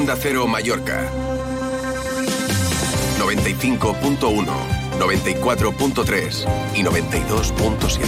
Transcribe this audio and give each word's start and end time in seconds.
Onda 0.00 0.16
Cero 0.16 0.46
Mallorca. 0.46 1.06
95.1, 3.18 4.46
94.3 4.98 6.48
y 6.74 6.82
92.7. 6.82 8.06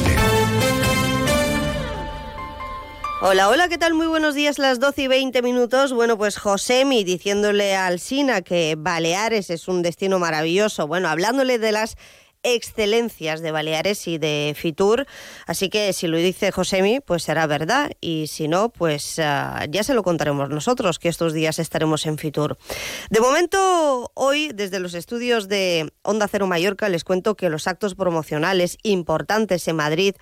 Hola, 3.21 3.51
hola, 3.51 3.69
¿qué 3.69 3.77
tal? 3.77 3.93
Muy 3.93 4.07
buenos 4.07 4.35
días, 4.35 4.59
las 4.59 4.81
12 4.81 5.03
y 5.03 5.07
20 5.09 5.43
minutos. 5.43 5.93
Bueno, 5.93 6.17
pues 6.17 6.39
Josemi 6.39 7.05
diciéndole 7.05 7.77
al 7.77 8.01
Sina 8.01 8.41
que 8.41 8.75
Baleares 8.79 9.51
es 9.51 9.69
un 9.69 9.83
destino 9.83 10.19
maravilloso. 10.19 10.87
Bueno, 10.87 11.11
hablándole 11.11 11.59
de 11.59 11.73
las 11.73 11.99
excelencias 12.43 13.41
de 13.41 13.53
Baleares 13.53 14.07
y 14.09 14.19
de 14.19 14.55
Fitur. 14.57 15.07
Así 15.47 15.69
que 15.69 15.93
si 15.93 16.07
lo 16.07 16.17
dice 16.17 16.53
Josemi, 16.53 17.01
pues 17.01 17.23
será 17.23 17.47
verdad. 17.47 17.93
Y 18.01 18.27
si 18.27 18.49
no, 18.49 18.71
pues 18.71 19.19
ah, 19.19 19.65
ya 19.69 19.83
se 19.83 19.95
lo 19.95 20.03
contaremos 20.03 20.49
nosotros, 20.51 20.99
que 20.99 21.09
estos 21.09 21.33
días 21.33 21.59
estaremos 21.59 22.07
en 22.07 22.19
Fitur. 22.19 22.59
De 23.11 23.21
momento, 23.21 24.11
hoy, 24.15 24.51
desde 24.55 24.81
los 24.81 24.95
estudios 24.95 25.49
de 25.49 25.93
Onda 26.03 26.29
Cero 26.29 26.47
Mallorca, 26.47 26.89
les 26.89 27.05
cuento 27.05 27.37
que 27.37 27.51
los 27.51 27.67
actos 27.67 27.95
promocionales 27.95 28.79
importantes 28.83 29.67
en 29.69 29.77
Madrid, 29.77 30.15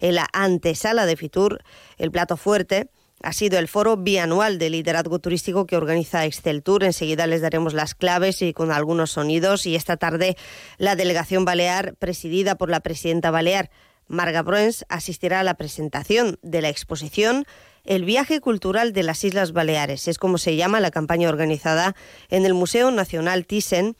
en 0.00 0.14
la 0.14 0.26
antesala 0.32 1.06
de 1.06 1.16
Fitur, 1.16 1.62
el 1.96 2.10
plato 2.10 2.36
fuerte, 2.36 2.90
ha 3.22 3.32
sido 3.32 3.58
el 3.58 3.68
foro 3.68 3.96
bianual 3.96 4.58
de 4.58 4.70
liderazgo 4.70 5.18
turístico 5.18 5.66
que 5.66 5.76
organiza 5.76 6.24
Excel 6.24 6.62
Tour. 6.62 6.84
Enseguida 6.84 7.26
les 7.26 7.40
daremos 7.40 7.74
las 7.74 7.94
claves 7.94 8.42
y 8.42 8.52
con 8.52 8.70
algunos 8.70 9.12
sonidos. 9.12 9.66
Y 9.66 9.74
esta 9.74 9.96
tarde 9.96 10.36
la 10.78 10.96
delegación 10.96 11.44
balear, 11.44 11.94
presidida 11.96 12.56
por 12.56 12.70
la 12.70 12.80
presidenta 12.80 13.30
balear, 13.30 13.70
Marga 14.06 14.42
Bruens, 14.42 14.86
asistirá 14.88 15.40
a 15.40 15.44
la 15.44 15.54
presentación 15.54 16.38
de 16.42 16.62
la 16.62 16.68
exposición 16.68 17.44
El 17.84 18.04
viaje 18.04 18.40
cultural 18.40 18.92
de 18.92 19.02
las 19.02 19.22
Islas 19.24 19.52
Baleares. 19.52 20.08
Es 20.08 20.18
como 20.18 20.38
se 20.38 20.56
llama 20.56 20.80
la 20.80 20.90
campaña 20.90 21.28
organizada 21.28 21.94
en 22.28 22.46
el 22.46 22.54
Museo 22.54 22.90
Nacional 22.90 23.46
Thyssen 23.46 23.96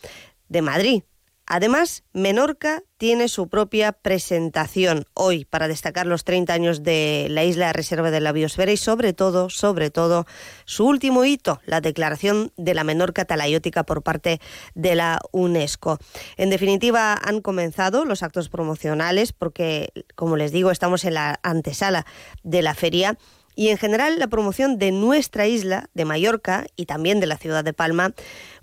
de 0.49 0.63
Madrid. 0.63 1.03
Además, 1.51 2.05
Menorca 2.13 2.83
tiene 2.99 3.29
su 3.29 3.49
propia 3.49 3.93
presentación 3.93 5.07
hoy 5.15 5.47
para 5.47 5.67
destacar 5.67 6.07
los 6.07 6.25
30 6.25 6.53
años 6.53 6.83
de 6.83 7.27
la 7.31 7.43
isla 7.43 7.69
de 7.69 7.73
reserva 7.73 8.11
de 8.11 8.21
la 8.21 8.33
biosfera 8.33 8.71
y 8.71 8.77
sobre 8.77 9.15
todo, 9.15 9.49
sobre 9.49 9.89
todo, 9.89 10.27
su 10.67 10.87
último 10.87 11.25
hito, 11.25 11.63
la 11.65 11.81
declaración 11.81 12.53
de 12.59 12.75
la 12.75 12.85
Menorca 12.85 13.25
talayótica 13.25 13.85
por 13.85 14.03
parte 14.03 14.43
de 14.75 14.95
la 14.95 15.21
UNESCO. 15.33 15.99
En 16.37 16.51
definitiva, 16.51 17.15
han 17.15 17.41
comenzado 17.41 18.05
los 18.05 18.23
actos 18.23 18.51
promocionales 18.51 19.33
porque, 19.33 19.91
como 20.17 20.37
les 20.37 20.53
digo, 20.53 20.71
estamos 20.71 21.07
en 21.07 21.15
la 21.15 21.41
antesala 21.43 22.05
de 22.43 22.61
la 22.61 22.75
feria 22.75 23.17
y 23.59 23.71
en 23.71 23.77
general 23.77 24.21
la 24.21 24.29
promoción 24.29 24.79
de 24.79 24.93
nuestra 24.93 25.49
isla, 25.49 25.91
de 25.93 26.05
Mallorca 26.05 26.67
y 26.77 26.87
también 26.87 27.19
de 27.19 27.27
la 27.27 27.39
ciudad 27.39 27.65
de 27.65 27.73
Palma, 27.73 28.15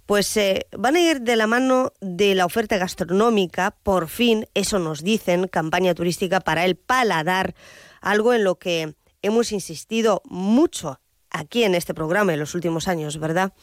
pues 0.06 0.36
eh, 0.38 0.68
van 0.78 0.96
a 0.96 1.02
ir 1.02 1.22
de 1.22 1.36
la 1.36 1.48
mano 1.48 1.94
de 2.02 2.36
la 2.36 2.46
oferta 2.46 2.78
gastronómica, 2.78 3.72
por 3.84 4.08
fin, 4.08 4.48
eso 4.54 4.80
nos 4.80 5.04
dicen, 5.04 5.48
campaña 5.48 5.94
turística 5.96 6.40
para 6.40 6.66
el 6.66 6.76
paladar, 6.76 7.56
algo 8.02 8.34
en 8.34 8.44
lo 8.44 8.56
que 8.60 8.96
hemos 9.22 9.52
insistido 9.52 10.22
mucho 10.26 11.00
aquí 11.36 11.64
en 11.64 11.76
este 11.76 11.94
programa 11.94 12.34
en 12.34 12.40
los 12.40 12.56
últimos 12.56 12.88
años, 12.88 13.20
¿verdad? 13.20 13.54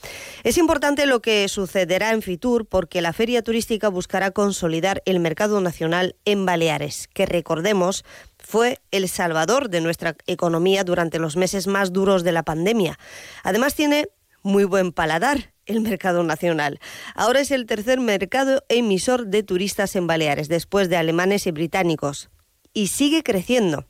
Es 0.45 0.59
importante 0.59 1.07
lo 1.07 1.23
que 1.23 1.49
sucederá 1.49 2.12
en 2.12 2.21
Fitur 2.21 2.67
porque 2.67 3.01
la 3.01 3.12
feria 3.12 3.43
turística 3.43 3.89
buscará 3.89 4.31
consolidar 4.31 5.03
el 5.06 5.21
mercado 5.21 5.61
nacional 5.61 6.17
en 6.25 6.45
Baleares, 6.45 7.09
que 7.15 7.25
recordemos 7.25 8.05
fue 8.39 8.81
el 8.91 9.09
salvador 9.09 9.71
de 9.71 9.81
nuestra 9.81 10.17
economía 10.27 10.84
durante 10.84 11.19
los 11.19 11.37
meses 11.37 11.67
más 11.67 11.93
duros 11.93 12.25
de 12.25 12.33
la 12.33 12.43
pandemia. 12.43 12.99
Además 13.43 13.75
tiene 13.75 14.09
muy 14.43 14.65
buen 14.65 14.93
paladar 14.93 15.52
el 15.67 15.81
mercado 15.81 16.23
nacional. 16.23 16.81
Ahora 17.15 17.41
es 17.41 17.51
el 17.51 17.67
tercer 17.67 18.01
mercado 18.01 18.65
emisor 18.69 19.27
de 19.27 19.43
turistas 19.43 19.97
en 19.97 20.06
Baleares, 20.06 20.49
después 20.49 20.89
de 20.89 20.97
alemanes 20.97 21.47
y 21.47 21.50
británicos. 21.50 22.31
Y 22.75 22.89
sigue 22.89 23.23
creciendo. 23.23 23.87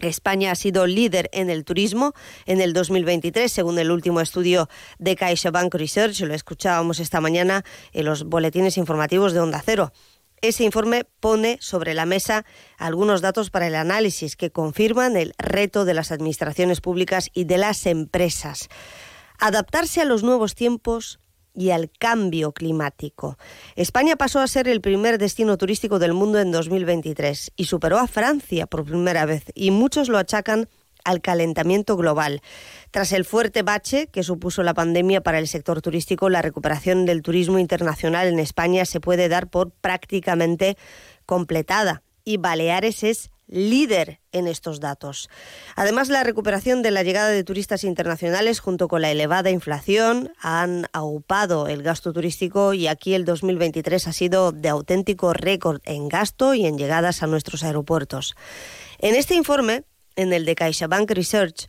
España 0.00 0.52
ha 0.52 0.54
sido 0.54 0.86
líder 0.86 1.28
en 1.32 1.50
el 1.50 1.64
turismo 1.64 2.14
en 2.46 2.60
el 2.60 2.72
2023, 2.72 3.50
según 3.50 3.78
el 3.78 3.90
último 3.90 4.20
estudio 4.20 4.68
de 4.98 5.16
CaixaBank 5.16 5.74
Research. 5.74 6.20
Lo 6.20 6.34
escuchábamos 6.34 7.00
esta 7.00 7.20
mañana 7.20 7.64
en 7.92 8.04
los 8.04 8.24
boletines 8.24 8.76
informativos 8.76 9.32
de 9.32 9.40
Onda 9.40 9.62
Cero. 9.64 9.92
Ese 10.40 10.62
informe 10.62 11.04
pone 11.18 11.58
sobre 11.60 11.94
la 11.94 12.06
mesa 12.06 12.46
algunos 12.76 13.22
datos 13.22 13.50
para 13.50 13.66
el 13.66 13.74
análisis 13.74 14.36
que 14.36 14.52
confirman 14.52 15.16
el 15.16 15.34
reto 15.36 15.84
de 15.84 15.94
las 15.94 16.12
administraciones 16.12 16.80
públicas 16.80 17.28
y 17.34 17.44
de 17.44 17.58
las 17.58 17.84
empresas 17.86 18.68
adaptarse 19.38 20.00
a 20.00 20.04
los 20.04 20.22
nuevos 20.22 20.54
tiempos 20.54 21.20
y 21.54 21.70
al 21.70 21.90
cambio 21.90 22.52
climático. 22.52 23.36
España 23.74 24.16
pasó 24.16 24.40
a 24.40 24.46
ser 24.46 24.68
el 24.68 24.80
primer 24.80 25.18
destino 25.18 25.56
turístico 25.58 25.98
del 25.98 26.14
mundo 26.14 26.38
en 26.38 26.52
2023 26.52 27.52
y 27.56 27.64
superó 27.64 27.98
a 27.98 28.06
Francia 28.06 28.66
por 28.66 28.84
primera 28.84 29.26
vez 29.26 29.44
y 29.54 29.70
muchos 29.70 30.08
lo 30.08 30.18
achacan 30.18 30.68
al 31.04 31.20
calentamiento 31.20 31.96
global. 31.96 32.42
Tras 32.90 33.12
el 33.12 33.24
fuerte 33.24 33.62
bache 33.62 34.08
que 34.08 34.22
supuso 34.22 34.62
la 34.62 34.74
pandemia 34.74 35.22
para 35.22 35.38
el 35.38 35.48
sector 35.48 35.80
turístico, 35.80 36.28
la 36.28 36.42
recuperación 36.42 37.06
del 37.06 37.22
turismo 37.22 37.58
internacional 37.58 38.28
en 38.28 38.38
España 38.38 38.84
se 38.84 39.00
puede 39.00 39.28
dar 39.28 39.48
por 39.48 39.70
prácticamente 39.70 40.76
completada 41.26 42.02
y 42.24 42.36
Baleares 42.36 43.04
es 43.04 43.30
líder 43.48 44.20
en 44.32 44.46
estos 44.46 44.80
datos. 44.80 45.28
Además, 45.74 46.08
la 46.08 46.22
recuperación 46.22 46.82
de 46.82 46.90
la 46.90 47.02
llegada 47.02 47.28
de 47.28 47.44
turistas 47.44 47.84
internacionales 47.84 48.60
junto 48.60 48.88
con 48.88 49.02
la 49.02 49.10
elevada 49.10 49.50
inflación 49.50 50.32
han 50.40 50.86
aupado 50.92 51.66
el 51.66 51.82
gasto 51.82 52.12
turístico 52.12 52.74
y 52.74 52.86
aquí 52.86 53.14
el 53.14 53.24
2023 53.24 54.06
ha 54.06 54.12
sido 54.12 54.52
de 54.52 54.68
auténtico 54.68 55.32
récord 55.32 55.80
en 55.84 56.08
gasto 56.08 56.54
y 56.54 56.66
en 56.66 56.78
llegadas 56.78 57.22
a 57.22 57.26
nuestros 57.26 57.64
aeropuertos. 57.64 58.36
En 58.98 59.14
este 59.14 59.34
informe, 59.34 59.84
en 60.16 60.32
el 60.32 60.44
de 60.44 60.54
CaixaBank 60.54 61.10
Research, 61.12 61.68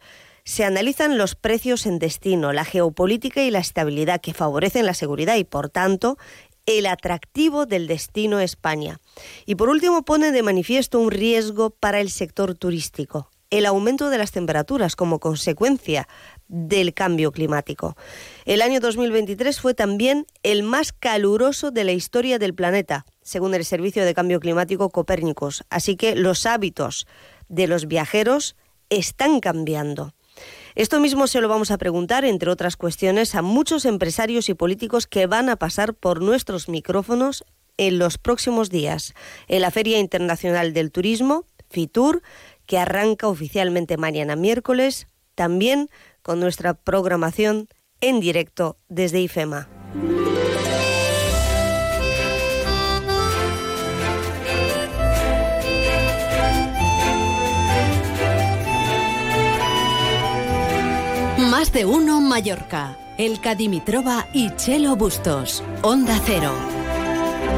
se 0.49 0.65
analizan 0.65 1.19
los 1.19 1.35
precios 1.35 1.85
en 1.85 1.99
destino, 1.99 2.53
la 2.53 2.65
geopolítica 2.65 3.43
y 3.43 3.51
la 3.51 3.59
estabilidad 3.59 4.19
que 4.19 4.33
favorecen 4.33 4.85
la 4.85 4.95
seguridad 4.95 5.35
y, 5.35 5.43
por 5.43 5.69
tanto, 5.69 6.17
el 6.65 6.85
atractivo 6.85 7.65
del 7.65 7.87
destino 7.87 8.39
España. 8.39 8.99
Y 9.45 9.55
por 9.55 9.69
último 9.69 10.03
pone 10.03 10.31
de 10.31 10.43
manifiesto 10.43 10.99
un 10.99 11.11
riesgo 11.11 11.69
para 11.71 11.99
el 11.99 12.09
sector 12.09 12.55
turístico, 12.55 13.29
el 13.49 13.65
aumento 13.65 14.09
de 14.09 14.17
las 14.17 14.31
temperaturas 14.31 14.95
como 14.95 15.19
consecuencia 15.19 16.07
del 16.47 16.93
cambio 16.93 17.31
climático. 17.31 17.95
El 18.45 18.61
año 18.61 18.79
2023 18.79 19.59
fue 19.59 19.73
también 19.73 20.25
el 20.43 20.63
más 20.63 20.91
caluroso 20.91 21.71
de 21.71 21.83
la 21.83 21.91
historia 21.91 22.39
del 22.39 22.55
planeta, 22.55 23.05
según 23.21 23.53
el 23.53 23.65
Servicio 23.65 24.03
de 24.03 24.13
Cambio 24.13 24.39
Climático 24.39 24.89
Copérnicos. 24.89 25.63
Así 25.69 25.95
que 25.95 26.15
los 26.15 26.45
hábitos 26.45 27.07
de 27.47 27.67
los 27.67 27.87
viajeros 27.87 28.55
están 28.89 29.39
cambiando. 29.39 30.13
Esto 30.75 30.99
mismo 30.99 31.27
se 31.27 31.41
lo 31.41 31.47
vamos 31.47 31.71
a 31.71 31.77
preguntar, 31.77 32.25
entre 32.25 32.49
otras 32.49 32.77
cuestiones, 32.77 33.35
a 33.35 33.41
muchos 33.41 33.85
empresarios 33.85 34.49
y 34.49 34.53
políticos 34.53 35.07
que 35.07 35.27
van 35.27 35.49
a 35.49 35.55
pasar 35.55 35.93
por 35.93 36.21
nuestros 36.21 36.69
micrófonos 36.69 37.43
en 37.77 37.97
los 37.97 38.17
próximos 38.17 38.69
días, 38.69 39.13
en 39.47 39.61
la 39.61 39.71
Feria 39.71 39.99
Internacional 39.99 40.73
del 40.73 40.91
Turismo, 40.91 41.45
FITUR, 41.69 42.21
que 42.65 42.77
arranca 42.77 43.27
oficialmente 43.27 43.97
mañana 43.97 44.35
miércoles, 44.35 45.07
también 45.35 45.89
con 46.21 46.39
nuestra 46.39 46.73
programación 46.73 47.67
en 48.01 48.19
directo 48.19 48.77
desde 48.89 49.21
IFEMA. 49.21 49.69
Más 61.69 61.73
de 61.75 61.85
uno 61.85 62.19
Mallorca. 62.19 62.97
El 63.19 63.39
Cadimitrova 63.41 64.25
y 64.33 64.49
Chelo 64.55 64.95
Bustos. 64.95 65.63
Onda 65.83 66.19
Cero. 66.25 66.51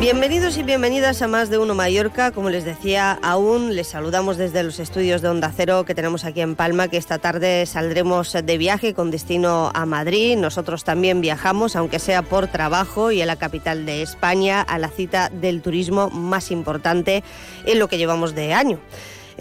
Bienvenidos 0.01 0.57
y 0.57 0.63
bienvenidas 0.63 1.21
a 1.21 1.29
Más 1.29 1.49
de 1.49 1.57
Uno 1.57 1.75
Mallorca. 1.75 2.31
Como 2.31 2.49
les 2.49 2.65
decía, 2.65 3.17
aún 3.23 3.73
les 3.73 3.87
saludamos 3.87 4.35
desde 4.35 4.63
los 4.63 4.79
estudios 4.79 5.21
de 5.21 5.29
Onda 5.29 5.53
Cero 5.55 5.85
que 5.85 5.95
tenemos 5.95 6.25
aquí 6.25 6.41
en 6.41 6.57
Palma, 6.57 6.89
que 6.89 6.97
esta 6.97 7.19
tarde 7.19 7.65
saldremos 7.65 8.33
de 8.33 8.57
viaje 8.57 8.93
con 8.93 9.11
destino 9.11 9.71
a 9.73 9.85
Madrid. 9.85 10.35
Nosotros 10.35 10.83
también 10.83 11.21
viajamos, 11.21 11.77
aunque 11.77 11.99
sea 11.99 12.21
por 12.21 12.47
trabajo 12.47 13.13
y 13.13 13.21
en 13.21 13.27
la 13.27 13.37
capital 13.37 13.85
de 13.85 14.01
España, 14.01 14.61
a 14.61 14.77
la 14.77 14.89
cita 14.89 15.29
del 15.29 15.61
turismo 15.61 16.09
más 16.09 16.51
importante 16.51 17.23
en 17.65 17.79
lo 17.79 17.87
que 17.87 17.97
llevamos 17.97 18.35
de 18.35 18.53
año. 18.53 18.77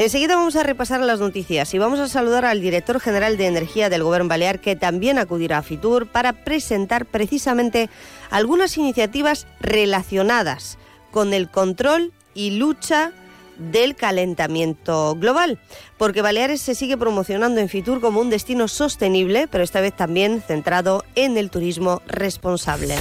Enseguida 0.00 0.36
vamos 0.36 0.56
a 0.56 0.62
repasar 0.62 1.02
las 1.02 1.20
noticias 1.20 1.74
y 1.74 1.78
vamos 1.78 1.98
a 1.98 2.08
saludar 2.08 2.46
al 2.46 2.62
director 2.62 3.00
general 3.00 3.36
de 3.36 3.46
Energía 3.46 3.90
del 3.90 4.02
Gobierno 4.02 4.30
Balear 4.30 4.58
que 4.58 4.74
también 4.74 5.18
acudirá 5.18 5.58
a 5.58 5.62
Fitur 5.62 6.06
para 6.06 6.32
presentar 6.32 7.04
precisamente 7.04 7.90
algunas 8.30 8.78
iniciativas 8.78 9.46
relacionadas 9.60 10.78
con 11.10 11.34
el 11.34 11.50
control 11.50 12.14
y 12.32 12.52
lucha 12.52 13.12
del 13.58 13.94
calentamiento 13.94 15.16
global, 15.16 15.60
porque 15.98 16.22
Baleares 16.22 16.62
se 16.62 16.74
sigue 16.74 16.96
promocionando 16.96 17.60
en 17.60 17.68
Fitur 17.68 18.00
como 18.00 18.22
un 18.22 18.30
destino 18.30 18.68
sostenible, 18.68 19.48
pero 19.48 19.62
esta 19.62 19.82
vez 19.82 19.94
también 19.94 20.40
centrado 20.40 21.04
en 21.14 21.36
el 21.36 21.50
turismo 21.50 22.00
responsable. 22.06 22.96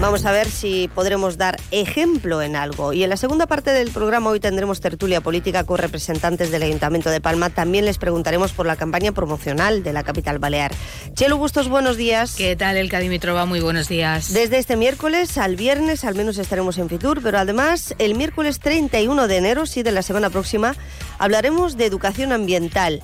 Vamos 0.00 0.24
a 0.24 0.32
ver 0.32 0.48
si 0.48 0.88
podremos 0.88 1.36
dar 1.36 1.60
ejemplo 1.70 2.40
en 2.40 2.56
algo. 2.56 2.94
Y 2.94 3.04
en 3.04 3.10
la 3.10 3.18
segunda 3.18 3.46
parte 3.46 3.70
del 3.70 3.90
programa 3.90 4.30
hoy 4.30 4.40
tendremos 4.40 4.80
tertulia 4.80 5.20
política 5.20 5.64
con 5.64 5.76
representantes 5.76 6.50
del 6.50 6.62
Ayuntamiento 6.62 7.10
de 7.10 7.20
Palma. 7.20 7.50
También 7.50 7.84
les 7.84 7.98
preguntaremos 7.98 8.52
por 8.52 8.64
la 8.64 8.76
campaña 8.76 9.12
promocional 9.12 9.82
de 9.82 9.92
la 9.92 10.02
capital 10.02 10.38
balear. 10.38 10.72
Chelo 11.12 11.36
Bustos, 11.36 11.68
buenos 11.68 11.98
días. 11.98 12.34
¿Qué 12.34 12.56
tal, 12.56 12.78
el 12.78 12.88
Dimitrova? 12.88 13.44
Muy 13.44 13.60
buenos 13.60 13.88
días. 13.88 14.32
Desde 14.32 14.56
este 14.56 14.74
miércoles 14.74 15.36
al 15.36 15.56
viernes 15.56 16.06
al 16.06 16.14
menos 16.14 16.38
estaremos 16.38 16.78
en 16.78 16.88
Fitur, 16.88 17.20
pero 17.22 17.38
además 17.38 17.94
el 17.98 18.14
miércoles 18.14 18.58
31 18.58 19.28
de 19.28 19.36
enero, 19.36 19.66
sí, 19.66 19.82
de 19.82 19.92
la 19.92 20.00
semana 20.00 20.30
próxima, 20.30 20.76
hablaremos 21.18 21.76
de 21.76 21.84
educación 21.84 22.32
ambiental. 22.32 23.02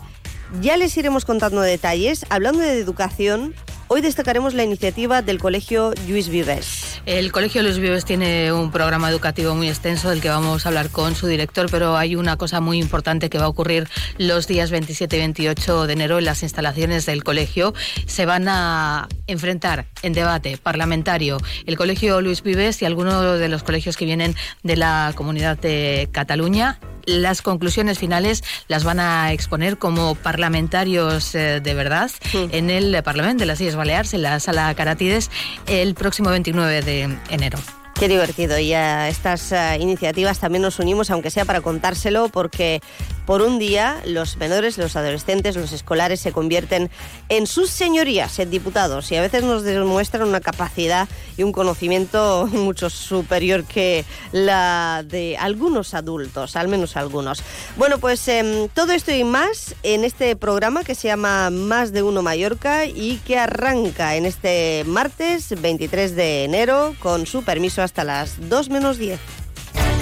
Ya 0.62 0.78
les 0.78 0.96
iremos 0.96 1.26
contando 1.26 1.60
detalles. 1.60 2.24
Hablando 2.30 2.60
de 2.60 2.78
educación, 2.78 3.54
Hoy 3.88 4.00
destacaremos 4.00 4.52
la 4.54 4.64
iniciativa 4.64 5.22
del 5.22 5.38
Colegio 5.38 5.92
Luis 6.08 6.28
Vives. 6.28 7.00
El 7.06 7.30
Colegio 7.30 7.62
Luis 7.62 7.78
Vives 7.78 8.04
tiene 8.04 8.52
un 8.52 8.72
programa 8.72 9.08
educativo 9.08 9.54
muy 9.54 9.68
extenso 9.68 10.10
del 10.10 10.20
que 10.20 10.28
vamos 10.28 10.66
a 10.66 10.70
hablar 10.70 10.90
con 10.90 11.14
su 11.14 11.28
director, 11.28 11.68
pero 11.70 11.96
hay 11.96 12.16
una 12.16 12.36
cosa 12.36 12.60
muy 12.60 12.80
importante 12.80 13.30
que 13.30 13.38
va 13.38 13.44
a 13.44 13.48
ocurrir 13.48 13.88
los 14.18 14.48
días 14.48 14.72
27 14.72 15.16
y 15.16 15.20
28 15.20 15.86
de 15.86 15.92
enero 15.92 16.18
en 16.18 16.24
las 16.24 16.42
instalaciones 16.42 17.06
del 17.06 17.22
colegio. 17.22 17.74
Se 18.06 18.26
van 18.26 18.48
a 18.48 19.06
enfrentar 19.28 19.86
en 20.02 20.14
debate 20.14 20.58
parlamentario 20.58 21.38
el 21.64 21.76
Colegio 21.76 22.20
Luis 22.20 22.42
Vives 22.42 22.82
y 22.82 22.86
algunos 22.86 23.38
de 23.38 23.48
los 23.48 23.62
colegios 23.62 23.96
que 23.96 24.04
vienen 24.04 24.34
de 24.64 24.74
la 24.74 25.12
comunidad 25.14 25.58
de 25.58 26.08
Cataluña 26.10 26.80
las 27.06 27.42
conclusiones 27.42 27.98
finales 27.98 28.44
las 28.68 28.84
van 28.84 29.00
a 29.00 29.32
exponer 29.32 29.78
como 29.78 30.14
parlamentarios 30.14 31.34
eh, 31.34 31.60
de 31.60 31.74
verdad 31.74 32.10
en 32.34 32.70
el 32.70 33.02
Parlamento 33.02 33.40
de 33.40 33.46
las 33.46 33.60
Islas 33.60 33.76
Baleares, 33.76 34.14
en 34.14 34.22
la 34.22 34.40
sala 34.40 34.74
Caratides, 34.74 35.30
el 35.66 35.94
próximo 35.94 36.30
29 36.30 36.82
de 36.82 37.16
enero. 37.30 37.58
Qué 37.98 38.08
divertido. 38.08 38.58
Y 38.58 38.74
a 38.74 39.08
estas 39.08 39.52
eh, 39.52 39.78
iniciativas 39.80 40.38
también 40.38 40.60
nos 40.60 40.78
unimos, 40.78 41.10
aunque 41.10 41.30
sea 41.30 41.46
para 41.46 41.62
contárselo, 41.62 42.28
porque 42.28 42.82
por 43.26 43.42
un 43.42 43.58
día 43.58 44.00
los 44.06 44.36
menores, 44.36 44.78
los 44.78 44.96
adolescentes, 44.96 45.56
los 45.56 45.72
escolares 45.72 46.20
se 46.20 46.32
convierten 46.32 46.90
en 47.28 47.46
sus 47.46 47.70
señorías, 47.70 48.38
en 48.38 48.50
diputados, 48.50 49.10
y 49.10 49.16
a 49.16 49.20
veces 49.20 49.42
nos 49.42 49.64
demuestran 49.64 50.28
una 50.28 50.40
capacidad 50.40 51.08
y 51.36 51.42
un 51.42 51.52
conocimiento 51.52 52.46
mucho 52.52 52.88
superior 52.88 53.64
que 53.64 54.04
la 54.32 55.04
de 55.06 55.36
algunos 55.36 55.94
adultos, 55.94 56.56
al 56.56 56.68
menos 56.68 56.96
algunos. 56.96 57.42
Bueno, 57.76 57.98
pues 57.98 58.26
em, 58.28 58.68
todo 58.68 58.92
esto 58.92 59.12
y 59.12 59.24
más 59.24 59.74
en 59.82 60.04
este 60.04 60.36
programa 60.36 60.84
que 60.84 60.94
se 60.94 61.08
llama 61.08 61.50
Más 61.50 61.92
de 61.92 62.02
Uno 62.02 62.22
Mallorca 62.22 62.86
y 62.86 63.16
que 63.26 63.38
arranca 63.38 64.16
en 64.16 64.24
este 64.24 64.84
martes 64.86 65.60
23 65.60 66.14
de 66.14 66.44
enero 66.44 66.94
con 67.00 67.26
su 67.26 67.42
permiso 67.42 67.82
hasta 67.82 68.04
las 68.04 68.48
2 68.48 68.70
menos 68.70 68.98
10. 68.98 69.45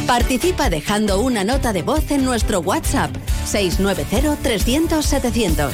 Participa 0.07 0.69
dejando 0.69 1.21
una 1.21 1.45
nota 1.45 1.73
de 1.73 1.83
voz 1.83 2.11
en 2.11 2.25
nuestro 2.25 2.59
WhatsApp 2.61 3.11
690-300-700. 3.51 5.71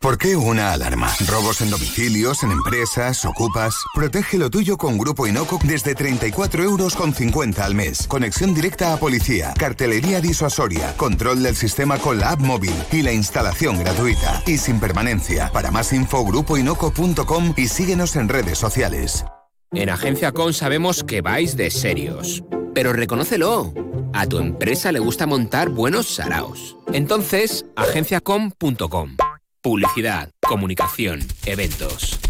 ¿Por 0.00 0.16
qué 0.18 0.36
una 0.36 0.72
alarma? 0.72 1.10
¿Robos 1.28 1.60
en 1.62 1.70
domicilios, 1.70 2.42
en 2.42 2.52
empresas, 2.52 3.24
ocupas? 3.24 3.74
Protege 3.94 4.36
lo 4.36 4.50
tuyo 4.50 4.76
con 4.76 4.98
Grupo 4.98 5.26
Inoco 5.26 5.58
desde 5.64 5.94
34 5.94 6.62
euros 6.62 6.94
con 6.94 7.14
50 7.14 7.64
al 7.64 7.74
mes. 7.74 8.06
Conexión 8.06 8.52
directa 8.54 8.92
a 8.92 8.98
policía, 8.98 9.54
cartelería 9.58 10.20
disuasoria, 10.20 10.94
control 10.98 11.42
del 11.42 11.56
sistema 11.56 11.96
con 11.98 12.20
la 12.20 12.32
app 12.32 12.40
móvil 12.40 12.74
y 12.92 13.00
la 13.00 13.12
instalación 13.12 13.78
gratuita. 13.78 14.42
Y 14.46 14.58
sin 14.58 14.78
permanencia. 14.78 15.50
Para 15.52 15.70
más 15.70 15.90
info, 15.94 16.22
grupoinoco.com 16.22 17.54
y 17.56 17.68
síguenos 17.68 18.16
en 18.16 18.28
redes 18.28 18.58
sociales. 18.58 19.24
En 19.72 19.90
Agencia 19.90 20.32
Con 20.32 20.52
sabemos 20.52 21.02
que 21.04 21.20
vais 21.20 21.56
de 21.56 21.70
serios. 21.70 22.42
Pero 22.74 22.92
reconócelo. 22.92 23.72
A 24.12 24.26
tu 24.26 24.38
empresa 24.38 24.92
le 24.92 25.00
gusta 25.00 25.26
montar 25.26 25.68
buenos 25.68 26.06
saraos. 26.06 26.76
Entonces, 26.92 27.66
agenciacom.com. 27.76 29.16
Publicidad, 29.60 30.30
comunicación, 30.46 31.20
eventos. 31.46 32.20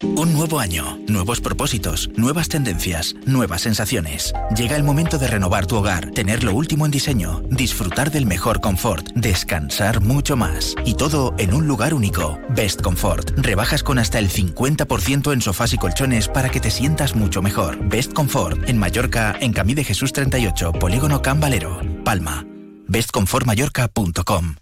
Un 0.00 0.32
nuevo 0.32 0.60
año, 0.60 0.96
nuevos 1.08 1.40
propósitos, 1.40 2.08
nuevas 2.16 2.48
tendencias, 2.48 3.16
nuevas 3.26 3.62
sensaciones. 3.62 4.32
Llega 4.56 4.76
el 4.76 4.84
momento 4.84 5.18
de 5.18 5.26
renovar 5.26 5.66
tu 5.66 5.74
hogar, 5.74 6.12
tener 6.12 6.44
lo 6.44 6.54
último 6.54 6.86
en 6.86 6.92
diseño, 6.92 7.42
disfrutar 7.50 8.12
del 8.12 8.24
mejor 8.24 8.60
confort, 8.60 9.08
descansar 9.16 10.00
mucho 10.00 10.36
más. 10.36 10.76
Y 10.84 10.94
todo 10.94 11.34
en 11.38 11.52
un 11.52 11.66
lugar 11.66 11.94
único. 11.94 12.38
Best 12.50 12.80
Comfort. 12.80 13.30
Rebajas 13.38 13.82
con 13.82 13.98
hasta 13.98 14.20
el 14.20 14.30
50% 14.30 15.32
en 15.32 15.40
sofás 15.40 15.72
y 15.72 15.78
colchones 15.78 16.28
para 16.28 16.48
que 16.48 16.60
te 16.60 16.70
sientas 16.70 17.16
mucho 17.16 17.42
mejor. 17.42 17.76
Best 17.88 18.12
Comfort. 18.12 18.68
En 18.68 18.78
Mallorca, 18.78 19.36
en 19.40 19.52
Camí 19.52 19.74
de 19.74 19.82
Jesús 19.82 20.12
38, 20.12 20.74
Polígono 20.74 21.22
Can 21.22 21.40
Valero, 21.40 21.80
Palma. 22.04 22.46
bestcomfortmallorca.com 22.86 24.54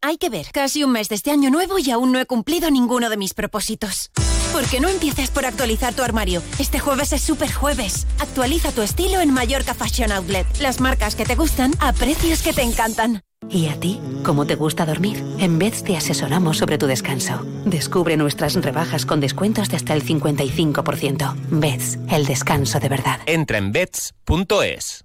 Hay 0.00 0.16
que 0.16 0.30
ver, 0.30 0.46
casi 0.50 0.82
un 0.82 0.92
mes 0.92 1.10
de 1.10 1.16
este 1.16 1.30
año 1.30 1.50
nuevo 1.50 1.78
y 1.78 1.90
aún 1.90 2.10
no 2.10 2.18
he 2.18 2.24
cumplido 2.24 2.70
ninguno 2.70 3.10
de 3.10 3.18
mis 3.18 3.34
propósitos. 3.34 4.10
¿Por 4.52 4.66
qué 4.66 4.80
no 4.80 4.88
empiezas 4.88 5.30
por 5.30 5.46
actualizar 5.46 5.94
tu 5.94 6.02
armario? 6.02 6.42
Este 6.58 6.78
jueves 6.78 7.14
es 7.14 7.22
super 7.22 7.50
jueves. 7.50 8.06
Actualiza 8.20 8.70
tu 8.70 8.82
estilo 8.82 9.20
en 9.20 9.32
Mallorca 9.32 9.72
Fashion 9.72 10.12
Outlet. 10.12 10.46
Las 10.60 10.78
marcas 10.78 11.14
que 11.14 11.24
te 11.24 11.36
gustan 11.36 11.72
a 11.80 11.94
precios 11.94 12.42
que 12.42 12.52
te 12.52 12.60
encantan. 12.60 13.22
¿Y 13.48 13.68
a 13.68 13.80
ti? 13.80 13.98
¿Cómo 14.24 14.46
te 14.46 14.54
gusta 14.54 14.84
dormir? 14.84 15.24
En 15.38 15.58
Beds 15.58 15.82
te 15.84 15.96
asesoramos 15.96 16.58
sobre 16.58 16.76
tu 16.76 16.86
descanso. 16.86 17.40
Descubre 17.64 18.16
nuestras 18.18 18.54
rebajas 18.54 19.06
con 19.06 19.20
descuentos 19.20 19.70
de 19.70 19.76
hasta 19.76 19.94
el 19.94 20.04
55%. 20.04 21.34
Beds, 21.50 21.98
el 22.10 22.26
descanso 22.26 22.78
de 22.78 22.88
verdad. 22.90 23.20
Entra 23.26 23.56
en 23.56 23.72
beds.es. 23.72 25.04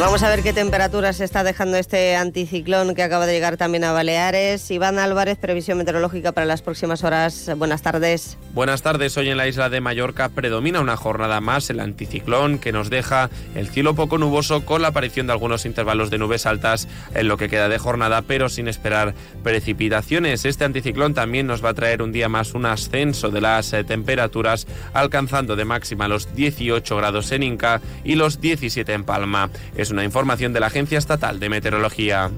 Vamos 0.00 0.22
a 0.22 0.28
ver 0.28 0.42
qué 0.42 0.52
temperaturas 0.52 1.20
está 1.20 1.44
dejando 1.44 1.76
este 1.76 2.16
anticiclón 2.16 2.94
que 2.94 3.02
acaba 3.02 3.26
de 3.26 3.34
llegar 3.34 3.56
también 3.56 3.84
a 3.84 3.92
Baleares. 3.92 4.68
Iván 4.70 4.98
Álvarez, 4.98 5.38
previsión 5.38 5.78
meteorológica 5.78 6.32
para 6.32 6.46
las 6.46 6.60
próximas 6.60 7.04
horas. 7.04 7.50
Buenas 7.56 7.82
tardes. 7.82 8.36
Buenas 8.52 8.82
tardes. 8.82 9.16
Hoy 9.16 9.28
en 9.28 9.36
la 9.36 9.46
isla 9.46 9.70
de 9.70 9.80
Mallorca 9.80 10.28
predomina 10.28 10.80
una 10.80 10.96
jornada 10.96 11.40
más 11.40 11.70
el 11.70 11.78
anticiclón 11.78 12.58
que 12.58 12.72
nos 12.72 12.90
deja 12.90 13.30
el 13.54 13.68
cielo 13.68 13.94
poco 13.94 14.18
nuboso 14.18 14.64
con 14.64 14.82
la 14.82 14.88
aparición 14.88 15.26
de 15.26 15.34
algunos 15.34 15.66
intervalos 15.66 16.10
de 16.10 16.18
nubes 16.18 16.46
altas 16.46 16.88
en 17.14 17.28
lo 17.28 17.36
que 17.36 17.48
queda 17.48 17.68
de 17.68 17.78
jornada, 17.78 18.22
pero 18.22 18.48
sin 18.48 18.68
esperar 18.68 19.14
precipitaciones. 19.42 20.44
Este 20.44 20.64
anticiclón 20.64 21.14
también 21.14 21.46
nos 21.46 21.64
va 21.64 21.70
a 21.70 21.74
traer 21.74 22.02
un 22.02 22.12
día 22.12 22.28
más 22.28 22.54
un 22.54 22.66
ascenso 22.66 23.30
de 23.30 23.40
las 23.40 23.72
eh, 23.72 23.84
temperaturas, 23.84 24.66
alcanzando 24.94 25.54
de 25.54 25.64
máxima 25.64 26.08
los 26.08 26.34
18 26.34 26.96
grados 26.96 27.30
en 27.30 27.44
Inca 27.44 27.80
y 28.04 28.16
los 28.16 28.40
17 28.40 28.92
en 28.92 29.04
Palma. 29.04 29.48
Es 29.82 29.90
una 29.90 30.04
información 30.04 30.52
de 30.52 30.60
la 30.60 30.68
Agencia 30.68 30.96
Estatal 30.96 31.40
de 31.40 31.48
Meteorología. 31.48 32.30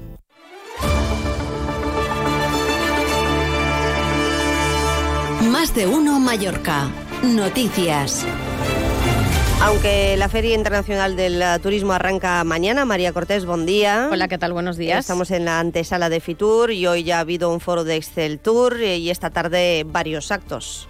Más 5.51 5.75
de 5.75 5.85
uno 5.85 6.19
Mallorca. 6.19 6.89
Noticias. 7.21 8.25
Aunque 9.61 10.17
la 10.17 10.27
Feria 10.27 10.55
Internacional 10.55 11.15
del 11.15 11.43
Turismo 11.61 11.93
arranca 11.93 12.43
mañana, 12.43 12.83
María 12.83 13.13
Cortés, 13.13 13.45
buen 13.45 13.67
día. 13.67 14.09
Hola, 14.11 14.27
¿qué 14.27 14.39
tal? 14.39 14.51
Buenos 14.51 14.75
días. 14.75 15.01
Estamos 15.01 15.29
en 15.29 15.45
la 15.45 15.59
antesala 15.59 16.09
de 16.09 16.21
Fitur 16.21 16.71
y 16.71 16.87
hoy 16.87 17.03
ya 17.03 17.17
ha 17.17 17.19
habido 17.19 17.53
un 17.53 17.59
foro 17.59 17.83
de 17.83 17.95
Excel 17.95 18.39
Tour 18.39 18.81
y 18.81 19.11
esta 19.11 19.29
tarde 19.29 19.85
varios 19.85 20.31
actos. 20.31 20.89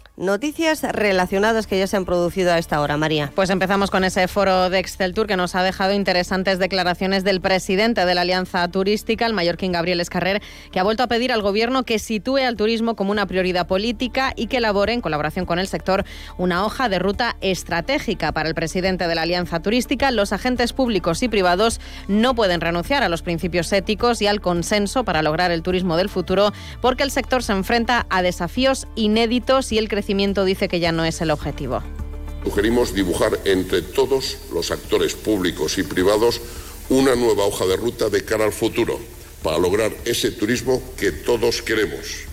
Noticias 0.21 0.83
relacionadas 0.83 1.65
que 1.65 1.79
ya 1.79 1.87
se 1.87 1.97
han 1.97 2.05
producido 2.05 2.53
a 2.53 2.59
esta 2.59 2.79
hora, 2.79 2.95
María. 2.95 3.31
Pues 3.33 3.49
empezamos 3.49 3.89
con 3.89 4.03
ese 4.03 4.27
foro 4.27 4.69
de 4.69 4.77
Excel 4.77 5.15
Tour 5.15 5.25
que 5.25 5.35
nos 5.35 5.55
ha 5.55 5.63
dejado 5.63 5.93
interesantes 5.93 6.59
declaraciones 6.59 7.23
del 7.23 7.41
presidente 7.41 8.05
de 8.05 8.13
la 8.13 8.21
Alianza 8.21 8.67
Turística, 8.67 9.25
el 9.25 9.33
mallorquín 9.33 9.71
Gabriel 9.71 9.99
Escarrer, 9.99 10.43
que 10.71 10.79
ha 10.79 10.83
vuelto 10.83 11.01
a 11.01 11.07
pedir 11.07 11.31
al 11.31 11.41
gobierno 11.41 11.85
que 11.85 11.97
sitúe 11.97 12.37
al 12.37 12.55
turismo 12.55 12.95
como 12.95 13.09
una 13.09 13.25
prioridad 13.25 13.65
política 13.65 14.33
y 14.35 14.45
que 14.45 14.57
elabore, 14.57 14.93
en 14.93 15.01
colaboración 15.01 15.47
con 15.47 15.57
el 15.57 15.65
sector, 15.65 16.05
una 16.37 16.65
hoja 16.65 16.87
de 16.87 16.99
ruta 16.99 17.35
estratégica. 17.41 18.31
Para 18.31 18.47
el 18.47 18.53
presidente 18.53 19.07
de 19.07 19.15
la 19.15 19.23
Alianza 19.23 19.59
Turística, 19.63 20.11
los 20.11 20.33
agentes 20.33 20.71
públicos 20.71 21.23
y 21.23 21.29
privados 21.29 21.81
no 22.07 22.35
pueden 22.35 22.61
renunciar 22.61 23.01
a 23.01 23.09
los 23.09 23.23
principios 23.23 23.73
éticos 23.73 24.21
y 24.21 24.27
al 24.27 24.39
consenso 24.39 25.03
para 25.03 25.23
lograr 25.23 25.49
el 25.49 25.63
turismo 25.63 25.97
del 25.97 26.09
futuro, 26.09 26.53
porque 26.79 27.01
el 27.01 27.09
sector 27.09 27.41
se 27.41 27.53
enfrenta 27.53 28.05
a 28.11 28.21
desafíos 28.21 28.87
inéditos 28.93 29.71
y 29.71 29.79
el 29.79 29.89
crecimiento 29.89 30.10
dice 30.45 30.67
que 30.67 30.79
ya 30.79 30.91
no 30.91 31.05
es 31.05 31.21
el 31.21 31.31
objetivo. 31.31 31.81
Sugerimos 32.43 32.93
dibujar 32.93 33.39
entre 33.45 33.81
todos 33.81 34.37
los 34.53 34.71
actores 34.71 35.13
públicos 35.13 35.77
y 35.77 35.83
privados 35.83 36.41
una 36.89 37.15
nueva 37.15 37.45
hoja 37.45 37.65
de 37.65 37.77
ruta 37.77 38.09
de 38.09 38.25
cara 38.25 38.45
al 38.45 38.53
futuro 38.53 38.99
para 39.43 39.57
lograr 39.57 39.91
ese 40.05 40.31
turismo 40.31 40.81
que 40.97 41.11
todos 41.11 41.61
queremos 41.61 42.30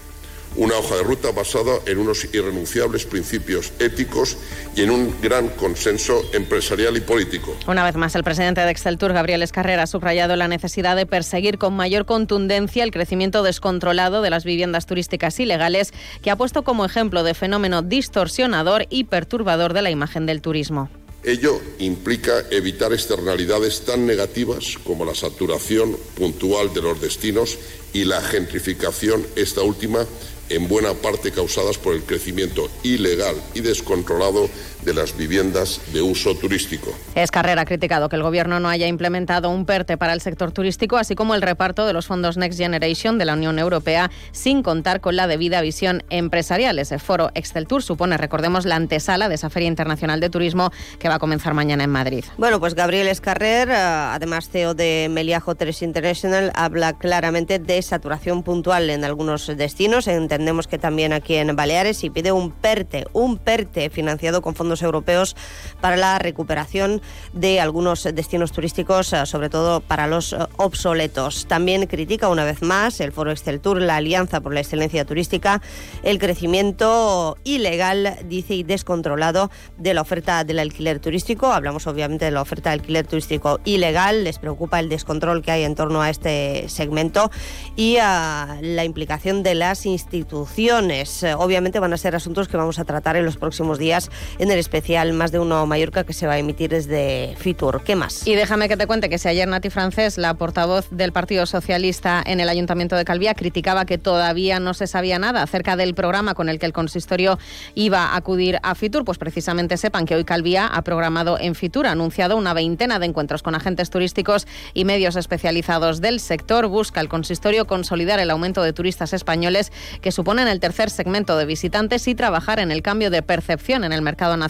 una 0.58 0.76
hoja 0.76 0.96
de 0.96 1.04
ruta 1.04 1.30
basada 1.30 1.78
en 1.86 1.98
unos 1.98 2.24
irrenunciables 2.34 3.06
principios 3.06 3.72
éticos 3.78 4.36
y 4.74 4.82
en 4.82 4.90
un 4.90 5.14
gran 5.22 5.48
consenso 5.50 6.20
empresarial 6.32 6.96
y 6.96 7.00
político. 7.00 7.56
Una 7.68 7.84
vez 7.84 7.94
más, 7.94 8.16
el 8.16 8.24
presidente 8.24 8.60
de 8.60 8.70
Excel 8.70 8.98
Tour, 8.98 9.12
Gabriel 9.12 9.42
Escarrera, 9.42 9.84
ha 9.84 9.86
subrayado 9.86 10.34
la 10.34 10.48
necesidad 10.48 10.96
de 10.96 11.06
perseguir 11.06 11.58
con 11.58 11.74
mayor 11.74 12.06
contundencia 12.06 12.82
el 12.82 12.90
crecimiento 12.90 13.44
descontrolado 13.44 14.20
de 14.20 14.30
las 14.30 14.44
viviendas 14.44 14.86
turísticas 14.86 15.38
ilegales, 15.38 15.92
que 16.22 16.30
ha 16.32 16.36
puesto 16.36 16.64
como 16.64 16.84
ejemplo 16.84 17.22
de 17.22 17.34
fenómeno 17.34 17.82
distorsionador 17.82 18.86
y 18.90 19.04
perturbador 19.04 19.74
de 19.74 19.82
la 19.82 19.90
imagen 19.90 20.26
del 20.26 20.42
turismo. 20.42 20.90
Ello 21.24 21.60
implica 21.78 22.32
evitar 22.50 22.92
externalidades 22.92 23.84
tan 23.84 24.06
negativas 24.06 24.76
como 24.84 25.04
la 25.04 25.14
saturación 25.14 25.96
puntual 26.16 26.72
de 26.74 26.82
los 26.82 27.00
destinos 27.00 27.58
y 27.92 28.04
la 28.04 28.20
gentrificación, 28.20 29.26
esta 29.36 29.62
última 29.62 30.06
en 30.48 30.68
buena 30.68 30.94
parte 30.94 31.32
causadas 31.32 31.78
por 31.78 31.94
el 31.94 32.02
crecimiento 32.02 32.70
ilegal 32.82 33.36
y 33.54 33.60
descontrolado 33.60 34.48
de 34.88 34.94
las 34.94 35.14
viviendas 35.14 35.82
de 35.92 36.00
uso 36.00 36.34
turístico. 36.34 36.90
Es 37.14 37.30
Carrera 37.30 37.60
ha 37.60 37.64
criticado 37.66 38.08
que 38.08 38.16
el 38.16 38.22
Gobierno 38.22 38.58
no 38.58 38.70
haya 38.70 38.86
implementado 38.86 39.50
un 39.50 39.66
PERTE 39.66 39.98
para 39.98 40.14
el 40.14 40.22
sector 40.22 40.50
turístico, 40.50 40.96
así 40.96 41.14
como 41.14 41.34
el 41.34 41.42
reparto 41.42 41.86
de 41.86 41.92
los 41.92 42.06
fondos 42.06 42.38
Next 42.38 42.58
Generation 42.58 43.18
de 43.18 43.26
la 43.26 43.34
Unión 43.34 43.58
Europea, 43.58 44.10
sin 44.32 44.62
contar 44.62 45.02
con 45.02 45.14
la 45.14 45.26
debida 45.26 45.60
visión 45.60 46.04
empresarial. 46.08 46.78
Ese 46.78 46.98
foro 46.98 47.30
Excel 47.34 47.66
Tour 47.66 47.82
supone, 47.82 48.16
recordemos, 48.16 48.64
la 48.64 48.76
antesala 48.76 49.28
de 49.28 49.34
esa 49.34 49.50
Feria 49.50 49.68
Internacional 49.68 50.20
de 50.20 50.30
Turismo 50.30 50.72
que 50.98 51.10
va 51.10 51.16
a 51.16 51.18
comenzar 51.18 51.52
mañana 51.52 51.84
en 51.84 51.90
Madrid. 51.90 52.24
Bueno, 52.38 52.58
pues 52.58 52.74
Gabriel 52.74 53.08
Escarrer, 53.08 53.68
eh, 53.68 53.74
además 53.74 54.48
CEO 54.48 54.72
de 54.72 55.08
Meliá 55.10 55.42
Hotels 55.44 55.82
International, 55.82 56.50
habla 56.54 56.96
claramente 56.96 57.58
de 57.58 57.82
saturación 57.82 58.42
puntual 58.42 58.88
en 58.88 59.04
algunos 59.04 59.48
destinos, 59.54 60.06
entendemos 60.08 60.66
que 60.66 60.78
también 60.78 61.12
aquí 61.12 61.34
en 61.34 61.54
Baleares, 61.54 62.04
y 62.04 62.08
pide 62.08 62.32
un 62.32 62.52
PERTE, 62.52 63.06
un 63.12 63.36
PERTE 63.36 63.90
financiado 63.90 64.40
con 64.40 64.54
fondos 64.54 64.77
europeos 64.82 65.36
para 65.80 65.96
la 65.96 66.18
recuperación 66.18 67.00
de 67.32 67.60
algunos 67.60 68.04
destinos 68.04 68.52
turísticos, 68.52 69.12
eh, 69.12 69.26
sobre 69.26 69.50
todo 69.50 69.80
para 69.80 70.06
los 70.06 70.32
eh, 70.32 70.38
obsoletos. 70.56 71.46
También 71.46 71.86
critica 71.86 72.28
una 72.28 72.44
vez 72.44 72.62
más 72.62 73.00
el 73.00 73.12
Foro 73.12 73.30
Excel 73.30 73.60
Tour, 73.60 73.80
la 73.80 73.96
Alianza 73.96 74.40
por 74.40 74.54
la 74.54 74.60
Excelencia 74.60 75.04
Turística, 75.04 75.62
el 76.02 76.18
crecimiento 76.18 77.36
ilegal, 77.44 78.16
dice, 78.24 78.54
y 78.54 78.62
descontrolado 78.62 79.50
de 79.76 79.94
la 79.94 80.02
oferta 80.02 80.44
del 80.44 80.58
alquiler 80.58 81.00
turístico. 81.00 81.52
Hablamos 81.52 81.86
obviamente 81.86 82.24
de 82.24 82.30
la 82.30 82.42
oferta 82.42 82.70
de 82.70 82.74
alquiler 82.74 83.06
turístico 83.06 83.60
ilegal, 83.64 84.24
les 84.24 84.38
preocupa 84.38 84.80
el 84.80 84.88
descontrol 84.88 85.42
que 85.42 85.50
hay 85.50 85.64
en 85.64 85.74
torno 85.74 86.02
a 86.02 86.10
este 86.10 86.68
segmento 86.68 87.30
y 87.76 87.96
a 87.98 88.58
la 88.60 88.84
implicación 88.84 89.42
de 89.42 89.54
las 89.54 89.86
instituciones. 89.86 91.24
Obviamente 91.36 91.80
van 91.80 91.92
a 91.92 91.96
ser 91.96 92.14
asuntos 92.16 92.48
que 92.48 92.56
vamos 92.56 92.78
a 92.78 92.84
tratar 92.84 93.16
en 93.16 93.24
los 93.24 93.36
próximos 93.36 93.78
días 93.78 94.10
en 94.38 94.50
el 94.50 94.57
especial 94.58 95.12
Más 95.12 95.32
de 95.32 95.38
Uno 95.38 95.64
Mallorca 95.66 96.04
que 96.04 96.12
se 96.12 96.26
va 96.26 96.34
a 96.34 96.38
emitir 96.38 96.70
desde 96.70 97.34
Fitur. 97.38 97.82
¿Qué 97.84 97.96
más? 97.96 98.26
Y 98.26 98.34
déjame 98.34 98.68
que 98.68 98.76
te 98.76 98.86
cuente 98.86 99.08
que 99.08 99.18
si 99.18 99.28
ayer 99.28 99.46
Nati 99.46 99.70
Francés, 99.70 100.18
la 100.18 100.34
portavoz 100.34 100.88
del 100.90 101.12
Partido 101.12 101.46
Socialista 101.46 102.22
en 102.26 102.40
el 102.40 102.48
Ayuntamiento 102.48 102.96
de 102.96 103.04
Calvía, 103.04 103.34
criticaba 103.34 103.84
que 103.84 103.98
todavía 103.98 104.60
no 104.60 104.74
se 104.74 104.86
sabía 104.86 105.18
nada 105.18 105.42
acerca 105.42 105.76
del 105.76 105.94
programa 105.94 106.34
con 106.34 106.48
el 106.48 106.58
que 106.58 106.66
el 106.66 106.72
consistorio 106.72 107.38
iba 107.74 108.06
a 108.06 108.16
acudir 108.16 108.58
a 108.62 108.74
Fitur, 108.74 109.04
pues 109.04 109.18
precisamente 109.18 109.76
sepan 109.76 110.06
que 110.06 110.14
hoy 110.14 110.24
Calvía 110.24 110.66
ha 110.66 110.82
programado 110.82 111.38
en 111.38 111.54
Fitur, 111.54 111.86
ha 111.86 111.92
anunciado 111.92 112.36
una 112.36 112.52
veintena 112.52 112.98
de 112.98 113.06
encuentros 113.06 113.42
con 113.42 113.54
agentes 113.54 113.90
turísticos 113.90 114.46
y 114.74 114.84
medios 114.84 115.16
especializados 115.16 116.00
del 116.00 116.20
sector. 116.20 116.66
Busca 116.66 117.00
el 117.00 117.08
consistorio 117.08 117.66
consolidar 117.66 118.18
el 118.18 118.30
aumento 118.30 118.62
de 118.62 118.72
turistas 118.72 119.12
españoles 119.12 119.72
que 120.00 120.12
suponen 120.12 120.48
el 120.48 120.60
tercer 120.60 120.90
segmento 120.90 121.36
de 121.36 121.46
visitantes 121.46 122.08
y 122.08 122.14
trabajar 122.14 122.58
en 122.58 122.72
el 122.72 122.82
cambio 122.82 123.10
de 123.10 123.22
percepción 123.22 123.84
en 123.84 123.92
el 123.92 124.02
mercado 124.02 124.36
nacional 124.36 124.47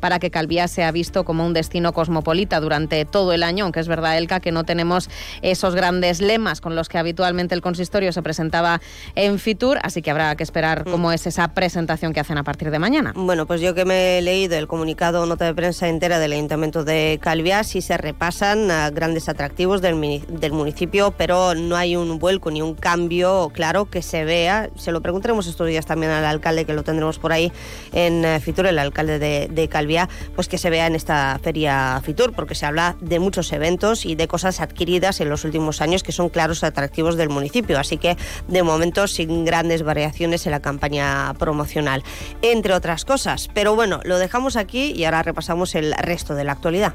para 0.00 0.18
que 0.18 0.30
Calvía 0.30 0.68
sea 0.68 0.92
visto 0.92 1.24
como 1.24 1.46
un 1.46 1.52
destino 1.52 1.92
cosmopolita 1.92 2.60
durante 2.60 3.04
todo 3.04 3.32
el 3.32 3.42
año, 3.42 3.64
aunque 3.64 3.80
es 3.80 3.88
verdad, 3.88 4.16
Elka, 4.18 4.40
que 4.40 4.52
no 4.52 4.64
tenemos 4.64 5.08
esos 5.42 5.74
grandes 5.74 6.20
lemas 6.20 6.60
con 6.60 6.76
los 6.76 6.88
que 6.88 6.98
habitualmente 6.98 7.54
el 7.54 7.60
consistorio 7.60 8.12
se 8.12 8.22
presentaba 8.22 8.80
en 9.14 9.38
Fitur, 9.38 9.78
así 9.82 10.02
que 10.02 10.10
habrá 10.10 10.34
que 10.36 10.42
esperar 10.42 10.86
mm. 10.86 10.90
cómo 10.90 11.12
es 11.12 11.26
esa 11.26 11.48
presentación 11.48 12.12
que 12.12 12.20
hacen 12.20 12.38
a 12.38 12.44
partir 12.44 12.70
de 12.70 12.78
mañana. 12.78 13.12
Bueno, 13.16 13.46
pues 13.46 13.60
yo 13.60 13.74
que 13.74 13.84
me 13.84 14.18
he 14.18 14.22
leído 14.22 14.56
el 14.56 14.66
comunicado 14.66 15.26
nota 15.26 15.44
de 15.44 15.54
prensa 15.54 15.88
entera 15.88 16.18
del 16.18 16.32
Ayuntamiento 16.32 16.84
de 16.84 17.18
Calviá, 17.20 17.64
sí 17.64 17.80
se 17.80 17.96
repasan 17.96 18.68
grandes 18.94 19.28
atractivos 19.28 19.82
del, 19.82 20.22
del 20.28 20.52
municipio, 20.52 21.12
pero 21.16 21.54
no 21.54 21.76
hay 21.76 21.96
un 21.96 22.18
vuelco 22.18 22.50
ni 22.50 22.62
un 22.62 22.74
cambio 22.74 23.50
claro 23.52 23.86
que 23.86 24.02
se 24.02 24.24
vea. 24.24 24.70
Se 24.76 24.92
lo 24.92 25.00
preguntaremos 25.00 25.46
estos 25.46 25.66
días 25.66 25.86
también 25.86 26.12
al 26.12 26.24
alcalde, 26.24 26.64
que 26.64 26.72
lo 26.72 26.82
tendremos 26.82 27.18
por 27.18 27.32
ahí 27.32 27.52
en 27.92 28.24
eh, 28.24 28.40
Fitur, 28.40 28.66
el 28.66 28.78
alcalde 28.78 29.18
de 29.18 29.23
de, 29.24 29.68
Calviá, 29.68 30.08
pues 30.34 30.48
que 30.48 30.58
se 30.58 30.70
vea 30.70 30.86
en 30.86 30.94
esta 30.94 31.38
feria 31.42 32.00
Fitur, 32.04 32.32
porque 32.32 32.54
se 32.54 32.66
habla 32.66 32.96
de 33.00 33.18
muchos 33.18 33.52
eventos 33.52 34.04
y 34.06 34.14
de 34.14 34.28
cosas 34.28 34.60
adquiridas 34.60 35.20
en 35.20 35.28
los 35.28 35.44
últimos 35.44 35.80
años 35.80 36.02
que 36.02 36.12
son 36.12 36.28
claros 36.28 36.62
atractivos 36.64 37.16
del 37.16 37.28
municipio. 37.28 37.78
Así 37.78 37.96
que 37.96 38.16
de 38.48 38.62
momento 38.62 39.06
sin 39.08 39.44
grandes 39.44 39.82
variaciones 39.82 40.46
en 40.46 40.52
la 40.52 40.60
campaña 40.60 41.34
promocional, 41.38 42.02
entre 42.42 42.74
otras 42.74 43.04
cosas. 43.04 43.48
Pero 43.54 43.74
bueno, 43.74 44.00
lo 44.04 44.18
dejamos 44.18 44.56
aquí 44.56 44.92
y 44.92 45.04
ahora 45.04 45.22
repasamos 45.22 45.74
el 45.74 45.94
resto 45.94 46.34
de 46.34 46.44
la 46.44 46.52
actualidad. 46.52 46.94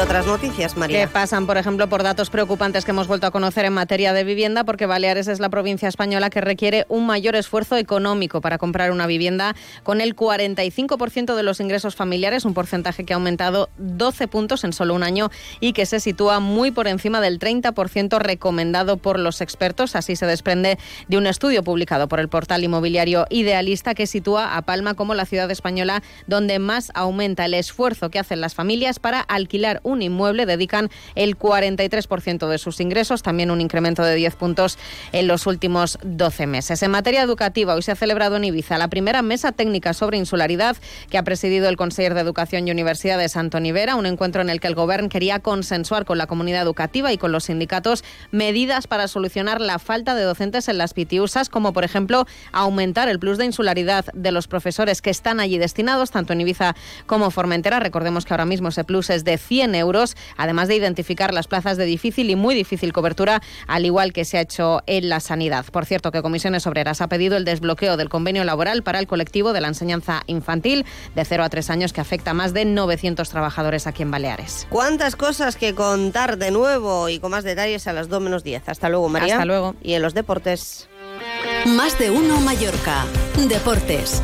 Otras 0.00 0.26
noticias, 0.26 0.76
María. 0.76 1.00
Que 1.00 1.08
pasan, 1.08 1.46
por 1.46 1.56
ejemplo, 1.56 1.88
por 1.88 2.04
datos 2.04 2.30
preocupantes 2.30 2.84
que 2.84 2.92
hemos 2.92 3.08
vuelto 3.08 3.26
a 3.26 3.32
conocer 3.32 3.64
en 3.64 3.72
materia 3.72 4.12
de 4.12 4.22
vivienda, 4.22 4.62
porque 4.62 4.86
Baleares 4.86 5.26
es 5.26 5.40
la 5.40 5.48
provincia 5.48 5.88
española 5.88 6.30
que 6.30 6.40
requiere 6.40 6.86
un 6.88 7.04
mayor 7.04 7.34
esfuerzo 7.34 7.76
económico 7.76 8.40
para 8.40 8.58
comprar 8.58 8.92
una 8.92 9.08
vivienda, 9.08 9.56
con 9.82 10.00
el 10.00 10.14
45% 10.14 11.34
de 11.34 11.42
los 11.42 11.58
ingresos 11.58 11.96
familiares, 11.96 12.44
un 12.44 12.54
porcentaje 12.54 13.04
que 13.04 13.12
ha 13.12 13.16
aumentado 13.16 13.70
12 13.78 14.28
puntos 14.28 14.62
en 14.62 14.72
solo 14.72 14.94
un 14.94 15.02
año 15.02 15.30
y 15.58 15.72
que 15.72 15.84
se 15.84 15.98
sitúa 15.98 16.38
muy 16.38 16.70
por 16.70 16.86
encima 16.86 17.20
del 17.20 17.40
30% 17.40 18.18
recomendado 18.18 18.98
por 18.98 19.18
los 19.18 19.40
expertos. 19.40 19.96
Así 19.96 20.14
se 20.14 20.26
desprende 20.26 20.78
de 21.08 21.18
un 21.18 21.26
estudio 21.26 21.64
publicado 21.64 22.06
por 22.06 22.20
el 22.20 22.28
portal 22.28 22.62
inmobiliario 22.62 23.26
Idealista 23.30 23.94
que 23.94 24.06
sitúa 24.06 24.56
a 24.56 24.62
Palma 24.62 24.94
como 24.94 25.14
la 25.14 25.26
ciudad 25.26 25.50
española 25.50 26.04
donde 26.28 26.60
más 26.60 26.92
aumenta 26.94 27.46
el 27.46 27.54
esfuerzo 27.54 28.10
que 28.10 28.20
hacen 28.20 28.40
las 28.40 28.54
familias 28.54 29.00
para 29.00 29.20
alquilar 29.20 29.80
un 29.88 30.02
inmueble 30.02 30.46
dedican 30.46 30.90
el 31.14 31.38
43% 31.38 32.48
de 32.48 32.58
sus 32.58 32.80
ingresos, 32.80 33.22
también 33.22 33.50
un 33.50 33.60
incremento 33.60 34.02
de 34.02 34.14
10 34.14 34.36
puntos 34.36 34.78
en 35.12 35.26
los 35.26 35.46
últimos 35.46 35.98
12 36.02 36.46
meses. 36.46 36.82
En 36.82 36.90
materia 36.90 37.22
educativa, 37.22 37.74
hoy 37.74 37.82
se 37.82 37.92
ha 37.92 37.96
celebrado 37.96 38.36
en 38.36 38.44
Ibiza 38.44 38.78
la 38.78 38.88
primera 38.88 39.22
mesa 39.22 39.52
técnica 39.52 39.94
sobre 39.94 40.18
insularidad 40.18 40.76
que 41.10 41.18
ha 41.18 41.22
presidido 41.22 41.68
el 41.68 41.76
Conseller 41.76 42.14
de 42.14 42.20
Educación 42.20 42.68
y 42.68 42.70
Universidades, 42.70 43.36
Antoni 43.36 43.72
Vera, 43.72 43.96
un 43.96 44.06
encuentro 44.06 44.42
en 44.42 44.50
el 44.50 44.60
que 44.60 44.68
el 44.68 44.74
Gobierno 44.74 45.08
quería 45.08 45.40
consensuar 45.40 46.04
con 46.04 46.18
la 46.18 46.26
comunidad 46.26 46.62
educativa 46.62 47.12
y 47.12 47.18
con 47.18 47.32
los 47.32 47.44
sindicatos 47.44 48.04
medidas 48.30 48.86
para 48.86 49.08
solucionar 49.08 49.60
la 49.60 49.78
falta 49.78 50.14
de 50.14 50.22
docentes 50.22 50.68
en 50.68 50.78
las 50.78 50.94
pitiusas, 50.94 51.48
como 51.48 51.72
por 51.72 51.84
ejemplo 51.84 52.26
aumentar 52.52 53.08
el 53.08 53.18
plus 53.18 53.38
de 53.38 53.46
insularidad 53.46 54.04
de 54.12 54.32
los 54.32 54.48
profesores 54.48 55.02
que 55.02 55.10
están 55.10 55.40
allí 55.40 55.58
destinados, 55.58 56.10
tanto 56.10 56.32
en 56.32 56.40
Ibiza 56.42 56.74
como 57.06 57.30
Formentera. 57.30 57.80
Recordemos 57.80 58.24
que 58.24 58.34
ahora 58.34 58.44
mismo 58.44 58.68
ese 58.68 58.84
plus 58.84 59.10
es 59.10 59.24
de 59.24 59.38
100 59.38 59.67
100 59.68 59.74
euros, 59.74 60.16
además 60.36 60.68
de 60.68 60.76
identificar 60.76 61.34
las 61.34 61.46
plazas 61.46 61.76
de 61.76 61.84
difícil 61.84 62.30
y 62.30 62.36
muy 62.36 62.54
difícil 62.54 62.92
cobertura, 62.92 63.42
al 63.66 63.84
igual 63.84 64.12
que 64.12 64.24
se 64.24 64.38
ha 64.38 64.40
hecho 64.40 64.82
en 64.86 65.08
la 65.08 65.20
sanidad. 65.20 65.66
Por 65.66 65.84
cierto, 65.84 66.10
que 66.10 66.22
Comisiones 66.22 66.66
Obreras 66.66 67.00
ha 67.00 67.08
pedido 67.08 67.36
el 67.36 67.44
desbloqueo 67.44 67.96
del 67.96 68.08
convenio 68.08 68.44
laboral 68.44 68.82
para 68.82 68.98
el 68.98 69.06
colectivo 69.06 69.52
de 69.52 69.60
la 69.60 69.68
enseñanza 69.68 70.22
infantil 70.26 70.86
de 71.14 71.24
0 71.24 71.44
a 71.44 71.48
3 71.48 71.70
años 71.70 71.92
que 71.92 72.00
afecta 72.00 72.30
a 72.30 72.34
más 72.34 72.54
de 72.54 72.64
900 72.64 73.28
trabajadores 73.28 73.86
aquí 73.86 74.02
en 74.02 74.10
Baleares. 74.10 74.66
¿Cuántas 74.70 75.16
cosas 75.16 75.56
que 75.56 75.74
contar 75.74 76.38
de 76.38 76.50
nuevo 76.50 77.08
y 77.08 77.18
con 77.18 77.30
más 77.30 77.44
detalles 77.44 77.86
a 77.86 77.92
las 77.92 78.08
2 78.08 78.22
menos 78.22 78.44
10? 78.44 78.68
Hasta 78.68 78.88
luego, 78.88 79.08
María. 79.08 79.34
Hasta 79.34 79.44
luego. 79.44 79.74
Y 79.82 79.94
en 79.94 80.02
los 80.02 80.14
deportes. 80.14 80.88
Más 81.66 81.98
de 81.98 82.10
uno 82.10 82.40
Mallorca. 82.40 83.04
Deportes. 83.48 84.22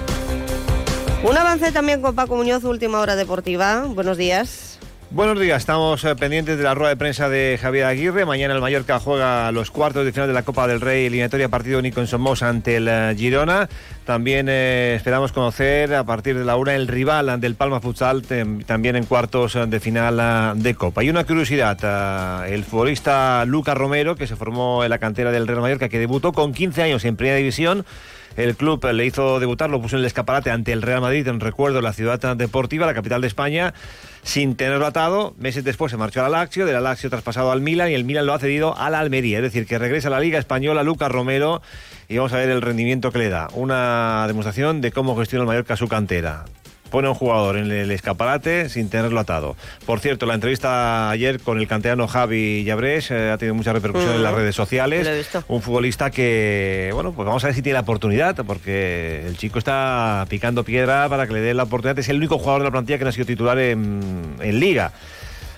Un 1.25 1.37
avance 1.37 1.73
también 1.73 2.03
con 2.03 2.15
Paco 2.15 2.37
Muñoz, 2.37 2.65
última 2.65 3.01
hora 3.01 3.17
deportiva. 3.17 3.85
Buenos 3.87 4.19
días. 4.19 4.74
Buenos 5.15 5.39
días, 5.39 5.59
estamos 5.59 6.03
eh, 6.03 6.17
pendientes 6.17 6.59
de 6.59 6.65
la 6.65 6.75
rueda 6.75 6.89
de 6.89 6.97
prensa 6.97 7.29
de 7.29 7.57
Javier 7.63 7.85
Aguirre. 7.85 8.25
Mañana 8.25 8.53
el 8.53 8.61
Mallorca 8.61 8.99
juega 8.99 9.53
los 9.53 9.71
cuartos 9.71 10.05
de 10.05 10.11
final 10.11 10.27
de 10.27 10.35
la 10.35 10.43
Copa 10.43 10.67
del 10.67 10.81
Rey, 10.81 11.07
eliminatoria 11.07 11.49
partido 11.49 11.79
único 11.79 12.01
en 12.01 12.09
Somos 12.09 12.43
ante 12.43 12.79
el 12.79 12.89
eh, 12.89 13.15
Girona. 13.17 13.69
También 14.05 14.49
eh, 14.49 14.95
esperamos 14.97 15.31
conocer 15.31 15.95
a 15.95 16.03
partir 16.03 16.37
de 16.37 16.45
la 16.45 16.57
una 16.57 16.75
el 16.75 16.89
rival 16.89 17.41
del 17.41 17.55
Palma 17.55 17.81
Futsal, 17.81 18.23
también 18.67 18.97
en 18.97 19.05
cuartos 19.05 19.57
de 19.69 19.79
final 19.79 20.61
de 20.61 20.75
Copa. 20.75 21.05
Y 21.05 21.11
una 21.11 21.23
curiosidad, 21.23 22.45
el 22.49 22.65
futbolista 22.65 23.45
Lucas 23.45 23.79
Romero, 23.79 24.17
que 24.17 24.27
se 24.27 24.35
formó 24.35 24.83
en 24.83 24.91
la 24.91 24.99
cantera 24.99 25.31
del 25.31 25.47
Real 25.47 25.61
Mallorca, 25.61 25.89
que 25.89 26.01
debutó 26.01 26.33
con 26.33 26.53
15 26.53 26.83
años 26.83 27.05
en 27.05 27.15
Primera 27.15 27.37
División, 27.37 27.87
el 28.37 28.57
club 28.57 28.85
le 28.85 29.07
hizo 29.07 29.39
debutar, 29.41 29.71
lo 29.71 29.81
puso 29.81 29.97
en 29.97 30.01
el 30.01 30.07
escaparate 30.07 30.51
ante 30.51 30.73
el 30.73 30.83
Real 30.83 31.01
Madrid, 31.01 31.27
en 31.29 31.41
recuerdo, 31.41 31.81
la 31.81 31.93
ciudad 31.93 32.19
deportiva, 32.37 32.87
la 32.87 32.95
capital 32.95 33.21
de 33.21 33.27
España, 33.27 33.75
sin 34.23 34.57
tenerlo 34.57 34.87
atado. 34.87 35.35
Meses 35.39 35.65
después 35.65 35.91
se 35.91 35.97
marchó 35.97 36.25
al 36.25 36.33
Lazio, 36.33 36.67
del 36.67 36.83
Lazio 36.83 37.11
traspasado 37.11 37.53
al 37.53 37.61
Milan 37.61 37.91
y 37.91 37.95
el 37.95 38.05
Milan 38.05 38.27
lo 38.27 38.35
ha 38.35 38.39
cedido 38.39 38.77
a 38.77 38.91
la 38.91 39.01
Almería. 39.01 39.39
Es 39.39 39.43
decir, 39.45 39.67
que 39.67 39.79
regresa 39.79 40.09
a 40.09 40.11
la 40.11 40.21
Liga 40.21 40.39
Española 40.39 40.83
Lucas 40.83 41.11
Romero 41.11 41.63
y 42.09 42.17
vamos 42.17 42.33
a 42.33 42.39
ver 42.39 42.51
el 42.51 42.63
rendimiento 42.63 43.13
que 43.13 43.19
le 43.19 43.29
da. 43.29 43.49
Una 43.55 44.25
demostración 44.27 44.81
de 44.81 44.93
cómo 44.93 45.17
gestiona 45.17 45.43
el 45.43 45.47
Mallorca 45.47 45.77
su 45.77 45.89
cantera 45.89 46.45
pone 46.95 47.09
a 47.09 47.11
un 47.11 47.17
jugador 47.17 47.57
en 47.57 47.73
el 47.73 47.91
escaparate 47.91 48.69
sin 48.69 48.89
tenerlo 48.89 49.19
atado. 49.19 49.57
Por 49.85 49.99
cierto, 49.99 50.27
la 50.27 50.35
entrevista 50.35 51.11
ayer 51.11 51.41
con 51.41 51.59
el 51.59 51.67
canteano 51.67 52.07
Javi 52.07 52.63
Llabrés 52.63 53.11
eh, 53.11 53.33
ha 53.33 53.37
tenido 53.37 53.57
mucha 53.57 53.73
repercusión 53.73 54.15
en 54.15 54.23
las 54.23 54.33
redes 54.33 54.55
sociales. 54.55 55.05
Un 55.49 55.61
futbolista 55.61 56.13
que, 56.13 56.93
bueno, 56.95 57.13
pues 57.13 57.27
vamos 57.27 57.43
a 57.43 57.49
ver 57.49 57.57
si 57.57 57.63
tiene 57.63 57.75
la 57.75 57.81
oportunidad, 57.81 58.37
porque 58.47 59.25
el 59.27 59.37
chico 59.37 59.59
está 59.59 60.25
picando 60.29 60.63
piedra 60.63 61.09
para 61.09 61.27
que 61.27 61.33
le 61.33 61.41
dé 61.41 61.53
la 61.53 61.65
oportunidad. 61.65 61.99
Es 61.99 62.09
el 62.09 62.19
único 62.19 62.39
jugador 62.39 62.61
de 62.61 62.67
la 62.67 62.71
plantilla 62.71 62.99
que 62.99 63.03
no 63.03 63.11
ha 63.11 63.13
sido 63.13 63.27
titular 63.27 63.59
en, 63.59 64.37
en 64.39 64.61
Liga. 64.61 64.93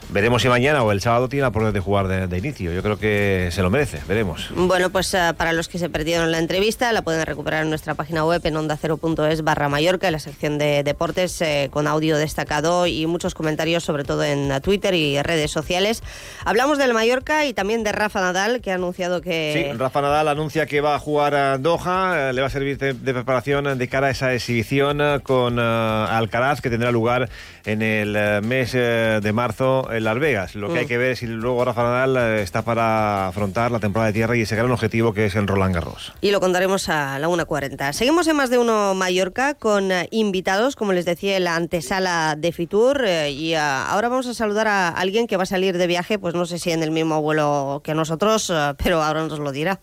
Veremos 0.08 0.42
si 0.42 0.48
mañana 0.48 0.84
o 0.84 0.92
el 0.92 1.00
sábado 1.00 1.28
tiene 1.28 1.42
la 1.42 1.48
oportunidad 1.48 1.74
de 1.74 1.80
jugar 1.80 2.28
de, 2.28 2.38
inicio. 2.38 2.72
Yo 2.72 2.80
creo 2.82 2.96
que 2.96 3.48
se 3.50 3.60
lo 3.60 3.70
merece, 3.70 4.00
veremos. 4.06 4.50
Bueno, 4.54 4.90
pues 4.90 5.12
eh, 5.14 5.32
para 5.36 5.52
los 5.52 5.68
que 5.68 5.78
se 5.78 5.88
perdieron 5.88 6.30
la 6.30 6.38
entrevista, 6.38 6.92
la 6.92 7.02
pueden 7.02 7.26
recuperar 7.26 7.64
en 7.64 7.70
nuestra 7.70 7.94
página 7.94 8.24
web 8.24 8.40
en 8.44 8.54
onda0.es 8.54 9.42
barra 9.42 9.68
Mallorca, 9.68 10.06
en 10.06 10.12
la 10.12 10.18
sección 10.20 10.58
de 10.58 10.84
deportes, 10.84 11.40
eh, 11.42 11.70
con 11.72 11.88
audio 11.88 12.16
destacado 12.18 12.86
y 12.86 13.04
muchos 13.06 13.34
comentarios, 13.34 13.82
sobre 13.82 14.04
todo 14.04 14.22
en 14.22 14.60
Twitter 14.60 14.94
y 14.94 15.20
redes 15.22 15.50
sociales. 15.50 16.04
Hablamos 16.44 16.78
del 16.78 16.94
Mallorca 16.94 17.44
y 17.44 17.52
también 17.52 17.82
de 17.82 17.90
Rafa 17.90 18.20
Nadal, 18.20 18.60
que 18.60 18.70
ha 18.70 18.76
anunciado 18.76 19.20
que... 19.20 19.70
Sí, 19.72 19.76
Rafa 19.76 20.02
Nadal 20.02 20.28
anuncia 20.28 20.66
que 20.66 20.80
va 20.80 20.94
a 20.94 20.98
jugar 21.00 21.34
a 21.34 21.58
Doha, 21.58 22.30
eh, 22.30 22.32
le 22.32 22.42
va 22.42 22.46
a 22.46 22.50
servir 22.50 22.78
de, 22.78 22.94
preparación 22.94 23.76
de 23.76 23.88
cara 23.88 24.06
a 24.06 24.10
esa 24.10 24.32
exhibición 24.34 25.00
con 25.24 25.58
Alcaraz, 25.58 26.60
que 26.60 26.70
tendrá 26.70 26.92
lugar 26.92 27.28
en 27.64 27.82
el 27.82 28.42
mes 28.42 28.72
de 28.72 29.32
marzo 29.32 29.88
en 29.96 30.04
Las 30.04 30.18
Vegas. 30.18 30.54
Lo 30.54 30.72
que 30.72 30.80
hay 30.80 30.84
mm. 30.84 30.88
que 30.88 30.98
ver 30.98 31.10
es 31.12 31.18
si 31.20 31.26
luego 31.26 31.64
Rafa 31.64 31.82
Nadal 31.82 32.16
eh, 32.16 32.42
está 32.42 32.62
para 32.62 33.28
afrontar 33.28 33.70
la 33.70 33.80
temporada 33.80 34.08
de 34.08 34.12
tierra 34.12 34.36
y 34.36 34.42
ese 34.42 34.56
gran 34.56 34.70
objetivo 34.70 35.12
que 35.12 35.26
es 35.26 35.34
el 35.34 35.46
Roland 35.46 35.74
Garros. 35.74 36.12
Y 36.20 36.30
lo 36.30 36.40
contaremos 36.40 36.88
a 36.88 37.18
la 37.18 37.28
1.40. 37.28 37.92
Seguimos 37.92 38.26
en 38.28 38.36
más 38.36 38.50
de 38.50 38.58
uno 38.58 38.94
Mallorca 38.94 39.54
con 39.54 39.92
eh, 39.92 40.08
invitados, 40.10 40.76
como 40.76 40.92
les 40.92 41.04
decía, 41.04 41.36
en 41.36 41.44
la 41.44 41.56
antesala 41.56 42.36
de 42.36 42.52
Fitur. 42.52 43.04
Eh, 43.06 43.30
y 43.30 43.54
ahora 43.54 44.08
vamos 44.08 44.26
a 44.26 44.34
saludar 44.34 44.68
a 44.68 44.88
alguien 44.88 45.26
que 45.26 45.36
va 45.36 45.44
a 45.44 45.46
salir 45.46 45.76
de 45.76 45.86
viaje, 45.86 46.18
pues 46.18 46.34
no 46.34 46.46
sé 46.46 46.58
si 46.58 46.70
en 46.70 46.82
el 46.82 46.90
mismo 46.90 47.20
vuelo 47.22 47.80
que 47.84 47.94
nosotros, 47.94 48.52
pero 48.82 49.02
ahora 49.02 49.24
nos 49.26 49.38
lo 49.38 49.52
dirá. 49.52 49.80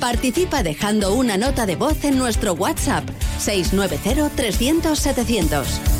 Participa 0.00 0.62
dejando 0.62 1.12
una 1.14 1.36
nota 1.36 1.66
de 1.66 1.76
voz 1.76 2.04
en 2.04 2.16
nuestro 2.16 2.54
WhatsApp 2.54 3.04
690 3.38 4.34
300 4.34 4.98
700. 4.98 5.99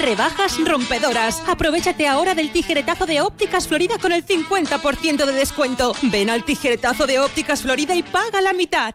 Rebajas 0.00 0.58
rompedoras. 0.64 1.42
Aprovechate 1.46 2.06
ahora 2.06 2.34
del 2.34 2.50
tijeretazo 2.52 3.06
de 3.06 3.20
Ópticas 3.20 3.68
Florida 3.68 3.98
con 3.98 4.12
el 4.12 4.24
50% 4.26 5.26
de 5.26 5.32
descuento. 5.32 5.94
Ven 6.02 6.30
al 6.30 6.44
tijeretazo 6.44 7.06
de 7.06 7.18
Ópticas 7.18 7.62
Florida 7.62 7.94
y 7.94 8.02
paga 8.02 8.40
la 8.40 8.52
mitad. 8.52 8.94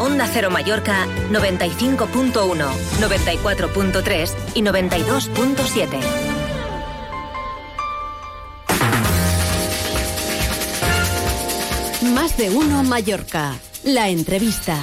Onda 0.00 0.26
Cero 0.32 0.50
Mallorca 0.50 1.06
95.1, 1.30 2.32
94.3 3.00 4.34
y 4.54 4.62
92.7. 4.62 6.30
Más 12.14 12.36
de 12.36 12.50
uno 12.50 12.82
Mallorca. 12.82 13.54
La 13.84 14.08
entrevista. 14.08 14.78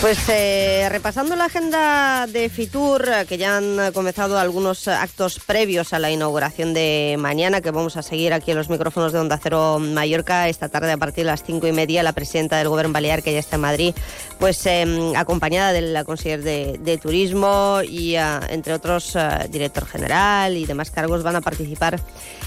Pues 0.00 0.18
eh, 0.28 0.86
repasando 0.90 1.36
la 1.36 1.46
agenda 1.46 2.26
de 2.26 2.50
Fitur, 2.50 3.08
que 3.26 3.38
ya 3.38 3.56
han 3.56 3.92
comenzado 3.92 4.38
algunos 4.38 4.88
actos 4.88 5.40
previos 5.40 5.94
a 5.94 5.98
la 5.98 6.10
inauguración 6.10 6.74
de 6.74 7.16
mañana, 7.18 7.62
que 7.62 7.70
vamos 7.70 7.96
a 7.96 8.02
seguir 8.02 8.34
aquí 8.34 8.50
en 8.50 8.58
los 8.58 8.68
micrófonos 8.68 9.12
de 9.12 9.20
Onda 9.20 9.40
Cero 9.42 9.78
Mallorca 9.80 10.48
esta 10.48 10.68
tarde 10.68 10.92
a 10.92 10.98
partir 10.98 11.24
de 11.24 11.30
las 11.30 11.42
cinco 11.42 11.66
y 11.66 11.72
media, 11.72 12.02
la 12.02 12.12
presidenta 12.12 12.58
del 12.58 12.68
Gobierno 12.68 12.92
Balear, 12.92 13.22
que 13.22 13.32
ya 13.32 13.38
está 13.38 13.56
en 13.56 13.62
Madrid, 13.62 13.94
pues 14.38 14.64
em, 14.66 15.16
acompañada 15.16 15.72
de 15.72 15.80
la 15.80 16.04
de, 16.04 17.00
Turismo 17.02 17.80
y, 17.82 18.16
ah, 18.16 18.40
entre 18.50 18.74
otros, 18.74 19.16
ah, 19.16 19.46
director 19.48 19.86
general 19.86 20.56
y 20.56 20.66
demás 20.66 20.90
cargos, 20.90 21.22
van 21.22 21.36
a 21.36 21.40
participar 21.40 21.98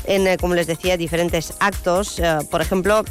en, 0.05 0.27
eh, 0.27 0.37
como 0.37 0.53
les 0.53 0.67
decía, 0.67 0.97
diferentes 0.97 1.53
actos. 1.59 2.19
Eh, 2.19 2.37
por 2.49 2.61
ejemplo, 2.61 3.03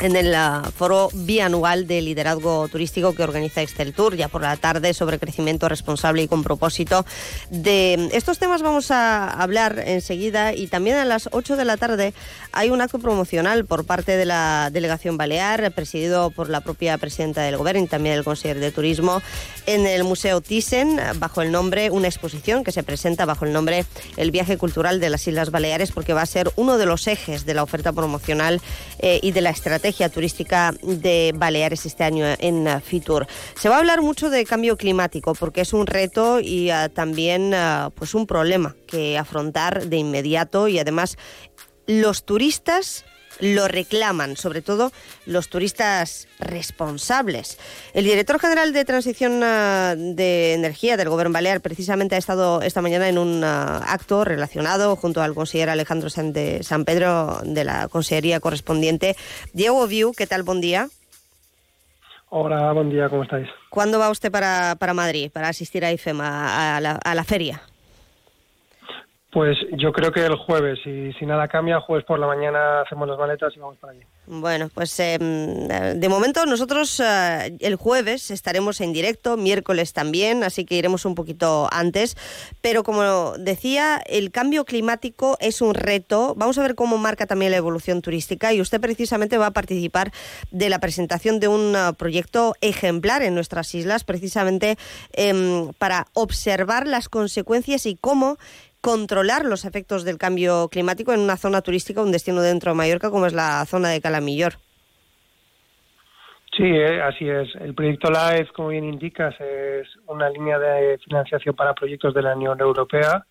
en 0.00 0.16
el 0.16 0.34
ah, 0.34 0.70
foro 0.76 1.10
bianual 1.12 1.86
de 1.86 2.02
liderazgo 2.02 2.68
turístico 2.68 3.14
que 3.14 3.22
organiza 3.22 3.62
Excel 3.62 3.92
Tour, 3.92 4.16
ya 4.16 4.28
por 4.28 4.42
la 4.42 4.56
tarde, 4.56 4.94
sobre 4.94 5.18
crecimiento 5.18 5.68
responsable 5.68 6.22
y 6.22 6.28
con 6.28 6.42
propósito. 6.42 7.06
De 7.50 8.10
estos 8.12 8.38
temas 8.38 8.62
vamos 8.62 8.90
a 8.90 9.30
hablar 9.30 9.82
enseguida 9.86 10.52
y 10.52 10.66
también 10.66 10.96
a 10.96 11.04
las 11.04 11.28
8 11.32 11.56
de 11.56 11.64
la 11.64 11.76
tarde 11.76 12.14
hay 12.52 12.70
un 12.70 12.80
acto 12.80 12.98
promocional 12.98 13.64
por 13.66 13.84
parte 13.84 14.16
de 14.16 14.24
la 14.24 14.70
delegación 14.72 15.16
balear, 15.16 15.72
presidido 15.72 16.30
por 16.30 16.48
la 16.48 16.60
propia 16.60 16.98
presidenta 16.98 17.42
del 17.42 17.56
Gobierno 17.56 17.82
y 17.82 17.86
también 17.86 18.16
el 18.16 18.24
consejero 18.24 18.60
de 18.60 18.72
Turismo, 18.72 19.22
en 19.66 19.86
el 19.86 20.04
Museo 20.04 20.40
Thyssen, 20.40 21.00
bajo 21.16 21.42
el 21.42 21.52
nombre, 21.52 21.90
una 21.90 22.08
exposición 22.08 22.64
que 22.64 22.72
se 22.72 22.82
presenta 22.82 23.24
bajo 23.24 23.44
el 23.44 23.52
nombre 23.52 23.84
El 24.16 24.30
viaje 24.30 24.58
cultural 24.58 25.00
de 25.00 25.10
las 25.10 25.26
Islas 25.26 25.50
Baleares, 25.50 25.92
porque 25.92 26.12
va 26.12 26.22
a 26.22 26.26
ser 26.26 26.50
uno 26.56 26.78
de 26.78 26.86
los 26.86 27.06
ejes 27.06 27.46
de 27.46 27.54
la 27.54 27.62
oferta 27.62 27.92
promocional 27.92 28.60
eh, 28.98 29.20
y 29.22 29.32
de 29.32 29.40
la 29.40 29.50
estrategia 29.50 29.83
estrategia 29.84 30.08
turística 30.08 30.74
de 30.82 31.34
Baleares 31.36 31.84
este 31.84 32.04
año 32.04 32.24
en 32.38 32.80
Fitur. 32.80 33.26
Se 33.54 33.68
va 33.68 33.76
a 33.76 33.78
hablar 33.80 34.00
mucho 34.00 34.30
de 34.30 34.46
cambio 34.46 34.78
climático 34.78 35.34
porque 35.34 35.60
es 35.60 35.74
un 35.74 35.86
reto 35.86 36.40
y 36.40 36.70
uh, 36.70 36.88
también 36.88 37.52
uh, 37.52 37.90
pues 37.90 38.14
un 38.14 38.26
problema 38.26 38.74
que 38.86 39.18
afrontar 39.18 39.86
de 39.88 39.98
inmediato 39.98 40.68
y 40.68 40.78
además 40.78 41.18
los 41.86 42.24
turistas 42.24 43.04
lo 43.40 43.68
reclaman, 43.68 44.36
sobre 44.36 44.62
todo 44.62 44.92
los 45.26 45.48
turistas 45.48 46.28
responsables. 46.38 47.58
El 47.92 48.04
director 48.04 48.38
general 48.38 48.72
de 48.72 48.84
Transición 48.84 49.40
ah, 49.42 49.94
de 49.96 50.54
Energía 50.54 50.96
del 50.96 51.08
Gobierno 51.08 51.32
Balear 51.32 51.60
precisamente 51.60 52.14
ha 52.14 52.18
estado 52.18 52.62
esta 52.62 52.82
mañana 52.82 53.08
en 53.08 53.18
un 53.18 53.42
ah, 53.44 53.78
acto 53.86 54.24
relacionado 54.24 54.96
junto 54.96 55.22
al 55.22 55.34
consejero 55.34 55.72
Alejandro 55.72 56.10
San 56.10 56.84
Pedro 56.84 57.40
de 57.44 57.64
la 57.64 57.88
Consejería 57.88 58.40
correspondiente. 58.40 59.16
Diego 59.52 59.86
Viu, 59.86 60.12
¿qué 60.12 60.26
tal? 60.26 60.42
Buen 60.42 60.60
día. 60.60 60.88
Hola, 62.30 62.72
buen 62.72 62.90
día, 62.90 63.08
¿cómo 63.08 63.22
estáis? 63.22 63.48
¿Cuándo 63.70 64.00
va 64.00 64.10
usted 64.10 64.32
para, 64.32 64.76
Madrid, 64.92 65.30
para 65.32 65.48
asistir 65.48 65.84
a 65.84 65.92
IFEMA, 65.92 66.76
a 66.76 67.14
la 67.14 67.24
feria? 67.24 67.62
Pues 69.34 69.58
yo 69.76 69.90
creo 69.90 70.12
que 70.12 70.24
el 70.24 70.36
jueves, 70.36 70.78
y 70.86 71.12
si 71.14 71.26
nada 71.26 71.48
cambia, 71.48 71.80
jueves 71.80 72.06
por 72.06 72.20
la 72.20 72.28
mañana 72.28 72.82
hacemos 72.82 73.08
las 73.08 73.18
maletas 73.18 73.52
y 73.56 73.58
vamos 73.58 73.76
para 73.78 73.92
allí. 73.92 74.02
Bueno, 74.28 74.70
pues 74.72 74.96
em, 75.00 75.66
de 75.66 76.08
momento 76.08 76.46
nosotros 76.46 77.00
eh, 77.00 77.56
el 77.58 77.74
jueves 77.74 78.30
estaremos 78.30 78.80
en 78.80 78.92
directo, 78.92 79.36
miércoles 79.36 79.92
también, 79.92 80.44
así 80.44 80.64
que 80.64 80.76
iremos 80.76 81.04
un 81.04 81.16
poquito 81.16 81.66
antes. 81.72 82.16
Pero 82.60 82.84
como 82.84 83.32
decía, 83.36 84.00
el 84.06 84.30
cambio 84.30 84.64
climático 84.64 85.36
es 85.40 85.60
un 85.60 85.74
reto. 85.74 86.34
Vamos 86.36 86.56
a 86.58 86.62
ver 86.62 86.76
cómo 86.76 86.96
marca 86.96 87.26
también 87.26 87.50
la 87.50 87.56
evolución 87.56 88.02
turística 88.02 88.52
y 88.52 88.60
usted 88.60 88.80
precisamente 88.80 89.36
va 89.36 89.46
a 89.46 89.50
participar 89.50 90.12
de 90.52 90.68
la 90.68 90.78
presentación 90.78 91.40
de 91.40 91.48
un 91.48 91.74
uh, 91.74 91.92
proyecto 91.94 92.54
ejemplar 92.60 93.22
en 93.22 93.34
nuestras 93.34 93.74
islas, 93.74 94.04
precisamente 94.04 94.76
em, 95.12 95.72
para 95.76 96.06
observar 96.12 96.86
las 96.86 97.08
consecuencias 97.08 97.84
y 97.86 97.96
cómo 97.96 98.38
controlar 98.84 99.46
los 99.46 99.64
efectos 99.64 100.04
del 100.04 100.18
cambio 100.18 100.68
climático 100.68 101.14
en 101.14 101.20
una 101.20 101.38
zona 101.38 101.62
turística, 101.62 102.02
un 102.02 102.12
destino 102.12 102.42
dentro 102.42 102.72
de 102.72 102.76
Mallorca 102.76 103.10
como 103.10 103.24
es 103.24 103.32
la 103.32 103.64
zona 103.64 103.88
de 103.88 104.02
Calamillor. 104.02 104.52
Sí, 106.54 106.64
eh, 106.64 107.00
así 107.00 107.26
es. 107.26 107.48
El 107.56 107.74
proyecto 107.74 108.10
LIFE, 108.10 108.52
como 108.52 108.68
bien 108.68 108.84
indicas, 108.84 109.34
es 109.40 109.88
una 110.06 110.28
línea 110.28 110.58
de 110.58 110.98
financiación 110.98 111.56
para 111.56 111.72
proyectos 111.72 112.12
de 112.12 112.20
la 112.20 112.36
Unión 112.36 112.60
Europea 112.60 113.24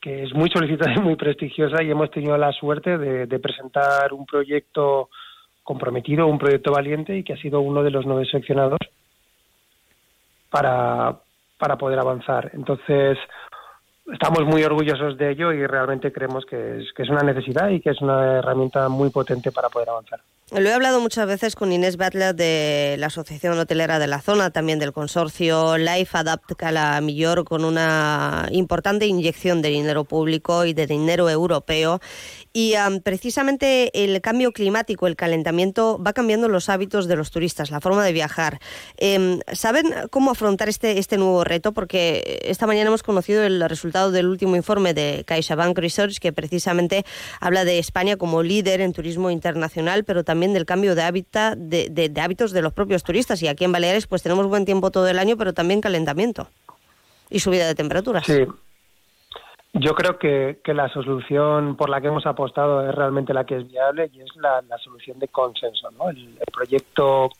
que 0.00 0.22
es 0.22 0.32
muy 0.32 0.48
solicitada 0.48 0.94
y 0.94 1.00
muy 1.00 1.16
prestigiosa 1.16 1.82
y 1.82 1.90
hemos 1.90 2.10
tenido 2.10 2.38
la 2.38 2.52
suerte 2.52 2.96
de, 2.96 3.38
presentar 3.40 4.12
un 4.12 4.24
proyecto 4.24 5.10
comprometido, 5.62 6.26
un 6.26 6.38
proyecto 6.38 6.72
valiente 6.72 7.18
y 7.18 7.24
que 7.24 7.34
ha 7.34 7.42
sido 7.42 7.60
uno 7.60 7.82
de 7.82 7.90
los 7.90 8.06
nueve 8.06 8.24
seleccionados 8.24 8.78
para, 10.50 11.18
para 11.58 11.76
poder 11.76 11.98
avanzar. 11.98 12.52
Entonces, 12.54 13.18
estamos 14.12 14.44
muy 14.46 14.62
orgullosos 14.64 15.16
de 15.16 15.30
ello 15.30 15.52
y 15.52 15.66
realmente 15.66 16.12
creemos 16.12 16.44
que 16.46 16.78
es, 16.78 16.92
que 16.92 17.02
es 17.02 17.10
una 17.10 17.22
necesidad 17.22 17.68
y 17.68 17.80
que 17.80 17.90
es 17.90 18.00
una 18.00 18.38
herramienta 18.38 18.88
muy 18.88 19.10
potente 19.10 19.52
para 19.52 19.68
poder 19.68 19.90
avanzar. 19.90 20.20
Lo 20.50 20.70
he 20.70 20.72
hablado 20.72 20.98
muchas 21.02 21.26
veces 21.26 21.54
con 21.54 21.72
Inés 21.72 21.98
Butler 21.98 22.34
de 22.34 22.96
la 22.98 23.08
Asociación 23.08 23.58
Hotelera 23.58 23.98
de 23.98 24.06
la 24.06 24.22
Zona, 24.22 24.48
también 24.48 24.78
del 24.78 24.94
consorcio 24.94 25.76
Life 25.76 26.16
Adapt 26.16 26.54
Cala 26.56 26.98
Millor, 27.02 27.44
con 27.44 27.66
una 27.66 28.48
importante 28.50 29.06
inyección 29.06 29.60
de 29.60 29.68
dinero 29.68 30.04
público 30.04 30.64
y 30.64 30.72
de 30.72 30.86
dinero 30.86 31.28
europeo. 31.28 32.00
Y 32.54 32.72
precisamente 33.04 33.90
el 33.92 34.22
cambio 34.22 34.52
climático, 34.52 35.06
el 35.06 35.16
calentamiento, 35.16 36.02
va 36.02 36.14
cambiando 36.14 36.48
los 36.48 36.70
hábitos 36.70 37.08
de 37.08 37.16
los 37.16 37.30
turistas, 37.30 37.70
la 37.70 37.82
forma 37.82 38.02
de 38.02 38.14
viajar. 38.14 38.58
Em, 38.96 39.40
¿Saben 39.52 39.94
cómo 40.10 40.30
afrontar 40.30 40.70
este, 40.70 40.98
este 40.98 41.18
nuevo 41.18 41.44
reto? 41.44 41.72
Porque 41.72 42.40
esta 42.44 42.66
mañana 42.66 42.88
hemos 42.88 43.02
conocido 43.02 43.44
el 43.44 43.60
resultado 43.68 44.10
del 44.12 44.26
último 44.26 44.56
informe 44.56 44.94
de 44.94 45.24
CaixaBank 45.26 45.78
Research, 45.78 46.18
que 46.20 46.32
precisamente 46.32 47.04
habla 47.38 47.66
de 47.66 47.78
España 47.78 48.16
como 48.16 48.42
líder 48.42 48.80
en 48.80 48.94
turismo 48.94 49.30
internacional, 49.30 50.04
pero 50.04 50.24
también 50.24 50.37
también 50.38 50.52
del 50.52 50.66
cambio 50.66 50.94
de, 50.94 51.02
hábitat, 51.02 51.58
de, 51.58 52.12
hábitos 52.22 52.52
de 52.52 52.62
los 52.62 52.72
propios 52.72 53.02
turistas. 53.02 53.42
Y 53.42 53.48
aquí 53.48 53.64
en 53.64 53.72
Baleares 53.72 54.06
pues 54.06 54.22
tenemos 54.22 54.46
buen 54.46 54.64
tiempo 54.64 54.92
todo 54.92 55.08
el 55.08 55.18
año, 55.18 55.36
pero 55.36 55.52
también 55.52 55.80
calentamiento 55.80 56.46
y 57.28 57.40
subida 57.40 57.66
de 57.66 57.74
temperaturas. 57.74 58.24
Sí. 58.24 58.46
Yo 59.72 59.96
creo 59.96 60.16
que, 60.16 60.60
la 60.72 60.88
solución 60.90 61.76
por 61.76 61.90
la 61.90 62.00
que 62.00 62.06
hemos 62.06 62.24
apostado 62.24 62.88
es 62.88 62.94
realmente 62.94 63.34
la 63.34 63.44
que 63.44 63.56
es 63.56 63.68
viable 63.68 64.08
y 64.12 64.20
es 64.20 64.28
la, 64.36 64.62
solución 64.78 65.18
de 65.18 65.26
consenso. 65.26 65.90
¿no? 65.90 66.08
El, 66.10 66.38
proyecto 66.52 67.30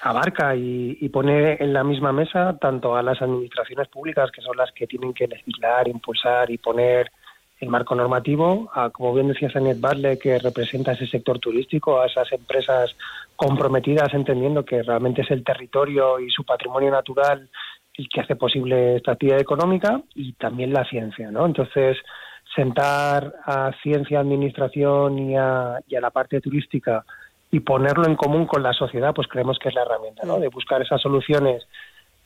abarca 0.00 0.54
y, 0.54 1.08
pone 1.08 1.56
en 1.58 1.72
la 1.72 1.82
misma 1.82 2.12
mesa 2.12 2.56
tanto 2.60 2.94
a 2.94 3.02
las 3.02 3.20
administraciones 3.20 3.88
públicas, 3.88 4.30
que 4.30 4.40
son 4.40 4.56
las 4.56 4.70
que 4.70 4.86
tienen 4.86 5.12
que 5.12 5.26
legislar, 5.26 5.88
impulsar 5.88 6.48
y 6.48 6.58
poner 6.58 7.10
el 7.60 7.68
marco 7.68 7.94
normativo, 7.94 8.70
a, 8.72 8.90
como 8.90 9.14
bien 9.14 9.28
decía 9.28 9.50
Sanet 9.50 9.80
Barle, 9.80 10.18
que 10.18 10.38
representa 10.38 10.92
ese 10.92 11.06
sector 11.06 11.38
turístico, 11.38 12.00
a 12.00 12.06
esas 12.06 12.30
empresas 12.32 12.94
comprometidas, 13.36 14.14
entendiendo 14.14 14.64
que 14.64 14.82
realmente 14.82 15.22
es 15.22 15.30
el 15.30 15.42
territorio 15.42 16.20
y 16.20 16.30
su 16.30 16.44
patrimonio 16.44 16.90
natural 16.90 17.48
el 17.94 18.08
que 18.08 18.20
hace 18.20 18.36
posible 18.36 18.96
esta 18.96 19.12
actividad 19.12 19.40
económica, 19.40 20.00
y 20.14 20.32
también 20.34 20.72
la 20.72 20.84
ciencia, 20.84 21.32
¿no? 21.32 21.46
Entonces, 21.46 21.96
sentar 22.54 23.34
a 23.44 23.72
ciencia, 23.82 24.20
administración 24.20 25.18
y 25.18 25.36
a, 25.36 25.80
y 25.88 25.96
a 25.96 26.00
la 26.00 26.10
parte 26.10 26.40
turística 26.40 27.04
y 27.50 27.60
ponerlo 27.60 28.06
en 28.06 28.14
común 28.14 28.46
con 28.46 28.62
la 28.62 28.72
sociedad, 28.72 29.14
pues 29.14 29.26
creemos 29.26 29.58
que 29.58 29.70
es 29.70 29.74
la 29.74 29.82
herramienta, 29.82 30.24
¿no? 30.24 30.38
De 30.38 30.48
buscar 30.48 30.80
esas 30.80 31.00
soluciones 31.00 31.66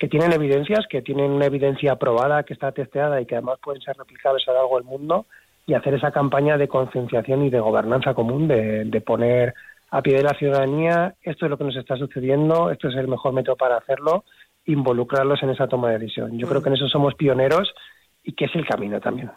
que 0.03 0.09
tienen 0.09 0.33
evidencias, 0.33 0.85
que 0.91 1.01
tienen 1.01 1.31
una 1.31 1.47
evidencia 1.47 1.93
aprobada, 1.93 2.43
que 2.43 2.55
está 2.55 2.73
testeada 2.73 3.21
y 3.21 3.25
que 3.25 3.37
además 3.37 3.61
pueden 3.63 3.81
ser 3.83 3.97
replicables 3.97 4.43
a 4.49 4.51
lo 4.51 4.59
largo 4.59 4.77
del 4.79 4.85
mundo 4.85 5.27
y 5.65 5.75
hacer 5.75 5.95
esa 5.95 6.11
campaña 6.11 6.59
de 6.59 6.67
concienciación 6.67 7.45
y 7.45 7.51
de 7.51 7.61
gobernanza 7.61 8.13
común, 8.13 8.49
de, 8.49 8.85
de 8.85 9.01
poner 9.01 9.55
a 9.93 10.03
pie 10.03 10.17
de 10.17 10.25
la 10.25 10.35
ciudadanía 10.37 11.15
esto 11.23 11.47
es 11.47 11.51
lo 11.51 11.57
que 11.57 11.63
nos 11.63 11.77
está 11.77 11.97
sucediendo, 11.97 12.73
esto 12.73 12.89
es 12.89 12.97
el 12.97 13.07
mejor 13.07 13.33
método 13.33 13.55
para 13.55 13.77
hacerlo, 13.77 14.25
involucrarlos 14.67 15.41
en 15.45 15.51
esa 15.51 15.69
toma 15.69 15.91
de 15.91 16.01
decisión. 16.01 16.37
Yo 16.37 16.49
creo 16.49 16.61
mm. 16.61 16.65
que 16.65 16.69
en 16.71 16.75
eso 16.75 16.89
somos 16.89 17.15
pioneros 17.15 17.73
y 18.25 18.33
que 18.33 18.47
es 18.47 18.55
el 18.57 18.67
camino 18.67 18.99
también. 18.99 19.31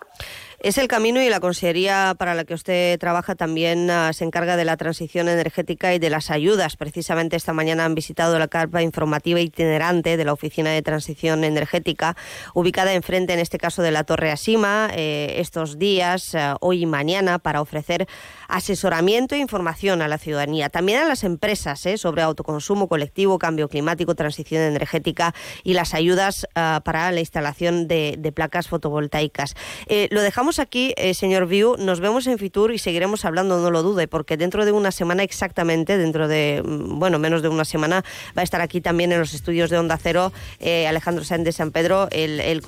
Es 0.65 0.79
el 0.79 0.87
camino 0.87 1.21
y 1.21 1.29
la 1.29 1.39
consejería 1.39 2.15
para 2.17 2.33
la 2.33 2.43
que 2.43 2.55
usted 2.55 2.97
trabaja 2.97 3.35
también 3.35 3.87
ah, 3.91 4.11
se 4.13 4.23
encarga 4.23 4.57
de 4.57 4.65
la 4.65 4.77
transición 4.77 5.29
energética 5.29 5.93
y 5.93 5.99
de 5.99 6.09
las 6.09 6.31
ayudas. 6.31 6.75
Precisamente 6.75 7.35
esta 7.35 7.53
mañana 7.53 7.85
han 7.85 7.93
visitado 7.93 8.39
la 8.39 8.47
carpa 8.47 8.81
informativa 8.81 9.39
itinerante 9.39 10.17
de 10.17 10.25
la 10.25 10.33
Oficina 10.33 10.71
de 10.71 10.81
Transición 10.81 11.43
Energética, 11.43 12.17
ubicada 12.55 12.95
enfrente, 12.95 13.33
en 13.33 13.41
este 13.41 13.59
caso, 13.59 13.83
de 13.83 13.91
la 13.91 14.05
Torre 14.05 14.31
Asima, 14.31 14.89
eh, 14.95 15.35
estos 15.37 15.77
días, 15.77 16.33
ah, 16.33 16.57
hoy 16.61 16.81
y 16.81 16.85
mañana, 16.87 17.37
para 17.37 17.61
ofrecer 17.61 18.07
asesoramiento 18.47 19.35
e 19.35 19.37
información 19.37 20.01
a 20.01 20.07
la 20.07 20.17
ciudadanía, 20.17 20.69
también 20.69 20.97
a 20.97 21.05
las 21.05 21.23
empresas 21.23 21.85
eh, 21.85 21.99
sobre 21.99 22.23
autoconsumo 22.23 22.87
colectivo, 22.87 23.37
cambio 23.37 23.69
climático, 23.69 24.15
transición 24.15 24.63
energética 24.63 25.35
y 25.63 25.73
las 25.73 25.93
ayudas 25.93 26.47
ah, 26.55 26.81
para 26.83 27.11
la 27.11 27.19
instalación 27.19 27.87
de, 27.87 28.15
placas 28.33 28.67
fotovoltaicas. 28.67 29.53
Eh, 29.85 30.07
lo 30.09 30.21
dejamos 30.21 30.54
aquí, 30.59 30.93
eh, 30.97 31.13
señor 31.13 31.47
Viu, 31.47 31.75
nos 31.77 31.99
vemos 31.99 32.27
en 32.27 32.37
Fitur 32.37 32.73
y 32.73 32.77
seguiremos 32.77 33.25
hablando, 33.25 33.59
no 33.59 33.71
lo 33.71 33.83
dude, 33.83 34.07
porque 34.07 34.37
dentro 34.37 34.65
de 34.65 34.71
una 34.71 34.91
semana 34.91 35.23
exactamente, 35.23 35.97
dentro 35.97 36.27
de, 36.27 36.61
mm, 36.65 36.99
bueno, 36.99 37.19
menos 37.19 37.41
de 37.41 37.49
una 37.49 37.65
semana, 37.65 38.03
va 38.37 38.41
a 38.41 38.43
estar 38.43 38.61
aquí 38.61 38.81
también 38.81 39.11
en 39.11 39.19
los 39.19 39.33
estudios 39.33 39.69
de 39.69 39.77
Onda 39.77 39.97
Cero 39.97 40.31
eh, 40.59 40.87
Alejandro 40.87 41.23
Sáenz 41.23 41.45
de 41.45 41.51
San 41.51 41.71
Pedro, 41.71 42.07
el, 42.11 42.39
el 42.39 42.61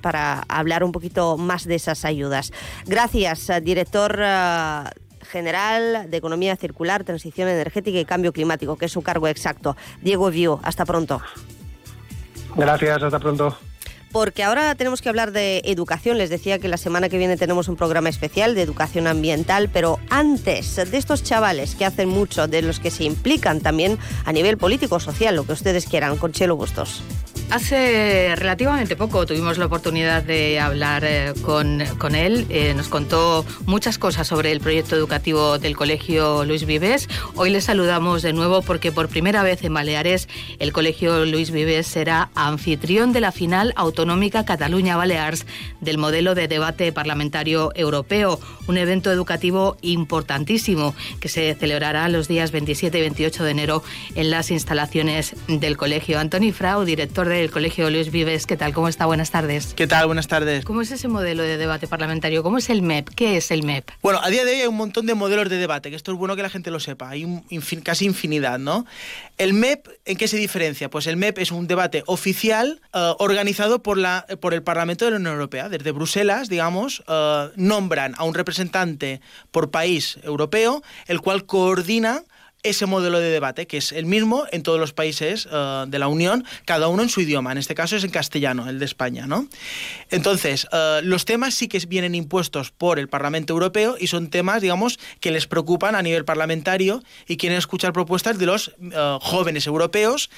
para 0.00 0.44
hablar 0.48 0.84
un 0.84 0.92
poquito 0.92 1.36
más 1.36 1.64
de 1.64 1.74
esas 1.74 2.04
ayudas. 2.04 2.52
Gracias, 2.86 3.48
eh, 3.50 3.60
director 3.60 4.18
general 5.22 6.10
de 6.10 6.16
Economía 6.16 6.56
Circular, 6.56 7.04
Transición 7.04 7.48
Energética 7.48 7.98
y 7.98 8.04
Cambio 8.04 8.32
Climático, 8.32 8.76
que 8.76 8.86
es 8.86 8.92
su 8.92 9.02
cargo 9.02 9.28
exacto. 9.28 9.76
Diego 10.02 10.30
Viu, 10.30 10.58
hasta 10.62 10.84
pronto. 10.84 11.20
Gracias, 12.56 13.02
hasta 13.02 13.18
pronto 13.18 13.56
porque 14.12 14.42
ahora 14.42 14.74
tenemos 14.74 15.02
que 15.02 15.08
hablar 15.08 15.32
de 15.32 15.62
educación. 15.64 16.18
Les 16.18 16.30
decía 16.30 16.58
que 16.58 16.68
la 16.68 16.76
semana 16.76 17.08
que 17.08 17.18
viene 17.18 17.36
tenemos 17.36 17.68
un 17.68 17.76
programa 17.76 18.08
especial 18.08 18.54
de 18.54 18.62
educación 18.62 19.06
ambiental, 19.06 19.70
pero 19.72 19.98
antes 20.10 20.76
de 20.76 20.96
estos 20.96 21.22
chavales 21.22 21.74
que 21.74 21.84
hacen 21.84 22.08
mucho, 22.08 22.48
de 22.48 22.62
los 22.62 22.80
que 22.80 22.90
se 22.90 23.04
implican 23.04 23.60
también 23.60 23.98
a 24.24 24.32
nivel 24.32 24.58
político-social, 24.58 25.36
lo 25.36 25.44
que 25.44 25.52
ustedes 25.52 25.86
quieran, 25.86 26.16
con 26.16 26.32
Chelo 26.32 26.56
Bustos. 26.56 27.02
Hace 27.50 28.36
relativamente 28.36 28.94
poco 28.94 29.26
tuvimos 29.26 29.58
la 29.58 29.66
oportunidad 29.66 30.22
de 30.22 30.60
hablar 30.60 31.02
eh, 31.04 31.32
con, 31.42 31.82
con, 31.98 32.14
él. 32.14 32.46
Eh, 32.48 32.74
nos 32.74 32.88
contó 32.88 33.44
muchas 33.66 33.98
cosas 33.98 34.28
sobre 34.28 34.52
el 34.52 34.60
proyecto 34.60 34.94
educativo 34.94 35.58
del 35.58 35.76
Colegio 35.76 36.44
Luis 36.44 36.64
Vives. 36.64 37.08
Hoy 37.34 37.50
le 37.50 37.60
saludamos 37.60 38.22
de 38.22 38.32
nuevo 38.32 38.62
porque 38.62 38.92
por 38.92 39.08
primera 39.08 39.42
vez 39.42 39.64
en 39.64 39.74
Baleares 39.74 40.28
el 40.60 40.72
Colegio 40.72 41.24
Luis 41.24 41.50
Vives 41.50 41.88
será 41.88 42.30
anfitrión 42.36 43.12
de 43.12 43.20
la 43.20 43.32
final 43.32 43.72
autonómica 43.74 43.99
Cataluña-Balears 44.00 45.46
del 45.80 45.98
modelo 45.98 46.34
de 46.34 46.48
debate 46.48 46.92
parlamentario 46.92 47.72
europeo, 47.74 48.40
un 48.66 48.78
evento 48.78 49.10
educativo 49.10 49.76
importantísimo 49.82 50.94
que 51.20 51.28
se 51.28 51.54
celebrará 51.54 52.08
los 52.08 52.28
días 52.28 52.50
27 52.50 52.98
y 52.98 53.00
28 53.00 53.44
de 53.44 53.50
enero 53.50 53.82
en 54.14 54.30
las 54.30 54.50
instalaciones 54.50 55.34
del 55.48 55.76
colegio. 55.76 56.18
Antoni 56.18 56.52
Frau, 56.52 56.84
director 56.84 57.28
de 57.28 57.40
el 57.42 57.50
Colegio 57.50 57.90
Luis 57.90 58.10
Vives. 58.10 58.46
¿Qué 58.46 58.56
tal? 58.56 58.72
¿Cómo 58.72 58.88
está? 58.88 59.06
Buenas 59.06 59.30
tardes. 59.30 59.74
¿Qué 59.74 59.86
tal? 59.86 60.06
Buenas 60.06 60.28
tardes. 60.28 60.64
¿Cómo 60.64 60.82
es 60.82 60.90
ese 60.90 61.08
modelo 61.08 61.42
de 61.42 61.56
debate 61.56 61.86
parlamentario? 61.86 62.42
¿Cómo 62.42 62.58
es 62.58 62.70
el 62.70 62.82
MEP? 62.82 63.08
¿Qué 63.14 63.36
es 63.36 63.50
el 63.50 63.62
MEP? 63.62 63.90
Bueno, 64.02 64.20
a 64.22 64.28
día 64.28 64.44
de 64.44 64.52
hoy 64.52 64.60
hay 64.60 64.66
un 64.66 64.76
montón 64.76 65.06
de 65.06 65.14
modelos 65.14 65.48
de 65.48 65.56
debate, 65.56 65.90
que 65.90 65.96
esto 65.96 66.12
es 66.12 66.18
bueno 66.18 66.36
que 66.36 66.42
la 66.42 66.50
gente 66.50 66.70
lo 66.70 66.80
sepa. 66.80 67.08
Hay 67.08 67.24
un 67.24 67.44
casi 67.82 68.04
infinidad, 68.04 68.58
¿no? 68.58 68.86
El 69.40 69.54
MEP, 69.54 69.88
¿en 70.04 70.18
qué 70.18 70.28
se 70.28 70.36
diferencia? 70.36 70.90
Pues 70.90 71.06
el 71.06 71.16
MEP 71.16 71.38
es 71.38 71.50
un 71.50 71.66
debate 71.66 72.02
oficial 72.06 72.82
eh, 72.92 73.14
organizado 73.18 73.82
por, 73.82 73.89
por 74.40 74.54
el 74.54 74.62
Parlamento 74.62 75.04
de 75.04 75.12
la 75.12 75.16
Unión 75.16 75.34
Europea. 75.34 75.68
Desde 75.68 75.90
Bruselas, 75.90 76.48
digamos, 76.48 77.02
eh, 77.08 77.48
nombran 77.56 78.14
a 78.16 78.24
un 78.24 78.34
representante 78.34 79.20
por 79.50 79.70
país 79.70 80.18
europeo, 80.22 80.82
el 81.06 81.20
cual 81.20 81.44
coordina 81.44 82.22
ese 82.62 82.84
modelo 82.84 83.18
de 83.20 83.30
debate, 83.30 83.66
que 83.66 83.78
es 83.78 83.90
el 83.90 84.04
mismo 84.04 84.44
en 84.52 84.62
todos 84.62 84.78
los 84.78 84.92
países 84.92 85.48
eh, 85.50 85.84
de 85.88 85.98
la 85.98 86.08
Unión, 86.08 86.44
cada 86.66 86.88
uno 86.88 87.02
en 87.02 87.08
su 87.08 87.22
idioma. 87.22 87.50
En 87.52 87.58
este 87.58 87.74
caso 87.74 87.96
es 87.96 88.04
en 88.04 88.10
castellano, 88.10 88.68
el 88.68 88.78
de 88.78 88.84
España, 88.84 89.26
¿no? 89.26 89.48
Entonces, 90.10 90.68
eh, 90.70 91.00
los 91.02 91.24
temas 91.24 91.54
sí 91.54 91.66
que 91.66 91.78
vienen 91.88 92.14
impuestos 92.14 92.70
por 92.70 92.98
el 92.98 93.08
Parlamento 93.08 93.54
Europeo 93.54 93.96
y 93.98 94.06
son 94.06 94.28
temas, 94.28 94.60
digamos, 94.60 95.00
que 95.20 95.30
les 95.30 95.46
preocupan 95.46 95.96
a 95.96 96.02
nivel 96.02 96.24
parlamentario 96.24 97.02
y 97.26 97.38
quieren 97.38 97.58
escuchar 97.58 97.92
propuestas 97.92 98.38
de 98.38 98.46
los 98.46 98.72
jóvenes 99.20 99.66
europeos 99.66 100.30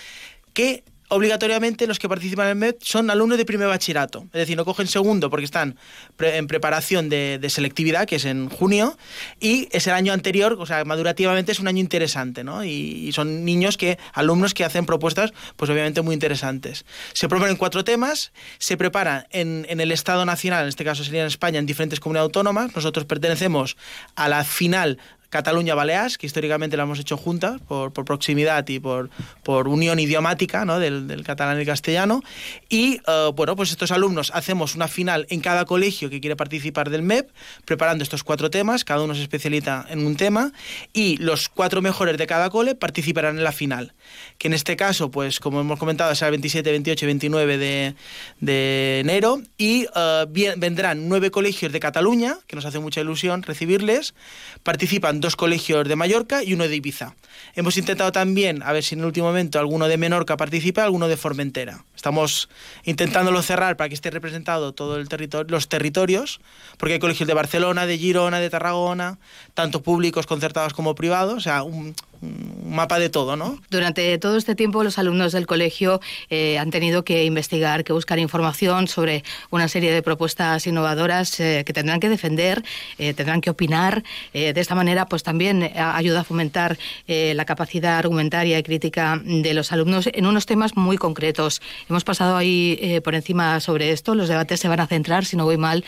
que 0.54 0.84
obligatoriamente 1.12 1.86
los 1.86 1.98
que 1.98 2.08
participan 2.08 2.46
en 2.46 2.50
el 2.50 2.56
MED 2.56 2.76
son 2.80 3.10
alumnos 3.10 3.36
de 3.36 3.44
primer 3.44 3.68
bachillerato. 3.68 4.22
Es 4.32 4.40
decir, 4.40 4.56
no 4.56 4.64
cogen 4.64 4.86
segundo 4.86 5.28
porque 5.28 5.44
están 5.44 5.76
en 6.18 6.46
preparación 6.46 7.10
de, 7.10 7.38
selectividad, 7.50 8.06
que 8.06 8.16
es 8.16 8.24
en 8.24 8.48
junio, 8.48 8.96
y 9.38 9.68
es 9.72 9.86
el 9.86 9.92
año 9.92 10.14
anterior, 10.14 10.56
o 10.58 10.64
sea, 10.64 10.84
madurativamente 10.86 11.52
es 11.52 11.60
un 11.60 11.68
año 11.68 11.80
interesante, 11.80 12.44
¿no? 12.44 12.64
Y, 12.64 13.12
son 13.12 13.44
niños 13.44 13.76
que, 13.76 13.98
alumnos 14.14 14.54
que 14.54 14.64
hacen 14.64 14.86
propuestas, 14.86 15.34
pues 15.56 15.70
obviamente 15.70 16.00
muy 16.00 16.14
interesantes. 16.14 16.86
Se 17.12 17.28
proponen 17.28 17.56
cuatro 17.56 17.84
temas, 17.84 18.32
se 18.58 18.78
preparan 18.78 19.26
en, 19.30 19.66
en 19.68 19.80
el 19.80 19.92
Estado 19.92 20.24
Nacional, 20.24 20.62
en 20.62 20.68
este 20.70 20.84
caso 20.84 21.04
sería 21.04 21.20
en 21.20 21.26
España, 21.26 21.58
en 21.58 21.66
diferentes 21.66 22.00
comunidades 22.00 22.28
autónomas. 22.28 22.74
Nosotros 22.74 23.04
pertenecemos 23.04 23.76
a 24.14 24.30
la 24.30 24.44
final 24.44 24.98
Cataluña-Baleares, 25.32 26.18
que 26.18 26.26
históricamente 26.26 26.76
la 26.76 26.82
hemos 26.82 26.98
hecho 26.98 27.16
juntas 27.16 27.58
por, 27.66 27.92
proximidad 27.92 28.68
y 28.68 28.80
por, 28.80 29.08
por 29.42 29.66
unión 29.66 29.98
idiomática 29.98 30.66
¿no? 30.66 30.78
del, 30.78 31.24
catalán 31.24 31.56
y 31.56 31.60
el 31.60 31.66
castellano. 31.66 32.22
Y 32.68 33.00
eh, 33.06 33.30
bueno, 33.34 33.56
pues 33.56 33.70
estos 33.70 33.92
alumnos 33.92 34.30
hacemos 34.34 34.74
una 34.74 34.88
final 34.88 35.26
en 35.30 35.40
cada 35.40 35.64
colegio 35.64 36.10
que 36.10 36.20
quiere 36.20 36.36
participar 36.36 36.90
del 36.90 37.00
MEP, 37.00 37.30
preparando 37.64 38.04
estos 38.04 38.24
cuatro 38.24 38.50
temas, 38.50 38.84
cada 38.84 39.02
uno 39.02 39.14
se 39.14 39.22
especializa 39.22 39.86
en 39.88 40.04
un 40.04 40.16
tema, 40.16 40.52
y 40.92 41.16
los 41.16 41.48
cuatro 41.48 41.80
mejores 41.80 42.18
de 42.18 42.26
cada 42.26 42.50
cole 42.50 42.74
participarán 42.74 43.38
en 43.38 43.44
la 43.44 43.52
final, 43.52 43.94
que 44.36 44.48
en 44.48 44.52
este 44.52 44.76
caso, 44.76 45.10
pues 45.10 45.40
como 45.40 45.62
hemos 45.62 45.78
comentado, 45.78 46.14
será 46.14 46.28
el 46.28 46.32
27, 46.32 46.70
28 46.70 47.04
y 47.04 47.06
29 47.06 47.56
de, 47.56 47.94
de 48.40 49.00
enero, 49.00 49.40
y 49.56 49.86
eh, 49.96 50.54
vendrán 50.58 51.08
nueve 51.08 51.30
colegios 51.30 51.72
de 51.72 51.80
Cataluña, 51.80 52.36
que 52.46 52.54
nos 52.54 52.66
hace 52.66 52.80
mucha 52.80 53.00
ilusión 53.00 53.42
recibirles, 53.42 54.14
participan 54.62 55.21
dos 55.22 55.36
colegios 55.36 55.88
de 55.88 55.96
Mallorca 55.96 56.44
y 56.44 56.52
uno 56.52 56.68
de 56.68 56.76
Ibiza. 56.76 57.14
Hemos 57.54 57.78
intentado 57.78 58.12
también, 58.12 58.62
a 58.62 58.72
ver 58.72 58.84
si 58.84 58.94
en 58.94 59.00
el 59.00 59.06
último 59.06 59.28
momento 59.28 59.58
alguno 59.58 59.88
de 59.88 59.96
Menorca 59.96 60.36
participa, 60.36 60.84
alguno 60.84 61.08
de 61.08 61.16
Formentera. 61.16 61.86
Estamos 61.96 62.50
intentándolo 62.84 63.40
cerrar 63.40 63.78
para 63.78 63.88
que 63.88 63.94
esté 63.94 64.10
representado 64.10 64.72
todo 64.72 64.96
el 64.96 65.08
territorio, 65.08 65.50
los 65.50 65.68
territorios, 65.68 66.40
porque 66.76 66.94
hay 66.94 66.98
colegios 66.98 67.26
de 67.26 67.34
Barcelona, 67.34 67.86
de 67.86 67.96
Girona, 67.96 68.40
de 68.40 68.50
Tarragona, 68.50 69.18
tanto 69.54 69.82
públicos, 69.82 70.26
concertados 70.26 70.74
como 70.74 70.94
privados, 70.94 71.34
o 71.34 71.40
sea, 71.40 71.62
un, 71.62 71.94
un 72.22 72.74
mapa 72.74 72.98
de 72.98 73.10
todo, 73.10 73.36
¿no? 73.36 73.58
Durante 73.68 74.16
todo 74.18 74.36
este 74.36 74.54
tiempo 74.54 74.84
los 74.84 74.98
alumnos 74.98 75.32
del 75.32 75.46
colegio 75.46 76.00
eh, 76.30 76.58
han 76.58 76.70
tenido 76.70 77.04
que 77.04 77.24
investigar, 77.24 77.84
que 77.84 77.92
buscar 77.92 78.18
información 78.18 78.88
sobre 78.88 79.24
una 79.50 79.68
serie 79.68 79.92
de 79.92 80.02
propuestas 80.02 80.66
innovadoras 80.66 81.38
eh, 81.40 81.64
que 81.66 81.72
tendrán 81.72 82.00
que 82.00 82.08
defender, 82.08 82.62
eh, 82.98 83.12
tendrán 83.12 83.40
que 83.40 83.50
opinar. 83.50 84.04
de 84.32 84.60
esta 84.60 84.74
manera, 84.74 85.06
pues 85.06 85.22
también 85.22 85.72
ayuda 85.76 86.20
a 86.20 86.24
fomentar 86.24 86.78
la 87.06 87.44
capacidad 87.44 87.98
argumentaria 87.98 88.58
y 88.58 88.62
crítica 88.62 89.20
de 89.24 89.54
los 89.54 89.72
alumnos 89.72 90.08
en 90.12 90.26
unos 90.26 90.46
temas 90.46 90.76
muy 90.76 90.96
concretos. 90.96 91.60
Hemos 91.88 92.04
pasado 92.04 92.36
ahí 92.36 93.00
por 93.04 93.14
encima 93.14 93.60
sobre 93.60 93.90
esto. 93.90 94.14
Los 94.14 94.28
debates 94.28 94.60
se 94.60 94.68
van 94.68 94.80
a 94.80 94.86
centrar, 94.86 95.24
si 95.24 95.36
no 95.36 95.44
voy 95.44 95.56
mal, 95.56 95.84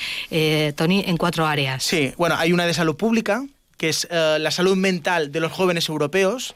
Tony, 0.77 1.05
en 1.07 1.17
cuatro 1.17 1.47
áreas. 1.47 1.85
Sí, 1.85 2.13
bueno, 2.17 2.37
hay 2.37 2.53
una 2.53 2.67
de 2.67 2.75
salud 2.75 2.97
pública, 2.97 3.45
que 3.85 3.91
es 3.91 4.09
eh, 4.11 4.39
la 4.41 4.51
salud 4.51 4.77
mental 4.77 5.31
de 5.31 5.41
los 5.41 5.53
jóvenes 5.53 5.91
europeos 5.91 6.55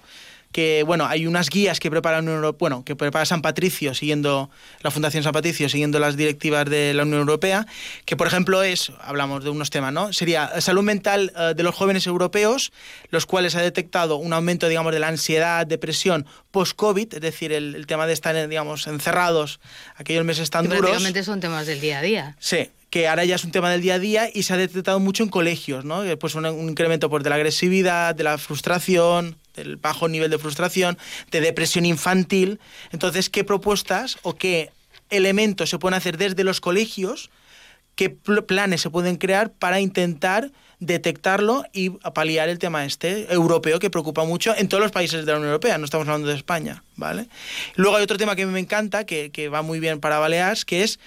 que 0.51 0.83
bueno 0.83 1.05
hay 1.05 1.27
unas 1.27 1.51
guías 1.51 1.79
que 1.79 1.91
prepara 1.91 2.23
bueno 2.59 2.87
que 2.87 2.97
prepara 2.97 3.27
San 3.27 3.43
Patricio 3.43 3.93
siguiendo 3.93 4.49
la 4.81 4.91
Fundación 4.91 5.23
San 5.23 5.33
Patricio 5.33 5.69
siguiendo 5.69 5.99
las 5.99 6.17
directivas 6.17 6.64
de 6.71 6.95
la 6.95 7.03
Unión 7.03 7.21
Europea 7.21 7.67
que 8.07 8.17
por 8.17 8.29
ejemplo 8.29 8.62
es 8.62 8.93
hablamos 9.03 9.45
de 9.45 9.51
unos 9.51 9.69
temas 9.69 9.93
no 9.93 10.11
sería 10.14 10.59
salud 10.62 10.83
mental 10.83 11.35
eh, 11.37 11.53
de 11.55 11.62
los 11.62 11.75
jóvenes 11.75 12.07
europeos 12.07 12.73
los 13.11 13.27
cuales 13.27 13.57
ha 13.57 13.61
detectado 13.61 14.17
un 14.17 14.33
aumento 14.33 14.67
digamos 14.69 14.95
de 14.95 15.01
la 15.01 15.09
ansiedad 15.09 15.67
depresión 15.67 16.25
post 16.51 16.77
covid 16.77 17.12
es 17.12 17.21
decir 17.21 17.53
el, 17.53 17.87
tema 17.87 18.07
de 18.07 18.14
estar 18.14 18.49
digamos 18.49 18.87
encerrados 18.87 19.61
aquellos 19.97 20.25
meses 20.25 20.49
tan 20.49 20.64
duros. 20.64 20.81
Prácticamente 20.81 21.23
son 21.25 21.41
temas 21.41 21.67
del 21.67 21.79
día 21.83 21.99
a 21.99 22.03
día. 22.03 22.37
Sí 22.38 22.71
que 22.90 23.09
ahora 23.09 23.24
ya 23.24 23.35
es 23.35 23.44
un 23.44 23.51
tema 23.51 23.70
del 23.70 23.83
día 23.83 23.94
a 23.94 23.98
día 23.98 24.31
y 24.33 24.44
se 24.44 24.55
ha 24.55 24.57
detectado 24.57 24.98
mucho 25.01 25.22
en 25.22 25.29
colegios, 25.29 25.85
¿no? 25.85 26.03
Pues 26.18 26.35
un, 26.35 26.46
incremento 26.68 27.11
pues, 27.11 27.22
de 27.22 27.31
la 27.31 27.37
agresividad, 27.37 28.14
de 28.14 28.24
la 28.24 28.38
frustración, 28.38 29.37
del 29.55 29.77
bajo 29.77 30.09
nivel 30.09 30.31
de 30.31 30.38
frustración, 30.38 30.96
de 31.31 31.40
depresión 31.40 31.85
infantil. 31.85 32.61
Entonces, 32.92 33.29
¿qué 33.29 33.44
propuestas 33.44 34.18
o 34.22 34.37
qué 34.37 34.70
elementos 35.11 35.70
se 35.70 35.79
pueden 35.79 35.96
hacer 35.96 36.16
desde 36.16 36.44
los 36.44 36.61
colegios? 36.61 37.31
¿Qué 37.94 38.11
planes 38.11 38.81
se 38.81 38.90
pueden 38.90 39.16
crear 39.16 39.51
para 39.51 39.81
intentar 39.81 40.51
detectarlo 40.81 41.64
y 41.72 41.90
paliar 41.90 42.48
el 42.48 42.59
tema 42.59 42.85
este 42.85 43.33
europeo 43.33 43.79
que 43.79 43.90
preocupa 43.90 44.24
mucho 44.24 44.55
en 44.57 44.68
todos 44.68 44.83
los 44.83 44.92
países 44.92 45.27
de 45.27 45.33
la 45.33 45.38
Unión 45.38 45.51
Europea, 45.51 45.79
no 45.79 45.85
estamos 45.85 46.07
hablando 46.07 46.29
de 46.29 46.37
España, 46.37 46.85
¿vale? 46.94 47.29
Luego 47.74 47.96
hay 47.96 48.05
otro 48.05 48.16
tema 48.16 48.37
que 48.37 48.46
me 48.46 48.61
encanta, 48.61 49.05
que, 49.05 49.31
que 49.31 49.48
va 49.48 49.62
muy 49.62 49.81
bien 49.81 49.98
para 49.98 50.18
Baleares, 50.20 50.64
que 50.64 50.85
es 50.85 51.01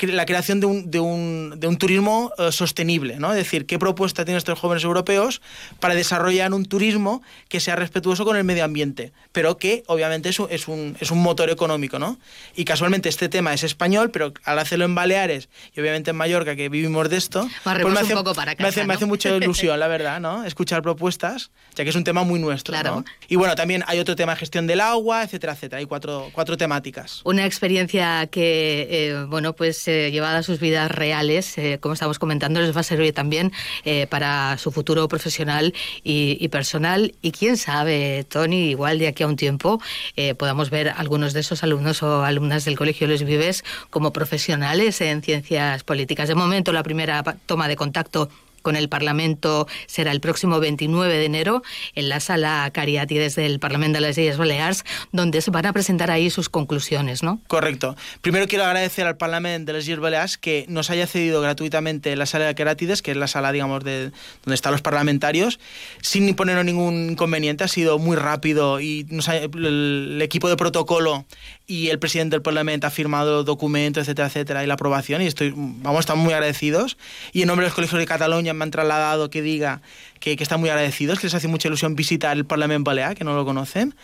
la 0.00 0.26
creación 0.26 0.60
de 0.60 0.66
un, 0.66 0.90
de 0.90 1.00
un, 1.00 1.54
de 1.56 1.66
un 1.66 1.78
turismo 1.78 2.32
eh, 2.38 2.50
sostenible, 2.52 3.16
¿no? 3.18 3.30
Es 3.30 3.36
decir, 3.36 3.64
qué 3.64 3.78
propuesta 3.78 4.24
tienen 4.24 4.38
estos 4.38 4.58
jóvenes 4.58 4.84
europeos 4.84 5.40
para 5.80 5.94
desarrollar 5.94 6.52
un 6.52 6.66
turismo 6.66 7.22
que 7.48 7.60
sea 7.60 7.76
respetuoso 7.76 8.24
con 8.24 8.36
el 8.36 8.44
medio 8.44 8.64
ambiente, 8.64 9.12
pero 9.32 9.56
que 9.56 9.84
obviamente 9.86 10.28
es 10.28 10.38
un, 10.40 10.48
es 10.50 10.68
un, 10.68 10.96
es 11.00 11.10
un 11.10 11.22
motor 11.22 11.48
económico, 11.50 11.98
¿no? 11.98 12.18
Y 12.56 12.64
casualmente 12.64 13.08
este 13.08 13.28
tema 13.28 13.54
es 13.54 13.62
español, 13.62 14.10
pero 14.10 14.32
al 14.44 14.58
hacerlo 14.58 14.84
en 14.84 14.94
Baleares 14.94 15.48
y 15.74 15.80
obviamente 15.80 16.10
en 16.10 16.16
Mallorca, 16.16 16.56
que 16.56 16.68
vivimos 16.68 17.08
de 17.08 17.16
esto, 17.16 17.48
pues 17.62 17.84
me, 17.84 18.00
hace, 18.00 18.14
para 18.34 18.54
me, 18.58 18.68
hace, 18.68 18.84
me 18.84 18.94
hace 18.94 19.06
mucha 19.06 19.30
ilusión, 19.36 19.78
la 19.78 19.88
verdad, 19.88 20.20
¿no? 20.20 20.44
Escuchar 20.44 20.82
propuestas, 20.82 21.50
ya 21.76 21.84
que 21.84 21.90
es 21.90 21.96
un 21.96 22.04
tema 22.04 22.24
muy 22.24 22.40
nuestro, 22.40 22.72
claro. 22.72 22.96
¿no? 22.96 23.04
Y 23.28 23.36
bueno, 23.36 23.54
también 23.54 23.84
hay 23.86 24.00
otro 24.00 24.16
tema 24.16 24.32
de 24.32 24.40
gestión 24.40 24.66
del 24.66 24.80
agua, 24.80 25.22
etcétera, 25.22 25.52
etcétera. 25.52 25.78
Hay 25.78 25.86
cuatro, 25.86 26.30
cuatro 26.32 26.56
temáticas. 26.56 27.20
Una 27.24 27.46
experiencia 27.46 28.26
que, 28.26 28.88
eh, 28.90 29.24
bueno, 29.28 29.54
pues 29.54 29.83
eh, 29.88 30.10
llevada 30.10 30.38
a 30.38 30.42
sus 30.42 30.60
vidas 30.60 30.90
reales, 30.90 31.56
eh, 31.58 31.78
como 31.80 31.94
estamos 31.94 32.18
comentando, 32.18 32.60
les 32.60 32.74
va 32.74 32.80
a 32.80 32.84
servir 32.84 33.12
también 33.12 33.52
eh, 33.84 34.06
para 34.06 34.56
su 34.58 34.70
futuro 34.70 35.08
profesional 35.08 35.74
y, 36.02 36.48
personal. 36.48 37.14
Y 37.22 37.32
quién 37.32 37.56
sabe, 37.56 38.24
Tony, 38.28 38.70
igual 38.70 38.98
de 38.98 39.08
aquí 39.08 39.22
a 39.22 39.26
un 39.26 39.36
tiempo 39.36 39.80
eh, 40.16 40.34
podamos 40.34 40.70
ver 40.70 40.88
algunos 40.88 41.32
de 41.32 41.40
esos 41.40 41.62
alumnos 41.62 42.02
o 42.02 42.24
alumnas 42.24 42.64
del 42.64 42.76
Colegio 42.76 43.06
Les 43.06 43.24
Vives 43.24 43.64
como 43.90 44.12
profesionales 44.12 45.00
en 45.00 45.22
ciencias 45.22 45.84
políticas. 45.84 46.28
De 46.28 46.34
momento, 46.34 46.72
la 46.72 46.82
primera 46.82 47.22
toma 47.46 47.68
de 47.68 47.76
contacto 47.76 48.28
con 48.64 48.76
el 48.76 48.88
Parlamento 48.88 49.68
será 49.86 50.10
el 50.10 50.20
próximo 50.20 50.58
29 50.58 51.18
de 51.18 51.24
enero 51.26 51.62
en 51.94 52.08
la 52.08 52.18
sala 52.18 52.68
Cariátides 52.72 53.36
del 53.36 53.60
Parlamento 53.60 53.98
de 53.98 54.00
las 54.00 54.18
Islas 54.18 54.38
Baleares, 54.38 54.84
donde 55.12 55.42
se 55.42 55.50
van 55.50 55.66
a 55.66 55.72
presentar 55.72 56.10
ahí 56.10 56.30
sus 56.30 56.48
conclusiones, 56.48 57.22
¿no? 57.22 57.40
Correcto. 57.46 57.94
Primero 58.22 58.48
quiero 58.48 58.64
agradecer 58.64 59.06
al 59.06 59.18
Parlamento 59.18 59.70
de 59.70 59.78
las 59.78 59.84
Islas 59.84 60.00
Baleares 60.00 60.38
que 60.38 60.64
nos 60.68 60.88
haya 60.88 61.06
cedido 61.06 61.42
gratuitamente 61.42 62.16
la 62.16 62.24
sala 62.26 62.46
de 62.46 62.54
Cariátides, 62.54 63.02
que 63.02 63.10
es 63.10 63.16
la 63.18 63.28
sala, 63.28 63.52
digamos, 63.52 63.84
de 63.84 64.10
donde 64.44 64.54
están 64.54 64.72
los 64.72 64.82
parlamentarios, 64.82 65.60
sin 66.00 66.34
poner 66.34 66.64
ningún 66.64 67.10
inconveniente. 67.10 67.64
Ha 67.64 67.68
sido 67.68 67.98
muy 67.98 68.16
rápido 68.16 68.80
y 68.80 69.06
el 69.10 70.20
equipo 70.22 70.48
de 70.48 70.56
protocolo 70.56 71.26
y 71.66 71.88
el 71.88 71.98
presidente 71.98 72.34
del 72.34 72.42
Parlamento 72.42 72.86
ha 72.86 72.90
firmado 72.90 73.42
documentos, 73.42 74.02
etcétera, 74.02 74.28
etcétera, 74.28 74.64
y 74.64 74.66
la 74.66 74.74
aprobación, 74.74 75.22
y 75.22 75.26
estoy, 75.26 75.54
vamos, 75.56 76.00
estamos 76.00 76.22
muy 76.22 76.34
agradecidos. 76.34 76.98
Y 77.32 77.42
en 77.42 77.48
nombre 77.48 77.64
de 77.64 77.68
los 77.68 77.74
colegios 77.74 77.98
de 77.98 78.06
Cataluña 78.06 78.52
me 78.52 78.64
han 78.64 78.70
trasladado 78.70 79.30
que 79.30 79.40
diga 79.40 79.80
que, 80.20 80.36
que, 80.36 80.42
están 80.42 80.60
muy 80.60 80.68
agradecidos, 80.68 81.18
que 81.18 81.26
les 81.26 81.34
hace 81.34 81.48
mucha 81.48 81.68
ilusión 81.68 81.94
visitar 81.94 82.36
el 82.36 82.44
Parlamento 82.44 82.90
Balear, 82.90 83.14
que 83.14 83.24
no 83.24 83.34
lo 83.34 83.46
conocen. 83.46 83.94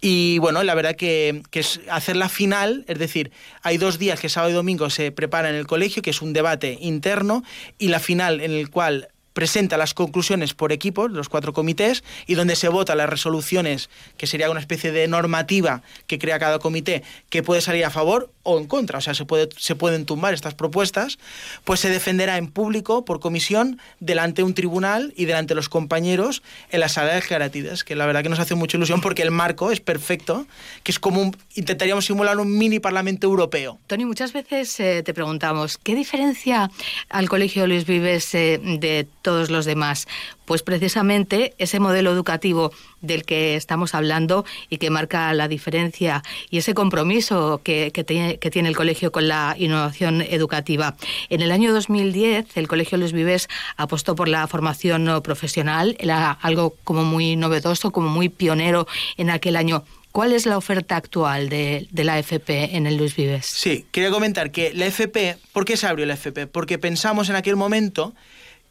Y 0.00 0.38
bueno, 0.38 0.62
la 0.62 0.74
verdad 0.74 0.96
que, 0.96 1.42
que 1.50 1.60
es 1.60 1.80
hacer 1.90 2.16
la 2.16 2.28
final, 2.28 2.84
es 2.88 2.98
decir, 2.98 3.30
hay 3.62 3.78
dos 3.78 3.98
días 3.98 4.20
que 4.20 4.28
sábado 4.28 4.50
y 4.50 4.54
domingo 4.54 4.90
se 4.90 5.10
prepara 5.10 5.48
en 5.48 5.54
el 5.54 5.66
colegio, 5.66 6.02
que 6.02 6.10
es 6.10 6.20
un 6.20 6.34
debate 6.34 6.76
interno, 6.80 7.42
y 7.78 7.88
la 7.88 8.00
final 8.00 8.40
en 8.40 8.52
el 8.52 8.68
cual 8.68 9.08
presenta 9.38 9.76
las 9.76 9.94
conclusiones 9.94 10.52
por 10.52 10.72
equipos, 10.72 11.12
los 11.12 11.28
cuatro 11.28 11.52
comités, 11.52 12.02
y 12.26 12.34
donde 12.34 12.56
se 12.56 12.66
vota 12.68 12.96
las 12.96 13.08
resoluciones, 13.08 13.88
que 14.16 14.26
sería 14.26 14.50
una 14.50 14.58
especie 14.58 14.90
de 14.90 15.06
normativa 15.06 15.82
que 16.08 16.18
crea 16.18 16.40
cada 16.40 16.58
comité, 16.58 17.04
que 17.30 17.44
puede 17.44 17.60
salir 17.60 17.84
a 17.84 17.90
favor 17.90 18.32
o 18.48 18.58
en 18.58 18.66
contra, 18.66 18.98
o 18.98 19.00
sea, 19.00 19.12
se, 19.14 19.24
puede, 19.26 19.48
se 19.58 19.74
pueden 19.74 20.06
tumbar 20.06 20.32
estas 20.32 20.54
propuestas, 20.54 21.18
pues 21.64 21.80
se 21.80 21.90
defenderá 21.90 22.38
en 22.38 22.48
público, 22.48 23.04
por 23.04 23.20
comisión, 23.20 23.78
delante 24.00 24.40
de 24.40 24.46
un 24.46 24.54
tribunal 24.54 25.12
y 25.16 25.26
delante 25.26 25.52
de 25.52 25.56
los 25.56 25.68
compañeros 25.68 26.42
en 26.70 26.80
la 26.80 26.88
sala 26.88 27.14
de 27.14 27.20
Geratides, 27.20 27.84
que 27.84 27.94
la 27.94 28.06
verdad 28.06 28.22
que 28.22 28.30
nos 28.30 28.38
hace 28.38 28.54
mucha 28.54 28.78
ilusión 28.78 29.02
porque 29.02 29.22
el 29.22 29.30
marco 29.30 29.70
es 29.70 29.80
perfecto, 29.80 30.46
que 30.82 30.92
es 30.92 30.98
como 30.98 31.32
intentaríamos 31.56 32.06
simular 32.06 32.38
un 32.38 32.56
mini 32.56 32.80
parlamento 32.80 33.26
europeo. 33.26 33.78
Tony, 33.86 34.06
muchas 34.06 34.32
veces 34.32 34.80
eh, 34.80 35.02
te 35.04 35.12
preguntamos, 35.12 35.76
¿qué 35.76 35.94
diferencia 35.94 36.70
al 37.10 37.28
Colegio 37.28 37.66
Luis 37.66 37.84
Vives 37.84 38.34
eh, 38.34 38.60
de 38.62 39.06
todos 39.22 39.50
los 39.50 39.64
demás. 39.64 40.06
Pues 40.48 40.62
precisamente 40.62 41.54
ese 41.58 41.78
modelo 41.78 42.10
educativo 42.10 42.72
del 43.02 43.24
que 43.24 43.54
estamos 43.54 43.94
hablando 43.94 44.46
y 44.70 44.78
que 44.78 44.88
marca 44.88 45.32
la 45.34 45.46
diferencia 45.46 46.22
y 46.48 46.56
ese 46.56 46.72
compromiso 46.72 47.60
que, 47.62 47.92
que 47.92 48.02
tiene 48.50 48.68
el 48.68 48.74
colegio 48.74 49.12
con 49.12 49.28
la 49.28 49.54
innovación 49.58 50.22
educativa. 50.22 50.96
En 51.28 51.42
el 51.42 51.52
año 51.52 51.74
2010, 51.74 52.56
el 52.56 52.66
Colegio 52.66 52.96
Luis 52.96 53.12
Vives 53.12 53.48
apostó 53.76 54.14
por 54.14 54.26
la 54.26 54.46
formación 54.46 55.20
profesional, 55.22 55.98
algo 56.40 56.74
como 56.82 57.04
muy 57.04 57.36
novedoso, 57.36 57.90
como 57.90 58.08
muy 58.08 58.30
pionero 58.30 58.86
en 59.18 59.28
aquel 59.28 59.54
año. 59.54 59.84
¿Cuál 60.12 60.32
es 60.32 60.46
la 60.46 60.56
oferta 60.56 60.96
actual 60.96 61.50
de, 61.50 61.86
la 61.92 62.18
FP 62.18 62.74
en 62.74 62.86
el 62.86 62.96
Luis 62.96 63.14
Vives? 63.14 63.44
Sí, 63.44 63.84
quería 63.92 64.10
comentar 64.10 64.50
que 64.50 64.72
la 64.72 64.86
FP, 64.86 65.36
¿por 65.52 65.66
qué 65.66 65.76
se 65.76 65.86
abrió 65.86 66.06
la 66.06 66.14
FP? 66.14 66.46
Porque 66.46 66.78
pensamos 66.78 67.28
en 67.28 67.36
aquel 67.36 67.56
momento 67.56 68.14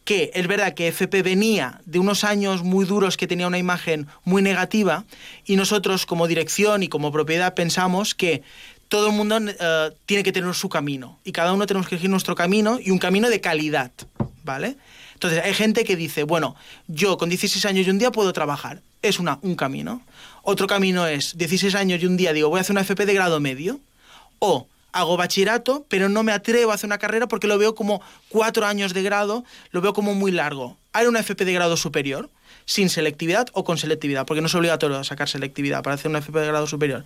que 0.07 0.31
es 0.33 0.47
verdad 0.47 0.73
que 0.73 0.87
FP 0.87 1.21
venía 1.21 1.81
de 1.85 1.99
unos 1.99 2.23
años 2.23 2.63
muy 2.63 2.85
duros 2.85 3.17
que 3.17 3.27
tenía 3.27 3.45
una 3.45 3.57
imagen 3.57 4.07
muy 4.23 4.41
negativa 4.41 5.03
y 5.45 5.57
nosotros 5.57 6.05
como 6.05 6.27
dirección 6.27 6.81
y 6.81 6.87
como 6.87 7.11
propiedad 7.11 7.55
pensamos 7.55 8.15
que 8.15 8.41
todo 8.87 9.07
el 9.07 9.13
mundo 9.13 9.37
eh, 9.37 9.91
tiene 10.05 10.23
que 10.23 10.31
tener 10.31 10.53
su 10.55 10.69
camino 10.69 11.19
y 11.25 11.33
cada 11.33 11.51
uno 11.51 11.65
tenemos 11.65 11.89
que 11.89 11.95
elegir 11.95 12.09
nuestro 12.09 12.35
camino 12.35 12.79
y 12.81 12.91
un 12.91 12.99
camino 12.99 13.29
de 13.29 13.41
calidad, 13.41 13.91
¿vale? 14.45 14.77
Entonces 15.15 15.43
hay 15.43 15.53
gente 15.53 15.83
que 15.83 15.97
dice, 15.97 16.23
bueno, 16.23 16.55
yo 16.87 17.17
con 17.17 17.27
16 17.27 17.65
años 17.65 17.85
y 17.85 17.89
un 17.89 17.99
día 17.99 18.09
puedo 18.09 18.31
trabajar, 18.31 18.81
es 19.01 19.19
una, 19.19 19.39
un 19.41 19.55
camino. 19.55 20.01
Otro 20.41 20.67
camino 20.67 21.05
es 21.05 21.37
16 21.37 21.75
años 21.75 22.01
y 22.01 22.05
un 22.05 22.15
día 22.15 22.31
digo, 22.31 22.47
voy 22.47 22.59
a 22.59 22.61
hacer 22.61 22.75
una 22.75 22.81
FP 22.81 23.05
de 23.05 23.13
grado 23.13 23.41
medio 23.41 23.81
o 24.39 24.69
hago 24.97 25.15
bachillerato, 25.17 25.85
pero 25.89 26.09
no 26.09 26.23
me 26.23 26.31
atrevo 26.31 26.71
a 26.71 26.75
hacer 26.75 26.87
una 26.87 26.97
carrera 26.97 27.27
porque 27.27 27.47
lo 27.47 27.57
veo 27.57 27.75
como 27.75 28.01
cuatro 28.29 28.65
años 28.65 28.93
de 28.93 29.03
grado, 29.03 29.45
lo 29.71 29.81
veo 29.81 29.93
como 29.93 30.15
muy 30.15 30.31
largo. 30.31 30.77
Hay 30.91 31.05
una 31.05 31.19
FP 31.19 31.45
de 31.45 31.53
grado 31.53 31.77
superior, 31.77 32.29
sin 32.65 32.89
selectividad 32.89 33.47
o 33.53 33.63
con 33.63 33.77
selectividad, 33.77 34.25
porque 34.25 34.41
no 34.41 34.47
es 34.47 34.55
obligatorio 34.55 35.03
sacar 35.03 35.29
selectividad 35.29 35.83
para 35.83 35.93
hacer 35.95 36.09
una 36.09 36.19
FP 36.19 36.39
de 36.39 36.47
grado 36.47 36.67
superior. 36.67 37.05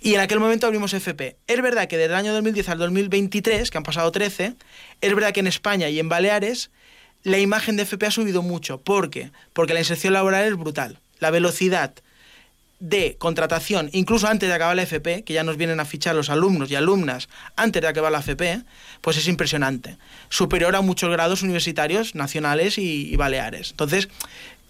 Y 0.00 0.14
en 0.14 0.20
aquel 0.20 0.40
momento 0.40 0.66
abrimos 0.66 0.94
FP. 0.94 1.36
Es 1.46 1.62
verdad 1.62 1.86
que 1.86 1.98
desde 1.98 2.12
el 2.12 2.18
año 2.18 2.32
2010 2.32 2.68
al 2.70 2.78
2023, 2.78 3.70
que 3.70 3.78
han 3.78 3.84
pasado 3.84 4.10
13, 4.10 4.54
es 5.00 5.14
verdad 5.14 5.32
que 5.32 5.40
en 5.40 5.46
España 5.46 5.88
y 5.90 5.98
en 5.98 6.08
Baleares 6.08 6.70
la 7.22 7.38
imagen 7.38 7.76
de 7.76 7.82
FP 7.82 8.06
ha 8.06 8.10
subido 8.10 8.42
mucho. 8.42 8.80
¿Por 8.80 9.10
qué? 9.10 9.32
Porque 9.52 9.74
la 9.74 9.80
inserción 9.80 10.14
laboral 10.14 10.44
es 10.44 10.56
brutal. 10.56 11.00
La 11.18 11.30
velocidad 11.30 11.94
de 12.80 13.16
contratación, 13.18 13.90
incluso 13.92 14.28
antes 14.28 14.48
de 14.48 14.54
acabar 14.54 14.76
la 14.76 14.82
FP, 14.82 15.24
que 15.24 15.32
ya 15.32 15.42
nos 15.42 15.56
vienen 15.56 15.80
a 15.80 15.84
fichar 15.84 16.14
los 16.14 16.30
alumnos 16.30 16.70
y 16.70 16.76
alumnas 16.76 17.28
antes 17.56 17.82
de 17.82 17.88
acabar 17.88 18.12
la 18.12 18.20
FP, 18.20 18.62
pues 19.00 19.16
es 19.16 19.26
impresionante. 19.26 19.96
Superior 20.28 20.76
a 20.76 20.80
muchos 20.80 21.10
grados 21.10 21.42
universitarios 21.42 22.14
nacionales 22.14 22.78
y, 22.78 23.16
baleares. 23.16 23.70
Entonces, 23.72 24.08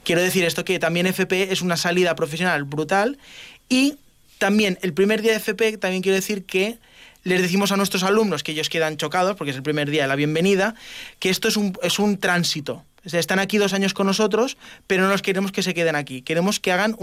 quiero 0.04 0.22
decir 0.22 0.44
esto 0.44 0.64
que 0.64 0.78
también 0.78 1.06
FP 1.06 1.52
es 1.52 1.60
una 1.60 1.76
salida 1.76 2.14
profesional 2.14 2.64
brutal 2.64 3.18
y 3.68 3.96
también 4.38 4.78
el 4.80 4.94
primer 4.94 5.20
día 5.20 5.32
de 5.32 5.38
FP 5.38 5.76
también 5.76 6.02
quiero 6.02 6.16
decir 6.16 6.46
que 6.46 6.78
les 7.24 7.42
decimos 7.42 7.72
a 7.72 7.76
nuestros 7.76 8.04
alumnos 8.04 8.42
que 8.42 8.52
ellos 8.52 8.70
quedan 8.70 8.96
chocados 8.96 9.36
porque 9.36 9.50
es 9.50 9.56
el 9.56 9.62
primer 9.62 9.90
día 9.90 10.02
de 10.02 10.08
la 10.08 10.16
bienvenida, 10.16 10.74
que 11.18 11.28
esto 11.28 11.48
es 11.48 11.56
un, 11.58 11.76
es 11.82 11.98
un 11.98 12.16
tránsito 12.16 12.84
están 13.12 13.38
aquí 13.38 13.58
dos 13.58 13.72
años 13.72 13.94
con 13.94 14.06
nosotros, 14.06 14.56
pero 14.86 15.04
no 15.04 15.10
los 15.10 15.22
queremos 15.22 15.52
que 15.52 15.62
se 15.62 15.74
queden 15.74 15.96
aquí. 15.96 16.22
Queremos 16.22 16.60
que 16.60 16.72
hagan, 16.72 16.96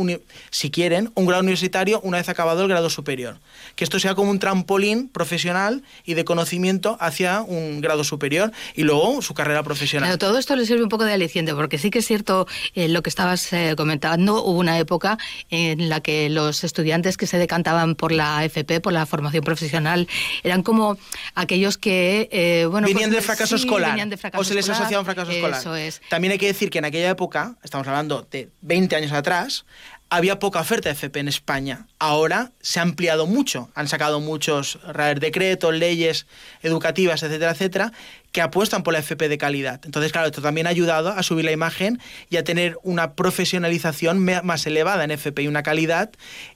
si 0.50 0.72
quieren, 0.72 1.12
un 1.16 1.26
grado 1.26 1.42
universitario 1.42 2.00
una 2.02 2.18
vez 2.18 2.30
acabado 2.30 2.64
el 2.64 2.68
grado 2.68 2.90
superior. 2.90 3.40
Que 3.76 3.84
esto 3.84 4.00
sea 4.00 4.16
como 4.16 4.32
un 4.32 4.40
trampolín 4.40 5.10
profesional 5.10 5.84
y 6.06 6.14
de 6.14 6.26
conocimiento 6.26 6.98
hacia 7.00 7.42
un 7.42 7.82
grado 7.82 8.04
superior 8.04 8.52
y 8.76 8.84
luego 8.84 9.22
su 9.22 9.34
carrera 9.34 9.64
profesional. 9.64 10.18
todo 10.18 10.38
esto 10.38 10.56
le 10.56 10.66
sirve 10.66 10.84
un 10.84 10.90
poco 10.90 11.06
de 11.06 11.14
aliciente, 11.14 11.54
porque 11.54 11.78
sí 11.78 11.90
que 11.90 12.00
es 12.00 12.08
cierto 12.08 12.48
eh, 12.74 12.88
lo 12.88 13.02
que 13.02 13.10
estabas 13.10 13.52
eh, 13.54 13.74
comentando. 13.78 14.44
Hubo 14.44 14.60
una 14.60 14.78
época 14.80 15.18
en 15.50 15.90
la 15.90 16.02
que 16.02 16.30
los 16.30 16.64
estudiantes 16.64 17.18
que 17.18 17.28
se 17.28 17.38
decantaban 17.38 17.96
por 17.96 18.12
la 18.12 18.44
FP, 18.46 18.82
por 18.82 18.94
la 18.94 19.06
formación 19.06 19.44
profesional, 19.44 20.08
eran 20.44 20.64
como 20.64 20.98
aquellos 21.34 21.78
que, 21.78 22.30
eh, 22.32 22.68
bueno, 22.70 22.88
venían, 22.88 23.10
pues, 23.10 23.22
de 23.22 23.26
fracaso 23.26 23.56
escolar, 23.56 23.98
o 24.36 24.44
se 24.44 24.54
les 24.54 24.70
asociaba 24.70 25.00
un 25.00 25.06
fracaso 25.06 25.32
escolar. 25.32 25.60
Eso 25.60 25.76
es. 25.76 25.95
También 26.10 26.32
hay 26.32 26.38
que 26.38 26.48
decir 26.48 26.70
que 26.70 26.80
en 26.80 26.86
aquella 26.86 27.10
época, 27.10 27.56
estamos 27.64 27.88
hablando 27.88 28.28
de 28.30 28.50
20 28.62 28.96
años 28.96 29.12
atrás, 29.12 29.66
había 30.10 30.40
poca 30.40 30.60
oferta 30.60 30.90
de 30.90 30.94
FP 30.94 31.20
en 31.20 31.28
España. 31.28 31.88
Ahora 32.00 32.52
se 32.62 32.80
ha 32.80 32.84
ampliado 32.84 33.26
mucho. 33.28 33.70
Han 33.76 33.88
sacado 33.88 34.20
muchos 34.20 34.80
decretos, 35.20 35.74
leyes 35.74 36.28
educativas, 36.62 37.24
etcétera, 37.24 37.52
etcétera, 37.52 37.92
que 38.32 38.42
apuestan 38.42 38.84
por 38.84 38.94
la 38.94 39.00
FP 39.00 39.28
de 39.28 39.38
calidad. 39.38 39.82
Entonces, 39.84 40.12
claro, 40.12 40.28
esto 40.28 40.42
también 40.42 40.68
ha 40.68 40.70
ayudado 40.70 41.10
a 41.10 41.24
subir 41.24 41.46
la 41.46 41.52
imagen 41.52 42.00
y 42.30 42.38
a 42.38 42.44
tener 42.44 42.78
una 42.84 43.14
profesionalización 43.14 44.20
más 44.20 44.66
elevada 44.68 45.04
en 45.04 45.12
FP 45.12 45.44
y 45.44 45.48
una 45.48 45.64
calidad. 45.64 46.12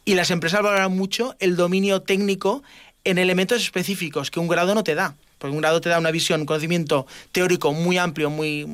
Y 0.06 0.14
las 0.14 0.32
empresas 0.32 0.62
valoran 0.62 0.96
mucho 0.96 1.36
el 1.40 1.56
dominio 1.56 2.02
técnico 2.02 2.64
en 3.04 3.18
elementos 3.18 3.62
específicos 3.62 4.30
que 4.30 4.40
un 4.40 4.48
grado 4.48 4.76
no 4.76 4.84
te 4.84 4.96
da 4.96 5.16
porque 5.40 5.56
un 5.56 5.62
grado 5.62 5.82
te 5.82 5.90
da 5.90 5.98
una 5.98 6.12
visión, 6.12 6.42
un 6.42 6.46
conocimiento 6.46 7.08
teórico 7.32 7.74
muy 7.74 7.98
amplio, 7.98 8.30
muy, 8.30 8.68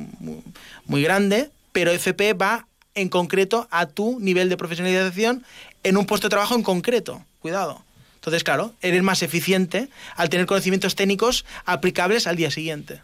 muy, 0.84 1.02
grande, 1.02 1.50
pero 1.72 1.90
FP 1.92 2.34
va 2.34 2.66
en 2.94 3.08
concreto 3.08 3.68
a 3.70 3.86
tu 3.86 4.20
nivel 4.20 4.48
de 4.48 4.56
profesionalización 4.56 5.44
en 5.82 5.96
un 5.96 6.04
puesto 6.04 6.26
de 6.26 6.30
trabajo 6.30 6.54
en 6.54 6.62
concreto. 6.62 7.24
Cuidado. 7.40 7.82
Entonces, 8.16 8.42
claro, 8.42 8.74
eres 8.82 9.02
más 9.02 9.22
eficiente 9.22 9.88
al 10.16 10.28
tener 10.28 10.46
conocimientos 10.46 10.96
técnicos 10.96 11.44
aplicables 11.64 12.26
al 12.26 12.36
día 12.36 12.50
siguiente. 12.50 13.00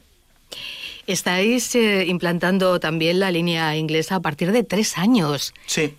Estáis 1.06 1.74
eh, 1.74 2.04
implantando 2.06 2.80
también 2.80 3.20
la 3.20 3.30
línea 3.30 3.76
inglesa 3.76 4.16
a 4.16 4.20
partir 4.20 4.52
de 4.52 4.64
tres 4.64 4.98
años. 4.98 5.54
Sí. 5.66 5.94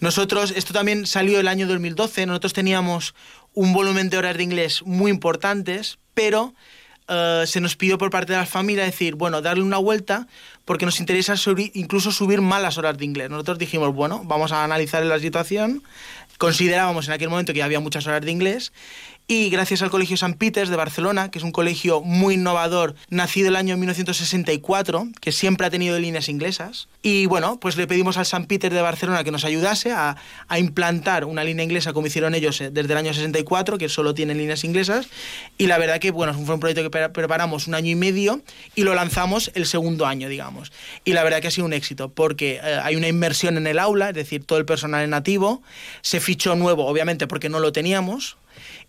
Nosotros, 0.00 0.52
esto 0.56 0.72
también 0.72 1.06
salió 1.06 1.38
el 1.38 1.48
año 1.48 1.66
2012, 1.66 2.26
nosotros 2.26 2.52
teníamos 2.52 3.14
un 3.54 3.72
volumen 3.72 4.10
de 4.10 4.18
horas 4.18 4.36
de 4.36 4.42
inglés 4.42 4.82
muy 4.84 5.10
importantes, 5.10 5.98
pero 6.14 6.54
eh, 7.08 7.44
se 7.46 7.60
nos 7.60 7.76
pidió 7.76 7.98
por 7.98 8.10
parte 8.10 8.32
de 8.32 8.38
la 8.38 8.46
familia 8.46 8.84
decir, 8.84 9.14
bueno, 9.14 9.42
darle 9.42 9.62
una 9.62 9.78
vuelta 9.78 10.26
porque 10.64 10.86
nos 10.86 11.00
interesa 11.00 11.34
incluso 11.74 12.12
subir 12.12 12.40
más 12.40 12.62
las 12.62 12.78
horas 12.78 12.96
de 12.96 13.04
inglés. 13.04 13.30
Nosotros 13.30 13.58
dijimos, 13.58 13.94
bueno, 13.94 14.22
vamos 14.24 14.52
a 14.52 14.64
analizar 14.64 15.04
la 15.04 15.18
situación. 15.18 15.82
Considerábamos 16.38 17.08
en 17.08 17.14
aquel 17.14 17.28
momento 17.28 17.52
que 17.52 17.62
había 17.62 17.80
muchas 17.80 18.06
horas 18.06 18.22
de 18.22 18.30
inglés 18.30 18.72
y 19.28 19.50
gracias 19.50 19.82
al 19.82 19.90
Colegio 19.90 20.16
San 20.16 20.34
Peters 20.34 20.68
de 20.68 20.76
Barcelona, 20.76 21.30
que 21.30 21.38
es 21.38 21.44
un 21.44 21.52
colegio 21.52 22.02
muy 22.02 22.34
innovador, 22.34 22.94
nacido 23.08 23.48
el 23.48 23.56
año 23.56 23.76
1964, 23.76 25.08
que 25.20 25.32
siempre 25.32 25.66
ha 25.66 25.70
tenido 25.70 25.98
líneas 25.98 26.28
inglesas. 26.28 26.88
Y 27.02 27.26
bueno, 27.26 27.58
pues 27.60 27.76
le 27.76 27.86
pedimos 27.86 28.16
al 28.18 28.26
San 28.26 28.46
Peters 28.46 28.74
de 28.74 28.82
Barcelona 28.82 29.24
que 29.24 29.30
nos 29.30 29.44
ayudase 29.44 29.92
a, 29.92 30.16
implantar 30.58 31.24
una 31.24 31.44
línea 31.44 31.64
inglesa 31.64 31.92
como 31.92 32.06
hicieron 32.06 32.34
ellos 32.34 32.60
eh, 32.60 32.70
desde 32.70 32.92
el 32.92 32.98
año 32.98 33.14
64, 33.14 33.78
que 33.78 33.88
solo 33.88 34.12
tienen 34.12 34.38
líneas 34.38 34.64
inglesas. 34.64 35.08
Y 35.56 35.66
la 35.66 35.78
verdad 35.78 35.98
que 35.98 36.10
bueno, 36.10 36.34
fue 36.34 36.54
un 36.54 36.60
proyecto 36.60 36.88
que 36.88 37.08
preparamos 37.08 37.66
un 37.66 37.74
año 37.74 37.90
y 37.90 37.94
medio 37.94 38.42
y 38.74 38.82
lo 38.82 38.94
lanzamos 38.94 39.50
el 39.54 39.66
segundo 39.66 40.06
año, 40.06 40.28
digamos. 40.28 40.72
Y 41.04 41.14
la 41.14 41.24
verdad 41.24 41.40
que 41.40 41.48
ha 41.48 41.50
sido 41.50 41.66
un 41.66 41.72
éxito, 41.72 42.10
porque 42.10 42.60
eh, 42.62 42.80
hay 42.82 42.96
una 42.96 43.08
inmersión 43.08 43.56
en 43.56 43.66
el 43.66 43.78
aula, 43.78 44.10
es 44.10 44.14
decir, 44.14 44.44
todo 44.44 44.58
el 44.58 44.66
personal 44.66 45.02
es 45.02 45.08
nativo, 45.08 45.62
se 46.02 46.20
fichó 46.20 46.54
nuevo, 46.54 46.86
obviamente 46.86 47.26
porque 47.26 47.48
no 47.48 47.60
lo 47.60 47.72
teníamos, 47.72 48.36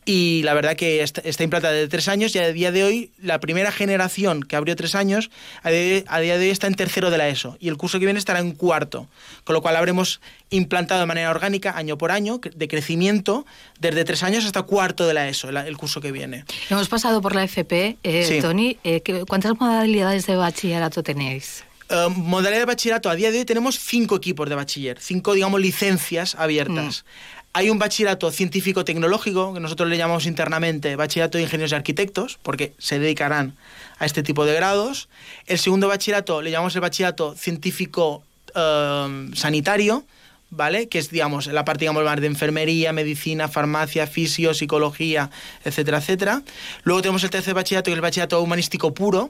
y 0.05 0.41
la 0.43 0.53
verdad 0.53 0.75
que 0.75 1.01
está, 1.01 1.21
implantada 1.43 1.73
de 1.73 1.87
tres 1.87 2.07
años 2.07 2.35
y 2.35 2.39
a 2.39 2.51
día 2.51 2.71
de 2.71 2.83
hoy 2.83 3.11
la 3.21 3.39
primera 3.39 3.71
generación 3.71 4.43
que 4.43 4.55
abrió 4.55 4.75
tres 4.75 4.95
años 4.95 5.29
a 5.61 5.69
día, 5.69 6.37
de 6.37 6.45
hoy 6.45 6.49
está 6.49 6.67
en 6.67 6.75
tercero 6.75 7.09
de 7.11 7.17
la 7.17 7.27
ESO 7.29 7.57
y 7.59 7.69
el 7.69 7.77
curso 7.77 7.99
que 7.99 8.05
viene 8.05 8.19
estará 8.19 8.39
en 8.39 8.51
cuarto, 8.51 9.07
con 9.43 9.53
lo 9.53 9.61
cual 9.61 9.75
habremos 9.75 10.21
implantado 10.49 11.01
de 11.01 11.05
manera 11.05 11.29
orgánica 11.29 11.77
año 11.77 11.97
por 11.97 12.11
año 12.11 12.39
de 12.55 12.67
crecimiento 12.67 13.45
desde 13.79 14.03
tres 14.03 14.23
años 14.23 14.45
hasta 14.45 14.63
cuarto 14.63 15.07
de 15.07 15.13
la 15.13 15.27
ESO 15.27 15.49
el, 15.49 15.77
curso 15.77 16.01
que 16.01 16.11
viene. 16.11 16.45
Hemos 16.69 16.89
pasado 16.89 17.21
por 17.21 17.35
la 17.35 17.43
FP, 17.43 17.97
eh, 18.03 18.39
Tony, 18.41 18.77
eh, 18.83 19.01
¿cuántas 19.27 19.59
modalidades 19.59 20.25
de 20.27 20.35
bachillerato 20.35 21.03
tenéis? 21.03 21.63
Uh, 21.89 22.09
modalidad 22.09 22.61
de 22.61 22.65
bachillerato, 22.65 23.09
a 23.09 23.15
día 23.15 23.31
de 23.31 23.39
hoy 23.39 23.45
tenemos 23.45 23.77
cinco 23.77 24.15
equipos 24.15 24.49
de 24.49 24.55
bachiller, 24.55 24.99
cinco, 24.99 25.33
digamos, 25.33 25.59
licencias 25.59 26.35
abiertas. 26.35 27.03
Mm. 27.03 27.42
Hay 27.55 27.69
un 27.69 27.77
bachillerato 27.77 28.31
científico-tecnológico, 28.31 29.53
que 29.53 29.59
nosotros 29.59 29.87
le 29.87 29.95
llamamos 29.95 30.25
internamente 30.25 30.95
bachillerato 30.95 31.37
de 31.37 31.43
ingenieros 31.43 31.71
y 31.71 31.75
arquitectos, 31.75 32.39
porque 32.41 32.73
se 32.79 32.97
dedicarán 32.97 33.55
a 33.99 34.07
este 34.07 34.23
tipo 34.23 34.43
de 34.43 34.55
grados. 34.55 35.07
El 35.45 35.59
segundo 35.59 35.87
bachillerato 35.87 36.41
le 36.41 36.49
llamamos 36.49 36.73
el 36.73 36.81
bachillerato 36.81 37.35
científico-sanitario, 37.35 40.03
eh, 40.03 40.09
¿vale? 40.49 40.87
Que 40.87 40.97
es, 40.97 41.11
digamos, 41.11 41.45
la 41.45 41.63
parte, 41.63 41.87
más 41.91 42.21
de 42.21 42.25
enfermería, 42.25 42.91
medicina, 42.91 43.47
farmacia, 43.47 44.07
fisio, 44.07 44.55
psicología, 44.55 45.29
etcétera, 45.63 45.99
etcétera. 45.99 46.41
Luego 46.83 47.03
tenemos 47.03 47.23
el 47.23 47.29
tercer 47.29 47.53
bachillerato, 47.53 47.85
que 47.85 47.91
es 47.91 47.97
el 47.97 48.01
bachillerato 48.01 48.41
humanístico 48.41 48.95
puro, 48.95 49.29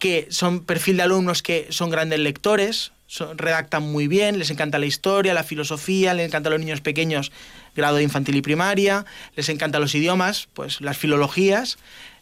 que 0.00 0.26
son 0.30 0.64
perfil 0.64 0.96
de 0.96 1.04
alumnos 1.04 1.42
que 1.42 1.68
son 1.70 1.90
grandes 1.90 2.18
lectores, 2.18 2.90
redactan 3.36 3.82
muy 3.82 4.08
bien, 4.08 4.38
les 4.38 4.50
encanta 4.50 4.78
la 4.78 4.86
historia, 4.86 5.34
la 5.34 5.44
filosofía, 5.44 6.14
les 6.14 6.26
encanta 6.26 6.48
a 6.48 6.52
los 6.52 6.60
niños 6.60 6.80
pequeños, 6.80 7.32
grado 7.74 7.96
de 7.96 8.02
infantil 8.02 8.36
y 8.36 8.42
primaria, 8.42 9.04
les 9.34 9.48
encantan 9.48 9.80
los 9.80 9.94
idiomas, 9.94 10.48
pues 10.54 10.80
las 10.80 10.96
filologías, 10.96 11.78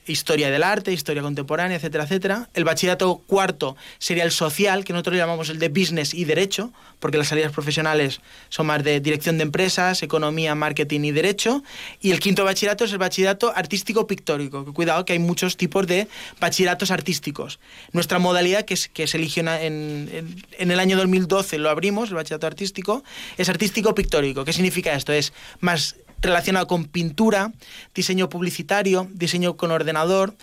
historia 0.07 0.50
del 0.50 0.62
arte, 0.62 0.92
historia 0.92 1.22
contemporánea, 1.22 1.76
etcétera, 1.76 2.05
etcétera. 2.05 2.48
El 2.55 2.64
bachillerato 2.64 3.22
cuarto 3.26 3.76
sería 3.98 4.24
el 4.24 4.30
social, 4.30 4.84
que 4.84 4.92
nosotros 4.92 5.16
llamamos 5.16 5.48
el 5.48 5.59
de 5.59 5.68
business 5.68 6.14
y 6.14 6.24
derecho, 6.24 6.72
porque 7.00 7.18
las 7.18 7.28
salidas 7.28 7.52
profesionales 7.52 8.20
son 8.48 8.66
más 8.66 8.82
de 8.82 9.00
dirección 9.00 9.36
de 9.38 9.42
empresas, 9.42 10.02
economía, 10.02 10.55
marketing 10.55 11.00
y 11.00 11.12
derecho. 11.12 11.62
Y 12.00 12.11
el 12.11 12.20
quinto 12.20 12.44
bachillerato 12.44 12.84
es 12.84 12.92
el 12.92 12.98
bachillerato 12.98 13.52
artístico 13.55 14.07
pictórico. 14.07 14.72
Cuidado 14.72 15.05
que 15.05 15.14
hay 15.14 15.18
muchos 15.18 15.57
tipos 15.57 15.86
de 15.86 16.09
bachilleratos 16.40 16.90
artísticos. 16.90 17.61
Nuestra 17.92 18.18
modalidad, 18.18 18.64
que, 18.64 18.76
que 18.92 19.07
se 19.07 19.16
eligió 19.16 19.42
en, 19.42 20.44
en 20.59 20.70
el 20.70 20.80
año 20.80 20.96
2012, 20.96 21.59
lo 21.59 21.70
abrimos, 21.70 22.11
el 22.11 22.16
bachillerato 22.16 22.46
artístico, 22.46 23.05
es 23.36 23.48
artístico 23.48 23.94
pictórico. 23.94 24.44
¿Qué 24.44 24.52
significa 24.52 24.94
esto? 24.94 25.12
Es 25.12 25.32
más 25.61 25.96
relacionado 26.25 26.66
con 26.66 26.85
pintura, 26.87 27.53
diseño 27.95 28.29
publicitario, 28.29 29.09
diseño 29.12 29.57
con 29.57 29.70
ordenador, 29.70 30.35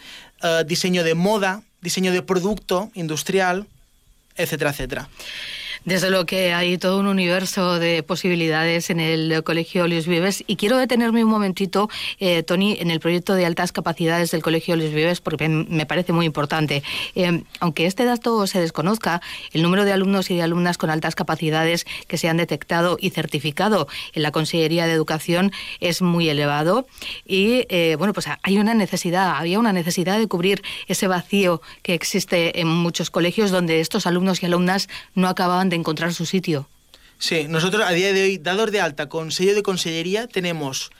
eh, 0.43 0.63
diseño 0.65 1.03
de 1.03 1.15
moda, 1.15 1.63
diseño 1.81 2.11
de 2.11 2.21
producto 2.21 2.91
industrial, 2.93 3.67
etcétera, 4.35 4.71
etcétera. 4.71 5.09
Desde 5.83 6.11
lo 6.11 6.27
que 6.27 6.53
hay 6.53 6.77
todo 6.77 6.99
un 6.99 7.07
universo 7.07 7.79
de 7.79 8.03
posibilidades 8.03 8.91
en 8.91 8.99
el 8.99 9.43
Colegio 9.43 9.87
Luis 9.87 10.05
Vives 10.05 10.43
y 10.45 10.55
quiero 10.55 10.77
detenerme 10.77 11.23
un 11.23 11.31
momentito, 11.31 11.89
eh, 12.19 12.43
Tony, 12.43 12.77
en 12.79 12.91
el 12.91 12.99
proyecto 12.99 13.33
de 13.33 13.47
altas 13.47 13.71
capacidades 13.71 14.29
del 14.29 14.43
Colegio 14.43 14.75
Luis 14.75 14.93
Vives 14.93 15.21
porque 15.21 15.49
me 15.49 15.87
parece 15.87 16.13
muy 16.13 16.27
importante. 16.27 16.83
Eh, 17.15 17.41
aunque 17.59 17.87
este 17.87 18.05
dato 18.05 18.45
se 18.45 18.59
desconozca, 18.59 19.23
el 19.53 19.63
número 19.63 19.83
de 19.83 19.91
alumnos 19.91 20.29
y 20.29 20.35
de 20.35 20.43
alumnas 20.43 20.77
con 20.77 20.91
altas 20.91 21.15
capacidades 21.15 21.87
que 22.07 22.19
se 22.19 22.29
han 22.29 22.37
detectado 22.37 22.99
y 23.01 23.09
certificado 23.09 23.87
en 24.13 24.21
la 24.21 24.29
Consellería 24.29 24.85
de 24.85 24.93
Educación 24.93 25.51
es 25.79 26.03
muy 26.03 26.29
elevado 26.29 26.85
y 27.25 27.65
eh, 27.69 27.95
bueno, 27.97 28.13
pues 28.13 28.27
hay 28.43 28.59
una 28.59 28.75
necesidad, 28.75 29.35
había 29.35 29.57
una 29.57 29.73
necesidad 29.73 30.19
de 30.19 30.27
cubrir 30.27 30.61
ese 30.87 31.07
vacío 31.07 31.59
que 31.81 31.95
existe 31.95 32.59
en 32.59 32.67
muchos 32.67 33.09
colegios 33.09 33.49
donde 33.49 33.79
estos 33.79 34.05
alumnos 34.05 34.43
y 34.43 34.45
alumnas 34.45 34.87
no 35.15 35.27
acababan 35.27 35.70
de 35.71 35.77
encontrar 35.77 36.13
su 36.13 36.25
sitio. 36.25 36.69
Sí, 37.17 37.45
nosotros 37.47 37.83
a 37.85 37.91
día 37.91 38.13
de 38.13 38.23
hoy, 38.23 38.37
dados 38.37 38.71
de 38.71 38.81
alta 38.81 39.09
con 39.09 39.31
sello 39.31 39.55
de 39.55 39.63
consellería, 39.63 40.27
tenemos 40.27 40.91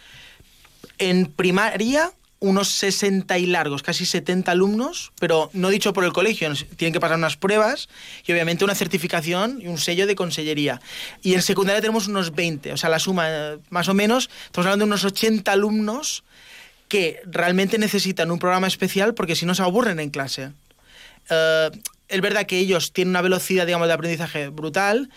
en 0.98 1.28
primaria 1.28 2.12
unos 2.40 2.70
60 2.70 3.38
y 3.38 3.46
largos, 3.46 3.84
casi 3.84 4.06
70 4.06 4.52
alumnos, 4.52 5.12
pero 5.20 5.52
no 5.54 5.70
dicho 5.70 5.94
por 5.94 6.04
el 6.04 6.12
colegio, 6.12 6.52
tienen 6.76 6.92
que 6.92 7.00
pasar 7.00 7.18
unas 7.18 7.38
pruebas 7.38 7.88
y 8.26 8.32
obviamente 8.32 8.64
una 8.64 8.74
certificación 8.74 9.60
y 9.62 9.68
un 9.68 9.78
sello 9.78 10.08
de 10.08 10.16
consellería. 10.16 10.82
Y 11.22 11.36
en 11.36 11.44
secundaria 11.44 11.82
tenemos 11.82 12.08
unos 12.08 12.34
20, 12.34 12.74
o 12.74 12.78
sea, 12.78 12.90
la 12.90 12.98
suma 12.98 13.60
más 13.70 13.90
o 13.90 13.94
menos, 13.94 14.30
estamos 14.46 14.66
hablando 14.66 14.86
de 14.86 14.90
unos 14.90 15.06
80 15.06 15.52
alumnos 15.52 16.24
que 16.88 17.22
realmente 17.26 17.78
necesitan 17.78 18.32
un 18.32 18.40
programa 18.40 18.68
especial 18.68 19.14
porque 19.14 19.36
si 19.36 19.46
no 19.46 19.54
se 19.54 19.62
aburren 19.62 20.00
en 20.00 20.10
clase. 20.10 20.52
Eh, 21.30 21.72
es 22.12 22.22
verdad 22.22 22.46
que 22.46 22.60
ellos 22.60 22.92
tienen 22.94 23.12
una 23.12 23.22
velocidad, 23.22 23.66
digamos, 23.66 23.88
de 23.88 23.94
aprendizaje 23.94 24.50
brutal, 24.50 25.10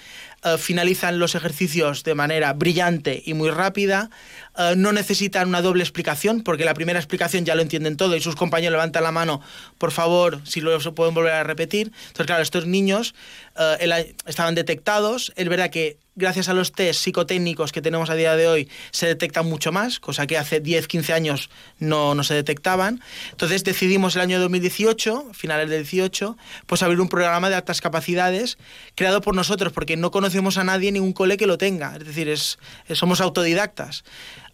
eh, 0.45 0.57
finalizan 0.59 1.19
los 1.19 1.35
ejercicos 1.35 2.05
de 2.05 2.15
manera 2.15 2.53
brillante 2.53 3.23
y 3.25 3.35
muy 3.35 3.51
rápida, 3.51 4.11
eh, 4.57 4.75
no 4.77 4.93
necesitan 4.93 5.49
una 5.49 5.61
doble 5.61 5.83
explicación, 5.83 6.43
porque 6.43 6.65
la 6.65 6.75
primera 6.75 6.99
explicación 6.99 7.45
ya 7.45 7.55
lo 7.55 7.63
entienden 7.63 7.97
todo 7.97 8.15
y 8.17 8.21
sus 8.21 8.37
compañeros 8.37 8.73
levantan 8.73 9.03
la 9.03 9.11
mano, 9.11 9.41
por 9.79 9.91
favor, 9.91 10.41
si 10.45 10.61
lo 10.61 10.79
pueden 10.95 11.15
volver 11.15 11.33
a 11.33 11.43
repetir. 11.43 11.89
Entonces, 11.89 12.27
claro, 12.27 12.43
estos 12.43 12.67
niños 12.67 13.15
eh, 13.59 14.15
estaban 14.27 14.55
detectados, 14.55 15.33
es 15.37 15.49
verdad 15.49 15.71
que 15.71 15.99
gracias 16.17 16.49
a 16.49 16.55
los 16.55 16.73
test 16.73 17.01
psicotécnicos 17.01 17.73
que 17.73 17.83
tenemos 17.83 18.11
a 18.11 18.15
día 18.15 18.37
de 18.37 18.49
hoy, 18.49 18.69
se 18.91 19.07
detectan 19.07 19.47
mucho 19.47 19.73
más, 19.73 20.01
cosa 20.01 20.27
que 20.27 20.39
hace 20.39 20.61
10, 20.61 20.87
15 20.87 21.13
años 21.13 21.51
no, 21.79 22.15
no 22.15 22.25
se 22.25 22.35
detectaban. 22.35 23.01
Entonces 23.31 23.65
decidimos 23.65 24.17
el 24.17 24.23
año 24.23 24.41
2018, 24.41 25.33
finales 25.33 25.69
del 25.71 25.83
18, 25.83 26.37
pues 26.67 26.83
abrir 26.83 27.01
un 27.01 27.09
programa 27.09 27.49
de 27.49 27.57
altas 27.57 27.81
capacidades 27.81 28.59
creado 28.95 29.21
por 29.21 29.35
nosotros, 29.35 29.73
porque 29.73 29.97
no 29.97 30.11
conocemos 30.11 30.59
a 30.59 30.65
nadie, 30.65 30.93
ningún 30.93 31.13
cole 31.13 31.37
que 31.37 31.47
lo 31.47 31.59
tenga. 31.59 31.97
Es 31.97 32.07
decir, 32.07 32.29
es, 32.29 32.59
somos 32.93 33.21
autodidactas. 33.21 34.05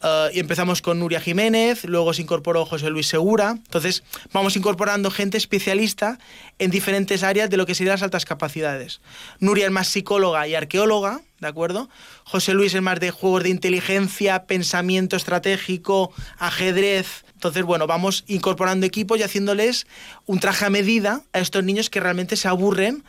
Eh, 0.03 0.31
y 0.35 0.41
empezamos 0.41 0.83
con 0.83 0.99
Nuria 0.99 1.21
Jiménez, 1.21 1.85
luego 1.85 2.13
se 2.15 2.23
incorporó 2.23 2.65
José 2.65 2.91
Luis 2.91 3.07
Segura. 3.07 3.51
Entonces, 3.51 4.03
vamos 4.33 4.57
incorporando 4.57 5.11
gente 5.11 5.37
especialista 5.37 6.19
en 6.59 6.71
diferentes 6.71 7.23
áreas 7.23 7.51
de 7.51 7.57
lo 7.57 7.67
que 7.67 7.75
serían 7.75 7.95
las 7.95 8.03
altas 8.03 8.25
capacidades. 8.25 9.01
Nuria 9.39 9.67
es 9.67 9.73
más 9.73 9.89
psicóloga 9.89 10.47
y 10.49 10.55
arqueóloga, 10.55 11.21
¿de 11.41 11.49
acuerdo? 11.49 11.89
José 12.25 12.55
Luis 12.55 12.75
es 12.75 12.83
más 12.83 13.01
de 13.01 13.11
juegos 13.11 13.43
de 13.43 13.49
inteligencia, 13.49 14.45
pensamiento 14.45 15.17
estratégico, 15.17 16.13
ajedrez. 16.39 17.25
Entonces, 17.33 17.65
bueno, 17.65 17.87
vamos 17.87 18.25
incorporando 18.29 18.87
equipos 18.87 19.19
y 19.19 19.23
haciéndoles 19.23 19.87
un 20.27 20.39
traje 20.41 20.67
a 20.67 20.71
medida 20.71 21.23
a 21.33 21.41
estos 21.41 21.65
niños 21.65 21.89
que 21.91 22.01
realmente 22.01 22.37
se 22.37 22.49
aburren 22.49 23.05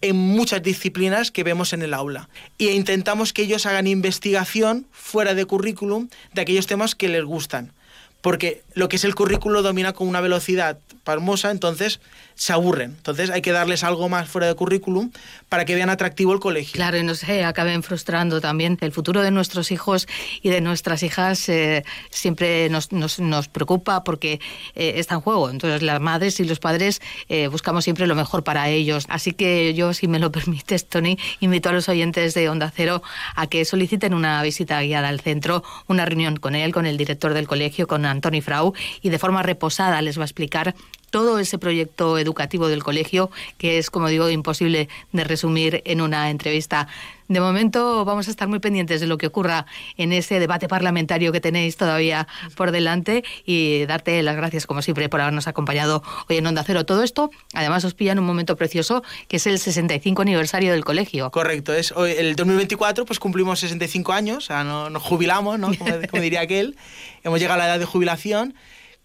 en 0.00 0.16
muchas 0.16 0.62
disciplinas 0.62 1.30
que 1.30 1.44
vemos 1.44 1.72
en 1.72 1.82
el 1.82 1.94
aula. 1.94 2.28
Y 2.58 2.68
intentamos 2.68 3.32
que 3.32 3.42
ellos 3.42 3.66
hagan 3.66 3.86
investigación 3.86 4.86
fuera 4.90 5.34
de 5.34 5.46
currículum 5.46 6.08
de 6.34 6.42
aquellos 6.42 6.66
temas 6.66 6.94
que 6.94 7.08
les 7.08 7.24
gustan. 7.24 7.72
Porque 8.20 8.62
lo 8.74 8.88
que 8.88 8.96
es 8.96 9.04
el 9.04 9.14
currículo 9.14 9.62
domina 9.62 9.92
con 9.92 10.08
una 10.08 10.20
velocidad 10.20 10.78
palmosa, 11.04 11.52
entonces 11.52 12.00
se 12.36 12.52
aburren. 12.52 12.90
Entonces 12.90 13.30
hay 13.30 13.40
que 13.40 13.50
darles 13.50 13.82
algo 13.82 14.08
más 14.10 14.28
fuera 14.28 14.46
de 14.46 14.54
currículum 14.54 15.10
para 15.48 15.64
que 15.64 15.74
vean 15.74 15.88
atractivo 15.88 16.34
el 16.34 16.38
colegio. 16.38 16.74
Claro, 16.74 16.98
y 16.98 17.02
no 17.02 17.14
sé, 17.14 17.44
acaben 17.44 17.82
frustrando 17.82 18.42
también. 18.42 18.76
El 18.82 18.92
futuro 18.92 19.22
de 19.22 19.30
nuestros 19.30 19.72
hijos 19.72 20.06
y 20.42 20.50
de 20.50 20.60
nuestras 20.60 21.02
hijas 21.02 21.48
eh, 21.48 21.84
siempre 22.10 22.68
nos, 22.68 22.92
nos, 22.92 23.48
preocupa 23.48 24.04
porque 24.04 24.40
eh, 24.74 24.94
está 24.96 25.14
en 25.14 25.22
juego. 25.22 25.48
Entonces 25.48 25.82
las 25.82 25.98
madres 26.00 26.38
y 26.38 26.44
los 26.44 26.58
padres 26.58 27.00
eh, 27.30 27.48
buscamos 27.48 27.84
siempre 27.84 28.06
lo 28.06 28.14
mejor 28.14 28.44
para 28.44 28.68
ellos. 28.68 29.06
Así 29.08 29.32
que 29.32 29.72
yo, 29.72 29.94
si 29.94 30.06
me 30.06 30.18
lo 30.18 30.30
permites, 30.36 30.86
Tony, 30.86 31.18
invito 31.40 31.70
a 31.70 31.72
los 31.72 31.88
oyentes 31.88 32.34
de 32.34 32.50
Onda 32.50 32.70
Cero 32.74 33.02
a 33.34 33.46
que 33.46 33.64
soliciten 33.64 34.12
una 34.12 34.42
visita 34.42 34.82
guiada 34.82 35.08
al 35.08 35.20
centro, 35.20 35.64
una 35.86 36.04
reunión 36.04 36.36
con 36.36 36.54
él, 36.54 36.72
con 36.72 36.84
el 36.84 36.98
director 36.98 37.32
del 37.32 37.48
colegio, 37.48 37.86
con 37.86 38.04
Antoni 38.04 38.42
Frau, 38.42 38.74
y 39.00 39.08
de 39.08 39.18
forma 39.18 39.42
reposada 39.42 40.02
les 40.02 40.18
va 40.18 40.22
a 40.22 40.26
explicar 40.26 40.74
todo 41.16 41.38
ese 41.38 41.56
proyecto 41.56 42.18
educativo 42.18 42.68
del 42.68 42.84
colegio, 42.84 43.30
que 43.56 43.78
es, 43.78 43.88
como 43.88 44.08
digo, 44.08 44.28
imposible 44.28 44.90
de 45.12 45.24
resumir 45.24 45.80
en 45.86 46.02
una 46.02 46.28
entrevista. 46.28 46.88
De 47.28 47.40
momento 47.40 48.04
vamos 48.04 48.28
a 48.28 48.30
estar 48.30 48.48
muy 48.48 48.58
pendientes 48.58 49.00
de 49.00 49.06
lo 49.06 49.16
que 49.16 49.26
ocurra 49.26 49.64
en 49.96 50.12
ese 50.12 50.38
debate 50.40 50.68
parlamentario 50.68 51.32
que 51.32 51.40
tenéis 51.40 51.78
todavía 51.78 52.28
por 52.54 52.70
delante 52.70 53.24
y 53.46 53.86
darte 53.86 54.22
las 54.22 54.36
gracias, 54.36 54.66
como 54.66 54.82
siempre, 54.82 55.08
por 55.08 55.22
habernos 55.22 55.48
acompañado 55.48 56.02
hoy 56.28 56.36
en 56.36 56.46
Onda 56.46 56.62
Cero. 56.66 56.84
Todo 56.84 57.02
esto, 57.02 57.30
además, 57.54 57.82
os 57.86 57.94
pilla 57.94 58.12
en 58.12 58.18
un 58.18 58.26
momento 58.26 58.54
precioso, 58.56 59.02
que 59.26 59.38
es 59.38 59.46
el 59.46 59.58
65 59.58 60.20
aniversario 60.20 60.72
del 60.72 60.84
colegio. 60.84 61.30
Correcto, 61.30 61.72
es 61.72 61.92
hoy, 61.92 62.12
el 62.12 62.36
2024 62.36 63.06
pues 63.06 63.18
cumplimos 63.18 63.60
65 63.60 64.12
años, 64.12 64.36
o 64.36 64.46
sea, 64.48 64.64
nos 64.64 65.02
jubilamos, 65.02 65.58
¿no? 65.58 65.70
como 66.10 66.22
diría 66.22 66.42
aquel. 66.42 66.76
Hemos 67.24 67.40
llegado 67.40 67.54
a 67.54 67.64
la 67.64 67.70
edad 67.70 67.78
de 67.78 67.86
jubilación 67.86 68.54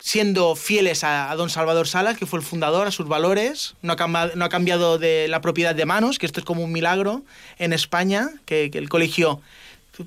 siendo 0.01 0.55
fieles 0.55 1.03
a, 1.03 1.33
don 1.35 1.49
Salvador 1.49 1.87
Salas, 1.87 2.17
que 2.17 2.25
fue 2.25 2.39
el 2.39 2.45
fundador, 2.45 2.87
a 2.87 2.91
sus 2.91 3.07
valores, 3.07 3.75
no 3.83 3.93
ha, 3.93 3.95
cambiado, 3.95 4.31
no 4.35 4.45
ha 4.45 4.49
cambiado 4.49 4.97
de 4.97 5.27
la 5.27 5.41
propiedad 5.41 5.75
de 5.75 5.85
manos, 5.85 6.17
que 6.17 6.25
esto 6.25 6.39
es 6.39 6.45
como 6.45 6.63
un 6.63 6.71
milagro 6.71 7.23
en 7.59 7.71
España, 7.71 8.29
que, 8.45 8.71
el 8.73 8.89
colegio 8.89 9.41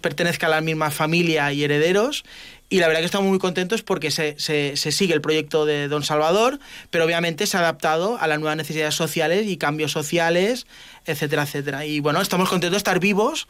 pertenezca 0.01 0.49
a 0.49 0.51
la 0.51 0.61
misma 0.61 0.90
familia 0.90 1.53
y 1.53 1.62
herederos. 1.62 2.24
Y 2.68 2.80
la 2.80 2.88
verdad 2.88 3.01
que 3.01 3.07
estamos 3.07 3.28
muy 3.28 3.38
contentos 3.38 3.82
porque 3.82 4.11
se, 4.11 4.34
se, 4.38 4.74
sigue 4.76 5.14
el 5.14 5.20
proyecto 5.20 5.64
de 5.64 5.86
Don 5.86 6.03
Salvador, 6.03 6.59
pero 6.90 7.05
obviamente 7.05 7.47
se 7.47 7.57
ha 7.57 7.61
adaptado 7.61 8.18
a 8.18 8.26
las 8.26 8.40
nuevas 8.40 8.57
necesidades 8.57 8.97
sociales 8.97 9.47
y 9.47 9.59
cambios 9.59 9.92
sociales, 9.92 10.66
etcétera, 11.07 11.45
etcétera. 11.45 11.86
Y 11.86 12.01
bueno, 12.01 12.20
estamos 12.20 12.49
contentos 12.49 12.72
de 12.72 12.78
estar 12.78 12.99
vivos 12.99 13.47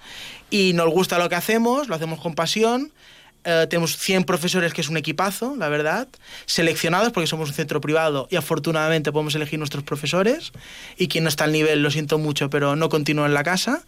y 0.51 0.73
nos 0.75 0.91
gusta 0.91 1.19
lo 1.19 1.31
que 1.31 1.37
hacemos, 1.37 1.89
lo 1.89 1.95
hacemos 1.95 2.21
con 2.21 2.35
pasión 2.35 2.93
eh, 3.45 3.67
tenemos 3.69 3.97
100 3.97 4.25
profesores, 4.25 4.73
que 4.73 4.81
es 4.81 4.89
un 4.89 4.97
equipazo, 4.97 5.55
la 5.57 5.69
verdad, 5.69 6.09
seleccionados 6.47 7.13
porque 7.13 7.27
somos 7.27 7.51
un 7.51 7.55
centro 7.55 7.81
privado 7.81 8.27
y 8.31 8.37
afortunadamente 8.37 9.13
podemos 9.13 9.35
elegir 9.35 9.59
nuestros 9.59 9.85
profesores. 9.85 10.53
Y 10.97 11.09
quien 11.09 11.25
no 11.25 11.29
está 11.29 11.45
al 11.45 11.53
nivel, 11.53 11.83
lo 11.83 11.91
siento 11.91 12.19
mucho, 12.19 12.51
pero 12.51 12.77
no 12.77 12.89
continúa 12.89 13.27
en 13.27 13.35
la 13.35 13.43
casa. 13.43 13.85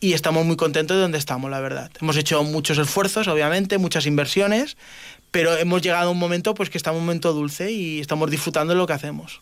Y 0.00 0.12
estamos 0.12 0.44
muy 0.44 0.56
contentos 0.56 0.96
de 0.96 1.02
donde 1.02 1.18
estamos, 1.18 1.50
la 1.50 1.60
verdad. 1.60 1.90
Hemos 2.00 2.16
hecho 2.16 2.42
muchos 2.44 2.78
esfuerzos, 2.78 3.26
obviamente, 3.28 3.78
muchas 3.78 4.06
inversiones, 4.06 4.76
pero 5.30 5.56
hemos 5.56 5.82
llegado 5.82 6.08
a 6.08 6.10
un 6.12 6.18
momento 6.18 6.54
pues 6.54 6.68
que 6.70 6.78
está 6.78 6.92
un 6.92 7.00
momento 7.00 7.32
dulce 7.32 7.72
y 7.72 8.00
estamos 8.00 8.30
disfrutando 8.30 8.74
de 8.74 8.78
lo 8.78 8.86
que 8.86 8.92
hacemos. 8.92 9.40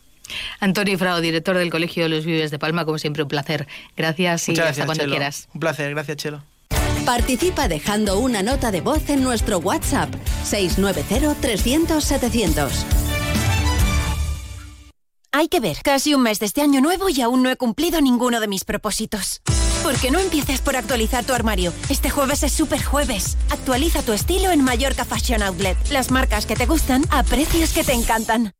Antonio 0.59 0.97
Frao, 0.97 1.21
director 1.21 1.57
del 1.57 1.69
Colegio 1.69 2.03
de 2.03 2.09
los 2.09 2.25
Vives 2.25 2.51
de 2.51 2.59
Palma, 2.59 2.85
como 2.85 2.97
siempre, 2.97 3.23
un 3.23 3.29
placer. 3.29 3.67
Gracias 3.97 4.49
y 4.49 4.59
hasta 4.59 4.85
cuando 4.85 5.05
quieras. 5.05 5.49
Un 5.53 5.59
placer, 5.59 5.89
gracias, 5.91 6.17
Chelo. 6.17 6.43
Participa 7.05 7.67
dejando 7.67 8.17
una 8.17 8.41
nota 8.43 8.71
de 8.71 8.79
voz 8.79 9.09
en 9.09 9.23
nuestro 9.23 9.57
WhatsApp 9.57 10.09
690-300-700. 10.49 12.69
Hay 15.33 15.49
que 15.49 15.59
ver, 15.59 15.79
casi 15.83 16.13
un 16.13 16.21
mes 16.21 16.39
de 16.39 16.45
este 16.45 16.61
año 16.61 16.79
nuevo 16.79 17.09
y 17.09 17.19
aún 17.21 17.43
no 17.43 17.49
he 17.49 17.57
cumplido 17.57 17.99
ninguno 17.99 18.39
de 18.39 18.47
mis 18.47 18.63
propósitos. 18.63 19.41
¿Por 19.81 19.95
qué 19.95 20.11
no 20.11 20.19
empieces 20.19 20.61
por 20.61 20.77
actualizar 20.77 21.25
tu 21.25 21.33
armario? 21.33 21.73
Este 21.89 22.09
jueves 22.09 22.41
es 22.43 22.53
super 22.53 22.81
jueves. 22.81 23.37
Actualiza 23.49 24.01
tu 24.01 24.13
estilo 24.13 24.51
en 24.51 24.63
Mallorca 24.63 25.03
Fashion 25.03 25.43
Outlet. 25.43 25.75
Las 25.91 26.09
marcas 26.09 26.45
que 26.45 26.55
te 26.55 26.67
gustan 26.67 27.03
a 27.09 27.23
precios 27.23 27.73
que 27.73 27.83
te 27.83 27.91
encantan. 27.91 28.53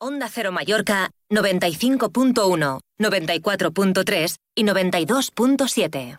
Onda 0.00 0.28
Cero 0.28 0.52
Mallorca 0.52 1.10
95.1, 1.30 2.78
94.3 3.00 4.36
y 4.54 4.64
92.7. 4.64 6.18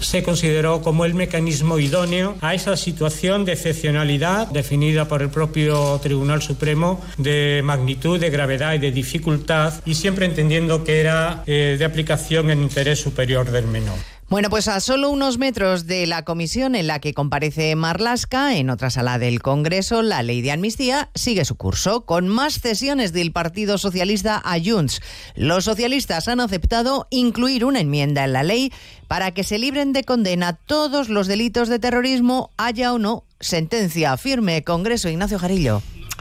se 0.00 0.22
consideró 0.22 0.82
como 0.82 1.04
el 1.04 1.14
mecanismo 1.14 1.78
idóneo 1.78 2.36
a 2.40 2.54
esa 2.54 2.76
situación 2.76 3.44
de 3.44 3.52
excepcionalidad 3.52 4.48
definida 4.48 5.08
por 5.08 5.22
el 5.22 5.30
propio 5.30 5.98
Tribunal 6.02 6.42
Supremo 6.42 7.00
de 7.16 7.62
magnitud, 7.64 8.20
de 8.20 8.30
gravedad 8.30 8.74
y 8.74 8.78
de 8.78 8.92
dificultad 8.92 9.74
y 9.84 9.94
siempre 9.94 10.26
entendiendo 10.26 10.84
que 10.84 11.00
era 11.00 11.42
eh, 11.46 11.76
de 11.78 11.84
aplicación 11.84 12.50
en 12.50 12.62
interés 12.62 13.00
superior 13.00 13.50
del 13.50 13.66
menor. 13.66 14.17
Bueno, 14.30 14.50
pues 14.50 14.68
a 14.68 14.78
solo 14.80 15.08
unos 15.08 15.38
metros 15.38 15.86
de 15.86 16.06
la 16.06 16.22
comisión 16.22 16.74
en 16.74 16.86
la 16.86 16.98
que 16.98 17.14
comparece 17.14 17.74
Marlasca, 17.76 18.58
en 18.58 18.68
otra 18.68 18.90
sala 18.90 19.18
del 19.18 19.40
Congreso, 19.40 20.02
la 20.02 20.22
ley 20.22 20.42
de 20.42 20.52
amnistía 20.52 21.08
sigue 21.14 21.46
su 21.46 21.54
curso, 21.56 22.02
con 22.02 22.28
más 22.28 22.60
cesiones 22.60 23.14
del 23.14 23.32
Partido 23.32 23.78
Socialista 23.78 24.42
a. 24.44 25.00
Los 25.34 25.64
socialistas 25.64 26.28
han 26.28 26.40
aceptado 26.40 27.06
incluir 27.08 27.64
una 27.64 27.80
enmienda 27.80 28.22
en 28.24 28.34
la 28.34 28.42
ley 28.42 28.70
para 29.06 29.32
que 29.32 29.44
se 29.44 29.58
libren 29.58 29.94
de 29.94 30.04
condena 30.04 30.52
todos 30.52 31.08
los 31.08 31.26
delitos 31.26 31.70
de 31.70 31.78
terrorismo, 31.78 32.50
haya 32.58 32.92
o 32.92 32.98
no 32.98 33.24
sentencia 33.40 34.14
firme. 34.18 34.62
Congreso 34.62 35.08
Ignacio 35.08 35.38
Jarillo. 35.38 35.80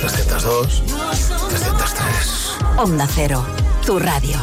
302, 0.00 0.82
303. 1.48 2.58
Onda 2.78 3.06
Cero, 3.14 3.44
tu 3.84 3.98
radio. 3.98 4.36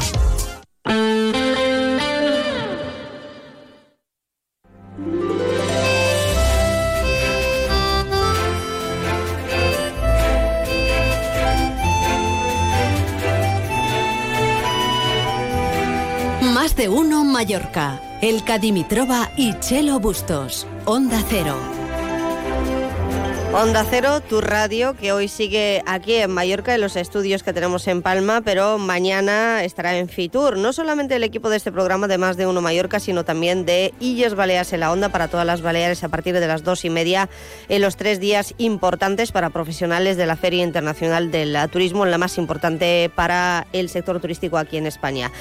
Más 16.53 16.75
de 16.75 16.89
uno 16.89 17.23
Mallorca. 17.23 18.01
El 18.21 18.43
Cadimitrova 18.43 19.29
y 19.37 19.59
Chelo 19.59 19.99
Bustos. 19.99 20.65
Onda 20.85 21.21
Cero. 21.29 21.82
Onda 23.55 23.85
Cero, 23.87 24.19
tu 24.19 24.41
radio, 24.41 24.95
que 24.95 25.11
hoy 25.11 25.27
sigue 25.27 25.83
aquí 25.85 26.15
en 26.15 26.31
Mallorca, 26.31 26.73
en 26.73 26.81
los 26.81 26.95
estudios 26.95 27.43
que 27.43 27.53
tenemos 27.53 27.87
en 27.87 28.01
Palma, 28.01 28.41
pero 28.41 28.79
mañana 28.79 29.63
estará 29.63 29.95
en 29.95 30.09
Fitur. 30.09 30.57
No 30.57 30.73
solamente 30.73 31.15
el 31.15 31.23
equipo 31.23 31.51
de 31.51 31.57
este 31.57 31.71
programa 31.71 32.07
de 32.07 32.17
Más 32.17 32.35
de 32.35 32.47
Uno 32.47 32.61
Mallorca, 32.61 32.99
sino 32.99 33.25
también 33.25 33.63
de 33.63 33.93
Illes 33.99 34.33
Baleares 34.33 34.73
en 34.73 34.79
la 34.79 34.91
Onda 34.91 35.09
para 35.09 35.27
todas 35.27 35.45
las 35.45 35.61
Baleares 35.61 36.03
a 36.03 36.09
partir 36.09 36.33
de 36.33 36.47
las 36.47 36.63
dos 36.63 36.83
y 36.83 36.89
media 36.89 37.29
en 37.69 37.83
los 37.83 37.95
tres 37.95 38.19
días 38.19 38.55
importantes 38.57 39.31
para 39.31 39.51
profesionales 39.51 40.17
de 40.17 40.25
la 40.25 40.35
Feria 40.35 40.63
Internacional 40.63 41.29
del 41.29 41.55
Turismo, 41.69 42.07
la 42.07 42.17
más 42.17 42.39
importante 42.39 43.11
para 43.13 43.67
el 43.71 43.87
sector 43.89 44.19
turístico 44.19 44.57
aquí 44.57 44.77
en 44.77 44.87
España. 44.87 45.31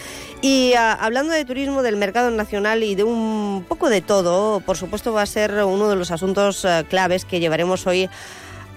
Y 0.43 0.75
ah, 0.75 0.93
hablando 1.01 1.33
de 1.33 1.47
turismo, 1.47 1.83
del 1.83 1.97
mercado 1.97 2.31
nacional 2.31 2.83
y 2.83 2.95
de 2.95 3.05
un 3.05 3.65
poco 3.67 3.89
de 3.89 4.03
todo, 4.03 4.61
por 4.61 4.77
supuesto 4.77 5.15
va 5.15 5.23
a 5.23 5.27
ser 5.27 5.65
uno 5.65 5.89
de 5.89 5.97
los 5.97 6.11
asuntos 6.11 6.67
ah, 6.67 6.85
claves 6.87 7.25
que 7.25 7.41
llevaremos 7.41 7.87
hoy 7.87 8.02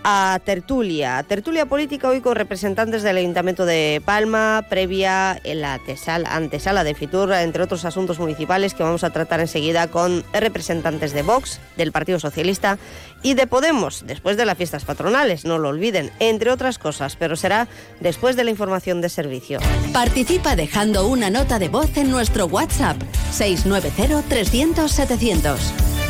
a 0.08 0.40
tertulia, 0.46 1.24
tertulia 1.24 1.66
política 1.66 2.08
hoy 2.08 2.22
con 2.22 2.36
representantes 2.36 3.02
del 3.02 3.18
Ayuntamiento 3.18 3.66
de 3.66 4.04
Palma, 4.06 4.64
previa 4.70 5.42
en 5.44 5.62
la 5.62 5.82
antesala 6.30 6.84
de 6.84 6.94
Fitur, 6.94 7.34
entre 7.34 7.64
otros 7.64 7.86
asuntos 7.86 8.20
municipales 8.20 8.76
que 8.76 8.84
vamos 8.84 9.04
a 9.04 9.10
tratar 9.10 9.40
enseguida 9.40 9.88
con 9.88 10.24
representantes 10.32 11.12
de 11.12 11.24
Vox, 11.24 11.60
del 11.76 11.92
Partido 11.92 12.20
Socialista 12.20 12.78
y 13.24 13.34
de 13.34 13.48
Podemos, 13.48 14.06
después 14.06 14.38
de 14.38 14.46
las 14.46 14.58
fiestas 14.58 14.86
patronales, 14.86 15.44
no 15.44 15.58
lo 15.58 15.70
olviden, 15.70 16.12
entre 16.20 16.52
otras 16.52 16.78
cosas, 16.78 17.16
pero 17.16 17.36
será 17.36 17.68
después 18.00 18.36
de 18.36 18.44
la 18.44 18.52
información 18.52 19.02
de 19.02 19.10
servicio. 19.10 19.58
Participa 19.92 20.56
dejando 20.56 21.08
una 21.08 21.32
nota 21.32 21.58
de 21.58 21.70
voz 21.70 21.98
en 21.98 22.12
nuestro 22.12 22.46
WhatsApp 22.46 23.02
690 23.32 24.22
300 24.30 24.92
700. 24.92 26.05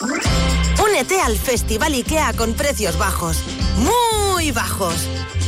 Únete 0.00 1.20
al 1.20 1.36
Festival 1.36 1.92
IKEA 1.92 2.32
con 2.32 2.54
precios 2.54 2.96
bajos, 2.96 3.36
muy 3.76 4.50
bajos. 4.50 4.94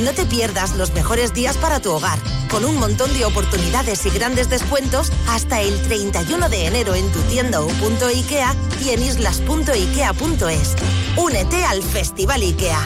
No 0.01 0.13
te 0.13 0.27
pierdas 0.27 0.77
los 0.77 0.93
mejores 0.93 1.33
días 1.33 1.57
para 1.57 1.81
tu 1.81 1.91
hogar, 1.91 2.19
con 2.51 2.67
un 2.67 2.79
montón 2.79 3.13
de 3.15 3.25
oportunidades 3.25 4.05
y 4.05 4.11
grandes 4.11 4.51
descuentos 4.51 5.11
hasta 5.29 5.63
el 5.63 5.81
31 5.83 6.51
de 6.51 6.67
enero 6.67 6.95
en 6.95 7.11
tu 7.13 7.21
tienda 7.23 7.63
o 7.63 7.67
punto 7.67 8.07
IKEA 8.07 8.55
y 8.85 8.91
en 8.91 9.03
islas.ikea.es. 9.03 10.77
Únete 11.17 11.65
al 11.65 11.83
Festival 11.83 12.43
IKEA. 12.43 12.85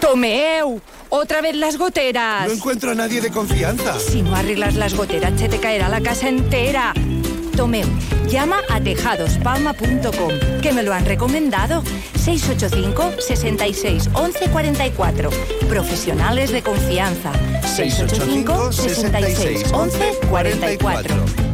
¡Tomeu! 0.00 0.80
¡Otra 1.08 1.40
vez 1.40 1.56
las 1.56 1.78
goteras! 1.78 2.46
No 2.46 2.52
encuentro 2.52 2.92
a 2.92 2.94
nadie 2.94 3.20
de 3.20 3.30
confianza. 3.30 3.98
Si 3.98 4.22
no 4.22 4.36
arreglas 4.36 4.74
las 4.74 4.94
goteras, 4.94 5.32
se 5.38 5.48
te 5.48 5.58
caerá 5.58 5.88
la 5.88 6.00
casa 6.00 6.28
entera. 6.28 6.92
Tomeu, 7.54 7.86
llama 8.28 8.56
a 8.68 8.80
tejadospalma.com, 8.80 10.60
que 10.60 10.72
me 10.72 10.82
lo 10.82 10.92
han 10.92 11.04
recomendado. 11.04 11.82
685 12.16 13.20
66 13.20 14.10
11 14.12 14.48
44. 14.50 15.30
Profesionales 15.68 16.50
de 16.50 16.62
confianza. 16.62 17.32
685 17.62 18.72
66 18.72 19.72
11 19.72 19.98
44. 20.30 21.53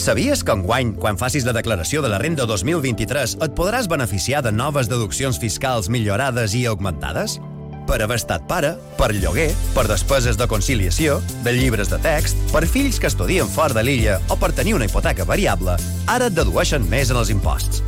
Sabies 0.00 0.40
que 0.40 0.54
enguany, 0.56 0.94
quan 0.96 1.18
facis 1.20 1.44
la 1.44 1.52
declaració 1.52 2.00
de 2.00 2.08
la 2.08 2.16
renda 2.22 2.46
2023, 2.48 3.34
et 3.44 3.52
podràs 3.52 3.84
beneficiar 3.84 4.40
de 4.40 4.48
noves 4.48 4.88
deduccions 4.88 5.36
fiscals 5.42 5.90
millorades 5.92 6.54
i 6.56 6.62
augmentades? 6.70 7.36
Per 7.84 7.98
haver 8.00 8.16
estat 8.16 8.46
pare, 8.48 8.70
per 8.96 9.10
lloguer, 9.12 9.50
per 9.76 9.84
despeses 9.90 10.40
de 10.40 10.48
conciliació, 10.48 11.18
de 11.44 11.52
llibres 11.52 11.92
de 11.92 12.00
text, 12.00 12.40
per 12.48 12.64
fills 12.64 12.96
que 12.96 13.12
estudien 13.12 13.52
fora 13.52 13.76
de 13.76 13.84
l'illa 13.84 14.16
o 14.32 14.40
per 14.40 14.54
tenir 14.56 14.78
una 14.78 14.88
hipoteca 14.88 15.28
variable, 15.28 15.76
ara 16.08 16.32
et 16.32 16.38
dedueixen 16.40 16.88
més 16.88 17.12
en 17.12 17.20
els 17.20 17.36
imposts. 17.36 17.84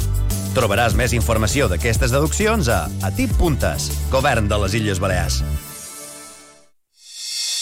Trobaràs 0.53 0.93
més 0.93 1.17
informació 1.17 1.73
d'aquestes 1.73 2.13
deduccions 2.13 2.69
a 2.69 2.85
atip.es, 3.09 3.93
Govern 4.13 4.53
de 4.53 4.65
les 4.67 4.83
Illes 4.83 5.01
Balears. 5.01 5.41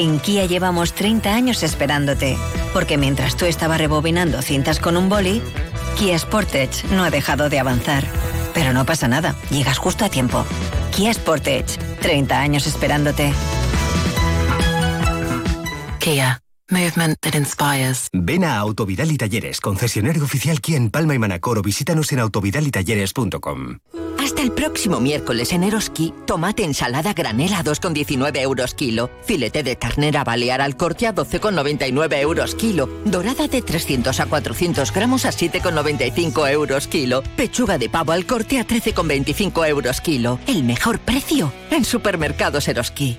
En 0.00 0.18
Kia 0.18 0.46
llevamos 0.46 0.94
30 0.94 1.34
años 1.34 1.62
esperándote, 1.62 2.38
porque 2.72 2.96
mientras 2.96 3.36
tú 3.36 3.44
estabas 3.44 3.76
rebobinando 3.76 4.40
cintas 4.40 4.80
con 4.80 4.96
un 4.96 5.10
boli, 5.10 5.42
Kia 5.98 6.18
Sportage 6.18 6.88
no 6.90 7.04
ha 7.04 7.10
dejado 7.10 7.50
de 7.50 7.58
avanzar. 7.58 8.06
Pero 8.54 8.72
no 8.72 8.86
pasa 8.86 9.08
nada, 9.08 9.34
llegas 9.50 9.76
justo 9.76 10.06
a 10.06 10.08
tiempo. 10.08 10.46
Kia 10.96 11.12
Sportage, 11.12 11.76
30 12.00 12.40
años 12.40 12.66
esperándote. 12.66 13.30
Kia. 15.98 16.40
Movement 16.70 17.18
that 17.20 17.34
inspires. 17.34 18.08
Ven 18.14 18.44
a 18.44 18.56
Autovidal 18.56 19.12
y 19.12 19.18
Talleres, 19.18 19.60
concesionario 19.60 20.24
oficial 20.24 20.62
Kia 20.62 20.78
en 20.78 20.90
Palma 20.90 21.14
y 21.14 21.18
Manacor 21.18 21.58
o 21.58 21.62
visítanos 21.62 22.10
en 22.12 22.20
autovidalitalleres.com. 22.20 23.80
Hasta 24.30 24.42
el 24.42 24.52
próximo 24.52 25.00
miércoles 25.00 25.52
en 25.52 25.64
Eroski, 25.64 26.14
tomate 26.24 26.62
ensalada 26.62 27.14
granela 27.14 27.58
a 27.58 27.64
2,19 27.64 28.38
euros 28.38 28.74
kilo, 28.74 29.10
filete 29.24 29.64
de 29.64 29.74
ternera 29.74 30.22
balear 30.22 30.60
al 30.60 30.76
corte 30.76 31.08
a 31.08 31.12
12,99 31.12 32.16
euros 32.20 32.54
kilo, 32.54 32.88
dorada 33.04 33.48
de 33.48 33.60
300 33.60 34.20
a 34.20 34.26
400 34.26 34.92
gramos 34.92 35.24
a 35.24 35.30
7,95 35.30 36.48
euros 36.48 36.86
kilo, 36.86 37.24
pechuga 37.36 37.76
de 37.76 37.88
pavo 37.88 38.12
al 38.12 38.24
corte 38.24 38.60
a 38.60 38.66
13,25 38.68 39.68
euros 39.68 40.00
kilo. 40.00 40.38
El 40.46 40.62
mejor 40.62 41.00
precio 41.00 41.52
en 41.72 41.84
supermercados 41.84 42.68
Eroski. 42.68 43.18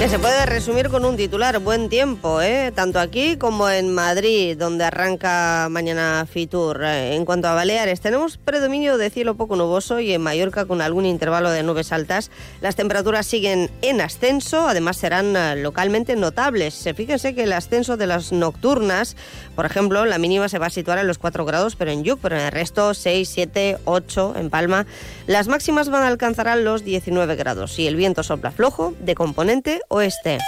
Que 0.00 0.08
se 0.08 0.18
puede 0.18 0.46
resumir 0.46 0.88
con 0.88 1.04
un 1.04 1.18
titular, 1.18 1.58
buen 1.58 1.90
tiempo, 1.90 2.40
¿eh? 2.40 2.72
tanto 2.74 3.00
aquí 3.00 3.36
como 3.36 3.68
en 3.68 3.92
Madrid, 3.92 4.56
donde 4.56 4.84
arranca 4.84 5.68
mañana 5.70 6.24
Fitur. 6.26 6.82
Eh, 6.82 7.16
en 7.16 7.26
cuanto 7.26 7.48
a 7.48 7.54
Baleares, 7.54 8.00
tenemos 8.00 8.38
predominio 8.38 8.96
de 8.96 9.10
cielo 9.10 9.34
poco 9.34 9.56
nuboso 9.56 10.00
y 10.00 10.14
en 10.14 10.22
Mallorca 10.22 10.64
con 10.64 10.80
algún 10.80 11.04
intervalo 11.04 11.50
de 11.50 11.62
nubes 11.62 11.92
altas. 11.92 12.30
Las 12.62 12.76
temperaturas 12.76 13.26
siguen 13.26 13.70
en 13.82 14.00
ascenso, 14.00 14.66
además 14.66 14.96
serán 14.96 15.36
eh, 15.36 15.56
localmente 15.56 16.16
notables. 16.16 16.82
Fíjense 16.96 17.34
que 17.34 17.42
el 17.42 17.52
ascenso 17.52 17.98
de 17.98 18.06
las 18.06 18.32
nocturnas, 18.32 19.18
por 19.54 19.66
ejemplo, 19.66 20.06
la 20.06 20.16
mínima 20.16 20.48
se 20.48 20.58
va 20.58 20.68
a 20.68 20.70
situar 20.70 20.98
en 20.98 21.08
los 21.08 21.18
4 21.18 21.44
grados, 21.44 21.76
pero 21.76 21.90
en 21.90 22.04
Yuc, 22.04 22.20
pero 22.22 22.36
en 22.36 22.46
el 22.46 22.52
resto 22.52 22.94
6, 22.94 23.28
7, 23.28 23.76
8 23.84 24.32
en 24.36 24.48
Palma. 24.48 24.86
Las 25.26 25.46
máximas 25.46 25.90
van 25.90 26.04
a 26.04 26.08
alcanzar 26.08 26.56
los 26.56 26.84
19 26.84 27.36
grados 27.36 27.78
y 27.78 27.86
el 27.86 27.96
viento 27.96 28.22
sopla 28.22 28.50
flojo 28.50 28.94
de 28.98 29.14
componente 29.14 29.82
oeste. 29.90 30.38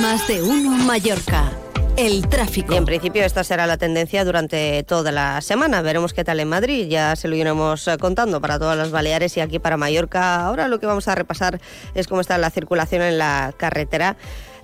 Más 0.00 0.26
de 0.26 0.42
uno 0.42 0.70
Mallorca. 0.70 1.52
El 1.98 2.26
tráfico. 2.28 2.72
Y 2.72 2.76
en 2.76 2.86
principio 2.86 3.22
esta 3.22 3.44
será 3.44 3.66
la 3.66 3.76
tendencia 3.76 4.24
durante 4.24 4.82
toda 4.84 5.12
la 5.12 5.42
semana. 5.42 5.82
Veremos 5.82 6.14
qué 6.14 6.24
tal 6.24 6.40
en 6.40 6.48
Madrid. 6.48 6.86
Ya 6.88 7.14
se 7.14 7.28
lo 7.28 7.36
iremos 7.36 7.86
eh, 7.86 7.98
contando 7.98 8.40
para 8.40 8.58
todas 8.58 8.76
las 8.76 8.90
Baleares 8.90 9.36
y 9.36 9.40
aquí 9.40 9.58
para 9.58 9.76
Mallorca. 9.76 10.46
Ahora 10.46 10.66
lo 10.68 10.80
que 10.80 10.86
vamos 10.86 11.06
a 11.08 11.14
repasar 11.14 11.60
es 11.94 12.08
cómo 12.08 12.22
está 12.22 12.38
la 12.38 12.48
circulación 12.48 13.02
en 13.02 13.18
la 13.18 13.52
carretera. 13.56 14.16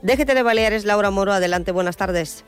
Déjete 0.02 0.34
de 0.34 0.42
Baleares, 0.42 0.86
Laura 0.86 1.10
Moro. 1.10 1.32
Adelante, 1.34 1.70
buenas 1.70 1.98
tardes. 1.98 2.42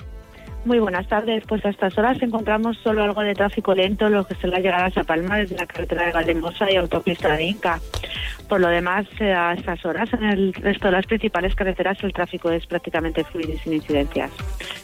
Muy 0.65 0.79
buenas 0.79 1.09
tardes. 1.09 1.45
Pues 1.47 1.65
a 1.65 1.71
estas 1.71 1.99
horas 1.99 2.23
encontramos 2.23 2.79
solo 2.83 3.03
algo 3.03 3.21
de 3.21 3.35
tráfico 3.35 3.75
lento, 3.75 4.09
lo 4.09 4.25
que 4.27 4.37
son 4.37 4.51
las 4.51 4.61
llegadas 4.61 4.97
a 4.97 5.05
Palma 5.05 5.37
desde 5.37 5.57
la 5.57 5.67
carretera 5.67 6.07
de 6.07 6.13
Valdemosa 6.13 6.71
y 6.71 6.77
autopista 6.77 7.37
de 7.37 7.45
Inca. 7.45 7.81
Por 8.53 8.61
lo 8.61 8.69
demás, 8.69 9.07
eh, 9.19 9.33
a 9.33 9.55
estas 9.55 9.83
horas 9.87 10.13
en 10.13 10.25
el 10.25 10.53
resto 10.53 10.89
de 10.89 10.93
las 10.93 11.07
principales 11.07 11.55
carreteras 11.55 11.97
el 12.05 12.13
tráfico 12.13 12.51
es 12.51 12.67
prácticamente 12.67 13.25
fluido 13.25 13.55
y 13.55 13.57
sin 13.57 13.73
incidencias. 13.73 14.31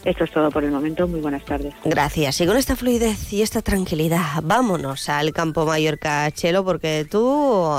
Esto 0.07 0.25
es 0.25 0.31
todo 0.31 0.51
por 0.51 0.65
el 0.65 0.71
momento. 0.71 1.07
Muy 1.07 1.21
buenas 1.21 1.45
tardes. 1.45 1.75
Gracias. 1.85 2.41
Y 2.41 2.47
con 2.47 2.57
esta 2.57 2.77
fluidez 2.77 3.31
y 3.31 3.43
esta 3.43 3.61
tranquilidad, 3.61 4.25
vámonos 4.43 5.11
al 5.11 5.35
campo 5.35 5.67
Mallorca 5.67 6.31
Chelo, 6.31 6.65
porque 6.65 7.07
tú 7.11 7.71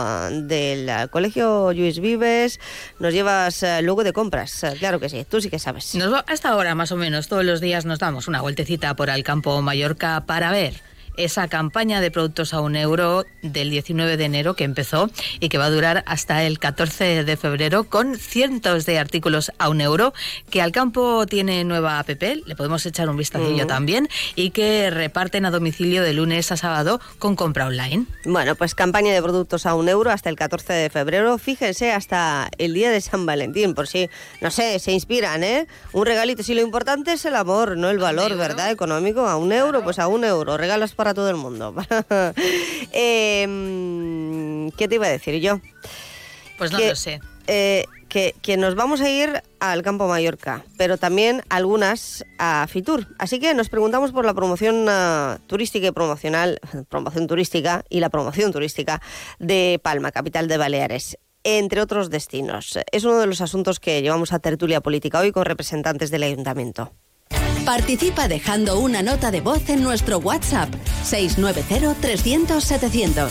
del 0.43 1.09
colegio 1.09 1.73
Luis 1.73 1.99
Vives 1.99 2.59
nos 2.99 3.11
llevas 3.11 3.63
eh, 3.63 3.81
luego 3.81 4.03
de 4.03 4.13
compras. 4.13 4.63
Claro 4.77 4.99
que 4.99 5.09
sí, 5.09 5.25
tú 5.27 5.41
sí 5.41 5.49
que 5.49 5.57
sabes. 5.57 5.95
Nos 5.95 6.13
va 6.13 6.23
hasta 6.27 6.49
ahora, 6.49 6.75
más 6.75 6.91
o 6.91 6.97
menos, 6.97 7.29
todos 7.29 7.43
los 7.43 7.61
días 7.61 7.85
nos 7.85 7.97
damos 7.97 8.27
una 8.27 8.41
vueltecita 8.41 8.95
por 8.95 9.09
el 9.09 9.23
campo 9.23 9.59
Mallorca 9.63 10.23
para 10.27 10.51
ver 10.51 10.87
esa 11.19 11.49
campaña 11.49 11.99
de 11.99 12.11
productos 12.11 12.53
a 12.53 12.61
un 12.61 12.77
euro 12.77 13.25
del 13.41 13.69
19 13.69 14.15
de 14.15 14.25
enero 14.25 14.55
que 14.55 14.63
empezó 14.63 15.09
y 15.41 15.49
que 15.49 15.57
va 15.57 15.65
a 15.65 15.69
durar 15.69 16.03
hasta 16.07 16.43
el 16.43 16.59
14 16.59 17.25
de 17.25 17.37
febrero 17.37 17.83
con 17.83 18.17
cientos 18.17 18.85
de 18.85 18.97
artículos 18.97 19.51
a 19.59 19.67
un 19.67 19.81
euro 19.81 20.13
que 20.49 20.61
al 20.61 20.71
campo 20.71 21.25
tiene 21.27 21.63
nueva 21.65 21.99
app, 21.99 22.09
le 22.09 22.55
podemos 22.55 22.85
echar 22.85 23.09
un 23.09 23.17
vistacillo 23.17 23.67
también 23.67 24.07
y 24.35 24.51
que 24.51 24.89
reparten 24.89 25.45
a 25.45 25.51
domicilio 25.51 26.03
de 26.03 26.13
lunes 26.13 26.51
a 26.51 26.57
sábado 26.57 27.01
con 27.19 27.35
compra 27.35 27.67
online. 27.67 28.05
Bueno, 28.23 28.55
pues 28.55 28.73
campaña 28.73 29.13
de 29.13 29.21
productos 29.21 29.65
a 29.65 29.75
un 29.75 29.89
euro 29.89 30.11
hasta 30.11 30.29
el 30.29 30.37
14 30.37 30.73
de 30.73 30.89
febrero, 30.89 31.37
fíjense 31.37 31.91
hasta 31.91 32.49
el 32.57 32.73
día 32.73 32.91
de 32.91 33.01
San 33.01 33.25
Valentín, 33.25 33.75
por 33.75 33.87
si, 33.87 34.09
no 34.39 34.51
sé, 34.51 34.79
se 34.79 34.93
inspiran, 34.93 35.43
¿eh? 35.43 35.67
Un 35.91 36.05
regalito, 36.05 36.43
si 36.43 36.53
lo 36.53 36.61
importante 36.61 37.11
es 37.11 37.25
el 37.25 37.35
amor, 37.35 37.77
no 37.77 37.89
el 37.89 37.99
valor, 37.99 38.35
¿verdad? 38.37 38.71
Económico, 38.71 39.27
a 39.27 39.35
un 39.35 39.51
euro, 39.51 39.83
pues 39.83 39.99
a 39.99 40.07
un 40.07 40.23
euro, 40.23 40.57
regalas 40.57 40.93
para 40.93 41.08
todo 41.13 41.29
el 41.29 41.35
mundo. 41.35 41.73
Em, 42.91 44.71
¿Qué 44.71 44.87
te 44.87 44.95
iba 44.95 45.05
a 45.07 45.09
decir 45.09 45.39
yo? 45.39 45.59
Pues 46.57 46.71
no 46.71 46.79
lo 46.79 46.95
sé. 46.95 47.19
Eh, 47.47 47.85
que, 48.09 48.35
que, 48.41 48.57
nos 48.57 48.75
vamos 48.75 49.01
a 49.01 49.09
ir 49.09 49.43
al 49.59 49.83
campo 49.83 50.07
Mallorca, 50.07 50.63
pero 50.77 50.97
también 50.97 51.43
algunas 51.49 52.25
a 52.37 52.65
Fitur. 52.67 53.07
Así 53.19 53.39
que 53.39 53.53
nos 53.53 53.69
preguntamos 53.69 54.11
por 54.11 54.25
la 54.25 54.33
promoción 54.33 54.87
uh, 54.87 55.37
turística 55.47 55.87
y 55.87 55.91
promocional, 55.91 56.59
promoción 56.89 57.27
turística 57.27 57.85
y 57.89 57.99
la 57.99 58.09
promoción 58.09 58.51
turística 58.51 59.01
de 59.37 59.79
Palma, 59.81 60.11
capital 60.11 60.47
de 60.47 60.57
Baleares 60.57 61.17
entre 61.43 61.81
otros 61.81 62.09
destinos. 62.09 62.77
Es 62.91 63.03
uno 63.03 63.19
de 63.19 63.27
los 63.27 63.41
asuntos 63.41 63.79
que 63.79 64.01
llevamos 64.01 64.33
a 64.33 64.39
tertulia 64.39 64.81
política 64.81 65.19
hoy 65.19 65.31
con 65.31 65.45
representantes 65.45 66.11
del 66.11 66.23
ayuntamiento. 66.23 66.91
Participa 67.69 68.27
dejando 68.27 68.79
una 68.79 69.03
nota 69.03 69.29
de 69.29 69.41
voz 69.41 69.69
en 69.69 69.83
nuestro 69.83 70.17
WhatsApp 70.17 70.73
690-300-700. 71.05 73.29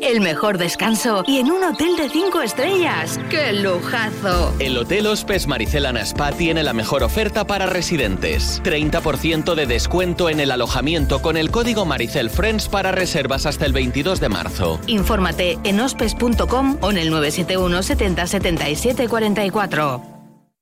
El 0.00 0.22
mejor 0.22 0.56
descanso 0.56 1.22
y 1.26 1.36
en 1.36 1.50
un 1.50 1.62
hotel 1.62 1.98
de 1.98 2.08
5 2.08 2.40
estrellas. 2.40 3.20
¡Qué 3.28 3.52
lujazo! 3.52 4.54
El 4.58 4.78
Hotel 4.78 5.06
Hospes 5.06 5.46
Maricelana 5.46 6.00
Spa 6.00 6.32
tiene 6.32 6.62
la 6.62 6.72
mejor 6.72 7.02
oferta 7.02 7.46
para 7.46 7.66
residentes. 7.66 8.62
30% 8.64 9.54
de 9.54 9.66
descuento 9.66 10.30
en 10.30 10.40
el 10.40 10.52
alojamiento 10.52 11.20
con 11.20 11.36
el 11.36 11.50
código 11.50 11.84
Maricel 11.84 12.30
Friends 12.30 12.70
para 12.70 12.90
reservas 12.90 13.44
hasta 13.44 13.66
el 13.66 13.74
22 13.74 14.18
de 14.18 14.30
marzo. 14.30 14.80
Infórmate 14.86 15.58
en 15.64 15.80
hospes.com 15.80 16.78
o 16.80 16.90
en 16.90 16.96
el 16.96 17.10
971 17.10 17.82
70 17.82 18.26
77 18.26 19.08
44. 19.08 20.19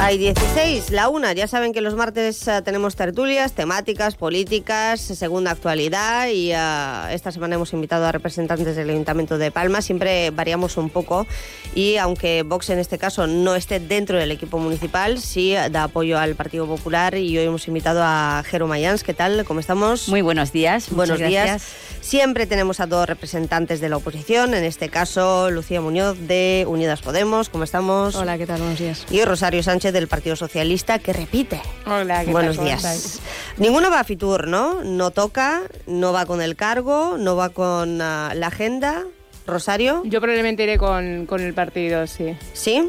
Hay 0.00 0.18
16, 0.18 0.90
la 0.90 1.08
una. 1.08 1.32
Ya 1.32 1.46
saben 1.46 1.72
que 1.72 1.80
los 1.80 1.94
martes 1.94 2.46
eh, 2.48 2.60
tenemos 2.62 2.96
tertulias, 2.96 3.52
temáticas, 3.52 4.16
políticas, 4.16 5.00
segunda 5.00 5.52
actualidad 5.52 6.28
y 6.28 6.52
eh, 6.52 7.14
esta 7.14 7.30
semana 7.30 7.54
hemos 7.54 7.72
invitado 7.72 8.04
a 8.04 8.12
representantes 8.12 8.76
del 8.76 8.90
Ayuntamiento 8.90 9.38
de 9.38 9.50
Palma. 9.50 9.80
Siempre 9.80 10.30
variamos 10.30 10.76
un 10.76 10.90
poco 10.90 11.26
y 11.74 11.96
aunque 11.96 12.42
Vox 12.42 12.70
en 12.70 12.80
este 12.80 12.98
caso 12.98 13.26
no 13.26 13.54
esté 13.54 13.80
dentro 13.80 14.18
del 14.18 14.30
equipo 14.32 14.58
municipal, 14.58 15.20
sí 15.20 15.54
da 15.70 15.84
apoyo 15.84 16.18
al 16.18 16.34
Partido 16.34 16.66
Popular 16.66 17.14
y 17.14 17.38
hoy 17.38 17.44
hemos 17.44 17.66
invitado 17.68 18.02
a 18.02 18.42
Jero 18.44 18.66
Mayans. 18.66 19.04
¿Qué 19.04 19.14
tal? 19.14 19.44
¿Cómo 19.44 19.60
estamos? 19.60 20.08
Muy 20.08 20.22
buenos 20.22 20.52
días. 20.52 20.90
Buenos 20.90 21.18
días. 21.18 21.30
gracias. 21.30 21.72
Siempre 22.00 22.46
tenemos 22.46 22.80
a 22.80 22.86
dos 22.86 23.08
representantes 23.08 23.80
de 23.80 23.88
la 23.88 23.96
oposición, 23.96 24.52
en 24.52 24.64
este 24.64 24.90
caso 24.90 25.50
Lucía 25.50 25.80
Muñoz 25.80 26.18
de 26.18 26.66
Unidas 26.68 27.00
Podemos. 27.00 27.48
¿Cómo 27.48 27.64
estamos? 27.64 28.14
Hola, 28.16 28.36
¿qué 28.36 28.46
tal? 28.46 28.60
Buenos 28.60 28.78
días. 28.78 29.06
Y 29.10 29.24
Rosario 29.24 29.62
Sánchez 29.62 29.83
del 29.92 30.08
Partido 30.08 30.36
Socialista, 30.36 30.98
que 30.98 31.12
repite. 31.12 31.60
Hola, 31.86 32.24
¿qué 32.24 32.30
Buenos 32.30 32.58
días. 32.62 32.84
estáis? 32.84 33.20
Ninguno 33.58 33.90
va 33.90 34.00
a 34.00 34.04
Fitur, 34.04 34.48
¿no? 34.48 34.82
No 34.82 35.10
toca, 35.10 35.62
no 35.86 36.12
va 36.12 36.26
con 36.26 36.40
el 36.42 36.56
cargo, 36.56 37.16
no 37.18 37.36
va 37.36 37.50
con 37.50 38.00
ah, 38.00 38.32
la 38.34 38.46
agenda. 38.48 39.04
Rosario. 39.46 40.02
Yo 40.06 40.20
probablemente 40.20 40.62
iré 40.62 40.78
con, 40.78 41.26
con 41.26 41.40
el 41.42 41.52
partido, 41.52 42.06
sí. 42.06 42.34
¿Sí? 42.54 42.88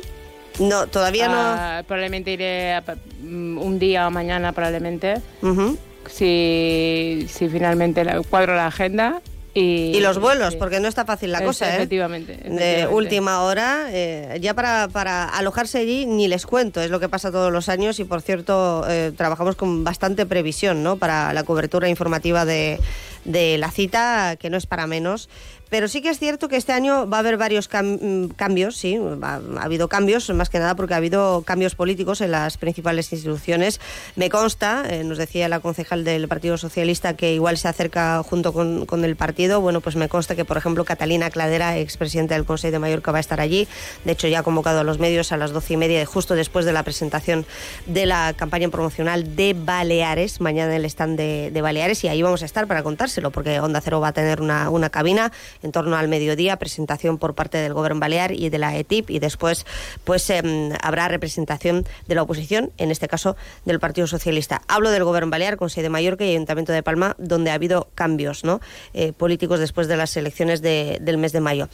No, 0.59 0.87
todavía 0.87 1.27
Ah, 1.29 1.83
Probablemente 1.85 2.31
iré 2.31 2.79
mm, 3.21 3.57
un 3.57 3.77
día 3.77 4.07
o 4.07 4.11
mañana, 4.11 4.53
probablemente. 4.53 5.15
no. 5.41 5.77
Si, 6.07 7.25
si 7.29 7.49
finalmente 7.49 8.05
cuadro 8.29 8.55
la 8.55 8.67
agenda. 8.67 9.21
Y, 9.58 9.95
Y 9.95 10.01
los 10.01 10.20
vuelos, 10.20 10.51
sí. 10.51 10.60
porque 10.60 10.82
no 10.82 10.89
está 10.89 11.06
fácil 11.06 11.32
la 11.32 11.39
Es- 11.39 11.45
cosa, 11.45 11.72
¿eh? 11.72 11.76
efectivamente, 11.78 12.34
De 12.34 12.39
efectivamente. 12.41 12.88
última 12.93 13.41
hora, 13.43 13.88
eh, 13.89 14.38
ya 14.41 14.53
para, 14.53 14.89
para 14.89 15.30
alojarse 15.30 15.78
allí 15.78 16.06
ni 16.06 16.28
les 16.28 16.45
cuento, 16.45 16.82
es 16.82 16.91
lo 16.91 16.99
que 16.99 17.08
pasa 17.08 17.32
todos 17.32 17.53
los 17.53 17.70
años 17.70 17.99
y 18.01 18.03
por 18.03 18.22
cierto 18.22 18.84
eh, 18.89 19.14
trabajamos 19.16 19.56
con 19.56 19.86
bastante 19.86 20.26
previsión 20.26 20.84
¿no? 20.84 20.97
para 20.97 21.32
la 21.32 21.43
cobertura 21.43 21.88
informativa 21.88 22.43
de, 22.43 22.82
de 23.24 23.58
la 23.58 23.72
cita, 23.72 24.36
que 24.38 24.49
no 24.49 24.58
es 24.58 24.66
para 24.66 24.88
menos. 24.88 25.30
Pero 25.70 25.88
sí 25.88 26.01
que 26.01 26.09
es 26.09 26.20
cierto 26.20 26.47
que 26.47 26.57
este 26.57 26.74
año 26.74 27.09
va 27.09 27.18
a 27.18 27.20
haber 27.22 27.38
varios 27.38 27.70
mm, 27.72 28.28
cambios, 28.36 28.78
sí, 28.78 28.99
ha 29.22 29.39
habido 29.61 29.88
cambios, 29.89 30.30
más 30.30 30.49
que 30.49 30.59
nada 30.59 30.76
porque 30.76 30.93
ha 30.93 30.97
habido 30.97 31.41
cambios 31.41 31.76
políticos 31.76 32.22
en 32.22 32.32
las 32.32 32.57
principales 32.57 33.11
instituciones. 33.11 33.80
Me 34.16 34.30
consta, 34.30 34.84
eh, 34.89 35.03
nos 35.03 35.18
decía 35.18 35.49
la 35.49 35.59
concejal 35.59 36.03
del 36.03 36.28
Partido 36.28 36.57
Socialista 36.57 37.16
que 37.16 37.34
igual 37.34 37.57
se 37.57 37.68
acerca 37.68 38.22
junto 38.24 38.53
con, 38.53 38.86
con 38.86 39.03
el 39.05 39.16
partido, 39.16 39.61
bueno, 39.61 39.82
pues 39.82 39.95
me 39.95 40.07
consta 40.09 40.36
que, 40.36 40.45
por 40.45 40.57
ejemplo, 40.57 40.86
Catalina 40.86 41.30
Cladera, 41.30 41.78
expresidenta 41.78 42.36
del 42.36 42.45
Consejo 42.45 42.72
de 42.72 42.80
Mallorca, 42.80 43.11
va 43.11 43.18
a 43.18 43.22
estar 43.22 43.41
allí. 43.41 43.68
De 44.03 44.11
hecho, 44.11 44.28
ya 44.28 44.39
ha 44.39 44.43
convocado 44.43 44.80
a 44.80 44.84
los 44.84 44.99
medios 44.99 45.32
a 45.32 45.38
las 45.38 45.51
doce 45.51 45.74
y 45.74 45.78
media, 45.78 46.05
justo 46.05 46.36
después 46.36 46.66
de 46.66 46.74
la 46.74 46.84
presentación 46.84 47.45
de 47.86 48.05
la 48.05 48.34
campaña 48.34 48.70
promocional 48.70 49.36
de 49.36 49.55
Baleares, 49.57 50.41
mañana 50.41 50.76
el 50.76 50.86
stand 50.86 51.18
de, 51.18 51.51
de 51.51 51.61
Baleares, 51.61 52.03
y 52.03 52.07
ahí 52.07 52.22
vamos 52.22 52.41
a 52.43 52.45
estar 52.45 52.68
para 52.68 52.84
contárselo, 52.84 53.32
porque 53.32 53.59
Onda 53.59 53.82
Cero 53.82 53.99
va 53.99 54.09
a 54.09 54.13
tener 54.13 54.41
una, 54.41 54.70
una 54.70 54.89
cabina 54.89 55.32
en 55.66 55.72
torno 55.74 55.97
al 55.97 56.07
mediodía, 56.07 56.55
presentación 56.57 57.18
por 57.18 57.34
parte 57.36 57.57
del 57.57 57.74
Gobierno 57.74 57.99
Balear 57.99 58.32
y 58.32 58.49
de 58.49 58.57
la 58.59 58.78
ETIP, 58.78 59.09
y 59.09 59.20
después 59.20 59.66
pues 60.05 60.30
em, 60.30 60.72
habrá 60.82 61.07
representación 61.09 61.86
de 62.07 62.16
la 62.16 62.22
oposición, 62.22 62.72
en 62.78 62.91
este 62.91 63.07
caso 63.07 63.36
del 63.66 63.80
Partido 63.80 64.07
Socialista. 64.07 64.61
Hablo 64.68 64.91
del 64.91 65.03
Gobierno 65.03 65.30
Balear, 65.32 65.57
con 65.57 65.70
sede 65.70 65.84
de 65.84 65.89
Mallorca 65.89 66.24
y 66.24 66.30
Ayuntamiento 66.30 66.72
de 66.72 66.84
Palma, 66.84 67.16
donde 67.18 67.51
ha 67.51 67.55
habido 67.55 67.89
cambios 67.95 68.43
¿no? 68.43 68.61
Eh, 68.93 69.11
políticos 69.11 69.59
después 69.59 69.88
de 69.88 69.97
las 69.97 70.16
elecciones 70.16 70.61
de- 70.61 70.99
del 71.01 71.18
mes 71.18 71.32
de 71.34 71.41
mayo. 71.41 71.68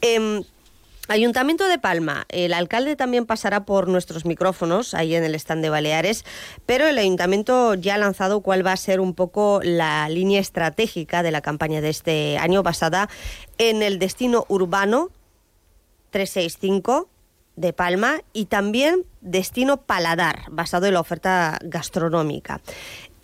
Em, 0.00 0.42
Ayuntamiento 1.06 1.68
de 1.68 1.78
Palma, 1.78 2.24
el 2.30 2.54
alcalde 2.54 2.96
también 2.96 3.26
pasará 3.26 3.66
por 3.66 3.88
nuestros 3.88 4.24
micrófonos 4.24 4.94
ahí 4.94 5.14
en 5.14 5.22
el 5.22 5.34
stand 5.34 5.62
de 5.62 5.68
Baleares, 5.68 6.24
pero 6.64 6.86
el 6.86 6.96
ayuntamiento 6.96 7.74
ya 7.74 7.96
ha 7.96 7.98
lanzado 7.98 8.40
cuál 8.40 8.66
va 8.66 8.72
a 8.72 8.76
ser 8.78 9.00
un 9.00 9.12
poco 9.12 9.60
la 9.62 10.08
línea 10.08 10.40
estratégica 10.40 11.22
de 11.22 11.30
la 11.30 11.42
campaña 11.42 11.82
de 11.82 11.90
este 11.90 12.38
año 12.38 12.62
basada 12.62 13.10
en 13.58 13.82
el 13.82 13.98
destino 13.98 14.46
urbano 14.48 15.10
365 16.08 17.10
de 17.56 17.72
Palma 17.74 18.20
y 18.32 18.46
también 18.46 19.04
destino 19.20 19.82
paladar, 19.82 20.44
basado 20.50 20.86
en 20.86 20.94
la 20.94 21.00
oferta 21.00 21.58
gastronómica. 21.62 22.62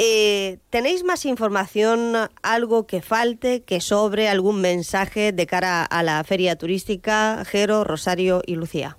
Eh, 0.03 0.61
¿Tenéis 0.71 1.05
más 1.05 1.27
información, 1.27 2.15
algo 2.43 2.87
que 2.87 3.03
falte, 3.03 3.65
que 3.65 3.83
sobre, 3.83 4.31
algún 4.31 4.63
mensaje 4.63 5.33
de 5.33 5.47
cara 5.47 5.85
a 5.85 6.03
la 6.03 6.25
feria 6.25 6.57
turística? 6.57 7.45
Jero, 7.45 7.85
Rosario 7.85 8.41
y 8.47 8.55
Lucía. 8.55 8.97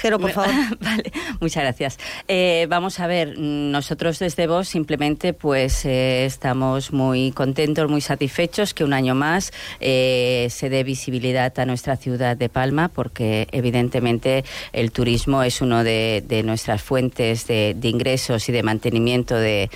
Jero, 0.00 0.18
por 0.18 0.30
favor. 0.32 0.50
vale, 0.80 1.12
muchas 1.40 1.62
gracias. 1.62 1.98
Eh, 2.26 2.66
vamos 2.70 3.00
a 3.00 3.06
ver, 3.06 3.38
nosotros 3.38 4.18
desde 4.18 4.46
vos 4.46 4.66
simplemente 4.66 5.34
pues 5.34 5.84
eh, 5.84 6.24
estamos 6.24 6.90
muy 6.90 7.32
contentos, 7.32 7.90
muy 7.90 8.00
satisfechos 8.00 8.72
que 8.72 8.82
un 8.82 8.94
año 8.94 9.14
más 9.14 9.52
eh, 9.78 10.46
se 10.50 10.70
dé 10.70 10.84
visibilidad 10.84 11.58
a 11.58 11.66
nuestra 11.66 11.96
ciudad 11.96 12.34
de 12.34 12.48
Palma 12.48 12.88
porque 12.88 13.46
evidentemente 13.52 14.42
el 14.72 14.90
turismo 14.90 15.42
es 15.42 15.60
uno 15.60 15.84
de, 15.84 16.42
nuestras 16.46 16.80
fuentes 16.80 17.46
de, 17.46 17.76
ingresos 17.82 18.48
y 18.48 18.52
de 18.52 18.62
mantenimiento 18.62 19.36
de, 19.36 19.68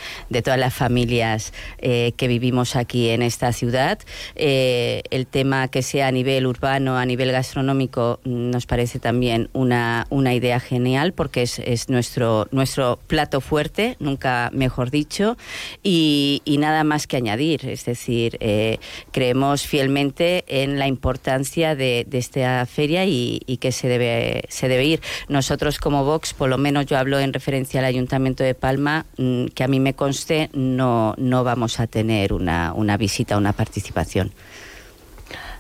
todas 0.43 0.59
las 0.59 0.72
familias 0.72 1.53
que 1.81 2.29
vivimos 2.29 2.77
aquí 2.77 3.11
en 3.11 3.22
esta 3.22 3.53
ciudad. 3.53 3.99
el 4.37 5.27
tema 5.27 5.68
que 5.68 5.83
sea 5.83 6.09
a 6.09 6.12
nivel 6.12 6.47
urbano, 6.47 6.97
a 6.97 7.05
nivel 7.05 7.31
gastronómico, 7.31 8.20
nos 8.25 8.66
parece 8.66 8.99
también 8.99 9.51
una 9.53 10.07
una, 10.15 10.35
idea 10.35 10.61
genial 10.61 11.12
porque 11.12 11.43
es, 11.43 11.59
es, 11.59 11.89
nuestro, 11.89 12.49
nuestro 12.51 12.99
plato 13.07 13.41
fuerte, 13.41 13.97
nunca 14.01 14.51
mejor 14.53 14.91
dicho, 14.91 15.37
y, 15.83 16.43
nada 16.59 16.85
más 16.85 17.07
que 17.07 17.17
añadir. 17.17 17.67
Es 17.69 17.85
decir, 17.85 18.39
eh, 18.41 18.79
creemos 19.11 19.67
fielmente 19.67 20.45
en 20.49 20.79
la 20.79 20.87
importancia 20.87 21.75
de, 21.75 22.07
esta 22.12 22.65
feria 22.67 23.05
y, 23.05 23.41
que 23.61 23.73
se 23.73 23.89
debe, 23.89 24.45
se 24.49 24.69
debe 24.69 24.85
ir. 24.85 25.01
Nosotros 25.29 25.79
como 25.79 26.05
Vox, 26.05 26.33
por 26.33 26.49
lo 26.49 26.59
menos 26.59 26.87
yo 26.87 26.97
hablo 26.97 27.19
en 27.19 27.33
referencia 27.33 27.81
al 27.81 27.87
Ayuntamiento 27.87 28.45
de 28.45 28.55
Palma, 28.55 29.07
mm, 29.17 29.47
que 29.47 29.65
a 29.65 29.69
mí 29.69 29.81
me 29.81 29.95
conste, 29.95 30.51
no, 30.53 31.15
no 31.19 31.45
vamos 31.45 31.81
a 31.81 31.87
tener 31.87 32.33
una, 32.33 32.73
una 32.73 32.97
visita, 32.97 33.37
una 33.37 33.53
participación. 33.53 34.33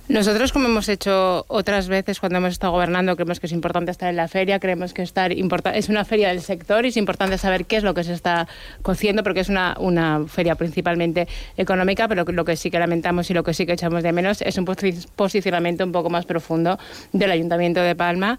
Nosotros, 0.06 0.52
como 0.52 0.68
hemos 0.68 0.90
hecho 0.90 1.46
otras 1.48 1.88
veces 1.88 2.20
cuando 2.20 2.36
hemos 2.36 2.52
estado 2.52 2.74
gobernando, 2.74 3.16
creemos 3.16 3.40
que 3.40 3.46
es 3.46 3.52
importante 3.52 3.90
estar 3.90 4.10
en 4.10 4.16
la 4.16 4.28
feria, 4.28 4.60
creemos 4.60 4.92
que 4.92 5.00
estar 5.00 5.32
es 5.32 5.88
una 5.88 6.04
feria 6.04 6.28
del 6.28 6.42
sector 6.42 6.84
y 6.84 6.88
es 6.88 6.98
importante 6.98 7.38
saber 7.38 7.64
qué 7.64 7.76
es 7.76 7.84
lo 7.84 7.94
que 7.94 8.04
se 8.04 8.12
está 8.12 8.46
cociendo, 8.82 9.22
porque 9.22 9.40
es 9.40 9.48
una, 9.48 9.74
una 9.80 10.26
feria 10.28 10.56
principalmente 10.56 11.26
económica, 11.56 12.06
pero 12.06 12.24
lo 12.26 12.44
que 12.44 12.54
sí 12.56 12.70
que 12.70 12.78
lamentamos 12.78 13.30
y 13.30 13.34
lo 13.34 13.44
que 13.44 13.54
sí 13.54 13.64
que 13.64 13.72
echamos 13.72 14.02
de 14.02 14.12
menos 14.12 14.42
es 14.42 14.58
un 14.58 14.66
posicionamiento 14.66 15.84
un 15.84 15.92
poco 15.92 16.10
más 16.10 16.26
profundo 16.26 16.78
del 17.14 17.30
Ayuntamiento 17.30 17.80
de 17.80 17.96
Palma 17.96 18.38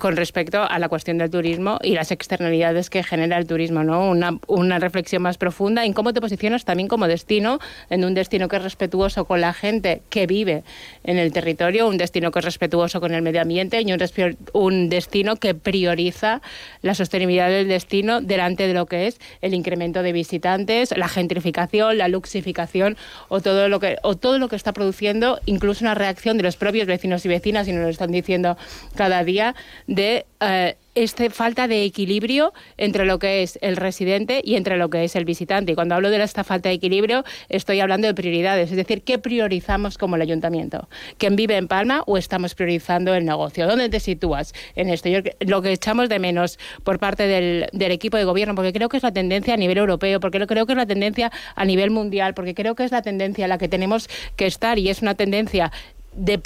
con 0.00 0.16
respecto 0.16 0.62
a 0.62 0.78
la 0.78 0.88
cuestión 0.88 1.16
del 1.16 1.30
turismo 1.30 1.78
y 1.82 1.94
las 1.94 2.10
externalidades 2.10 2.90
que 2.90 3.02
genera 3.02 3.38
el 3.38 3.46
turismo, 3.46 3.82
¿no? 3.84 4.10
Una, 4.46 4.78
reflexión 4.78 5.22
más 5.22 5.38
profunda 5.38 5.84
en 5.86 5.94
cómo 5.94 6.12
te 6.12 6.20
posicionas 6.20 6.64
también 6.64 6.88
como 6.88 7.08
destino, 7.08 7.58
en 7.88 8.04
un 8.04 8.12
destino 8.14 8.48
que 8.48 8.56
es 8.56 8.62
respetuoso 8.62 9.24
con 9.24 9.40
la 9.40 9.54
gente 9.54 10.02
que 10.10 10.26
vive 10.26 10.62
en 11.04 11.16
el 11.16 11.32
territorio, 11.32 11.88
un 11.88 11.96
destino 11.96 12.30
que 12.30 12.40
es 12.40 12.44
respetuoso 12.44 13.00
con 13.00 13.14
el 13.14 13.22
medio 13.22 13.40
ambiente 13.40 13.80
y 13.80 13.92
un, 13.92 13.98
un 14.52 14.88
destino 14.90 15.36
que 15.36 15.54
prioriza 15.54 16.42
la 16.82 16.94
sostenibilidad 16.94 17.48
del 17.48 17.68
destino 17.68 18.20
delante 18.20 18.66
de 18.66 18.74
lo 18.74 18.86
que 18.86 19.06
es 19.06 19.18
el 19.40 19.54
incremento 19.54 20.02
de 20.02 20.12
visitantes, 20.12 20.96
la 20.96 21.08
gentrificación, 21.08 21.96
la 21.96 22.08
luxificación 22.08 22.96
o 23.28 23.40
todo 23.40 23.68
lo 23.68 23.80
que 23.80 23.96
o 24.02 24.16
todo 24.16 24.38
lo 24.38 24.48
que 24.48 24.56
está 24.56 24.72
produciendo 24.72 25.40
incluso 25.46 25.84
una 25.84 25.94
reacción 25.94 26.36
de 26.36 26.42
los 26.42 26.56
propios 26.56 26.86
vecinos 26.86 27.24
y 27.24 27.28
vecinas 27.28 27.66
y 27.68 27.72
nos 27.72 27.82
lo 27.82 27.88
están 27.88 28.12
diciendo 28.12 28.56
cada 28.94 29.24
día 29.24 29.54
de 29.86 30.26
eh, 30.40 30.76
esta 30.94 31.30
falta 31.30 31.68
de 31.68 31.84
equilibrio 31.84 32.52
entre 32.76 33.04
lo 33.04 33.18
que 33.18 33.42
es 33.42 33.58
el 33.62 33.76
residente 33.76 34.40
y 34.42 34.56
entre 34.56 34.76
lo 34.76 34.90
que 34.90 35.04
es 35.04 35.14
el 35.14 35.24
visitante. 35.24 35.72
Y 35.72 35.74
cuando 35.74 35.94
hablo 35.94 36.10
de 36.10 36.22
esta 36.22 36.42
falta 36.42 36.68
de 36.68 36.74
equilibrio, 36.74 37.24
estoy 37.48 37.80
hablando 37.80 38.08
de 38.08 38.14
prioridades, 38.14 38.70
es 38.70 38.76
decir, 38.76 39.02
¿qué 39.02 39.18
priorizamos 39.18 39.96
como 39.96 40.16
el 40.16 40.22
ayuntamiento? 40.22 40.88
¿Quién 41.16 41.36
vive 41.36 41.56
en 41.56 41.68
Palma 41.68 42.02
o 42.06 42.18
estamos 42.18 42.54
priorizando 42.54 43.14
el 43.14 43.24
negocio? 43.24 43.66
¿Dónde 43.68 43.88
te 43.88 44.00
sitúas 44.00 44.54
en 44.74 44.90
esto? 44.90 45.08
lo 45.40 45.62
que 45.62 45.72
echamos 45.72 46.08
de 46.08 46.18
menos 46.18 46.58
por 46.82 46.98
parte 46.98 47.26
del, 47.26 47.68
del 47.72 47.92
equipo 47.92 48.16
de 48.16 48.24
gobierno, 48.24 48.54
porque 48.54 48.72
creo 48.72 48.88
que 48.88 48.96
es 48.96 49.02
la 49.02 49.12
tendencia 49.12 49.54
a 49.54 49.56
nivel 49.56 49.78
europeo, 49.78 50.20
porque 50.20 50.46
creo 50.46 50.66
que 50.66 50.72
es 50.72 50.76
la 50.76 50.86
tendencia 50.86 51.30
a 51.54 51.64
nivel 51.64 51.90
mundial, 51.90 52.34
porque 52.34 52.54
creo 52.54 52.74
que 52.74 52.84
es 52.84 52.90
la 52.90 53.02
tendencia 53.02 53.44
a 53.44 53.48
la 53.48 53.58
que 53.58 53.68
tenemos 53.68 54.08
que 54.36 54.46
estar 54.46 54.78
y 54.78 54.88
es 54.88 55.00
una 55.02 55.14
tendencia 55.14 55.70
de 56.18 56.38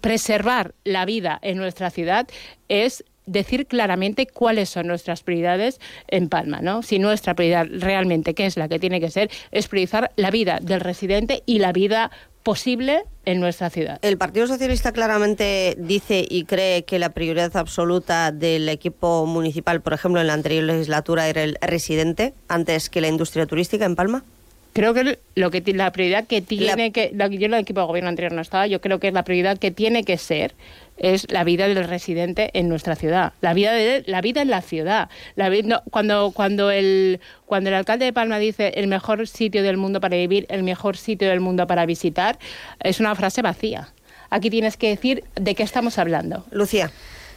preservar 0.00 0.74
la 0.84 1.04
vida 1.04 1.38
en 1.42 1.56
nuestra 1.56 1.90
ciudad 1.90 2.26
es 2.68 3.04
decir 3.26 3.66
claramente 3.66 4.26
cuáles 4.26 4.68
son 4.68 4.86
nuestras 4.88 5.22
prioridades 5.22 5.80
en 6.08 6.28
Palma, 6.28 6.60
¿no? 6.60 6.82
Si 6.82 6.98
nuestra 6.98 7.34
prioridad 7.34 7.66
realmente, 7.70 8.34
que 8.34 8.46
es 8.46 8.56
la 8.56 8.68
que 8.68 8.78
tiene 8.78 9.00
que 9.00 9.10
ser, 9.10 9.30
es 9.52 9.68
priorizar 9.68 10.10
la 10.16 10.30
vida 10.30 10.58
del 10.60 10.80
residente 10.80 11.42
y 11.46 11.60
la 11.60 11.72
vida 11.72 12.10
posible 12.42 13.04
en 13.24 13.38
nuestra 13.38 13.70
ciudad. 13.70 14.00
El 14.02 14.18
Partido 14.18 14.48
Socialista 14.48 14.90
claramente 14.90 15.76
dice 15.78 16.26
y 16.28 16.44
cree 16.44 16.84
que 16.84 16.98
la 16.98 17.10
prioridad 17.10 17.56
absoluta 17.56 18.32
del 18.32 18.68
equipo 18.68 19.26
municipal, 19.26 19.80
por 19.80 19.92
ejemplo, 19.92 20.20
en 20.20 20.26
la 20.26 20.34
anterior 20.34 20.64
legislatura 20.64 21.28
era 21.28 21.44
el 21.44 21.56
residente 21.60 22.34
antes 22.48 22.90
que 22.90 23.00
la 23.00 23.08
industria 23.08 23.46
turística 23.46 23.84
en 23.84 23.94
Palma. 23.94 24.24
Creo 24.72 24.94
que 24.94 25.18
lo 25.34 25.50
que 25.50 25.62
la 25.74 25.92
prioridad 25.92 26.26
que 26.26 26.40
tiene 26.40 26.92
que 26.92 27.12
yo 27.14 27.24
en 27.26 27.54
el 27.54 27.60
equipo 27.60 27.80
de 27.80 27.86
gobierno 27.86 28.08
anterior 28.08 28.32
no 28.32 28.40
estaba, 28.40 28.66
yo 28.66 28.80
creo 28.80 28.98
que 28.98 29.08
es 29.08 29.14
la 29.14 29.22
prioridad 29.22 29.58
que 29.58 29.70
tiene 29.70 30.02
que 30.02 30.16
ser 30.16 30.54
es 30.96 31.30
la 31.30 31.44
vida 31.44 31.68
del 31.68 31.84
residente 31.84 32.50
en 32.54 32.68
nuestra 32.68 32.96
ciudad, 32.96 33.32
la 33.40 33.54
vida 33.54 33.72
de 33.72 34.04
la 34.06 34.20
vida 34.20 34.40
en 34.40 34.50
la 34.50 34.62
ciudad. 34.62 35.10
La, 35.36 35.50
cuando 35.90 36.30
cuando 36.30 36.70
el 36.70 37.20
cuando 37.44 37.68
el 37.68 37.74
alcalde 37.74 38.06
de 38.06 38.12
Palma 38.12 38.38
dice 38.38 38.72
el 38.76 38.86
mejor 38.86 39.26
sitio 39.28 39.62
del 39.62 39.76
mundo 39.76 40.00
para 40.00 40.16
vivir, 40.16 40.46
el 40.48 40.62
mejor 40.62 40.96
sitio 40.96 41.28
del 41.28 41.40
mundo 41.40 41.66
para 41.66 41.84
visitar, 41.84 42.38
es 42.80 43.00
una 43.00 43.14
frase 43.14 43.42
vacía. 43.42 43.88
Aquí 44.30 44.48
tienes 44.48 44.78
que 44.78 44.88
decir 44.88 45.24
de 45.34 45.54
qué 45.54 45.62
estamos 45.62 45.98
hablando. 45.98 46.46
Lucía. 46.50 46.90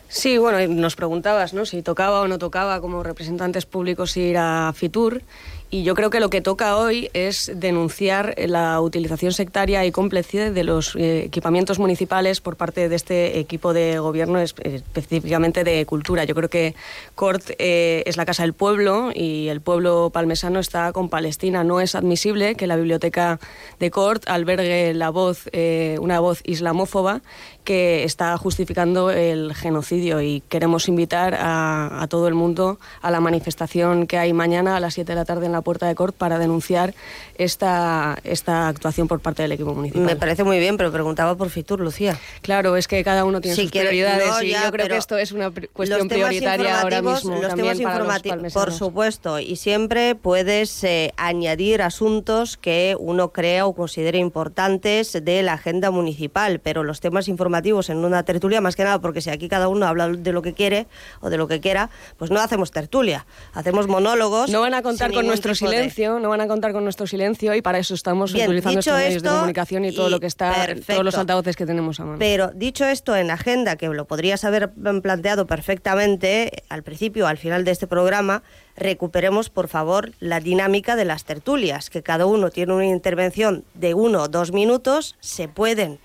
Sí, 0.07 0.37
bueno, 0.37 0.65
nos 0.73 0.95
preguntabas, 0.95 1.53
¿no? 1.53 1.65
Si 1.65 1.81
tocaba 1.81 2.21
o 2.21 2.27
no 2.27 2.37
tocaba 2.37 2.79
como 2.79 3.03
representantes 3.03 3.65
públicos 3.65 4.15
ir 4.15 4.37
a 4.37 4.71
Fitur. 4.73 5.23
Y 5.71 5.83
yo 5.83 5.95
creo 5.95 6.09
que 6.09 6.19
lo 6.19 6.29
que 6.29 6.41
toca 6.41 6.77
hoy 6.77 7.09
es 7.13 7.51
denunciar 7.55 8.35
la 8.37 8.79
utilización 8.79 9.33
sectaria 9.33 9.83
y 9.85 9.91
cómplice 9.91 10.51
de 10.51 10.63
los 10.63 10.95
eh, 10.95 11.23
equipamientos 11.25 11.79
municipales 11.79 12.39
por 12.39 12.55
parte 12.55 12.87
de 12.87 12.95
este 12.95 13.39
equipo 13.39 13.73
de 13.73 13.97
gobierno, 13.99 14.39
específicamente 14.39 15.63
de 15.63 15.85
cultura. 15.85 16.23
Yo 16.23 16.35
creo 16.35 16.49
que 16.49 16.75
CORT 17.15 17.51
eh, 17.57 18.03
es 18.05 18.15
la 18.15 18.25
casa 18.25 18.43
del 18.43 18.53
pueblo 18.53 19.11
y 19.13 19.47
el 19.47 19.59
pueblo 19.59 20.11
palmesano 20.13 20.59
está 20.59 20.93
con 20.93 21.09
Palestina. 21.09 21.63
No 21.63 21.81
es 21.81 21.95
admisible 21.95 22.55
que 22.55 22.67
la 22.67 22.75
biblioteca 22.75 23.39
de 23.79 23.91
CORT 23.91 24.29
albergue 24.29 24.93
la 24.93 25.09
voz, 25.09 25.49
eh, 25.51 25.97
una 25.99 26.19
voz 26.19 26.41
islamófoba 26.45 27.21
que 27.65 28.05
está 28.05 28.37
justificando 28.37 29.11
el 29.11 29.53
genocidio 29.53 30.21
y 30.21 30.41
queremos 30.47 30.87
invitar 30.87 31.33
a, 31.33 32.03
a, 32.03 32.07
todo 32.07 32.29
el 32.29 32.35
mundo 32.35 32.79
a 33.01 33.11
la 33.11 33.19
manifestación 33.19 34.07
que 34.07 34.17
hay 34.17 34.31
mañana 34.31 34.77
a 34.77 34.79
las 34.79 34.93
7 34.93 35.11
de 35.11 35.15
la 35.15 35.25
tarde 35.25 35.47
en 35.47 35.51
la 35.51 35.61
Puerta 35.61 35.87
de 35.87 35.95
Cort 35.95 36.15
para 36.15 36.39
denunciar 36.39 36.93
esta, 37.37 38.17
esta 38.23 38.67
actuación 38.67 39.07
por 39.07 39.19
parte 39.19 39.41
del 39.41 39.51
equipo 39.51 39.73
municipal. 39.73 40.05
Me 40.05 40.15
parece 40.15 40.43
muy 40.43 40.59
bien, 40.59 40.77
pero 40.77 40.91
preguntaba 40.91 41.35
por 41.35 41.49
Fitur, 41.49 41.79
Lucía. 41.79 42.17
Claro, 42.41 42.77
es 42.77 42.87
que 42.87 43.03
cada 43.03 43.25
uno 43.25 43.41
tiene 43.41 43.55
sus 43.55 43.71
prioridades 43.71 44.43
y 44.43 44.51
yo 44.51 44.71
creo 44.71 44.87
que 44.87 44.97
esto 44.97 45.17
es 45.17 45.31
una 45.31 45.51
cuestión 45.73 46.07
prioritaria 46.07 46.81
ahora 46.81 47.01
mismo 47.01 47.35
los 47.41 47.55
temas 47.55 47.79
informativos, 47.79 48.53
Por 48.53 48.71
supuesto, 48.71 49.39
y 49.39 49.55
siempre 49.55 50.13
puedes 50.15 50.83
eh, 50.83 51.13
añadir 51.17 51.81
asuntos 51.81 52.57
que 52.57 52.95
uno 52.99 53.29
crea 53.33 53.65
o 53.65 53.73
considere 53.73 54.19
importantes 54.19 55.13
de 55.13 55.41
la 55.41 55.53
agenda 55.53 55.89
municipal, 55.89 56.59
pero 56.59 56.83
los 56.83 56.99
temas 56.99 57.27
informativos 57.27 57.54
en 57.89 58.05
una 58.05 58.23
tertulia, 58.23 58.61
más 58.61 58.75
que 58.75 58.83
nada 58.83 58.99
porque 58.99 59.21
si 59.21 59.29
aquí 59.29 59.47
cada 59.49 59.67
uno 59.67 59.85
habla 59.85 60.09
de 60.09 60.31
lo 60.31 60.41
que 60.41 60.53
quiere 60.53 60.87
o 61.21 61.29
de 61.29 61.37
lo 61.37 61.47
que 61.47 61.59
quiera, 61.59 61.89
pues 62.17 62.31
no 62.31 62.39
hacemos 62.39 62.71
tertulia, 62.71 63.25
hacemos 63.53 63.87
monólogos. 63.87 64.49
No 64.49 64.61
van 64.61 64.73
a 64.73 64.81
contar 64.81 65.13
con 65.13 65.25
nuestro 65.25 65.55
silencio, 65.55 66.19
no 66.19 66.29
van 66.29 66.41
a 66.41 66.47
contar 66.47 66.73
con 66.73 66.83
nuestro 66.83 67.07
silencio 67.07 67.53
y 67.55 67.61
para 67.61 67.79
eso 67.79 67.93
estamos 67.93 68.33
utilizando 68.33 68.79
estos 68.79 68.93
medios 68.93 69.23
de 69.23 69.29
comunicación 69.29 69.85
y 69.85 69.93
todo 69.93 70.09
lo 70.09 70.19
que 70.19 70.27
está, 70.27 70.53
todos 70.85 71.03
los 71.03 71.15
altavoces 71.15 71.55
que 71.55 71.65
tenemos 71.65 71.99
a 71.99 72.05
mano. 72.05 72.19
Pero 72.19 72.51
dicho 72.53 72.85
esto 72.85 73.15
en 73.15 73.31
agenda, 73.31 73.75
que 73.75 73.87
lo 73.87 74.05
podrías 74.05 74.43
haber 74.43 74.71
planteado 74.71 75.47
perfectamente 75.47 76.63
al 76.69 76.83
principio, 76.83 77.27
al 77.27 77.37
final 77.37 77.63
de 77.65 77.71
este 77.71 77.87
programa, 77.87 78.43
recuperemos, 78.75 79.49
por 79.49 79.67
favor, 79.67 80.11
la 80.19 80.39
dinámica 80.39 80.95
de 80.95 81.05
las 81.05 81.25
tertulias, 81.25 81.89
que 81.89 82.03
cada 82.03 82.25
uno 82.25 82.49
tiene 82.49 82.73
una 82.73 82.85
intervención 82.85 83.63
de 83.73 83.93
uno 83.93 84.23
o 84.23 84.27
dos 84.27 84.51
minutos, 84.51 85.15
se 85.19 85.47
pueden 85.47 85.99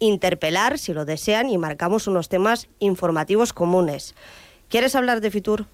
interpelar, 0.00 0.78
si 0.78 0.92
lo 0.92 1.04
desean, 1.04 1.48
y 1.48 1.58
marcamos 1.58 2.08
unos 2.08 2.28
temas 2.28 2.68
informativos 2.80 3.52
comunes. 3.52 4.16
¿Quieres 4.68 4.96
hablar 4.96 5.20
de 5.20 5.30
Fitur? 5.30 5.66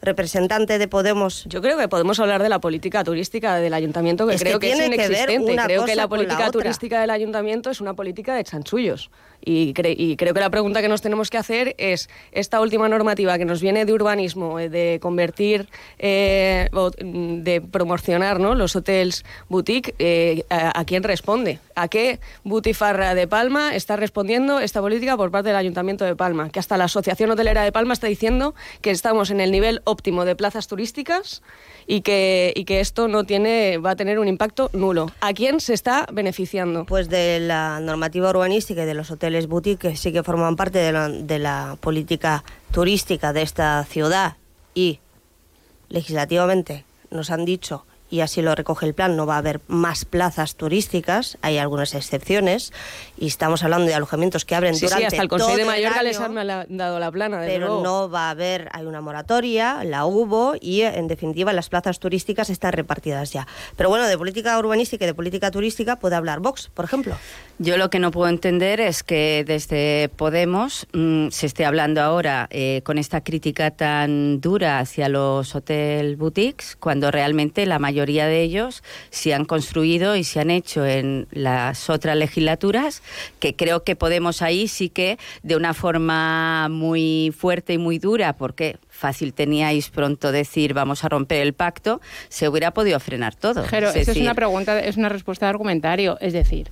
representante 0.00 0.78
de 0.78 0.88
Podemos. 0.88 1.44
Yo 1.46 1.60
creo 1.60 1.76
que 1.76 1.88
podemos 1.88 2.20
hablar 2.20 2.42
de 2.42 2.48
la 2.48 2.60
política 2.60 3.02
turística 3.04 3.56
del 3.56 3.74
ayuntamiento, 3.74 4.26
que 4.26 4.34
Es 4.34 4.42
creo 4.42 4.58
que, 4.60 4.68
tiene 4.72 4.84
es 4.84 4.90
que 4.90 4.96
ver 4.96 5.30
inexistente. 5.30 5.52
una 5.52 5.64
creo 5.64 5.80
que 5.84 5.92
cosa 5.92 6.02
la 6.02 6.08
política 6.08 6.50
turística 6.50 7.00
del 7.00 7.10
ayuntamiento 7.10 7.70
es 7.70 7.80
una 7.80 7.94
política 7.94 8.34
de 8.34 8.44
chanchullos. 8.44 9.10
Y, 9.50 9.72
cre- 9.72 9.94
y 9.96 10.16
creo 10.16 10.34
que 10.34 10.40
la 10.40 10.50
pregunta 10.50 10.82
que 10.82 10.88
nos 10.88 11.00
tenemos 11.00 11.30
que 11.30 11.38
hacer 11.38 11.74
es, 11.78 12.10
esta 12.32 12.60
última 12.60 12.86
normativa 12.86 13.38
que 13.38 13.46
nos 13.46 13.62
viene 13.62 13.86
de 13.86 13.94
urbanismo, 13.94 14.60
eh, 14.60 14.68
de 14.68 14.98
convertir, 15.00 15.68
eh, 15.98 16.68
mm, 16.72 17.36
de 17.44 17.62
promocionar 17.62 18.40
¿no? 18.40 18.54
los 18.54 18.76
hotels 18.76 19.24
boutique, 19.48 19.94
eh, 19.98 20.44
a, 20.50 20.78
a 20.78 20.84
quién 20.84 21.02
responde? 21.02 21.60
¿A 21.74 21.88
qué 21.88 22.20
butifarra 22.44 23.14
de 23.14 23.26
Palma 23.26 23.74
está 23.74 23.96
respondiendo 23.96 24.60
esta 24.60 24.80
política 24.82 25.16
por 25.16 25.30
parte 25.30 25.48
del 25.48 25.56
Ayuntamiento 25.56 26.04
de 26.04 26.14
Palma? 26.14 26.50
Que 26.50 26.58
hasta 26.58 26.76
la 26.76 26.84
Asociación 26.84 27.30
Hotelera 27.30 27.62
de 27.62 27.72
Palma 27.72 27.94
está 27.94 28.06
diciendo 28.06 28.54
que 28.82 28.90
estamos 28.90 29.30
en 29.30 29.40
el 29.40 29.50
nivel 29.50 29.80
óptimo 29.84 30.26
de 30.26 30.36
plazas 30.36 30.66
turísticas 30.66 31.42
y 31.86 32.02
que, 32.02 32.52
y 32.54 32.64
que 32.66 32.80
esto 32.80 33.08
no 33.08 33.24
tiene, 33.24 33.78
va 33.78 33.92
a 33.92 33.96
tener 33.96 34.18
un 34.18 34.28
impacto 34.28 34.68
nulo. 34.74 35.10
¿A 35.22 35.32
quién 35.32 35.60
se 35.60 35.72
está 35.72 36.06
beneficiando? 36.12 36.84
Pues 36.84 37.08
de 37.08 37.40
la 37.40 37.80
normativa 37.80 38.28
urbanística 38.28 38.82
y 38.82 38.86
de 38.86 38.92
los 38.94 39.10
hoteles 39.10 39.37
boutique 39.46 39.90
que 39.90 39.96
sí 39.96 40.12
que 40.12 40.22
forman 40.22 40.56
parte 40.56 40.78
de 40.78 40.92
la, 40.92 41.08
de 41.08 41.38
la 41.38 41.76
política 41.80 42.44
turística 42.72 43.32
de 43.32 43.42
esta 43.42 43.84
ciudad 43.84 44.36
y 44.74 45.00
legislativamente 45.88 46.84
nos 47.10 47.30
han 47.30 47.44
dicho 47.44 47.84
y 48.10 48.20
así 48.20 48.42
lo 48.42 48.54
recoge 48.54 48.86
el 48.86 48.94
plan, 48.94 49.16
no 49.16 49.26
va 49.26 49.34
a 49.34 49.38
haber 49.38 49.60
más 49.68 50.04
plazas 50.04 50.56
turísticas, 50.56 51.38
hay 51.42 51.58
algunas 51.58 51.94
excepciones, 51.94 52.72
y 53.18 53.26
estamos 53.26 53.62
hablando 53.62 53.86
de 53.86 53.94
alojamientos 53.94 54.44
que 54.44 54.54
abren 54.54 54.74
Sí, 54.74 54.86
durante 54.86 55.02
sí, 55.02 55.06
hasta 55.06 55.22
el 55.22 55.28
Consejo 55.28 55.56
de 55.56 55.64
Mallorca 55.64 56.02
les 56.02 56.18
han 56.20 56.34
dado 56.34 56.98
la 56.98 57.10
plana. 57.10 57.40
desde 57.40 57.54
pero 57.54 57.66
luego. 57.66 57.82
no 57.82 58.10
va 58.10 58.28
a 58.28 58.30
haber, 58.30 58.68
hay 58.72 58.86
una 58.86 59.00
moratoria, 59.00 59.84
la 59.84 60.06
hubo 60.06 60.54
y 60.60 60.82
en 60.82 61.08
definitiva 61.08 61.52
las 61.52 61.68
plazas 61.68 61.98
turísticas 61.98 62.50
están 62.50 62.72
repartidas 62.72 63.32
ya. 63.32 63.46
Pero 63.76 63.88
bueno, 63.88 64.06
de 64.06 64.16
política 64.16 64.58
urbanística 64.58 65.04
y 65.04 65.08
de 65.08 65.14
política 65.14 65.50
turística 65.50 65.96
puede 65.96 66.16
hablar 66.16 66.40
Vox, 66.40 66.70
por 66.72 66.84
ejemplo. 66.84 67.16
Yo 67.58 67.76
lo 67.76 67.90
que 67.90 67.98
no 67.98 68.10
puedo 68.10 68.28
entender 68.28 68.80
es 68.80 69.02
que 69.02 69.44
desde 69.46 70.08
Podemos 70.16 70.86
mm, 70.92 71.28
se 71.30 71.46
esté 71.46 71.64
hablando 71.64 72.00
ahora 72.00 72.46
eh, 72.50 72.82
con 72.84 72.98
esta 72.98 73.22
crítica 73.22 73.72
tan 73.72 74.40
dura 74.40 74.78
hacia 74.78 75.08
los 75.08 75.54
hotel 75.54 76.16
boutiques, 76.16 76.76
cuando 76.76 77.10
realmente 77.10 77.66
la 77.66 77.78
mayoría 77.78 77.97
de 78.06 78.42
ellos 78.42 78.82
se 79.10 79.34
han 79.34 79.44
construido 79.44 80.16
y 80.16 80.24
se 80.24 80.40
han 80.40 80.50
hecho 80.50 80.86
en 80.86 81.26
las 81.30 81.90
otras 81.90 82.16
legislaturas, 82.16 83.02
que 83.38 83.54
creo 83.54 83.84
que 83.84 83.96
Podemos 83.98 84.42
ahí 84.42 84.68
sí 84.68 84.88
que 84.88 85.18
de 85.42 85.56
una 85.56 85.74
forma 85.74 86.68
muy 86.70 87.34
fuerte 87.36 87.74
y 87.74 87.78
muy 87.78 87.98
dura, 87.98 88.34
porque 88.34 88.78
fácil 88.88 89.32
teníais 89.34 89.90
pronto 89.90 90.32
decir 90.32 90.74
vamos 90.74 91.04
a 91.04 91.08
romper 91.08 91.42
el 91.42 91.52
pacto, 91.52 92.00
se 92.28 92.48
hubiera 92.48 92.72
podido 92.72 92.98
frenar 93.00 93.34
todo. 93.34 93.64
Pero 93.70 93.90
Es 93.90 93.96
eso 93.96 94.12
es 94.12 94.18
una 94.18 94.34
pregunta, 94.34 94.78
es 94.80 94.96
una 94.96 95.08
respuesta 95.08 95.46
de 95.46 95.50
argumentario. 95.50 96.16
Es 96.20 96.32
decir, 96.32 96.70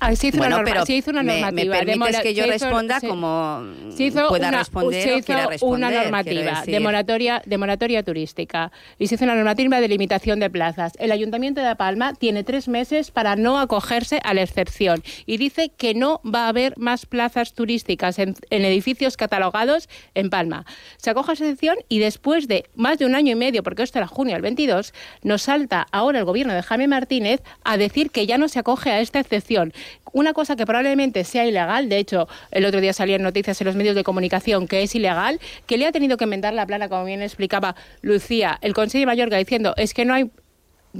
ah, 0.00 0.14
se 0.14 0.28
hizo, 0.28 0.38
Bueno, 0.38 0.56
una, 0.56 0.62
norma- 0.62 0.72
pero 0.74 0.86
se 0.86 0.94
hizo 0.94 1.10
una 1.10 1.22
me- 1.22 1.34
me 1.34 1.40
normativa. 1.64 1.80
de 1.84 1.96
mora- 1.96 2.22
que 2.22 2.34
yo 2.34 2.44
hizo- 2.44 2.52
responda 2.52 3.00
como 3.00 3.62
se 3.90 4.04
hizo 4.04 4.28
pueda 4.28 4.48
una, 4.48 4.58
responder 4.58 5.02
se 5.02 5.16
hizo 5.18 5.32
responder. 5.48 5.60
una 5.62 5.90
normativa 5.90 6.62
de 6.66 6.80
moratoria, 6.80 7.42
de 7.44 7.58
moratoria 7.58 8.02
turística 8.02 8.72
y 8.98 9.06
se 9.06 9.14
hizo 9.14 9.24
una 9.24 9.34
normativa 9.34 9.80
de 9.80 9.88
limitación 9.88 10.38
de 10.40 10.50
plazas. 10.50 10.92
El 10.98 11.12
Ayuntamiento 11.12 11.60
de 11.60 11.66
La 11.66 11.74
Palma 11.76 12.14
tiene 12.14 12.44
tres 12.44 12.68
meses 12.68 13.10
para 13.10 13.36
no 13.36 13.58
acogerse 13.58 14.20
a 14.22 14.34
la 14.34 14.42
excepción 14.42 15.02
y 15.26 15.36
dice 15.38 15.70
que 15.76 15.94
no 15.94 16.20
va 16.24 16.46
a 16.46 16.48
haber 16.48 16.74
más 16.76 17.06
plazas 17.06 17.54
turísticas 17.54 18.18
en, 18.18 18.34
en 18.50 18.64
edificios 18.64 19.16
catalogados 19.16 19.88
en 20.14 20.30
Palma. 20.30 20.66
Se 20.98 21.10
acoge 21.10 21.32
a 21.32 21.34
esa 21.34 21.44
excepción 21.44 21.76
y 21.88 21.98
después 21.98 22.48
de 22.48 22.64
más 22.74 22.98
de 22.98 23.06
un 23.06 23.14
año 23.14 23.32
y 23.32 23.36
medio, 23.36 23.62
porque 23.62 23.82
esto 23.82 23.98
era 23.98 24.06
junio 24.06 24.34
del 24.34 24.42
22, 24.42 24.92
nos 25.22 25.42
salta 25.42 25.86
ahora 25.92 26.18
el 26.18 26.24
gobierno 26.24 26.52
de 26.54 26.62
Jaime 26.62 26.88
Martínez 26.88 27.42
a 27.64 27.76
decir 27.76 28.10
que 28.10 28.26
ya 28.26 28.38
no 28.38 28.48
se 28.48 28.58
acoge 28.58 28.90
a 28.90 29.00
esta 29.00 29.20
excepción. 29.20 29.72
Una 30.12 30.32
cosa 30.32 30.56
que 30.56 30.66
probablemente 30.66 31.24
sea 31.24 31.44
ilegal, 31.46 31.88
de 31.88 31.98
hecho, 31.98 32.28
el 32.50 32.64
otro 32.64 32.80
día 32.80 32.92
salían 32.92 33.22
noticias 33.22 33.60
en 33.60 33.66
los 33.66 33.76
medios 33.76 33.94
de 33.94 34.04
comunicación 34.04 34.68
que 34.68 34.82
es 34.82 34.94
ilegal, 34.94 35.40
que 35.66 35.76
le 35.76 35.86
ha 35.86 35.92
tenido 35.92 36.16
que 36.16 36.24
inventar 36.24 36.54
la 36.54 36.66
plana, 36.66 36.88
como 36.88 37.04
bien 37.04 37.22
explicaba 37.22 37.76
Lucía, 38.02 38.58
el 38.60 38.74
Consejo 38.74 39.00
de 39.00 39.06
Mallorca 39.06 39.36
diciendo 39.36 39.74
es 39.76 39.94
que 39.94 40.04
no 40.04 40.14
hay 40.14 40.30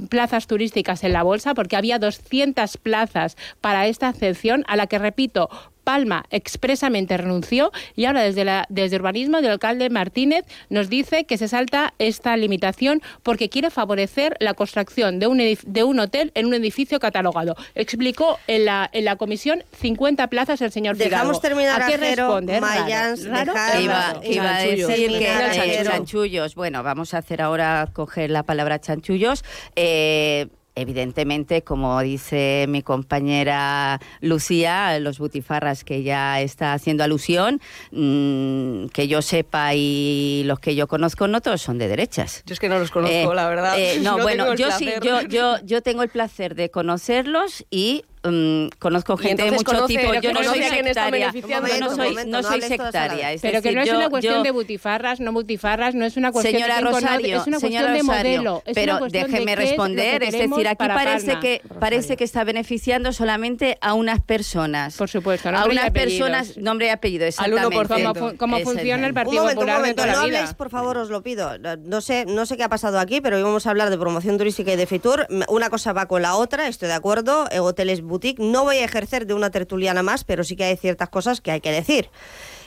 plazas 0.09 0.47
turísticas 0.47 1.03
en 1.03 1.13
la 1.13 1.23
bolsa 1.23 1.53
porque 1.53 1.75
había 1.75 1.99
200 1.99 2.77
plazas 2.77 3.35
para 3.61 3.87
esta 3.87 4.09
excepción 4.09 4.63
a 4.67 4.75
la 4.75 4.87
que, 4.87 4.99
repito, 4.99 5.49
Palma 5.87 6.25
expresamente 6.31 7.15
renunció 7.15 7.71
y 7.95 8.03
ahora 8.03 8.21
desde, 8.23 8.43
la, 8.43 8.65
desde 8.67 8.97
urbanismo 8.97 9.39
del 9.41 9.51
alcalde 9.51 9.89
Martínez 9.89 10.43
nos 10.69 10.89
dice 10.89 11.23
que 11.23 11.37
se 11.37 11.47
salta 11.47 11.93
esta 11.97 12.35
limitación 12.35 13.01
porque 13.23 13.47
quiere 13.47 13.69
favorecer 13.69 14.35
la 14.41 14.53
construcción 14.53 15.19
de 15.19 15.27
un, 15.27 15.39
edif- 15.39 15.63
de 15.63 15.85
un 15.85 15.97
hotel 16.01 16.33
en 16.35 16.45
un 16.47 16.53
edificio 16.55 16.99
catalogado. 16.99 17.55
Explicó 17.73 18.37
en 18.47 18.65
la, 18.65 18.89
en 18.91 19.05
la 19.05 19.15
comisión 19.15 19.63
50 19.79 20.27
plazas 20.27 20.61
el 20.61 20.73
señor 20.73 20.97
Dejamos 20.97 21.37
Fidalgo. 21.37 21.39
terminar 21.39 21.81
¿A 21.81 21.87
qué 21.87 21.95
responde? 21.95 22.55
¿Es 22.55 22.61
raro? 22.61 22.81
Mayans, 22.83 23.25
¿Raro? 23.25 23.53
dejar- 23.53 23.81
Iba, 23.81 24.09
a 24.09 24.13
chanchullos. 24.59 24.87
decir 24.89 25.09
que 25.19 25.25
Jero. 25.25 25.89
chanchullos, 25.91 26.55
bueno, 26.55 26.83
vamos 26.83 27.13
a 27.13 27.19
hacer 27.19 27.41
ahora 27.41 27.87
coger 27.93 28.29
la 28.29 28.43
palabra 28.43 28.81
chanchullos. 28.81 29.45
Eh, 29.77 30.47
Evidentemente, 30.77 31.63
como 31.63 31.99
dice 32.01 32.65
mi 32.69 32.83
compañera 32.83 33.99
Lucía, 34.21 34.99
los 34.99 35.17
butifarras 35.17 35.83
que 35.83 36.03
ya 36.03 36.39
está 36.39 36.73
haciendo 36.73 37.03
alusión, 37.03 37.59
mm, 37.91 38.85
que 38.93 39.07
yo 39.07 39.23
sepa 39.23 39.73
y 39.73 40.43
los 40.45 40.59
que 40.59 40.75
yo 40.75 40.87
conozco, 40.87 41.27
no 41.27 41.41
todos 41.41 41.61
son 41.63 41.79
de 41.79 41.87
derechas. 41.87 42.43
Yo 42.45 42.53
es 42.53 42.59
que 42.59 42.69
no 42.69 42.77
los 42.77 42.91
conozco, 42.91 43.33
la 43.33 43.49
verdad. 43.49 43.79
eh, 43.79 43.99
no, 44.01 44.17
No 44.17 44.23
bueno, 44.23 44.53
yo 44.53 44.69
sí, 44.71 44.89
yo, 45.01 45.21
yo, 45.21 45.55
yo 45.63 45.81
tengo 45.81 46.03
el 46.03 46.09
placer 46.09 46.53
de 46.53 46.69
conocerlos 46.69 47.65
y 47.71 48.05
mm, 48.23 48.67
conozco 48.79 49.17
gente 49.17 49.43
de 49.43 49.51
mucho 49.51 49.63
conoce- 49.65 49.87
tipo. 49.87 50.13
Yo 50.15 50.33
no 50.33 50.43
soy 50.43 50.63
sectaria. 50.63 51.31
no 51.79 51.89
soy, 51.95 52.09
momento, 52.09 52.41
no 52.41 52.43
sectaria. 52.61 53.31
es 53.33 53.41
Pero 53.41 53.61
que 53.61 53.71
no 53.71 53.81
es 53.81 53.87
yo- 53.87 53.97
una 53.97 54.09
cuestión 54.09 54.35
yo- 54.35 54.43
de 54.43 54.51
butifarras, 54.51 55.19
no 55.19 55.31
butifarras, 55.33 55.95
no 55.95 56.05
es 56.05 56.17
una 56.17 56.31
cuestión 56.31 56.55
Señora 56.55 56.75
de 56.75 56.81
Rosario, 56.81 57.37
es 57.41 57.47
una 57.47 57.59
señora 57.59 57.87
cuestión 57.87 58.07
de 58.07 58.11
Rosario, 58.13 58.37
modelo. 58.39 58.63
es 58.65 58.73
pero 58.75 58.97
una 58.97 59.05
de 59.07 59.19
déjeme 59.23 59.53
es 59.53 59.57
responder. 59.59 60.23
Es, 60.23 60.31
decir, 60.31 60.67
aquí 60.67 60.75
parece 60.87 61.27
Palma. 61.27 61.39
que 61.41 61.61
parece 61.79 62.17
que 62.17 62.23
está 62.23 62.43
beneficiando 62.43 63.11
solamente 63.13 63.77
a 63.81 63.93
unas 63.93 64.21
personas. 64.21 64.95
Por 64.97 65.09
supuesto, 65.09 65.49
a 65.49 65.65
unas 65.65 65.91
personas, 65.91 66.57
nombre 66.57 66.87
y 66.87 66.89
apellido, 66.89 67.23
Al 67.23 67.29
exactamente. 67.29 67.67
1%. 67.77 68.13
Como 68.13 68.29
fu- 68.31 68.37
como 68.37 68.55
Ese 68.57 68.63
es 68.63 68.73
funciona 68.73 69.05
el 69.05 69.11
Un 69.11 69.15
Partido 69.15 69.41
momento, 69.43 69.61
un 69.61 69.65
Popular 69.67 69.75
de 69.75 69.81
momento, 69.81 70.01
toda 70.03 70.07
la 70.13 70.19
no 70.19 70.25
vida. 70.27 70.37
habléis, 70.39 70.53
por 70.55 70.69
favor, 70.69 70.97
os 70.97 71.09
lo 71.09 71.21
pido. 71.21 71.51
No 71.79 72.01
sé, 72.01 72.25
no 72.25 72.45
sé 72.45 72.57
qué 72.57 72.63
ha 72.63 72.69
pasado 72.69 72.99
aquí, 72.99 73.21
pero 73.21 73.37
hoy 73.37 73.43
vamos 73.43 73.65
a 73.67 73.69
hablar 73.69 73.89
de 73.89 73.97
promoción 73.97 74.37
turística 74.37 74.71
y 74.71 74.75
de 74.75 74.85
Fitur. 74.85 75.27
Una 75.47 75.69
cosa 75.69 75.93
va 75.93 76.05
con 76.07 76.21
la 76.21 76.35
otra, 76.35 76.67
estoy 76.67 76.87
de 76.87 76.93
acuerdo. 76.95 77.47
eh, 77.51 77.59
Hoteles 77.59 78.01
boutique. 78.07 78.39
No 78.39 78.63
voy 78.63 78.77
a 78.77 78.85
ejercer 78.85 79.27
de 79.27 79.33
una 79.33 79.51
tertuliana 79.51 80.03
más, 80.03 80.23
pero 80.23 80.43
sí 80.43 80.55
que 80.55 80.63
hay 80.63 80.77
ciertas 80.77 81.09
cosas 81.09 81.41
que 81.41 81.51
hay 81.51 81.61
que 81.61 81.71
decir. 81.71 82.09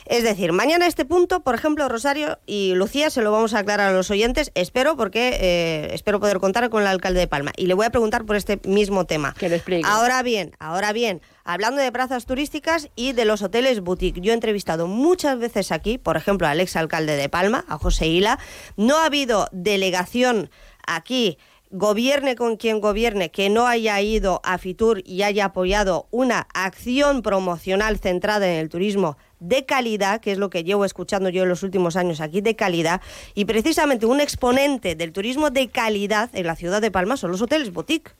Es 0.05 0.23
decir, 0.23 0.51
mañana 0.51 0.87
este 0.87 1.05
punto, 1.05 1.41
por 1.41 1.55
ejemplo, 1.55 1.87
Rosario 1.87 2.39
y 2.45 2.73
Lucía 2.73 3.09
se 3.09 3.21
lo 3.21 3.31
vamos 3.31 3.53
a 3.53 3.59
aclarar 3.59 3.89
a 3.89 3.93
los 3.93 4.09
oyentes, 4.11 4.51
espero, 4.55 4.97
porque 4.97 5.37
eh, 5.39 5.93
espero 5.93 6.19
poder 6.19 6.39
contar 6.39 6.69
con 6.69 6.81
el 6.81 6.87
alcalde 6.87 7.19
de 7.19 7.27
Palma. 7.27 7.51
Y 7.55 7.67
le 7.67 7.75
voy 7.75 7.85
a 7.85 7.91
preguntar 7.91 8.25
por 8.25 8.35
este 8.35 8.59
mismo 8.65 9.05
tema. 9.05 9.33
Que 9.37 9.47
lo 9.47 9.55
explique. 9.55 9.83
Ahora 9.85 10.23
bien, 10.23 10.55
ahora 10.59 10.91
bien, 10.91 11.21
hablando 11.43 11.81
de 11.81 11.91
plazas 11.91 12.25
turísticas 12.25 12.89
y 12.95 13.13
de 13.13 13.25
los 13.25 13.41
hoteles 13.41 13.81
boutique, 13.81 14.21
yo 14.21 14.31
he 14.31 14.35
entrevistado 14.35 14.87
muchas 14.87 15.37
veces 15.39 15.71
aquí, 15.71 15.97
por 15.97 16.17
ejemplo, 16.17 16.47
al 16.47 16.59
exalcalde 16.59 17.15
de 17.15 17.29
Palma, 17.29 17.63
a 17.67 17.77
José 17.77 18.07
Hila. 18.07 18.39
No 18.75 18.97
ha 18.97 19.05
habido 19.05 19.47
delegación 19.51 20.49
aquí 20.85 21.37
gobierne 21.71 22.35
con 22.35 22.57
quien 22.57 22.79
gobierne, 22.81 23.31
que 23.31 23.49
no 23.49 23.65
haya 23.67 23.99
ido 24.01 24.41
a 24.43 24.57
Fitur 24.57 25.01
y 25.05 25.23
haya 25.23 25.45
apoyado 25.45 26.07
una 26.11 26.47
acción 26.53 27.21
promocional 27.21 27.97
centrada 27.97 28.47
en 28.51 28.59
el 28.59 28.69
turismo 28.69 29.17
de 29.39 29.65
calidad, 29.65 30.21
que 30.21 30.31
es 30.33 30.37
lo 30.37 30.49
que 30.49 30.63
llevo 30.63 30.85
escuchando 30.85 31.29
yo 31.29 31.43
en 31.43 31.49
los 31.49 31.63
últimos 31.63 31.95
años 31.95 32.21
aquí, 32.21 32.41
de 32.41 32.55
calidad, 32.55 33.01
y 33.33 33.45
precisamente 33.45 34.05
un 34.05 34.21
exponente 34.21 34.95
del 34.95 35.13
turismo 35.13 35.49
de 35.49 35.69
calidad 35.69 36.29
en 36.33 36.45
la 36.45 36.55
ciudad 36.55 36.81
de 36.81 36.91
Palma 36.91 37.17
son 37.17 37.31
los 37.31 37.41
hoteles 37.41 37.71
boutique. 37.73 38.11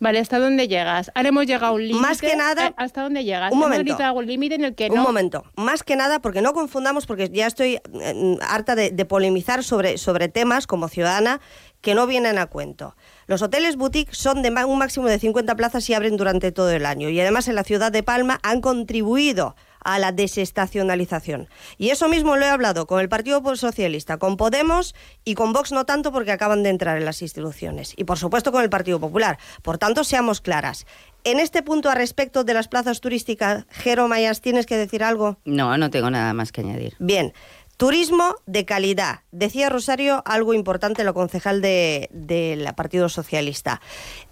Vale, 0.00 0.18
¿hasta 0.18 0.38
dónde 0.38 0.68
llegas? 0.68 1.10
Ahora 1.14 1.28
hemos 1.30 1.46
llegado 1.46 1.66
a 1.66 1.72
un 1.72 1.82
límite. 1.82 2.00
Más 2.00 2.20
que 2.20 2.36
nada- 2.36 2.66
eh, 2.66 2.74
¿Hasta 2.76 3.02
dónde 3.02 3.24
llegas? 3.24 3.52
Un 3.52 3.60
momento. 3.60 3.96
un 4.14 4.26
límite 4.26 4.56
en 4.56 4.64
el 4.64 4.74
que 4.74 4.88
Un 4.90 4.96
no... 4.96 5.02
momento, 5.02 5.44
más 5.56 5.82
que 5.82 5.96
nada, 5.96 6.20
porque 6.20 6.42
no 6.42 6.52
confundamos, 6.52 7.06
porque 7.06 7.30
ya 7.30 7.46
estoy 7.46 7.80
eh, 8.00 8.36
harta 8.42 8.74
de, 8.74 8.90
de 8.90 9.04
polemizar 9.06 9.64
sobre, 9.64 9.96
sobre 9.96 10.28
temas 10.28 10.66
como 10.66 10.88
ciudadana 10.88 11.40
que 11.84 11.94
no 11.94 12.06
vienen 12.06 12.38
a 12.38 12.46
cuento. 12.46 12.96
Los 13.26 13.42
hoteles 13.42 13.76
boutique 13.76 14.14
son 14.14 14.42
de 14.42 14.48
un 14.50 14.78
máximo 14.78 15.06
de 15.06 15.18
50 15.18 15.54
plazas 15.54 15.88
y 15.88 15.94
abren 15.94 16.16
durante 16.16 16.50
todo 16.50 16.70
el 16.70 16.86
año. 16.86 17.10
Y 17.10 17.20
además 17.20 17.46
en 17.46 17.54
la 17.54 17.62
ciudad 17.62 17.92
de 17.92 18.02
Palma 18.02 18.40
han 18.42 18.62
contribuido 18.62 19.54
a 19.84 19.98
la 19.98 20.10
desestacionalización. 20.10 21.48
Y 21.76 21.90
eso 21.90 22.08
mismo 22.08 22.36
lo 22.36 22.46
he 22.46 22.48
hablado 22.48 22.86
con 22.86 23.00
el 23.00 23.10
Partido 23.10 23.42
Socialista, 23.54 24.16
con 24.16 24.38
Podemos 24.38 24.94
y 25.24 25.34
con 25.34 25.52
Vox 25.52 25.72
no 25.72 25.84
tanto 25.84 26.10
porque 26.10 26.32
acaban 26.32 26.62
de 26.62 26.70
entrar 26.70 26.96
en 26.96 27.04
las 27.04 27.20
instituciones. 27.20 27.92
Y 27.96 28.04
por 28.04 28.18
supuesto 28.18 28.50
con 28.50 28.62
el 28.62 28.70
Partido 28.70 28.98
Popular. 28.98 29.38
Por 29.62 29.76
tanto, 29.76 30.02
seamos 30.04 30.40
claras. 30.40 30.86
En 31.22 31.38
este 31.38 31.62
punto 31.62 31.90
a 31.90 31.94
respecto 31.94 32.44
de 32.44 32.54
las 32.54 32.68
plazas 32.68 33.00
turísticas, 33.00 33.66
Jero 33.70 34.08
Mayas, 34.08 34.40
¿tienes 34.40 34.66
que 34.66 34.76
decir 34.76 35.04
algo? 35.04 35.38
No, 35.44 35.76
no 35.76 35.90
tengo 35.90 36.10
nada 36.10 36.32
más 36.32 36.50
que 36.50 36.62
añadir. 36.62 36.94
Bien, 36.98 37.32
Turismo 37.76 38.36
de 38.46 38.64
calidad. 38.64 39.20
Decía 39.32 39.68
Rosario 39.68 40.22
algo 40.26 40.54
importante, 40.54 41.02
lo 41.02 41.12
concejal 41.12 41.60
del 41.60 42.08
de, 42.12 42.72
Partido 42.76 43.08
Socialista. 43.08 43.80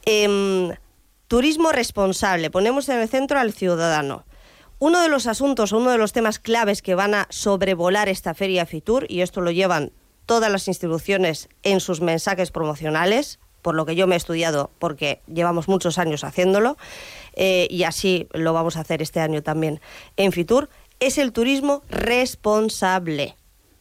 Em, 0.05 0.71
turismo 1.27 1.73
responsable. 1.73 2.51
Ponemos 2.51 2.89
en 2.89 3.01
el 3.01 3.09
centro 3.09 3.41
al 3.41 3.53
ciudadano. 3.53 4.25
Uno 4.79 5.01
de 5.01 5.09
los 5.09 5.27
asuntos, 5.27 5.73
uno 5.73 5.91
de 5.91 5.99
los 5.99 6.13
temas 6.13 6.39
claves 6.39 6.83
que 6.83 6.95
van 6.95 7.15
a 7.15 7.27
sobrevolar 7.31 8.09
esta 8.09 8.35
feria 8.35 8.67
Fitur, 8.67 9.07
y 9.09 9.23
esto 9.23 9.41
lo 9.41 9.51
llevan 9.51 9.93
todas 10.27 10.51
las 10.51 10.69
instituciones 10.69 11.49
en 11.63 11.81
sus 11.81 12.01
mensajes 12.01 12.51
promocionales, 12.51 13.41
por 13.63 13.75
lo 13.75 13.87
que 13.87 13.95
yo 13.95 14.07
me 14.07 14.15
he 14.15 14.19
estudiado, 14.19 14.71
porque 14.79 15.21
llevamos 15.33 15.69
muchos 15.69 15.99
años 15.99 16.25
haciéndolo, 16.25 16.77
eh, 17.35 17.69
y 17.71 17.85
así 17.85 18.29
lo 18.33 18.53
vamos 18.53 18.77
a 18.77 18.81
hacer 18.81 19.03
este 19.03 19.21
año 19.21 19.43
también 19.43 19.81
en 20.17 20.33
Fitur, 20.33 20.69
es 21.07 21.19
el 21.19 21.33
turismo 21.33 21.83
responsable. 21.89 23.37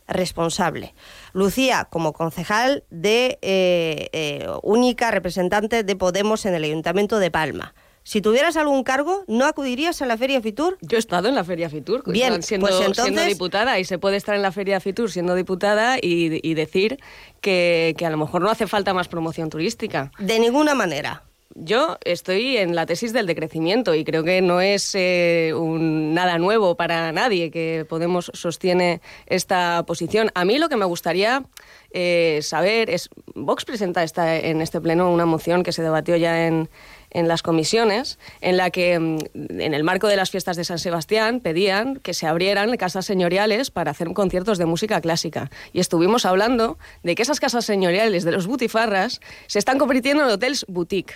Responsable. 0.07 0.93
Lucía, 1.33 1.87
como 1.89 2.13
concejal 2.13 2.83
de 2.89 3.37
eh, 3.41 4.09
eh, 4.11 4.47
única 4.63 5.11
representante 5.11 5.83
de 5.83 5.95
Podemos 5.95 6.45
en 6.45 6.55
el 6.55 6.63
Ayuntamiento 6.63 7.19
de 7.19 7.31
Palma. 7.31 7.73
Si 8.03 8.19
tuvieras 8.19 8.57
algún 8.57 8.83
cargo, 8.83 9.23
¿no 9.27 9.45
acudirías 9.45 10.01
a 10.01 10.07
la 10.07 10.17
Feria 10.17 10.41
Fitur? 10.41 10.79
Yo 10.81 10.97
he 10.97 10.99
estado 10.99 11.29
en 11.29 11.35
la 11.35 11.43
Feria 11.43 11.69
Fitur, 11.69 12.03
Bien, 12.11 12.41
siendo, 12.41 12.65
pues 12.65 12.79
entonces... 12.79 13.05
siendo 13.05 13.23
diputada, 13.23 13.77
y 13.77 13.85
se 13.85 13.99
puede 13.99 14.17
estar 14.17 14.35
en 14.35 14.41
la 14.41 14.51
Feria 14.51 14.79
Fitur 14.79 15.11
siendo 15.11 15.35
diputada 15.35 15.97
y, 16.01 16.53
decir 16.55 16.97
que, 17.41 17.93
que 17.95 18.05
a 18.07 18.09
lo 18.09 18.17
mejor 18.17 18.41
no 18.41 18.49
hace 18.49 18.65
falta 18.65 18.95
más 18.95 19.07
promoción 19.07 19.51
turística. 19.51 20.11
De 20.17 20.39
ninguna 20.39 20.73
manera. 20.73 21.23
Yo 21.55 21.97
estoy 22.05 22.57
en 22.57 22.75
la 22.75 22.85
tesis 22.85 23.13
del 23.13 23.27
decrecimiento 23.27 23.93
y 23.93 24.03
creo 24.03 24.23
que 24.23 24.41
no 24.41 24.61
es 24.61 24.95
eh, 24.95 25.53
nada 25.53 26.37
nuevo 26.37 26.75
para 26.75 27.11
nadie 27.11 27.51
que 27.51 27.85
Podemos 27.87 28.31
sostiene 28.33 29.01
esta 29.25 29.83
posición. 29.85 30.31
A 30.33 30.45
mí 30.45 30.57
lo 30.57 30.69
que 30.69 30.77
me 30.77 30.85
gustaría 30.85 31.43
eh, 31.91 32.39
saber 32.41 32.89
es, 32.89 33.09
Vox 33.35 33.65
presenta 33.65 34.03
esta, 34.03 34.37
en 34.37 34.61
este 34.61 34.79
pleno 34.79 35.11
una 35.11 35.25
moción 35.25 35.63
que 35.63 35.71
se 35.71 35.83
debatió 35.83 36.15
ya 36.15 36.47
en, 36.47 36.69
en 37.09 37.27
las 37.27 37.43
comisiones, 37.43 38.17
en 38.39 38.57
la 38.57 38.69
que 38.69 38.97
mm, 38.97 39.19
en 39.33 39.73
el 39.73 39.83
marco 39.83 40.07
de 40.07 40.15
las 40.15 40.31
fiestas 40.31 40.57
de 40.57 40.63
San 40.63 40.79
Sebastián 40.79 41.41
pedían 41.41 41.97
que 41.97 42.13
se 42.13 42.27
abrieran 42.27 42.75
casas 42.77 43.05
señoriales 43.05 43.71
para 43.71 43.91
hacer 43.91 44.11
conciertos 44.13 44.57
de 44.57 44.65
música 44.65 45.01
clásica. 45.01 45.51
Y 45.73 45.79
estuvimos 45.79 46.25
hablando 46.25 46.77
de 47.03 47.15
que 47.15 47.23
esas 47.23 47.39
casas 47.39 47.65
señoriales 47.65 48.23
de 48.23 48.31
los 48.31 48.47
butifarras 48.47 49.19
se 49.47 49.59
están 49.59 49.77
convirtiendo 49.77 50.23
en 50.23 50.29
hoteles 50.29 50.65
boutique. 50.67 51.15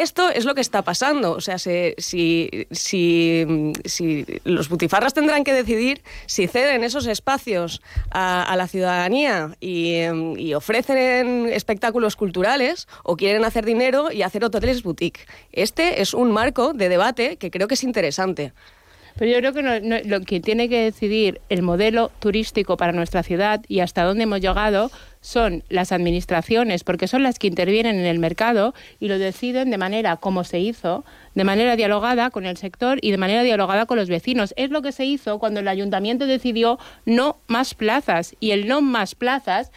Esto 0.00 0.30
es 0.30 0.46
lo 0.46 0.54
que 0.54 0.62
está 0.62 0.80
pasando. 0.80 1.32
O 1.32 1.42
sea, 1.42 1.58
si, 1.58 1.94
si, 1.98 3.46
los 4.44 4.70
butifarras 4.70 5.12
tendrán 5.12 5.44
que 5.44 5.52
decidir 5.52 6.00
si 6.24 6.46
ceden 6.46 6.84
esos 6.84 7.06
espacios 7.06 7.82
a, 8.10 8.54
la 8.56 8.66
ciudadanía 8.66 9.58
y, 9.60 10.54
ofrecen 10.54 11.50
espectáculos 11.50 12.16
culturales 12.16 12.88
o 13.04 13.16
quieren 13.16 13.44
hacer 13.44 13.66
dinero 13.66 14.10
y 14.10 14.22
hacer 14.22 14.42
hoteles 14.42 14.82
boutique. 14.82 15.26
Este 15.52 16.00
es 16.00 16.14
un 16.14 16.32
marco 16.32 16.72
de 16.72 16.88
debate 16.88 17.36
que 17.36 17.50
creo 17.50 17.68
que 17.68 17.74
es 17.74 17.84
interesante. 17.84 18.54
Pero 19.20 19.32
yo 19.32 19.52
creo 19.52 19.52
que 19.52 20.02
lo 20.06 20.20
que 20.22 20.40
tiene 20.40 20.70
que 20.70 20.80
decidir 20.80 21.42
el 21.50 21.60
modelo 21.60 22.10
turístico 22.20 22.78
para 22.78 22.94
nuestra 22.94 23.22
ciudad 23.22 23.60
y 23.68 23.80
hasta 23.80 24.02
dónde 24.02 24.22
hemos 24.22 24.40
llegado 24.40 24.90
son 25.20 25.62
las 25.68 25.92
administraciones, 25.92 26.84
porque 26.84 27.06
son 27.06 27.22
las 27.22 27.38
que 27.38 27.46
intervienen 27.46 27.96
en 27.96 28.06
el 28.06 28.18
mercado 28.18 28.72
y 28.98 29.08
lo 29.08 29.18
deciden 29.18 29.70
de 29.70 29.76
manera 29.76 30.16
como 30.16 30.42
se 30.42 30.60
hizo, 30.60 31.04
de 31.34 31.44
manera 31.44 31.76
dialogada 31.76 32.30
con 32.30 32.46
el 32.46 32.56
sector 32.56 32.98
y 33.02 33.10
de 33.10 33.18
manera 33.18 33.42
dialogada 33.42 33.84
con 33.84 33.98
los 33.98 34.08
vecinos. 34.08 34.54
Es 34.56 34.70
lo 34.70 34.80
que 34.80 34.90
se 34.90 35.04
hizo 35.04 35.38
cuando 35.38 35.60
el 35.60 35.68
ayuntamiento 35.68 36.26
decidió 36.26 36.78
no 37.04 37.36
más 37.46 37.74
plazas 37.74 38.34
y 38.40 38.52
el 38.52 38.68
no 38.68 38.80
más 38.80 39.14
plazas 39.14 39.70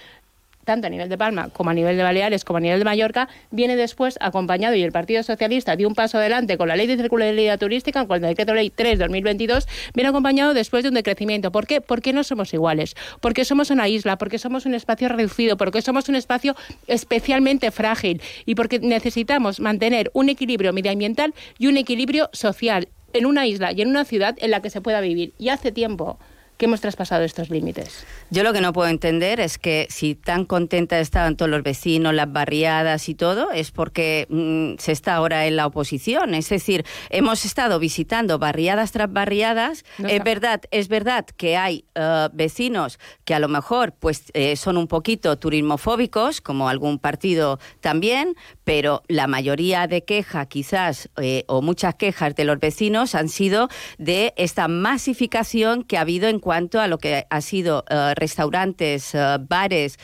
tanto 0.63 0.87
a 0.87 0.89
nivel 0.89 1.09
de 1.09 1.17
Palma 1.17 1.49
como 1.49 1.69
a 1.69 1.73
nivel 1.73 1.97
de 1.97 2.03
Baleares 2.03 2.43
como 2.43 2.57
a 2.57 2.59
nivel 2.59 2.79
de 2.79 2.85
Mallorca, 2.85 3.29
viene 3.51 3.75
después 3.75 4.17
acompañado 4.21 4.75
y 4.75 4.83
el 4.83 4.91
Partido 4.91 5.23
Socialista 5.23 5.75
dio 5.75 5.87
un 5.87 5.95
paso 5.95 6.17
adelante 6.17 6.57
con 6.57 6.67
la 6.67 6.75
Ley 6.75 6.87
de 6.87 6.97
Circularidad 6.97 7.59
Turística, 7.59 8.05
con 8.05 8.17
el 8.17 8.29
Decreto 8.29 8.53
Ley 8.53 8.71
3-2022, 8.75 9.67
viene 9.93 10.09
acompañado 10.09 10.53
después 10.53 10.83
de 10.83 10.89
un 10.89 10.95
decrecimiento. 10.95 11.51
¿Por 11.51 11.67
qué? 11.67 11.81
Porque 11.81 12.13
no 12.13 12.23
somos 12.23 12.53
iguales, 12.53 12.95
porque 13.19 13.45
somos 13.45 13.69
una 13.69 13.87
isla, 13.87 14.17
porque 14.17 14.37
somos 14.37 14.65
un 14.65 14.73
espacio 14.73 15.09
reducido, 15.09 15.57
porque 15.57 15.81
somos 15.81 16.09
un 16.09 16.15
espacio 16.15 16.55
especialmente 16.87 17.71
frágil 17.71 18.21
y 18.45 18.55
porque 18.55 18.79
necesitamos 18.79 19.59
mantener 19.59 20.09
un 20.13 20.29
equilibrio 20.29 20.73
medioambiental 20.73 21.33
y 21.57 21.67
un 21.67 21.77
equilibrio 21.77 22.29
social 22.33 22.87
en 23.13 23.25
una 23.25 23.45
isla 23.45 23.71
y 23.71 23.81
en 23.81 23.89
una 23.89 24.05
ciudad 24.05 24.35
en 24.39 24.51
la 24.51 24.61
que 24.61 24.69
se 24.69 24.81
pueda 24.81 25.01
vivir. 25.01 25.33
Y 25.37 25.49
hace 25.49 25.71
tiempo 25.71 26.17
que 26.63 26.67
hemos 26.67 26.79
traspasado 26.79 27.25
estos 27.25 27.49
límites. 27.49 28.05
Yo 28.29 28.41
lo 28.41 28.53
que 28.53 28.61
no 28.61 28.71
puedo 28.71 28.87
entender 28.87 29.41
es 29.41 29.57
que 29.57 29.85
si 29.89 30.15
tan 30.15 30.45
contenta 30.45 30.97
estaban 30.97 31.35
todos 31.35 31.51
los 31.51 31.61
vecinos, 31.61 32.13
las 32.13 32.31
barriadas 32.31 33.09
y 33.09 33.15
todo, 33.15 33.51
es 33.51 33.71
porque 33.71 34.27
mm, 34.29 34.79
se 34.79 34.93
está 34.93 35.15
ahora 35.15 35.45
en 35.45 35.57
la 35.57 35.67
oposición. 35.67 36.33
Es 36.33 36.47
decir, 36.47 36.85
hemos 37.09 37.43
estado 37.43 37.79
visitando 37.79 38.39
barriadas 38.39 38.93
tras 38.93 39.11
barriadas. 39.11 39.83
es 40.07 40.23
verdad, 40.23 40.61
es 40.71 40.87
verdad 40.87 41.25
que 41.25 41.57
hay 41.57 41.83
eh, 41.95 42.29
vecinos 42.31 42.97
que 43.25 43.35
a 43.35 43.39
lo 43.39 43.49
mejor 43.49 43.93
pues 43.99 44.31
eh, 44.33 44.55
son 44.55 44.77
un 44.77 44.87
poquito 44.87 45.37
turismofóbicos, 45.37 46.39
como 46.39 46.69
algún 46.69 46.97
partido 46.97 47.59
también, 47.81 48.35
pero 48.63 49.03
la 49.09 49.27
mayoría 49.27 49.85
de 49.87 50.05
quejas, 50.05 50.47
quizás, 50.47 51.09
eh, 51.17 51.43
o 51.47 51.61
muchas 51.61 51.95
quejas 51.95 52.37
de 52.37 52.45
los 52.45 52.57
vecinos 52.61 53.15
han 53.15 53.27
sido 53.27 53.67
de 53.97 54.33
esta 54.37 54.69
masificación 54.69 55.83
que 55.83 55.97
ha 55.97 56.01
habido 56.01 56.29
en 56.29 56.39
cuanto 56.39 56.52
a 56.53 56.87
lo 56.87 56.97
que 56.97 57.25
ha 57.29 57.41
sido 57.41 57.83
eh, 57.89 58.13
restaurantes, 58.15 59.15
eh, 59.15 59.37
bares, 59.39 59.97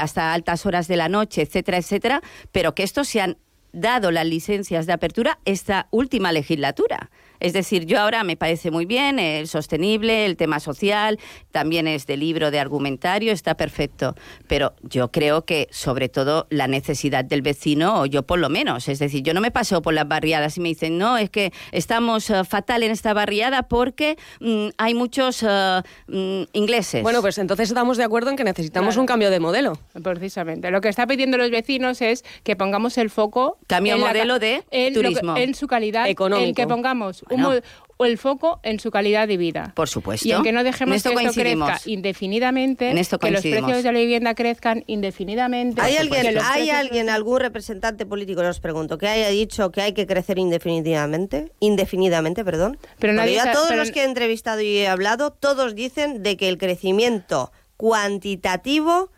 hasta 0.00 0.32
altas 0.32 0.66
horas 0.66 0.88
de 0.88 0.96
la 0.96 1.08
noche, 1.08 1.42
etcétera, 1.42 1.78
etcétera, 1.78 2.22
pero 2.50 2.74
que 2.74 2.82
estos 2.82 3.08
se 3.08 3.20
han 3.20 3.38
dado 3.72 4.10
las 4.10 4.26
licencias 4.26 4.86
de 4.86 4.92
apertura 4.92 5.38
esta 5.44 5.86
última 5.90 6.32
legislatura. 6.32 7.10
Es 7.42 7.52
decir, 7.52 7.86
yo 7.86 7.98
ahora 7.98 8.22
me 8.22 8.36
parece 8.36 8.70
muy 8.70 8.86
bien 8.86 9.18
el 9.18 9.48
sostenible, 9.48 10.26
el 10.26 10.36
tema 10.36 10.60
social, 10.60 11.18
también 11.50 11.88
es 11.88 12.06
de 12.06 12.16
libro 12.16 12.52
de 12.52 12.60
argumentario, 12.60 13.32
está 13.32 13.56
perfecto. 13.56 14.14
Pero 14.46 14.74
yo 14.82 15.10
creo 15.10 15.44
que 15.44 15.66
sobre 15.72 16.08
todo 16.08 16.46
la 16.50 16.68
necesidad 16.68 17.24
del 17.24 17.42
vecino, 17.42 18.02
o 18.02 18.06
yo 18.06 18.22
por 18.22 18.38
lo 18.38 18.48
menos, 18.48 18.88
es 18.88 19.00
decir, 19.00 19.24
yo 19.24 19.34
no 19.34 19.40
me 19.40 19.50
paso 19.50 19.82
por 19.82 19.92
las 19.92 20.06
barriadas 20.06 20.56
y 20.56 20.60
me 20.60 20.68
dicen, 20.68 20.98
no, 20.98 21.18
es 21.18 21.30
que 21.30 21.52
estamos 21.72 22.30
eh, 22.30 22.44
fatal 22.44 22.84
en 22.84 22.92
esta 22.92 23.12
barriada 23.12 23.64
porque 23.64 24.16
mm, 24.38 24.68
hay 24.78 24.94
muchos 24.94 25.42
mm, 25.42 26.42
ingleses. 26.52 27.02
Bueno, 27.02 27.22
pues 27.22 27.38
entonces 27.38 27.70
estamos 27.70 27.96
de 27.96 28.04
acuerdo 28.04 28.30
en 28.30 28.36
que 28.36 28.44
necesitamos 28.44 28.96
un 28.96 29.06
cambio 29.06 29.30
de 29.30 29.40
modelo. 29.40 29.72
Precisamente. 30.00 30.70
Lo 30.70 30.80
que 30.80 30.88
está 30.88 31.08
pidiendo 31.08 31.38
los 31.38 31.50
vecinos 31.50 32.02
es 32.02 32.24
que 32.44 32.54
pongamos 32.54 32.98
el 32.98 33.10
foco. 33.10 33.58
Cambio 33.66 33.98
modelo 33.98 34.38
de 34.38 34.62
turismo. 34.94 35.36
en 35.36 35.56
su 35.56 35.66
calidad. 35.66 36.08
Económico. 36.08 36.48
En 36.48 36.54
que 36.54 36.68
pongamos 36.68 37.24
o 37.96 38.04
el 38.04 38.18
foco 38.18 38.60
en 38.62 38.80
su 38.80 38.90
calidad 38.90 39.28
de 39.28 39.36
vida. 39.36 39.72
Por 39.74 39.88
supuesto. 39.88 40.26
Y 40.26 40.32
aunque 40.32 40.52
no 40.52 40.64
dejemos 40.64 41.02
que 41.02 41.08
esto 41.08 41.32
crezca 41.34 41.80
indefinidamente, 41.86 42.90
que 42.90 43.30
los 43.30 43.42
precios 43.42 43.82
de 43.82 43.92
la 43.92 43.98
vivienda 43.98 44.34
crezcan 44.34 44.84
indefinidamente. 44.86 45.80
¿Hay 45.80 45.96
alguien, 45.96 46.38
¿hay 46.42 46.70
alguien, 46.70 47.10
algún 47.10 47.40
representante 47.40 48.06
político, 48.06 48.40
os 48.40 48.60
pregunto, 48.60 48.98
que 48.98 49.08
haya 49.08 49.28
dicho 49.28 49.70
que 49.70 49.82
hay 49.82 49.92
que 49.92 50.06
crecer 50.06 50.38
indefinidamente? 50.38 51.52
Indefinidamente, 51.60 52.44
perdón. 52.44 52.78
Pero 52.98 53.12
nadie 53.12 53.40
a 53.40 53.52
todos 53.52 53.74
los 53.76 53.90
que 53.90 54.00
he 54.00 54.04
entrevistado 54.04 54.60
y 54.60 54.78
he 54.78 54.88
hablado, 54.88 55.32
todos 55.32 55.74
dicen 55.74 56.22
de 56.22 56.36
que 56.36 56.48
el 56.48 56.58
crecimiento 56.58 57.52
cuantitativo 57.76 59.10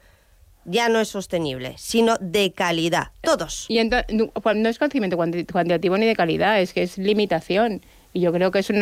ya 0.64 0.88
no 0.88 1.00
es 1.00 1.08
sostenible, 1.08 1.74
sino 1.76 2.16
de 2.20 2.52
calidad. 2.52 3.12
Todos. 3.22 3.66
Y 3.68 3.82
no 3.84 4.68
es 4.68 4.78
crecimiento 4.78 5.16
cuantitativo 5.16 5.98
ni 5.98 6.06
de 6.06 6.16
calidad, 6.16 6.60
es 6.60 6.72
que 6.72 6.82
es 6.82 6.98
limitación. 6.98 7.82
Y 8.14 8.20
yo 8.20 8.32
creo 8.32 8.52
que 8.52 8.60
es 8.60 8.72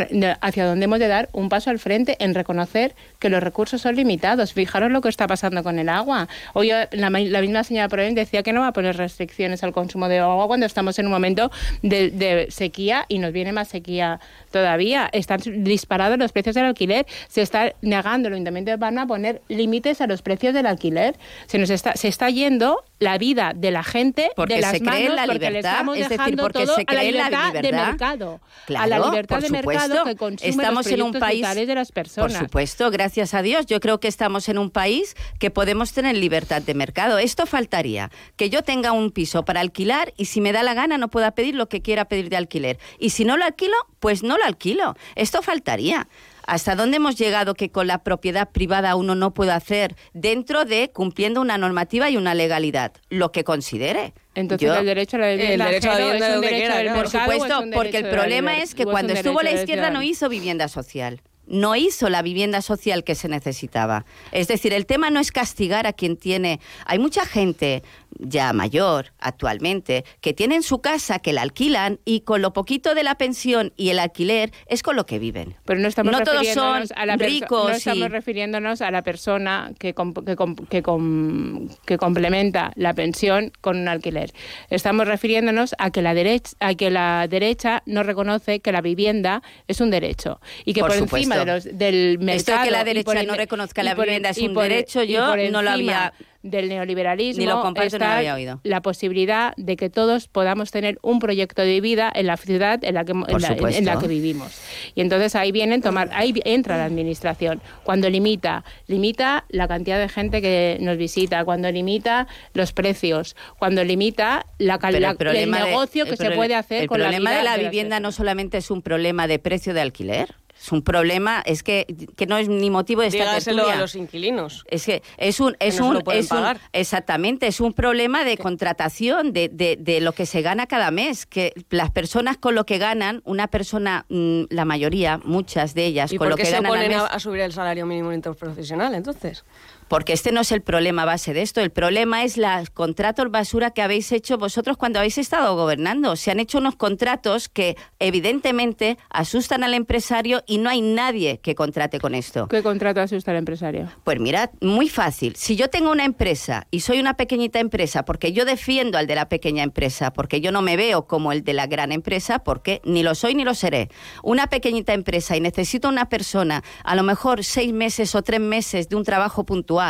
hacia 0.42 0.66
donde 0.66 0.84
hemos 0.84 0.98
de 0.98 1.08
dar 1.08 1.30
un 1.32 1.48
paso 1.48 1.70
al 1.70 1.78
frente 1.78 2.16
en 2.20 2.34
reconocer 2.34 2.94
que 3.18 3.30
los 3.30 3.42
recursos 3.42 3.80
son 3.80 3.96
limitados. 3.96 4.52
Fijaros 4.52 4.90
lo 4.90 5.00
que 5.00 5.08
está 5.08 5.26
pasando 5.26 5.62
con 5.62 5.78
el 5.78 5.88
agua. 5.88 6.28
Hoy 6.52 6.70
la, 6.90 7.08
misma 7.08 7.64
señora 7.64 7.88
Proven 7.88 8.14
decía 8.14 8.42
que 8.42 8.52
no 8.52 8.60
va 8.60 8.68
a 8.68 8.72
poner 8.74 8.98
restricciones 8.98 9.64
al 9.64 9.72
consumo 9.72 10.08
de 10.08 10.18
agua 10.18 10.46
cuando 10.46 10.66
estamos 10.66 10.98
en 10.98 11.06
un 11.06 11.12
momento 11.12 11.50
de, 11.80 12.46
sequía 12.50 13.06
y 13.08 13.20
nos 13.20 13.32
viene 13.32 13.52
más 13.52 13.68
sequía 13.68 14.20
todavía. 14.50 15.08
Están 15.12 15.40
disparados 15.64 16.18
los 16.18 16.30
precios 16.30 16.54
del 16.54 16.66
alquiler. 16.66 17.06
Se 17.28 17.40
está 17.40 17.72
negando 17.80 18.28
el 18.28 18.34
Ayuntamiento 18.34 18.70
de 18.70 18.76
Palma 18.76 19.02
a 19.02 19.06
poner 19.06 19.40
límites 19.48 20.02
a 20.02 20.06
los 20.06 20.20
precios 20.20 20.52
del 20.52 20.66
alquiler. 20.66 21.16
Se 21.46 21.56
nos 21.56 21.70
está, 21.70 21.94
se 21.94 22.08
está 22.08 22.28
yendo 22.28 22.84
la 22.98 23.18
vida 23.18 23.52
de 23.54 23.70
la 23.70 23.82
gente 23.82 24.30
porque 24.36 24.56
de 24.56 24.60
las 24.60 24.72
se 24.72 24.80
cree 24.80 25.08
manos 25.08 25.16
la 25.16 25.24
porque 25.24 25.38
libertad, 25.38 25.52
le 25.52 25.58
estamos 25.58 25.98
es 25.98 26.08
decir, 26.08 26.36
porque 26.36 26.64
todo 26.64 26.76
se 26.76 26.84
cree 26.84 26.98
a 26.98 27.02
la 27.02 27.10
libertad, 27.10 27.30
la 27.30 27.46
libertad 27.48 27.62
de 27.62 27.90
mercado, 27.90 28.40
claro, 28.66 28.84
a 28.84 28.86
la 28.86 28.98
libertad 28.98 29.21
por 29.26 29.40
de 29.40 29.48
supuesto. 29.48 29.88
mercado 29.88 30.04
que 30.04 30.16
consume 30.16 30.50
estamos 30.50 30.86
los 30.86 30.92
en 30.94 31.02
un 31.02 31.12
país 31.12 31.46
de 31.54 31.74
las 31.74 31.92
personas. 31.92 32.32
Por 32.32 32.40
supuesto, 32.40 32.90
gracias 32.90 33.34
a 33.34 33.42
Dios, 33.42 33.66
yo 33.66 33.80
creo 33.80 34.00
que 34.00 34.08
estamos 34.08 34.48
en 34.48 34.58
un 34.58 34.70
país 34.70 35.14
que 35.38 35.50
podemos 35.50 35.92
tener 35.92 36.16
libertad 36.16 36.62
de 36.62 36.74
mercado. 36.74 37.18
Esto 37.18 37.46
faltaría, 37.46 38.10
que 38.36 38.50
yo 38.50 38.62
tenga 38.62 38.92
un 38.92 39.10
piso 39.10 39.44
para 39.44 39.60
alquilar 39.60 40.12
y 40.16 40.26
si 40.26 40.40
me 40.40 40.52
da 40.52 40.62
la 40.62 40.74
gana 40.74 40.98
no 40.98 41.08
pueda 41.08 41.32
pedir 41.32 41.54
lo 41.54 41.68
que 41.68 41.82
quiera 41.82 42.06
pedir 42.06 42.28
de 42.28 42.36
alquiler. 42.36 42.78
Y 42.98 43.10
si 43.10 43.24
no 43.24 43.36
lo 43.36 43.44
alquilo, 43.44 43.76
pues 44.00 44.22
no 44.22 44.36
lo 44.36 44.44
alquilo. 44.44 44.96
Esto 45.14 45.42
faltaría. 45.42 46.08
¿Hasta 46.46 46.74
dónde 46.76 46.96
hemos 46.96 47.16
llegado 47.16 47.54
que 47.54 47.70
con 47.70 47.86
la 47.86 48.02
propiedad 48.02 48.50
privada 48.50 48.96
uno 48.96 49.14
no 49.14 49.32
puede 49.34 49.52
hacer 49.52 49.96
dentro 50.12 50.64
de 50.64 50.90
cumpliendo 50.92 51.40
una 51.40 51.58
normativa 51.58 52.10
y 52.10 52.16
una 52.16 52.34
legalidad? 52.34 52.92
Lo 53.10 53.32
que 53.32 53.44
considere. 53.44 54.12
Entonces 54.34 54.66
Yo- 54.66 54.74
el 54.76 54.86
derecho 54.86 55.16
a 55.16 55.20
la 55.20 55.28
vivienda, 55.30 55.66
derecho 55.66 55.90
a 55.90 55.94
la 55.94 55.98
vivienda 56.04 56.28
es 56.28 56.34
un 56.36 56.40
derecho 56.40 56.56
quiera, 56.58 56.74
del 56.76 56.84
claro. 56.84 56.98
Por 57.00 57.08
supuesto, 57.10 57.64
porque 57.74 57.96
el 57.98 58.08
problema 58.10 58.56
es 58.58 58.74
que 58.74 58.84
cuando 58.84 59.12
estuvo 59.12 59.40
la 59.42 59.52
izquierda 59.52 59.90
no 59.90 60.02
hizo 60.02 60.28
vivienda 60.28 60.68
social. 60.68 61.20
No 61.46 61.74
hizo 61.76 62.08
la 62.08 62.22
vivienda 62.22 62.62
social 62.62 63.04
que 63.04 63.14
se 63.14 63.28
necesitaba. 63.28 64.04
Es 64.30 64.48
decir, 64.48 64.72
el 64.72 64.86
tema 64.86 65.10
no 65.10 65.20
es 65.20 65.32
castigar 65.32 65.86
a 65.86 65.92
quien 65.92 66.16
tiene. 66.16 66.60
Hay 66.86 66.98
mucha 66.98 67.26
gente 67.26 67.82
ya 68.18 68.52
mayor 68.52 69.06
actualmente 69.18 70.04
que 70.20 70.32
tiene 70.32 70.54
en 70.54 70.62
su 70.62 70.80
casa 70.80 71.18
que 71.18 71.32
la 71.32 71.42
alquilan 71.42 71.98
y 72.04 72.20
con 72.20 72.42
lo 72.42 72.52
poquito 72.52 72.94
de 72.94 73.02
la 73.02 73.16
pensión 73.16 73.72
y 73.76 73.88
el 73.88 73.98
alquiler 73.98 74.52
es 74.66 74.82
con 74.82 74.96
lo 74.96 75.06
que 75.06 75.18
viven. 75.18 75.56
Pero 75.64 75.80
no 75.80 75.88
estamos 75.88 76.12
no 76.12 76.20
todos 76.22 76.46
son 76.48 76.82
refiriéndonos 76.82 76.92
a 76.92 77.06
la 77.06 77.16
ricos 77.16 77.68
no 77.68 77.72
y- 77.74 77.76
estamos 77.78 78.10
refiriéndonos 78.10 78.80
a 78.82 78.90
la 78.90 79.02
persona 79.02 79.72
que, 79.78 79.94
com- 79.94 80.12
que, 80.14 80.36
com- 80.36 80.54
que, 80.56 80.82
com- 80.82 81.68
que 81.86 81.98
complementa 81.98 82.72
la 82.76 82.94
pensión 82.94 83.50
con 83.60 83.78
un 83.78 83.88
alquiler. 83.88 84.32
Estamos 84.70 85.08
refiriéndonos 85.08 85.74
a 85.78 85.90
que 85.90 86.02
la 86.02 86.14
derecha 86.14 86.52
a 86.60 86.74
que 86.74 86.90
la 86.90 87.26
derecha 87.28 87.82
no 87.86 88.02
reconoce 88.02 88.60
que 88.60 88.72
la 88.72 88.80
vivienda 88.82 89.42
es 89.68 89.80
un 89.80 89.90
derecho 89.90 90.40
y 90.64 90.74
que 90.74 90.80
por, 90.80 90.90
Por 90.90 90.98
encima 90.98 91.31
de 91.32 91.40
supuesto. 91.40 91.68
los, 91.70 91.78
del 91.78 92.18
mercado 92.18 92.36
Esto 92.36 92.52
de 92.52 92.64
que 92.64 92.70
la 92.70 92.84
derecha 92.84 93.20
el- 93.20 93.26
no 93.26 93.34
reconozca 93.34 93.82
la 93.82 93.92
el- 93.92 93.96
vivienda 94.00 94.30
es 94.30 94.38
un 94.38 94.54
por 94.54 94.64
el- 94.64 94.68
derecho, 94.70 95.02
yo 95.02 95.20
no 95.26 95.36
lo 95.36 95.40
encima 95.70 95.72
había- 95.72 96.12
del 96.42 96.68
neoliberalismo 96.68 97.40
Ni 97.40 97.46
lo 97.46 97.62
comparto 97.62 97.84
ni 97.96 98.00
lo 98.00 98.04
está 98.04 98.16
había 98.18 98.34
oído. 98.34 98.60
la 98.64 98.82
posibilidad 98.82 99.54
de 99.56 99.76
que 99.76 99.90
todos 99.90 100.26
podamos 100.26 100.72
tener 100.72 100.98
un 101.00 101.20
proyecto 101.20 101.62
de 101.62 101.80
vida 101.80 102.10
en 102.12 102.26
la 102.26 102.36
ciudad 102.36 102.82
en 102.82 102.94
la 102.94 103.04
que, 103.04 103.12
en 103.12 103.20
la, 103.40 103.48
en- 103.78 103.84
la 103.84 103.98
que 104.00 104.08
vivimos. 104.08 104.60
Y 104.96 105.02
entonces 105.02 105.36
ahí 105.36 105.52
vienen 105.52 105.82
tomar, 105.82 106.10
ahí 106.12 106.34
entra 106.44 106.76
la 106.78 106.84
administración. 106.86 107.62
Cuando 107.84 108.10
limita, 108.10 108.64
limita 108.88 109.44
la 109.50 109.68
cantidad 109.68 110.00
de 110.00 110.08
gente 110.08 110.42
que 110.42 110.78
nos 110.80 110.96
visita, 110.96 111.44
cuando 111.44 111.70
limita 111.70 112.26
los 112.54 112.72
precios, 112.72 113.36
cuando 113.60 113.84
limita 113.84 114.44
la 114.58 114.78
calidad 114.80 115.12
el 115.12 115.16
problema 115.18 115.58
el 115.58 115.64
de- 115.64 115.70
negocio 115.70 116.02
el 116.04 116.10
que 116.10 116.16
se 116.16 116.24
problema- 116.24 116.36
puede 116.36 116.54
hacer 116.56 116.82
el 116.82 116.88
con 116.88 116.98
la 116.98 117.04
problema 117.04 117.30
vida 117.30 117.38
de 117.38 117.44
la 117.44 117.56
vivienda 117.56 118.00
no 118.00 118.10
solamente 118.10 118.58
es 118.58 118.68
un 118.72 118.82
problema 118.82 119.28
de 119.28 119.38
precio 119.38 119.74
de 119.74 119.80
alquiler, 119.80 120.34
es 120.62 120.70
un 120.72 120.82
problema, 120.82 121.42
es 121.44 121.62
que, 121.62 121.86
que 122.16 122.26
no 122.26 122.36
es 122.36 122.48
ni 122.48 122.70
motivo 122.70 123.00
de 123.02 123.08
esta 123.08 123.18
Dígaselo 123.24 123.56
tertulia. 123.62 123.78
a 123.78 123.80
los 123.80 123.94
inquilinos. 123.96 124.64
Es 124.68 124.86
que 124.86 125.02
es 125.18 125.40
un, 125.40 125.56
es 125.58 125.78
no 125.80 125.84
se 125.84 125.88
un, 125.90 125.94
lo 126.04 126.12
es 126.12 126.30
un- 126.30 126.36
pagar. 126.38 126.60
exactamente, 126.72 127.46
es 127.48 127.60
un 127.60 127.72
problema 127.72 128.24
de 128.24 128.36
contratación 128.38 129.32
de, 129.32 129.48
de, 129.48 129.76
de 129.78 130.00
lo 130.00 130.12
que 130.12 130.24
se 130.26 130.40
gana 130.42 130.66
cada 130.66 130.90
mes, 130.90 131.26
que 131.26 131.52
las 131.70 131.90
personas 131.90 132.36
con 132.36 132.54
lo 132.54 132.64
que 132.64 132.78
ganan, 132.78 133.22
una 133.24 133.48
persona, 133.48 134.06
mm, 134.08 134.42
la 134.50 134.64
mayoría, 134.64 135.18
muchas 135.24 135.74
de 135.74 135.86
ellas, 135.86 136.12
¿Y 136.12 136.16
con 136.16 136.26
por 136.26 136.30
lo 136.30 136.36
qué 136.36 136.42
que 136.44 136.46
se 136.50 136.54
ganan 136.56 136.66
al 136.66 136.78
oponen 136.78 136.88
mes, 136.92 137.00
a, 137.00 137.06
a 137.14 137.18
subir 137.18 137.40
el 137.40 137.52
salario 137.52 137.84
mínimo 137.86 138.12
interprofesional 138.12 138.94
entonces? 138.94 139.44
Porque 139.92 140.14
este 140.14 140.32
no 140.32 140.40
es 140.40 140.50
el 140.52 140.62
problema 140.62 141.04
base 141.04 141.34
de 141.34 141.42
esto, 141.42 141.60
el 141.60 141.68
problema 141.68 142.24
es 142.24 142.38
los 142.38 142.70
contratos 142.70 143.30
basura 143.30 143.72
que 143.72 143.82
habéis 143.82 144.10
hecho 144.10 144.38
vosotros 144.38 144.78
cuando 144.78 144.98
habéis 144.98 145.18
estado 145.18 145.54
gobernando. 145.54 146.16
Se 146.16 146.30
han 146.30 146.40
hecho 146.40 146.56
unos 146.56 146.76
contratos 146.76 147.50
que 147.50 147.76
evidentemente 147.98 148.96
asustan 149.10 149.64
al 149.64 149.74
empresario 149.74 150.44
y 150.46 150.56
no 150.56 150.70
hay 150.70 150.80
nadie 150.80 151.40
que 151.40 151.54
contrate 151.54 152.00
con 152.00 152.14
esto. 152.14 152.48
¿Qué 152.48 152.62
contrato 152.62 153.02
asusta 153.02 153.32
al 153.32 153.36
empresario? 153.36 153.92
Pues 154.02 154.18
mirad, 154.18 154.48
muy 154.62 154.88
fácil. 154.88 155.36
Si 155.36 155.56
yo 155.56 155.68
tengo 155.68 155.92
una 155.92 156.06
empresa 156.06 156.66
y 156.70 156.80
soy 156.80 156.98
una 156.98 157.18
pequeñita 157.18 157.60
empresa, 157.60 158.06
porque 158.06 158.32
yo 158.32 158.46
defiendo 158.46 158.96
al 158.96 159.06
de 159.06 159.14
la 159.14 159.28
pequeña 159.28 159.62
empresa, 159.62 160.14
porque 160.14 160.40
yo 160.40 160.52
no 160.52 160.62
me 160.62 160.78
veo 160.78 161.06
como 161.06 161.32
el 161.32 161.44
de 161.44 161.52
la 161.52 161.66
gran 161.66 161.92
empresa, 161.92 162.38
porque 162.38 162.80
ni 162.86 163.02
lo 163.02 163.14
soy 163.14 163.34
ni 163.34 163.44
lo 163.44 163.54
seré. 163.54 163.90
Una 164.22 164.46
pequeñita 164.46 164.94
empresa 164.94 165.36
y 165.36 165.42
necesito 165.42 165.90
una 165.90 166.08
persona, 166.08 166.64
a 166.82 166.96
lo 166.96 167.02
mejor 167.02 167.44
seis 167.44 167.74
meses 167.74 168.14
o 168.14 168.22
tres 168.22 168.40
meses 168.40 168.88
de 168.88 168.96
un 168.96 169.04
trabajo 169.04 169.44
puntual, 169.44 169.81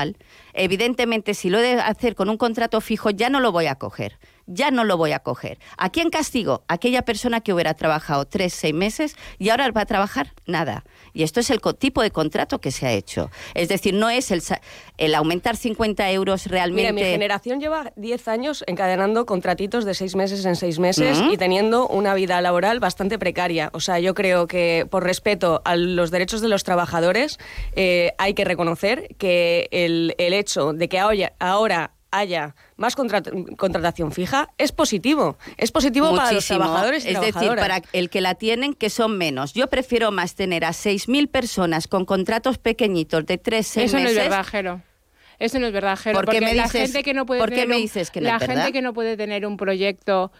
evidentemente 0.53 1.35
si 1.35 1.51
lo 1.51 1.59
he 1.59 1.63
de 1.63 1.81
hacer 1.81 2.15
con 2.15 2.29
un 2.29 2.37
contrato 2.37 2.81
fijo 2.81 3.11
ya 3.11 3.29
no 3.31 3.41
lo 3.41 3.53
voy 3.53 3.67
a 3.67 3.77
coger. 3.77 4.19
Ya 4.47 4.71
no 4.71 4.85
lo 4.85 4.97
voy 4.97 5.13
a 5.13 5.21
coger. 5.21 5.59
¿A 5.79 5.91
quién 5.91 6.11
castigo? 6.11 6.65
Aquella 6.67 7.03
persona 7.03 7.41
que 7.41 7.53
hubiera 7.53 7.75
trabajado 7.75 8.25
tres, 8.25 8.53
seis 8.53 8.75
meses 8.75 9.15
y 9.39 9.51
ahora 9.51 9.71
va 9.71 9.83
a 9.83 9.87
trabajar 9.87 10.33
nada. 10.47 10.85
Y 11.15 11.23
esto 11.23 11.41
es 11.41 11.51
el 11.51 11.61
tipo 11.79 12.03
de 12.03 12.11
contrato 12.11 12.61
que 12.61 12.71
se 12.71 12.87
ha 12.87 12.93
hecho. 12.93 13.31
Es 13.55 13.69
decir, 13.69 13.95
no 13.95 14.11
es 14.11 14.31
el, 14.31 14.43
el 14.99 15.15
aumentar 15.15 15.57
50 15.57 16.11
euros 16.13 16.47
realmente. 16.47 16.93
Mira, 16.93 17.07
mi 17.07 17.13
generación 17.13 17.61
lleva 17.61 17.93
10 17.97 18.29
años 18.29 18.65
encadenando 18.67 19.27
contratitos 19.27 19.85
de 19.85 19.95
6 19.95 20.17
meses 20.17 20.45
en 20.45 20.57
6 20.57 20.79
meses 20.79 21.23
y 21.31 21.37
teniendo 21.37 21.89
una 21.89 22.15
vida 22.15 22.41
laboral 22.41 22.81
bastante 22.81 23.19
precaria. 23.19 23.71
O 23.73 23.81
sea, 23.81 23.99
yo 23.99 24.15
creo 24.15 24.47
que 24.47 24.87
por 24.91 25.05
respeto 25.05 25.63
a 25.65 25.77
los 25.77 26.11
derechos 26.11 26.41
de 26.41 26.49
los 26.49 26.65
trabajadores 26.65 27.39
eh, 27.77 28.13
hay 28.19 28.35
que 28.35 28.45
reconocer 28.45 29.15
que 29.19 29.69
el, 29.71 30.15
el 30.19 30.33
hecho 30.33 30.73
de 30.73 30.89
que 30.89 30.99
ahora 30.99 31.93
haya 32.13 32.55
más 32.77 32.97
contrat- 32.97 33.57
contratación 33.57 34.13
fija 34.13 34.49
es 34.59 34.71
positivo. 34.71 35.37
Es 35.57 35.73
positivo 35.73 36.15
para 36.15 36.31
los 36.33 36.47
trabajadores 36.47 37.05
y 37.05 37.09
Es 37.09 37.21
decir, 37.21 37.49
para 37.57 37.83
el 37.93 38.11
que 38.11 38.21
la 38.21 38.37
tienen, 38.37 38.75
que 38.75 38.91
son 38.91 39.19
menos. 39.19 39.55
Yo 39.55 39.67
prefiero 39.69 40.13
más 40.13 40.35
tener 40.37 40.65
a 40.65 40.71
6.000 40.73 41.29
personas 41.29 41.89
con 41.89 42.05
contratos 42.05 42.59
pequeñitos 42.59 43.27
de 43.27 43.39
3, 43.39 43.67
6 43.67 43.87
Eso 43.87 43.97
no 43.97 44.03
meses. 44.05 44.19
es 44.19 44.23
verdad, 44.25 44.45
Jero. 44.45 44.83
Eso 45.39 45.59
no 45.59 45.67
es 45.67 45.73
verdad, 45.73 45.99
Jero. 45.99 46.15
¿Por 46.19 46.27
qué 46.27 46.37
porque 46.39 46.41
me 46.45 46.55
la 46.55 46.65
dices- 46.65 46.83
gente 46.83 47.03
que 47.03 47.15
no 47.15 47.27
puede 47.27 47.41
por 47.41 47.49
qué 47.49 47.55
tener 47.57 47.69
me 47.69 47.77
un- 47.77 47.83
dices 47.83 48.11
que 48.13 48.21
no 48.21 48.29
la 48.29 48.35
es 48.37 48.41
verdad? 48.41 48.57
gente 48.57 48.73
que 48.73 48.83
no 48.83 48.93
puede 48.95 49.17
tener 49.17 49.45
un 49.47 49.57
proyecto 49.57 50.31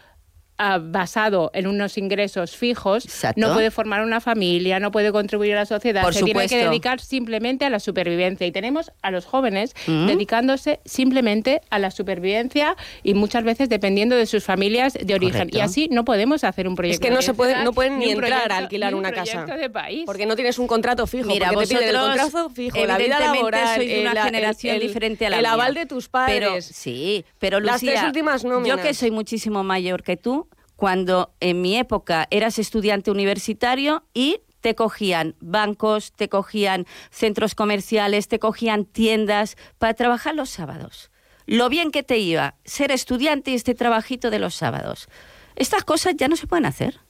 ah, 0.57 0.79
basado 0.81 1.49
en 1.53 1.67
unos 1.67 1.97
ingresos 1.97 2.55
fijos 2.55 3.05
Exacto. 3.05 3.41
no 3.41 3.53
puede 3.53 3.71
formar 3.71 4.01
una 4.03 4.21
familia, 4.21 4.79
no 4.79 4.91
puede 4.91 5.11
contribuir 5.11 5.53
a 5.53 5.61
la 5.61 5.65
sociedad, 5.65 6.01
Por 6.03 6.13
se 6.13 6.23
tiene 6.23 6.47
que 6.47 6.57
dedicar 6.65 6.99
simplemente 6.99 7.65
a 7.65 7.69
la 7.69 7.79
supervivencia 7.79 8.45
y 8.47 8.51
tenemos 8.51 8.91
a 9.01 9.11
los 9.11 9.25
jóvenes 9.25 9.73
Mm. 9.87 10.07
dedicándose 10.07 10.79
simplemente 10.85 11.61
a 11.69 11.79
la 11.79 11.91
supervivencia 11.91 12.75
y 13.03 13.13
muchas 13.13 13.43
veces 13.43 13.69
dependiendo 13.69 14.15
de 14.15 14.25
sus 14.25 14.43
familias 14.43 14.93
de 14.93 15.13
origen 15.15 15.33
Correcto. 15.49 15.57
y 15.57 15.61
así 15.61 15.87
no 15.91 16.05
podemos 16.05 16.43
hacer 16.43 16.67
un 16.67 16.73
Es 16.73 16.77
proyecto 16.77 17.01
que 17.07 17.09
no 17.11 17.17
de 17.17 17.23
se 17.23 17.33
puede, 17.33 17.63
no 17.63 17.73
pueden 17.73 17.97
ni, 17.99 18.11
entrar 18.11 18.29
proyecto- 18.31 18.53
a 18.53 18.57
alquilar 18.57 18.91
ni 18.91 18.99
un 18.99 18.99
una 18.99 19.11
casa. 19.11 19.45
de 19.45 19.69
país. 19.69 20.03
Porque 20.05 20.25
no 20.25 20.35
tienes 20.35 20.59
un 20.59 20.67
contrato 20.67 21.05
fijo. 21.07 21.27
Mira, 21.27 21.49
porque 21.51 21.67
te 21.67 21.75
piden 21.75 21.89
el 21.89 21.95
vosotros, 21.95 22.21
contrato 22.31 22.49
fijo, 22.53 22.77
la 22.77 22.97
vida 22.97 23.15
evidentemente, 23.17 23.37
laboral, 23.37 23.75
sois 23.75 23.89
de 23.89 24.01
una 24.01 24.11
el- 24.11 24.17
generación 24.19 24.75
el- 24.75 24.81
diferente 24.81 25.25
a 25.25 25.29
la 25.29 25.35
El 25.37 25.41
mía. 25.43 25.51
aval 25.53 25.73
de 25.73 25.85
tus 25.85 26.09
padres. 26.09 26.39
Pero, 26.39 26.61
sí, 26.61 27.25
pero 27.39 27.59
Las 27.59 27.81
Lucía, 27.81 27.91
tres 27.99 28.03
últimas 28.05 28.43
nóminas. 28.45 28.77
yo 28.77 28.83
que 28.83 28.93
soy 28.93 29.11
muchísimo 29.11 29.63
mayor 29.63 30.03
que 30.03 30.17
tú, 30.17 30.47
cuando 30.75 31.33
en 31.39 31.61
mi 31.61 31.77
época 31.77 32.27
eras 32.31 32.59
estudiante 32.59 33.11
universitario 33.11 34.03
y 34.13 34.41
te 34.61 34.75
cogían 34.75 35.35
bancos, 35.41 36.13
te 36.13 36.29
cogían 36.29 36.87
centros 37.11 37.53
comerciales, 37.53 38.27
te 38.27 38.39
cogían 38.39 38.85
tiendas 38.85 39.57
para 39.77 39.93
trabajar 39.93 40.35
los 40.35 40.49
sábados. 40.49 41.11
Lo 41.45 41.67
bien 41.69 41.91
que 41.91 42.03
te 42.03 42.17
iba 42.17 42.55
ser 42.63 42.91
estudiante 42.91 43.51
y 43.51 43.55
este 43.55 43.75
trabajito 43.75 44.29
de 44.29 44.39
los 44.39 44.55
sábados. 44.55 45.09
Estas 45.55 45.83
cosas 45.83 46.15
ya 46.17 46.29
no 46.29 46.37
se 46.37 46.47
pueden 46.47 46.65
hacer. 46.65 47.01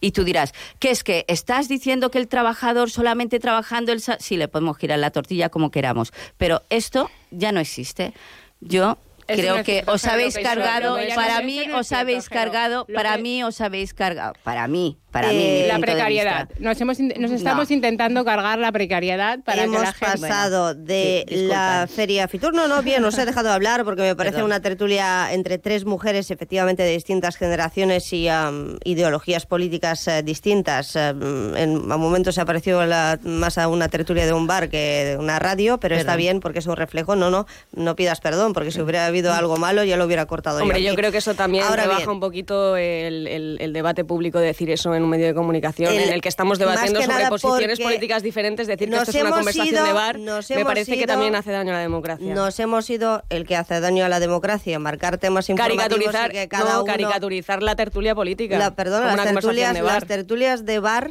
Y 0.00 0.10
tú 0.10 0.24
dirás, 0.24 0.52
¿qué 0.80 0.90
es 0.90 1.04
que 1.04 1.24
estás 1.28 1.68
diciendo 1.68 2.10
que 2.10 2.18
el 2.18 2.26
trabajador 2.26 2.90
solamente 2.90 3.38
trabajando 3.38 3.92
el 3.92 4.00
sa-?" 4.00 4.18
Sí, 4.18 4.36
le 4.36 4.48
podemos 4.48 4.76
girar 4.76 4.98
la 4.98 5.10
tortilla 5.10 5.48
como 5.48 5.70
queramos, 5.70 6.12
pero 6.38 6.62
esto 6.70 7.10
ya 7.30 7.52
no 7.52 7.60
existe. 7.60 8.12
Yo 8.60 8.98
creo 9.26 9.62
que 9.64 9.84
os 9.86 10.04
habéis 10.06 10.36
cargado, 10.38 10.96
para 11.14 11.42
mí 11.42 11.70
os 11.72 11.92
habéis 11.92 12.28
cargado, 12.28 12.86
para 12.86 13.16
mí 13.18 13.44
os 13.44 13.60
habéis 13.60 13.92
cargado, 13.94 14.34
para 14.42 14.66
mí, 14.68 14.98
para 15.12 15.28
mí. 15.28 15.34
Eh, 15.36 15.60
mi 15.62 15.68
la 15.68 15.74
de 15.76 15.80
precariedad. 15.82 16.48
Nos, 16.58 16.80
hemos, 16.80 16.98
nos 16.98 17.30
estamos 17.30 17.70
intentando 17.70 18.24
cargar 18.24 18.58
la 18.58 18.72
precariedad 18.72 19.38
para 19.44 19.62
Hemos 19.64 19.76
que 19.78 19.84
la 19.86 19.92
gente... 19.92 20.26
pasado 20.26 20.74
de 20.74 21.24
sí, 21.28 21.46
la 21.46 21.86
feria 21.94 22.26
Fitur. 22.26 22.54
No, 22.54 22.66
no, 22.66 22.82
bien, 22.82 23.04
os 23.04 23.16
he 23.18 23.24
dejado 23.24 23.52
hablar 23.52 23.84
porque 23.84 24.02
me 24.02 24.16
parece 24.16 24.34
Perdón. 24.36 24.46
una 24.46 24.60
tertulia 24.60 25.32
entre 25.32 25.58
tres 25.58 25.84
mujeres, 25.84 26.30
efectivamente, 26.30 26.82
de 26.82 26.90
distintas 26.92 27.36
generaciones 27.36 28.12
y 28.12 28.26
am, 28.28 28.78
ideologías 28.84 29.46
políticas 29.46 30.08
eh, 30.08 30.22
distintas. 30.22 30.96
Am, 30.96 31.54
en 31.56 31.92
a 31.92 31.96
momentos 31.96 32.34
se 32.34 32.40
ha 32.40 32.44
parecido 32.44 32.84
la- 32.86 33.18
más 33.22 33.58
a 33.58 33.68
una 33.68 33.88
tertulia 33.88 34.24
de 34.26 34.32
un 34.32 34.46
bar 34.46 34.68
que 34.70 35.04
de 35.04 35.16
una 35.18 35.38
radio, 35.38 35.78
pero 35.78 35.94
está 35.94 36.12
Perdón. 36.12 36.18
bien 36.18 36.40
porque 36.40 36.58
es 36.60 36.66
un 36.66 36.76
reflejo. 36.76 37.14
No, 37.16 37.30
no, 37.30 37.46
no 37.74 37.94
pidas 37.96 38.20
perdón, 38.20 38.54
porque 38.54 38.70
si 38.70 38.80
hubiera 38.80 39.06
habido 39.06 39.32
algo 39.34 39.56
malo 39.58 39.84
ya 39.84 39.96
lo 39.96 40.06
hubiera 40.06 40.24
cortado 40.26 40.60
Hombre, 40.62 40.82
yo. 40.82 40.90
yo 40.90 40.96
creo 40.96 41.12
que 41.12 41.18
eso 41.18 41.34
también 41.34 41.64
Ahora 41.64 41.82
rebaja 41.82 41.98
bien, 42.00 42.10
un 42.10 42.20
poquito 42.20 42.76
el, 42.76 43.26
el- 43.26 43.58
el 43.60 43.72
debate 43.72 44.04
público 44.04 44.38
decir 44.38 44.70
eso 44.70 44.94
en 44.94 45.01
un 45.02 45.10
medio 45.10 45.26
de 45.26 45.34
comunicación 45.34 45.92
El- 45.92 46.00
en 46.00 46.08
el 46.14 46.20
que 46.20 46.28
estamos 46.28 46.58
debatiendo 46.58 47.00
que 47.00 47.06
sobre 47.06 47.26
posiciones 47.28 47.80
políticas 47.80 48.22
diferentes, 48.22 48.66
decir 48.66 48.88
que 48.90 48.96
esto 48.96 49.10
es 49.10 49.20
una 49.20 49.30
conversación 49.30 49.74
ido- 49.74 49.84
de 49.84 49.92
bar, 49.92 50.18
me 50.18 50.64
parece 50.64 50.96
que 50.98 51.06
también 51.06 51.34
hace 51.34 51.50
daño 51.52 51.70
a 51.70 51.76
la 51.76 51.80
democracia. 51.80 52.34
Nos 52.34 52.58
hemos 52.60 52.88
ido 52.90 53.22
el 53.28 53.46
que 53.46 53.56
hace 53.56 53.80
daño 53.80 54.04
a 54.04 54.08
la 54.08 54.20
democracia, 54.20 54.78
marcar 54.78 55.18
temas 55.18 55.48
informativos 55.50 55.88
caricaturizar, 55.88 56.30
y 56.30 56.34
que 56.34 56.48
cada 56.48 56.72
no, 56.74 56.76
uno... 56.82 56.84
caricaturizar 56.92 57.62
la 57.62 57.76
tertulia 57.76 58.14
política. 58.14 58.58
La, 58.58 58.70
como 58.74 59.16
las 59.16 59.24
tertulias, 59.24 59.74
de 59.74 59.82
bar. 59.82 59.94
las 59.94 60.06
tertulias 60.06 60.64
de 60.64 60.78
bar 60.78 61.10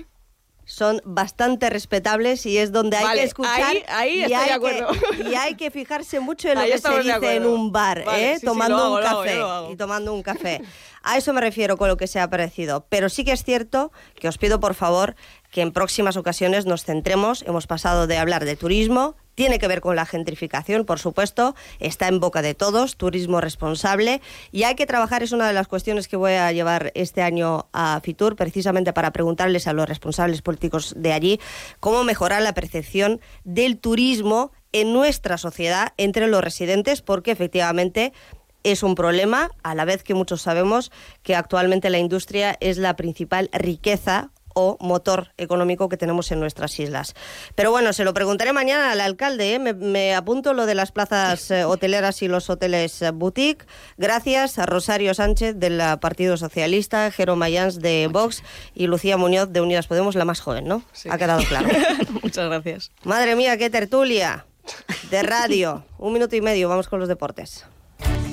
son 0.64 1.02
bastante 1.04 1.70
respetables 1.70 2.46
y 2.46 2.58
es 2.58 2.72
donde 2.72 2.96
hay 2.96 3.04
Vale, 3.04 3.20
que 3.22 3.26
escuchar 3.28 3.62
ahí- 3.64 3.84
ahí 3.88 4.14
y, 4.20 4.22
estoy 4.22 4.34
hay 4.36 4.46
de 4.48 4.54
acuerdo. 4.54 4.88
Que, 5.18 5.24
y 5.32 5.36
hay 5.36 5.56
que 5.56 5.72
fijarse 5.72 6.20
mucho 6.20 6.48
en 6.50 6.56
lo 6.56 6.62
Ahí 6.62 6.72
que 6.72 6.78
se 6.78 7.00
dice 7.02 7.36
en 7.36 7.46
un 7.46 7.72
bar, 7.72 8.04
Vale, 8.06 8.34
¿eh? 8.34 8.40
sí, 8.40 8.46
tomando 8.46 8.78
hago, 8.78 8.96
un 8.96 9.02
café 9.02 9.40
hago. 9.40 9.72
y 9.72 9.76
tomando 9.76 10.14
un 10.14 10.22
café. 10.24 10.62
A 11.04 11.18
eso 11.18 11.34
me 11.34 11.42
refiero 11.42 11.78
con 11.78 11.88
lo 11.88 11.98
que 11.98 12.08
se 12.08 12.20
ha 12.20 12.30
parecido. 12.30 12.86
Pero 12.90 13.10
sí 13.10 13.24
que 13.24 13.32
es 13.32 13.44
cierto 13.44 13.92
que 14.20 14.28
os 14.28 14.38
pido, 14.38 14.60
por 14.60 14.74
favor, 14.74 15.16
que 15.52 15.62
en 15.62 15.72
próximas 15.72 16.18
ocasiones 16.18 16.66
nos 16.66 16.84
centremos. 16.84 17.44
Hemos 17.44 17.68
pasado 17.68 18.08
de 18.08 18.18
hablar 18.18 18.46
de 18.46 18.56
turismo, 18.56 19.16
tiene 19.36 19.60
que 19.60 19.68
ver 19.68 19.82
con 19.82 19.96
la 19.96 20.06
gentrificación, 20.06 20.86
por 20.86 21.00
supuesto, 21.00 21.56
está 21.80 22.08
en 22.08 22.20
boca 22.20 22.42
de 22.42 22.54
todos, 22.54 22.98
turismo 22.98 23.42
responsable, 23.42 24.22
y 24.52 24.64
hay 24.64 24.76
que 24.76 24.86
trabajar, 24.86 25.24
es 25.24 25.32
una 25.32 25.48
de 25.48 25.54
las 25.54 25.68
cuestiones 25.68 26.08
que 26.08 26.18
voy 26.18 26.34
a 26.34 26.52
llevar 26.52 26.92
este 26.96 27.22
año 27.22 27.68
a 27.74 28.00
Fitur, 28.04 28.36
precisamente 28.36 28.94
para 28.94 29.12
preguntarles 29.12 29.68
a 29.68 29.74
los 29.74 29.88
responsables 29.88 30.42
políticos 30.42 30.94
de 30.98 31.14
allí 31.14 31.40
cómo 31.80 32.04
mejorar 32.04 32.42
la 32.42 32.54
percepción 32.54 33.22
del 33.44 33.78
turismo 33.78 34.52
en 34.74 34.94
nuestra 34.94 35.38
sociedad 35.38 35.94
entre 35.98 36.28
los 36.28 36.44
residentes, 36.44 37.02
porque 37.02 37.32
efectivamente 37.32 38.14
es 38.64 38.84
un 38.84 38.96
problema, 38.96 39.50
a 39.64 39.76
la 39.76 39.86
vez 39.86 40.04
que 40.04 40.14
muchos 40.14 40.42
sabemos 40.42 40.92
que 41.24 41.36
actualmente 41.36 41.90
la 41.90 42.00
industria 42.00 42.58
es 42.60 42.78
la 42.78 42.96
principal 42.96 43.50
riqueza 43.54 44.32
o 44.54 44.78
motor 44.80 45.32
económico 45.38 45.90
que 45.90 45.98
tenemos 45.98 46.32
en 46.32 46.40
nuestras 46.40 46.80
islas. 46.80 47.14
Pero 47.56 47.72
bueno, 47.72 47.94
se 47.94 48.04
lo 48.04 48.14
preguntaré 48.14 48.54
mañana 48.54 48.92
al 48.92 49.02
alcalde. 49.02 49.56
¿eh? 49.56 49.60
Me, 49.60 50.16
apunto 50.16 50.54
lo 50.54 50.66
de 50.66 50.76
las 50.76 50.92
plazas 50.92 51.52
eh, 51.52 51.66
hoteleras 51.66 52.22
y 52.22 52.28
los 52.28 52.50
hoteles 52.50 53.02
eh, 53.02 53.12
boutique. 53.12 53.66
Gracias 53.98 54.60
a 54.60 54.66
Rosario 54.66 55.14
Sánchez 55.14 55.58
del 55.58 55.82
Partido 56.00 56.38
Socialista, 56.38 57.12
Jero 57.12 57.36
Mayans 57.36 57.80
de 57.80 58.10
Vox 58.12 58.44
y 58.74 58.88
Lucía 58.88 59.18
Muñoz 59.18 59.52
de 59.52 59.62
Unidas 59.62 59.88
Podemos, 59.88 60.16
la 60.16 60.26
más 60.26 60.40
joven, 60.40 60.68
¿no? 60.68 60.84
Ha 61.10 61.18
quedado 61.18 61.44
claro. 61.44 61.70
Muchas 62.24 62.48
gracias. 62.48 62.92
Madre 63.04 63.36
mía, 63.36 63.58
qué 63.58 63.70
tertulia 63.70 64.46
de 65.10 65.24
radio. 65.24 65.86
Un 65.98 66.14
minuto 66.14 66.36
y 66.36 66.42
medio, 66.42 66.70
vamos 66.70 66.88
con 66.88 67.00
los 67.00 67.10
deportes. 67.10 67.66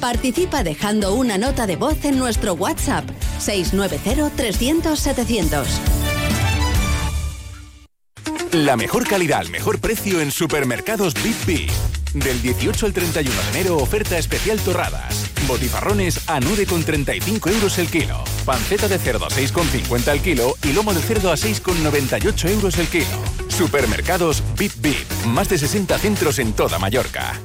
Participa 0.01 0.62
dejando 0.62 1.15
una 1.15 1.39
nota 1.39 1.66
de 1.66 1.77
voz 1.77 2.05
en 2.05 2.19
nuestro 2.19 2.55
WhatsApp 2.55 3.05
690 3.39 4.31
300 4.37 4.99
700. 4.99 5.69
La 8.53 8.77
mejor 8.77 9.07
calidad 9.07 9.41
al 9.41 9.51
mejor 9.51 9.81
precio 9.81 10.20
en 10.20 10.31
supermercados 10.31 11.15
Bip 11.23 11.69
Del 12.15 12.41
18 12.41 12.87
al 12.87 12.93
31 12.93 13.43
de 13.43 13.59
enero, 13.59 13.77
oferta 13.77 14.16
especial 14.16 14.59
torradas. 14.61 15.31
Botifarrones 15.47 16.29
a 16.29 16.41
9,35 16.41 17.51
euros 17.53 17.79
el 17.79 17.89
kilo. 17.89 18.23
Panceta 18.47 18.89
de 18.89 18.99
cerdo 18.99 19.27
a 19.27 19.31
6,50 19.31 20.12
el 20.12 20.20
kilo 20.20 20.55
y 20.62 20.73
lomo 20.73 20.95
de 20.95 21.01
cerdo 21.01 21.31
a 21.31 21.37
6,98 21.37 22.51
euros 22.51 22.79
el 22.79 22.87
kilo. 22.87 23.07
Supermercados 23.49 24.43
Bip 24.57 24.73
Bip. 24.79 25.27
Más 25.27 25.49
de 25.49 25.59
60 25.59 25.99
centros 25.99 26.39
en 26.39 26.53
toda 26.53 26.79
Mallorca. 26.79 27.39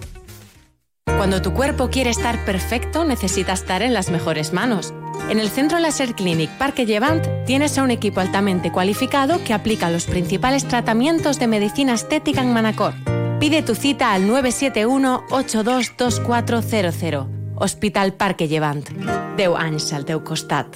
Cuando 1.23 1.41
tu 1.41 1.53
cuerpo 1.53 1.89
quiere 1.89 2.09
estar 2.09 2.43
perfecto, 2.43 3.05
necesita 3.05 3.53
estar 3.53 3.81
en 3.81 3.93
las 3.93 4.11
mejores 4.11 4.51
manos. 4.51 4.93
En 5.29 5.39
el 5.39 5.47
Centro 5.47 5.79
Laser 5.79 6.15
Clinic 6.15 6.49
Parque 6.57 6.85
Llevant 6.85 7.25
tienes 7.45 7.77
a 7.77 7.83
un 7.83 7.91
equipo 7.91 8.19
altamente 8.19 8.73
cualificado 8.73 9.41
que 9.45 9.53
aplica 9.53 9.89
los 9.89 10.05
principales 10.05 10.67
tratamientos 10.67 11.39
de 11.39 11.47
medicina 11.47 11.93
estética 11.93 12.41
en 12.41 12.51
Manacor. 12.51 12.93
Pide 13.39 13.61
tu 13.61 13.73
cita 13.73 14.11
al 14.11 14.27
971-822400. 14.27 17.27
Hospital 17.55 18.15
Parque 18.15 18.49
Llevant. 18.49 18.89
Deu 19.37 19.55
anys 19.55 19.93
al 19.93 20.03
teu 20.03 20.25
costat. 20.25 20.75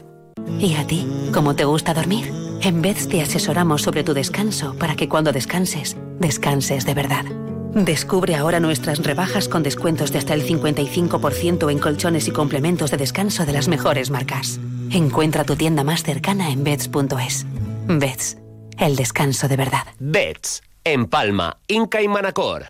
¿Y 0.60 0.76
a 0.76 0.88
ti? 0.88 1.06
¿Cómo 1.34 1.58
te 1.58 1.66
gusta 1.66 1.94
dormir? 1.94 2.32
En 2.62 2.82
vez 2.82 3.10
te 3.10 3.22
asesoramos 3.22 3.82
sobre 3.82 4.06
tu 4.06 4.14
descanso 4.14 4.78
para 4.80 4.96
que 4.96 5.10
cuando 5.10 5.34
descanses, 5.34 5.98
descanses 6.22 6.86
de 6.86 6.94
verdad. 6.94 7.26
Descubre 7.74 8.36
ahora 8.36 8.60
nuestras 8.60 9.04
rebajas 9.04 9.48
con 9.48 9.64
descuentos 9.64 10.12
de 10.12 10.20
hasta 10.20 10.34
el 10.34 10.46
55% 10.46 11.72
en 11.72 11.80
colchones 11.80 12.28
y 12.28 12.32
complementos 12.32 12.92
de 12.92 12.98
descanso 12.98 13.46
de 13.46 13.54
las 13.54 13.68
mejores 13.68 14.10
marcas. 14.10 14.60
Encuentra 14.92 15.44
tu 15.44 15.56
tienda 15.56 15.84
más 15.84 16.04
cercana 16.04 16.50
en 16.50 16.64
beds.es. 16.64 17.46
Beds, 17.88 18.38
el 18.80 18.96
descanso 18.96 19.48
de 19.48 19.58
verdad. 19.58 19.88
Beds, 20.00 20.62
en 20.84 21.06
Palma, 21.08 21.60
Inca 21.68 22.02
y 22.02 22.08
Manacor. 22.08 22.68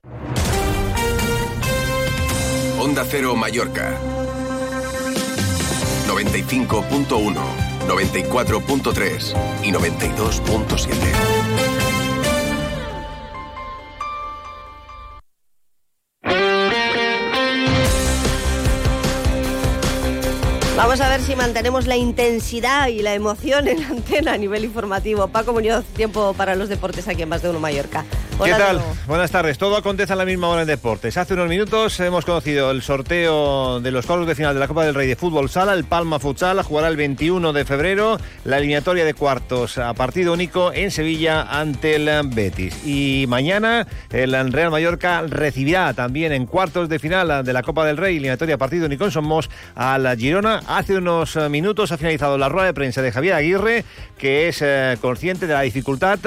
Onda 2.80 3.04
Cero 3.10 3.36
Mallorca. 3.36 3.98
95.1, 6.08 7.36
94.3 7.88 9.36
y 9.64 9.72
92.7. 9.72 11.67
Vamos 20.88 21.02
a 21.02 21.10
ver 21.10 21.20
si 21.20 21.36
mantenemos 21.36 21.86
la 21.86 21.98
intensidad 21.98 22.88
y 22.88 23.02
la 23.02 23.14
emoción 23.14 23.68
en 23.68 23.82
la 23.82 23.88
antena 23.90 24.32
a 24.32 24.38
nivel 24.38 24.64
informativo. 24.64 25.28
Paco 25.28 25.52
Muñoz, 25.52 25.84
tiempo 25.84 26.34
para 26.34 26.56
los 26.56 26.70
deportes 26.70 27.10
aquí 27.10 27.24
en 27.24 27.28
Más 27.28 27.42
de 27.42 27.50
Uno 27.50 27.60
Mallorca. 27.60 28.06
¿Qué 28.42 28.52
tal? 28.52 28.80
Buenas 29.08 29.32
tardes. 29.32 29.58
Todo 29.58 29.76
acontece 29.78 30.14
a 30.14 30.16
la 30.16 30.24
misma 30.24 30.48
hora 30.48 30.62
en 30.62 30.68
deportes. 30.68 31.18
Hace 31.18 31.34
unos 31.34 31.50
minutos 31.50 32.00
hemos 32.00 32.24
conocido 32.24 32.70
el 32.70 32.84
sorteo 32.84 33.82
de 33.82 33.92
los 33.92 34.06
cuartos 34.06 34.28
de 34.28 34.36
final 34.36 34.54
de 34.54 34.60
la 34.60 34.68
Copa 34.68 34.86
del 34.86 34.94
Rey 34.94 35.08
de 35.08 35.16
Fútbol 35.16 35.50
Sala. 35.50 35.74
El 35.74 35.86
Palma 35.86 36.20
Futsal 36.20 36.62
jugará 36.62 36.88
el 36.88 36.96
21 36.96 37.52
de 37.52 37.66
febrero 37.66 38.18
la 38.46 38.60
eliminatoria 38.60 39.04
de 39.06 39.16
cuartos 39.16 39.80
a 39.80 39.94
partido 39.96 40.34
único 40.34 40.72
en 40.72 40.92
Sevilla 40.92 41.42
ante 41.42 41.96
el 41.96 42.10
Betis. 42.30 42.86
Y 42.86 43.26
mañana 43.28 43.88
el 44.12 44.54
Real 44.54 44.72
Mallorca 44.72 45.24
recibirá 45.24 45.94
también 45.96 46.32
en 46.32 46.46
cuartos 46.46 46.90
de 46.90 47.00
final 47.00 47.44
de 47.44 47.54
la 47.54 47.64
Copa 47.64 47.86
del 47.86 47.98
Rey, 47.98 48.18
eliminatoria 48.18 48.56
a 48.56 48.60
partido 48.60 48.86
único 48.86 49.04
en 49.04 49.12
Somos, 49.12 49.50
a 49.76 49.98
la 49.98 50.16
Girona. 50.16 50.62
Hace 50.78 50.96
unos 50.96 51.36
minutos 51.50 51.92
ha 51.92 51.98
finalizado 51.98 52.38
la 52.38 52.50
rueda 52.50 52.68
de 52.68 52.74
prensa 52.76 53.02
de 53.02 53.12
Javier 53.12 53.34
Aguirre, 53.34 53.84
que 54.16 54.48
es 54.48 54.62
eh, 54.62 54.96
consciente 55.02 55.48
de 55.48 55.56
la 55.56 55.62
dificultad 55.62 56.20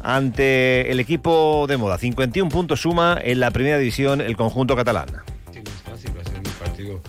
ante 0.00 0.92
el 0.92 1.00
equipo 1.00 1.66
de 1.66 1.78
moda. 1.78 1.98
51 1.98 2.48
puntos 2.48 2.82
suma 2.82 3.18
en 3.20 3.40
la 3.40 3.50
primera 3.50 3.76
división 3.76 4.20
el 4.20 4.36
conjunto 4.36 4.76
catalán. 4.76 5.08
Es 5.52 5.82
fácil, 5.84 6.16
va 6.16 6.20
a 6.20 6.24
ser 6.24 6.36
un 6.36 6.64
partido 6.64 7.00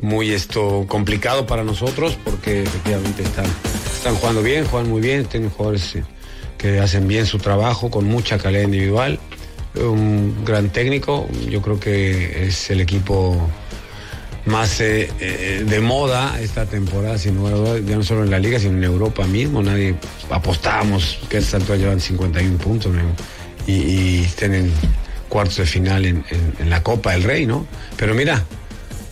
muy 0.00 0.30
esto 0.30 0.86
complicado 0.88 1.44
para 1.44 1.62
nosotros 1.62 2.16
porque 2.24 2.62
efectivamente 2.62 3.22
están, 3.22 3.44
están 3.94 4.14
jugando 4.14 4.42
bien, 4.42 4.64
juegan 4.64 4.88
muy 4.88 5.02
bien, 5.02 5.26
tienen 5.26 5.50
jugadores 5.50 5.94
eh, 5.94 6.04
que 6.56 6.80
hacen 6.80 7.06
bien 7.06 7.26
su 7.26 7.36
trabajo 7.36 7.90
con 7.90 8.06
mucha 8.06 8.38
calidad 8.38 8.62
individual. 8.62 9.18
Un 9.74 10.42
gran 10.42 10.70
técnico, 10.70 11.28
yo 11.50 11.60
creo 11.60 11.78
que 11.78 12.46
es 12.46 12.70
el 12.70 12.80
equipo 12.80 13.50
más 14.46 14.80
eh, 14.80 15.10
eh, 15.20 15.64
de 15.66 15.80
moda 15.80 16.38
esta 16.40 16.66
temporada, 16.66 17.16
sino 17.18 17.78
ya 17.78 17.96
no 17.96 18.02
solo 18.02 18.24
en 18.24 18.30
la 18.30 18.38
liga, 18.38 18.58
sino 18.58 18.76
en 18.76 18.84
Europa 18.84 19.26
mismo. 19.26 19.62
Nadie 19.62 19.96
apostábamos 20.30 21.18
que 21.28 21.38
esta 21.38 21.56
altura 21.56 21.78
llevan 21.78 22.00
51 22.00 22.58
puntos 22.58 22.92
y, 23.66 24.22
tienen 24.38 24.70
cuartos 25.28 25.56
de 25.56 25.66
final 25.66 26.04
en, 26.04 26.24
la 26.68 26.82
Copa 26.82 27.12
del 27.12 27.22
Rey, 27.22 27.46
¿no? 27.46 27.66
Pero 27.96 28.14
mira, 28.14 28.44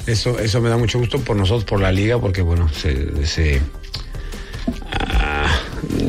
eso, 0.07 0.39
eso 0.39 0.61
me 0.61 0.69
da 0.69 0.77
mucho 0.77 0.99
gusto 0.99 1.19
por 1.21 1.37
nosotros, 1.37 1.65
por 1.65 1.81
la 1.81 1.91
liga, 1.91 2.21
porque 2.21 2.43
bueno, 2.43 2.69
se, 2.69 3.61
ah, 4.93 5.51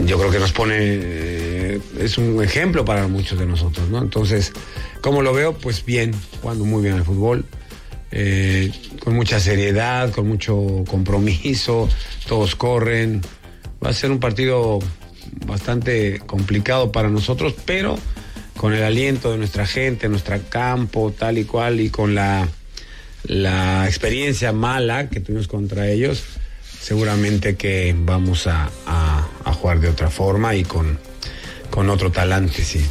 yo 0.05 0.19
creo 0.19 0.31
que 0.31 0.39
nos 0.39 0.51
pone, 0.51 0.75
eh, 0.79 1.79
es 1.99 2.17
un 2.17 2.43
ejemplo 2.43 2.83
para 2.83 3.07
muchos 3.07 3.39
de 3.39 3.45
nosotros, 3.45 3.89
¿no? 3.89 3.99
Entonces, 3.99 4.51
¿cómo 4.99 5.21
lo 5.21 5.33
veo? 5.33 5.53
Pues 5.53 5.85
bien, 5.85 6.13
jugando 6.41 6.65
muy 6.65 6.83
bien 6.83 6.95
el 6.95 7.05
fútbol. 7.05 7.45
Eh, 8.15 8.71
con 8.99 9.15
mucha 9.15 9.39
seriedad, 9.39 10.11
con 10.11 10.27
mucho 10.27 10.83
compromiso, 10.87 11.89
todos 12.27 12.55
corren. 12.55 13.21
Va 13.83 13.89
a 13.89 13.93
ser 13.93 14.11
un 14.11 14.19
partido 14.19 14.77
bastante 15.47 16.19
complicado 16.19 16.91
para 16.91 17.09
nosotros, 17.09 17.55
pero 17.65 17.97
con 18.55 18.71
el 18.71 18.83
aliento 18.83 19.31
de 19.31 19.39
nuestra 19.39 19.65
gente, 19.65 20.09
nuestro 20.09 20.39
campo, 20.47 21.11
tal 21.17 21.39
y 21.39 21.45
cual, 21.45 21.79
y 21.79 21.89
con 21.89 22.13
la, 22.13 22.47
la 23.23 23.87
experiencia 23.87 24.53
mala 24.53 25.09
que 25.09 25.19
tuvimos 25.19 25.47
contra 25.47 25.89
ellos, 25.89 26.23
seguramente 26.79 27.55
que 27.55 27.95
vamos 27.97 28.45
a, 28.45 28.69
jugar 29.59 29.79
de 29.79 29.89
otra 29.89 30.09
forma 30.09 30.55
y 30.55 30.65
con, 30.65 30.99
con 31.71 31.89
otro 31.89 32.11
talante, 32.11 32.63
sí. 32.63 32.85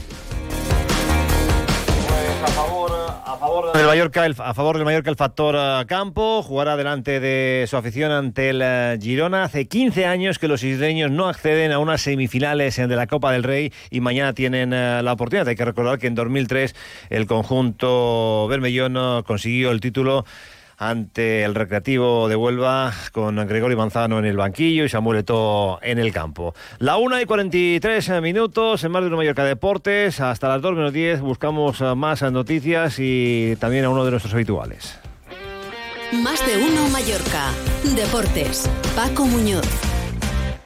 Del 3.75 3.87
Mallorca, 3.87 4.25
a 4.25 4.55
favor 4.55 4.77
del 4.77 4.87
Mallorca 4.87 5.11
el 5.11 5.17
factor 5.17 5.55
eh, 5.59 5.85
campo, 5.87 6.43
jugará 6.43 6.75
delante 6.75 7.21
de 7.21 7.67
su 7.69 7.77
afición 7.77 8.11
ante 8.11 8.49
el 8.49 8.63
eh, 8.63 8.99
Girona. 8.99 9.45
Hace 9.45 9.69
15 9.69 10.07
años 10.07 10.39
que 10.39 10.49
los 10.49 10.63
isleños 10.63 11.11
no 11.11 11.29
acceden 11.29 11.71
a 11.71 11.79
unas 11.79 12.01
semifinales 12.01 12.77
de 12.77 12.87
la 12.89 13.07
Copa 13.07 13.31
del 13.31 13.43
Rey 13.43 13.71
y 13.91 14.01
mañana 14.01 14.33
tienen 14.33 14.73
eh, 14.73 15.03
la 15.03 15.13
oportunidad. 15.13 15.49
Hay 15.49 15.57
que 15.57 15.67
recordar 15.67 15.99
que 15.99 16.07
en 16.07 16.15
2003 16.15 16.75
el 17.11 17.27
conjunto 17.27 18.47
Bermellón 18.49 19.23
consiguió 19.25 19.71
el 19.71 19.81
título 19.81 20.25
ante 20.89 21.45
el 21.45 21.55
Recreativo 21.55 22.29
de 22.29 22.37
Huelva 22.37 22.93
con 23.13 23.37
Gregorio 23.47 23.77
Manzano 23.77 24.19
en 24.19 24.25
el 24.25 24.37
banquillo 24.37 24.85
y 24.85 24.89
Samuel 24.89 25.21
Eto'o 25.21 25.79
en 25.83 25.99
el 25.99 26.13
campo. 26.13 26.55
La 26.79 26.97
1 26.97 27.21
y 27.21 27.25
43 27.25 28.21
minutos 28.21 28.83
en 28.83 28.91
más 28.91 29.03
de 29.03 29.09
una 29.09 29.17
Mallorca 29.17 29.45
Deportes. 29.45 30.21
Hasta 30.21 30.49
las 30.49 30.61
2 30.61 30.75
menos 30.75 30.93
10 30.93 31.21
buscamos 31.21 31.81
más 31.97 32.23
noticias 32.23 32.97
y 32.99 33.57
también 33.61 33.85
a 33.85 33.91
uno 33.91 34.05
de 34.05 34.11
nuestros 34.11 34.35
habituales. 34.35 34.99
Más 36.13 36.45
de 36.47 36.59
uno 36.59 36.89
Mallorca. 36.89 37.51
Deportes. 37.97 38.69
Paco 38.97 39.25
Muñoz. 39.25 39.92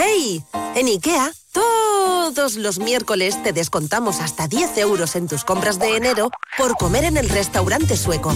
¡Hey! 0.00 0.44
En 0.76 0.86
IKEA, 0.86 1.32
todos 1.50 2.54
los 2.54 2.78
miércoles 2.78 3.42
te 3.42 3.52
descontamos 3.52 4.20
hasta 4.20 4.46
10 4.46 4.78
euros 4.78 5.16
en 5.16 5.26
tus 5.26 5.42
compras 5.42 5.80
de 5.80 5.96
enero 5.96 6.30
por 6.56 6.76
comer 6.76 7.02
en 7.02 7.16
el 7.16 7.28
restaurante 7.28 7.96
sueco. 7.96 8.32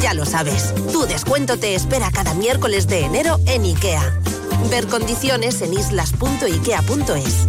Ya 0.00 0.14
lo 0.14 0.24
sabes, 0.24 0.72
tu 0.92 1.04
descuento 1.06 1.58
te 1.58 1.74
espera 1.74 2.12
cada 2.12 2.34
miércoles 2.34 2.86
de 2.86 3.00
enero 3.00 3.40
en 3.46 3.64
IKEA. 3.64 4.20
Ver 4.70 4.86
condiciones 4.86 5.62
en 5.62 5.74
islas.ikea.es. 5.74 7.48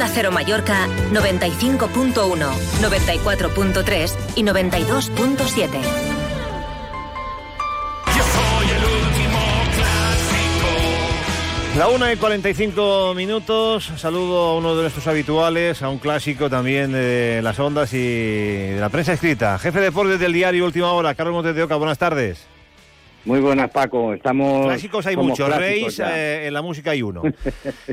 Onda 0.00 0.14
Cero 0.14 0.32
Mallorca 0.32 0.88
95.1, 1.12 2.14
94.3 2.80 4.16
y 4.34 4.42
92.7. 4.42 5.68
La 11.76 11.88
una 11.88 12.10
y 12.14 12.16
45 12.16 13.12
minutos. 13.14 13.92
Saludo 13.98 14.38
a 14.38 14.56
uno 14.56 14.74
de 14.74 14.80
nuestros 14.80 15.06
habituales, 15.06 15.82
a 15.82 15.90
un 15.90 15.98
clásico 15.98 16.48
también 16.48 16.92
de 16.92 17.40
las 17.42 17.58
ondas 17.58 17.92
y 17.92 17.98
de 17.98 18.78
la 18.80 18.88
prensa 18.88 19.12
escrita. 19.12 19.58
Jefe 19.58 19.80
de 19.80 19.84
deportes 19.84 20.18
del 20.18 20.32
diario 20.32 20.64
Última 20.64 20.92
Hora, 20.92 21.14
Carlos 21.14 21.34
Montes 21.34 21.54
de 21.54 21.62
Oca. 21.62 21.76
Buenas 21.76 21.98
tardes. 21.98 22.46
Muy 23.24 23.40
buenas, 23.40 23.70
Paco. 23.70 24.14
Estamos. 24.14 24.66
Clásicos 24.66 25.06
hay 25.06 25.16
muchos, 25.16 25.54
Reis, 25.56 25.98
eh, 25.98 26.46
en 26.46 26.54
la 26.54 26.62
música 26.62 26.92
hay 26.92 27.02
uno. 27.02 27.22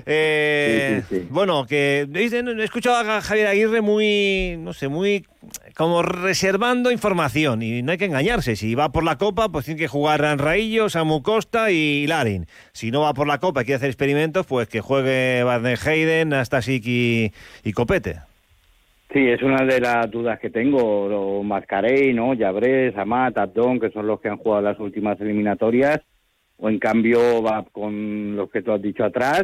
Eh, 0.05 1.03
Sí, 1.09 1.15
sí, 1.17 1.21
sí. 1.21 1.27
Bueno, 1.29 1.65
que 1.65 2.07
he 2.13 2.63
escuchado 2.63 2.97
a 2.97 3.21
Javier 3.21 3.47
Aguirre 3.47 3.81
muy, 3.81 4.55
no 4.59 4.73
sé, 4.73 4.87
muy 4.87 5.25
como 5.75 6.01
reservando 6.01 6.91
información 6.91 7.61
y 7.61 7.81
no 7.81 7.91
hay 7.91 7.97
que 7.97 8.05
engañarse. 8.05 8.55
Si 8.55 8.75
va 8.75 8.91
por 8.91 9.03
la 9.03 9.17
Copa, 9.17 9.49
pues 9.49 9.65
tiene 9.65 9.79
que 9.79 9.87
jugar 9.87 10.21
Raillo, 10.39 10.89
Samu 10.89 11.21
Costa 11.21 11.71
y 11.71 12.07
Larin. 12.07 12.47
Si 12.73 12.91
no 12.91 13.01
va 13.01 13.13
por 13.13 13.27
la 13.27 13.39
Copa 13.39 13.61
y 13.61 13.65
quiere 13.65 13.77
hacer 13.77 13.89
experimentos, 13.89 14.45
pues 14.45 14.67
que 14.67 14.81
juegue 14.81 15.43
Van 15.43 15.63
den 15.63 15.77
Heyden, 15.77 16.33
Astasic 16.33 16.83
y, 16.85 17.31
y 17.63 17.73
Copete. 17.73 18.21
Sí, 19.13 19.19
es 19.27 19.41
una 19.41 19.63
de 19.65 19.79
las 19.79 20.11
dudas 20.11 20.39
que 20.39 20.49
tengo. 20.49 21.07
Lo 21.07 21.43
Mascarey, 21.43 22.13
¿no? 22.13 22.33
Llabrés, 22.33 22.95
Amat, 22.97 23.37
Abdón, 23.37 23.79
que 23.79 23.89
son 23.91 24.05
los 24.07 24.19
que 24.19 24.27
han 24.29 24.37
jugado 24.37 24.61
las 24.63 24.79
últimas 24.79 25.19
eliminatorias. 25.21 25.99
O 26.57 26.69
en 26.69 26.79
cambio 26.79 27.41
va 27.41 27.63
con 27.71 28.35
los 28.35 28.49
que 28.49 28.61
tú 28.63 28.71
has 28.71 28.81
dicho 28.81 29.05
atrás, 29.05 29.43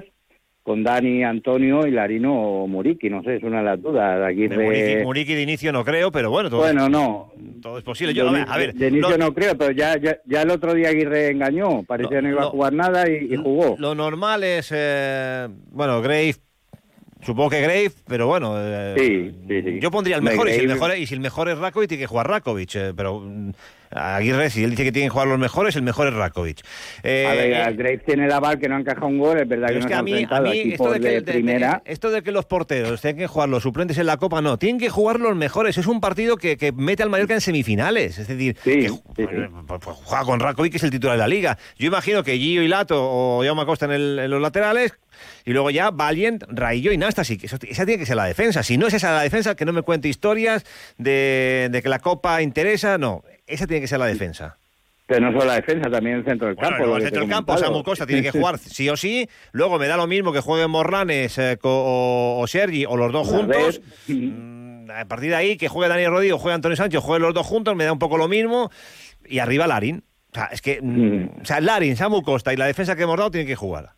con 0.63 0.83
Dani, 0.83 1.23
Antonio, 1.23 1.85
Hilarino 1.85 2.33
o 2.63 2.67
Muriqui. 2.67 3.09
No 3.09 3.21
sé, 3.23 3.35
es 3.35 3.43
una 3.43 3.59
de 3.59 3.63
las 3.65 3.81
dudas. 3.81 4.19
De. 4.35 4.49
Muriqui, 4.49 5.03
Muriqui 5.03 5.33
de 5.35 5.41
inicio 5.43 5.71
no 5.71 5.85
creo, 5.85 6.11
pero 6.11 6.29
bueno, 6.31 6.49
todo, 6.49 6.61
Bueno, 6.61 6.89
no. 6.89 7.31
todo 7.61 7.77
es 7.77 7.83
posible. 7.83 8.13
Yo, 8.13 8.29
de, 8.33 8.43
a 8.47 8.57
ver, 8.57 8.73
de 8.73 8.87
inicio 8.87 9.11
lo- 9.11 9.17
no 9.17 9.33
creo, 9.33 9.55
pero 9.57 9.71
ya, 9.71 9.95
ya, 9.97 10.17
ya 10.25 10.41
el 10.41 10.49
otro 10.49 10.73
día 10.73 10.89
Aguirre 10.89 11.29
engañó. 11.29 11.83
Parecía 11.83 12.17
que 12.17 12.23
no 12.23 12.29
iba 12.31 12.41
a 12.41 12.45
jugar 12.45 12.73
nada 12.73 13.07
y, 13.09 13.33
y 13.33 13.35
jugó. 13.37 13.75
Lo 13.79 13.93
normal 13.95 14.43
es, 14.43 14.71
eh, 14.75 15.47
bueno, 15.71 16.01
Grave, 16.01 16.33
supongo 17.25 17.49
que 17.49 17.61
Grave, 17.61 17.91
pero 18.07 18.27
bueno, 18.27 18.55
eh, 18.57 18.95
Sí, 18.97 19.35
sí, 19.47 19.61
sí. 19.61 19.79
yo 19.79 19.91
pondría 19.91 20.15
el 20.15 20.21
mejor, 20.21 20.49
y 20.49 20.53
si 20.53 20.59
el 20.59 20.67
mejor, 20.67 20.97
y 20.97 21.05
si 21.05 21.13
el 21.13 21.19
mejor 21.19 21.49
es 21.49 21.57
Rakovic, 21.57 21.89
tiene 21.89 22.03
que 22.03 22.07
jugar 22.07 22.27
Rakovic, 22.27 22.75
eh, 22.75 22.93
pero 22.95 23.19
mm, 23.19 23.51
Aguirre, 23.95 24.49
si 24.49 24.63
él 24.63 24.71
dice 24.71 24.83
que 24.83 24.91
tienen 24.91 25.09
que 25.09 25.13
jugar 25.13 25.27
los 25.27 25.39
mejores, 25.39 25.75
el 25.75 25.83
mejor 25.83 26.07
es 26.07 26.13
Rakovic. 26.13 26.61
Eh, 27.03 27.25
a 27.29 27.33
ver, 27.33 27.51
eh, 27.53 27.73
Graves 27.77 28.05
tiene 28.05 28.25
el 28.25 28.31
aval 28.31 28.59
que 28.59 28.67
no 28.67 28.75
ha 28.75 28.79
encajado 28.79 29.07
un 29.07 29.19
gol, 29.19 29.39
es 29.39 29.47
verdad 29.47 29.67
que 29.69 29.73
es 29.77 29.79
no 29.79 29.85
que 29.85 29.89
se 29.89 29.95
ha 29.95 29.99
a 29.99 30.03
mí, 30.03 30.13
a 30.29 30.35
a 30.37 30.51
esto 30.53 30.91
de, 30.91 30.99
que, 30.99 31.07
de, 31.07 31.13
de- 31.15 31.21
de- 31.21 31.31
primera. 31.33 31.81
esto 31.85 32.09
de 32.11 32.23
que 32.23 32.31
los 32.31 32.45
porteros 32.45 33.01
tienen 33.01 33.17
que 33.19 33.27
jugar 33.27 33.49
los 33.49 33.63
suplentes 33.63 33.97
en 33.97 34.05
la 34.05 34.17
Copa, 34.17 34.41
no, 34.41 34.57
tienen 34.57 34.79
que 34.79 34.89
jugar 34.89 35.19
los 35.19 35.35
mejores. 35.35 35.77
Es 35.77 35.87
un 35.87 36.01
partido 36.01 36.37
que, 36.37 36.57
que 36.57 36.71
mete 36.71 37.03
al 37.03 37.09
Mallorca 37.09 37.33
en 37.33 37.41
semifinales. 37.41 38.17
Es 38.17 38.27
decir, 38.27 38.55
que 38.63 38.89
ju- 38.89 39.01
pues, 39.15 39.29
pues, 39.67 39.79
pues, 39.83 39.97
juega 40.03 40.23
con 40.25 40.39
Rakovic, 40.39 40.71
que 40.71 40.77
es 40.77 40.83
el 40.83 40.91
titular 40.91 41.15
de 41.15 41.19
la 41.19 41.27
liga. 41.27 41.57
Yo 41.77 41.87
imagino 41.87 42.23
que 42.23 42.37
Gio 42.37 42.63
y 42.63 42.67
Lato 42.67 42.95
o 42.99 43.43
Jaume 43.43 43.65
Costa 43.65 43.85
en, 43.85 43.91
el- 43.91 44.19
en 44.19 44.31
los 44.31 44.41
laterales, 44.41 44.93
y 45.45 45.51
luego 45.51 45.69
ya 45.69 45.91
Valiant, 45.91 46.43
Raillo 46.49 46.91
y 46.91 46.97
Nastasic. 46.97 47.43
Eso, 47.43 47.57
esa 47.61 47.85
tiene 47.85 47.99
que 47.99 48.05
ser 48.05 48.15
la 48.15 48.25
defensa. 48.25 48.63
Si 48.63 48.77
no 48.77 48.87
es 48.87 48.93
esa 48.95 49.13
la 49.13 49.21
defensa, 49.21 49.55
que 49.55 49.63
no 49.65 49.71
me 49.71 49.81
cuente 49.83 50.07
historias 50.07 50.65
de, 50.97 51.69
de 51.71 51.81
que 51.81 51.89
la 51.89 51.99
Copa 51.99 52.41
interesa, 52.41 52.97
no. 52.97 53.23
Esa 53.53 53.67
tiene 53.67 53.81
que 53.81 53.87
ser 53.87 53.99
la 53.99 54.05
defensa. 54.07 54.57
Pero 55.05 55.19
no 55.29 55.33
solo 55.33 55.45
la 55.45 55.55
defensa, 55.55 55.89
también 55.89 56.17
el 56.17 56.25
centro 56.25 56.47
del 56.47 56.55
Bueno, 56.55 56.77
campo. 56.77 56.95
el 56.97 57.03
centro 57.03 57.21
del 57.21 57.29
campo. 57.29 57.57
Samu 57.57 57.83
Costa 57.83 58.05
tiene 58.07 58.21
que 58.23 58.31
jugar 58.31 58.57
sí 58.57 58.89
o 58.89 58.95
sí. 58.95 59.27
Luego 59.51 59.77
me 59.77 59.87
da 59.87 59.97
lo 59.97 60.07
mismo 60.07 60.31
que 60.31 60.39
jueguen 60.39 60.71
Morlanes 60.71 61.37
eh, 61.37 61.57
o, 61.61 62.39
o 62.41 62.47
Sergi 62.47 62.85
o 62.85 62.95
los 62.95 63.11
dos 63.11 63.27
juntos. 63.27 63.81
Mm, 64.07 64.89
A 64.91 65.05
partir 65.05 65.29
de 65.31 65.35
ahí, 65.35 65.57
que 65.57 65.67
juegue 65.67 65.89
Daniel 65.89 66.11
Rodríguez 66.11 66.35
o 66.35 66.39
juegue 66.39 66.55
Antonio 66.55 66.75
Sánchez, 66.77 67.01
jueguen 67.01 67.23
los 67.23 67.33
dos 67.33 67.45
juntos, 67.45 67.75
me 67.75 67.83
da 67.83 67.91
un 67.91 67.99
poco 67.99 68.17
lo 68.17 68.27
mismo. 68.29 68.71
Y 69.25 69.39
arriba 69.39 69.67
Larin. 69.67 70.03
O 70.31 70.35
sea, 70.35 70.45
es 70.51 70.61
que. 70.61 70.79
mm, 70.81 71.41
O 71.41 71.45
sea, 71.45 71.59
Larin, 71.59 71.95
Samu 71.97 72.21
Costa 72.23 72.53
y 72.53 72.57
la 72.57 72.65
defensa 72.65 72.95
que 72.95 73.03
hemos 73.03 73.17
dado 73.17 73.29
tienen 73.29 73.47
que 73.47 73.55
jugar. 73.55 73.91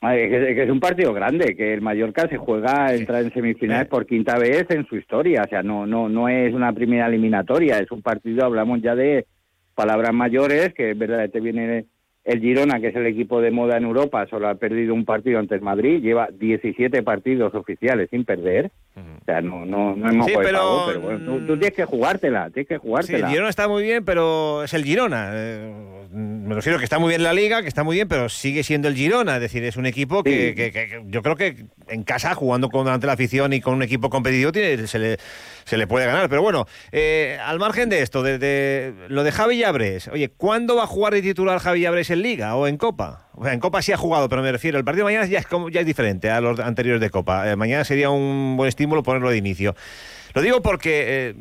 Es 0.00 0.30
que, 0.30 0.62
es 0.62 0.70
un 0.70 0.78
partido 0.78 1.12
grande, 1.12 1.56
que 1.56 1.74
el 1.74 1.80
Mallorca 1.80 2.28
se 2.28 2.36
juega, 2.36 2.94
entra 2.94 3.20
en 3.20 3.32
semifinales 3.32 3.88
por 3.88 4.06
quinta 4.06 4.38
vez 4.38 4.66
en 4.70 4.86
su 4.86 4.96
historia. 4.96 5.42
O 5.44 5.48
sea, 5.48 5.62
no, 5.64 5.86
no, 5.86 6.08
no 6.08 6.28
es 6.28 6.54
una 6.54 6.72
primera 6.72 7.06
eliminatoria, 7.08 7.78
es 7.80 7.90
un 7.90 8.00
partido, 8.02 8.44
hablamos 8.44 8.80
ya 8.80 8.94
de 8.94 9.26
palabras 9.74 10.12
mayores, 10.14 10.72
que 10.74 10.92
es 10.92 10.98
verdad, 10.98 11.28
te 11.30 11.40
viene 11.40 11.86
el 12.24 12.40
Girona, 12.40 12.78
que 12.78 12.88
es 12.88 12.94
el 12.96 13.06
equipo 13.06 13.40
de 13.40 13.50
moda 13.50 13.78
en 13.78 13.84
Europa, 13.84 14.26
solo 14.28 14.48
ha 14.48 14.54
perdido 14.56 14.92
un 14.92 15.04
partido 15.06 15.38
ante 15.38 15.54
el 15.54 15.62
Madrid, 15.62 16.00
lleva 16.02 16.28
17 16.30 17.02
partidos 17.02 17.54
oficiales 17.54 18.08
sin 18.10 18.24
perder. 18.24 18.70
O 18.96 19.24
sea, 19.24 19.40
no, 19.40 19.64
no, 19.64 19.96
no 19.96 20.10
hemos 20.10 20.26
Sí, 20.26 20.34
jugado, 20.34 20.50
pero- 20.52 20.82
pero 20.88 21.00
bueno, 21.00 21.18
tú, 21.24 21.46
tú 21.46 21.56
tienes 21.56 21.72
que 21.74 21.84
jugártela, 21.86 22.50
tienes 22.50 22.68
que 22.68 22.74
Sí, 22.74 22.80
el 22.80 22.80
jugártela. 22.80 23.28
Girona 23.30 23.48
está 23.48 23.66
muy 23.66 23.82
bien, 23.82 24.04
pero 24.04 24.62
es 24.62 24.74
el 24.74 24.84
Girona. 24.84 25.30
Eh, 25.32 25.72
me 26.10 26.54
refiero 26.54 26.78
que 26.78 26.84
está 26.84 26.98
muy 26.98 27.10
bien 27.10 27.22
la 27.22 27.32
liga, 27.32 27.62
que 27.62 27.68
está 27.68 27.84
muy 27.84 27.96
bien, 27.96 28.08
pero 28.08 28.28
sigue 28.28 28.62
siendo 28.62 28.88
el 28.88 28.94
Girona. 28.94 29.36
Es 29.36 29.40
decir, 29.42 29.62
es 29.64 29.76
un 29.76 29.86
equipo 29.86 30.22
que, 30.22 30.50
Sí. 30.50 30.54
que- 30.54 30.72
que- 30.72 30.88
que 30.88 31.02
yo 31.06 31.22
creo 31.22 31.36
que 31.36 31.66
en 31.88 32.02
casa, 32.04 32.34
jugando 32.34 32.68
con 32.70 32.88
ante 32.88 33.06
la 33.06 33.12
afición 33.14 33.52
y 33.52 33.60
con 33.60 33.74
un 33.74 33.82
equipo 33.82 34.10
competitivo, 34.10 34.52
tiene- 34.52 34.86
se, 34.86 34.98
le, 34.98 35.18
se 35.64 35.76
le 35.76 35.86
puede 35.86 36.06
ganar. 36.06 36.28
Pero 36.28 36.42
bueno, 36.42 36.66
eh, 36.92 37.38
al 37.44 37.58
margen 37.58 37.88
de 37.88 38.02
esto, 38.02 38.22
de, 38.22 38.38
de- 38.38 38.94
lo 39.08 39.22
de 39.24 39.32
Javi 39.32 39.58
Llabres, 39.58 40.08
oye, 40.08 40.28
¿cuándo 40.30 40.76
va 40.76 40.84
a 40.84 40.86
jugar 40.86 41.12
de 41.14 41.22
titular 41.22 41.58
Javi 41.58 41.80
Llabres 41.80 42.10
en 42.10 42.22
Liga 42.22 42.54
o 42.56 42.66
en 42.66 42.76
Copa? 42.76 43.28
O 43.34 43.44
sea, 43.44 43.52
en 43.52 43.60
Copa 43.60 43.82
sí 43.82 43.92
ha 43.92 43.96
jugado, 43.96 44.28
pero 44.28 44.42
me 44.42 44.50
refiero, 44.50 44.78
el 44.78 44.84
partido 44.84 45.06
de 45.06 45.12
mañana 45.14 45.26
ya 45.30 45.38
es, 45.38 45.46
como, 45.46 45.68
ya 45.68 45.80
es 45.80 45.86
diferente 45.86 46.30
a 46.30 46.40
los 46.40 46.58
anteriores 46.60 47.00
de 47.00 47.10
Copa. 47.10 47.50
Eh, 47.50 47.56
mañana 47.56 47.84
sería 47.84 48.10
un 48.10 48.56
buen 48.56 48.68
estímulo 48.68 49.02
ponerlo 49.02 49.30
de 49.30 49.36
inicio. 49.36 49.76
Lo 50.34 50.42
digo 50.42 50.60
porque 50.62 51.04
eh, 51.30 51.34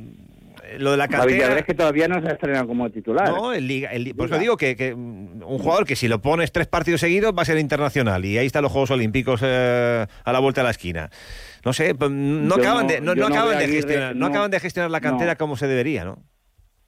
lo 0.80 0.91
de 0.91 0.98
la 0.98 1.07
Javi 1.07 1.18
cantera... 1.18 1.48
Llabres 1.48 1.65
que 1.65 1.73
todavía 1.73 2.07
no 2.07 2.22
se 2.22 2.27
ha 2.30 2.31
estrenado 2.34 2.68
como 2.68 2.89
titular. 2.89 3.30
No, 3.30 3.53
en 3.53 3.68
Liga. 3.68 3.89
en 3.94 4.03
Li- 4.03 4.14
por 4.14 4.27
eso 4.27 4.38
digo 4.38 4.57
que, 4.57 4.76
que, 4.76 4.94
un 4.94 5.41
jugador 5.60 5.85
que 5.85 5.95
si 5.95 6.07
lo 6.07 6.22
pones 6.22 6.52
tres 6.52 6.68
partidos 6.68 7.02
seguidos 7.02 7.34
va 7.38 7.41
a 7.41 7.45
ser 7.45 7.57
internacional. 7.57 8.23
Y 8.26 8.38
ahí 8.38 8.45
están 8.48 8.64
los 8.64 8.72
Juegos 8.72 8.91
Olímpicos 8.91 9.41
eh, 9.44 10.06
a 10.23 10.31
la 10.34 10.39
vuelta 10.39 10.61
de 10.61 10.65
la 10.65 10.72
esquina. 10.72 11.10
No 11.65 11.73
sé, 11.73 11.95
pues, 11.95 12.11
no 12.11 12.56
Yo 12.56 12.61
acaban 12.61 12.88
no- 12.88 12.94
de, 12.94 13.02
no, 13.02 13.15
no 13.15 13.27
acaban 13.27 13.57
de 13.57 13.64
Aguirre, 13.65 13.73
gestionar, 13.81 14.15
no 14.15 14.26
acaban 14.27 14.52
de 14.52 14.60
gestionar 14.60 14.91
la 14.91 15.02
cantera 15.02 15.35
como 15.35 15.56
se 15.57 15.68
debería, 15.68 16.06
¿no? 16.06 16.18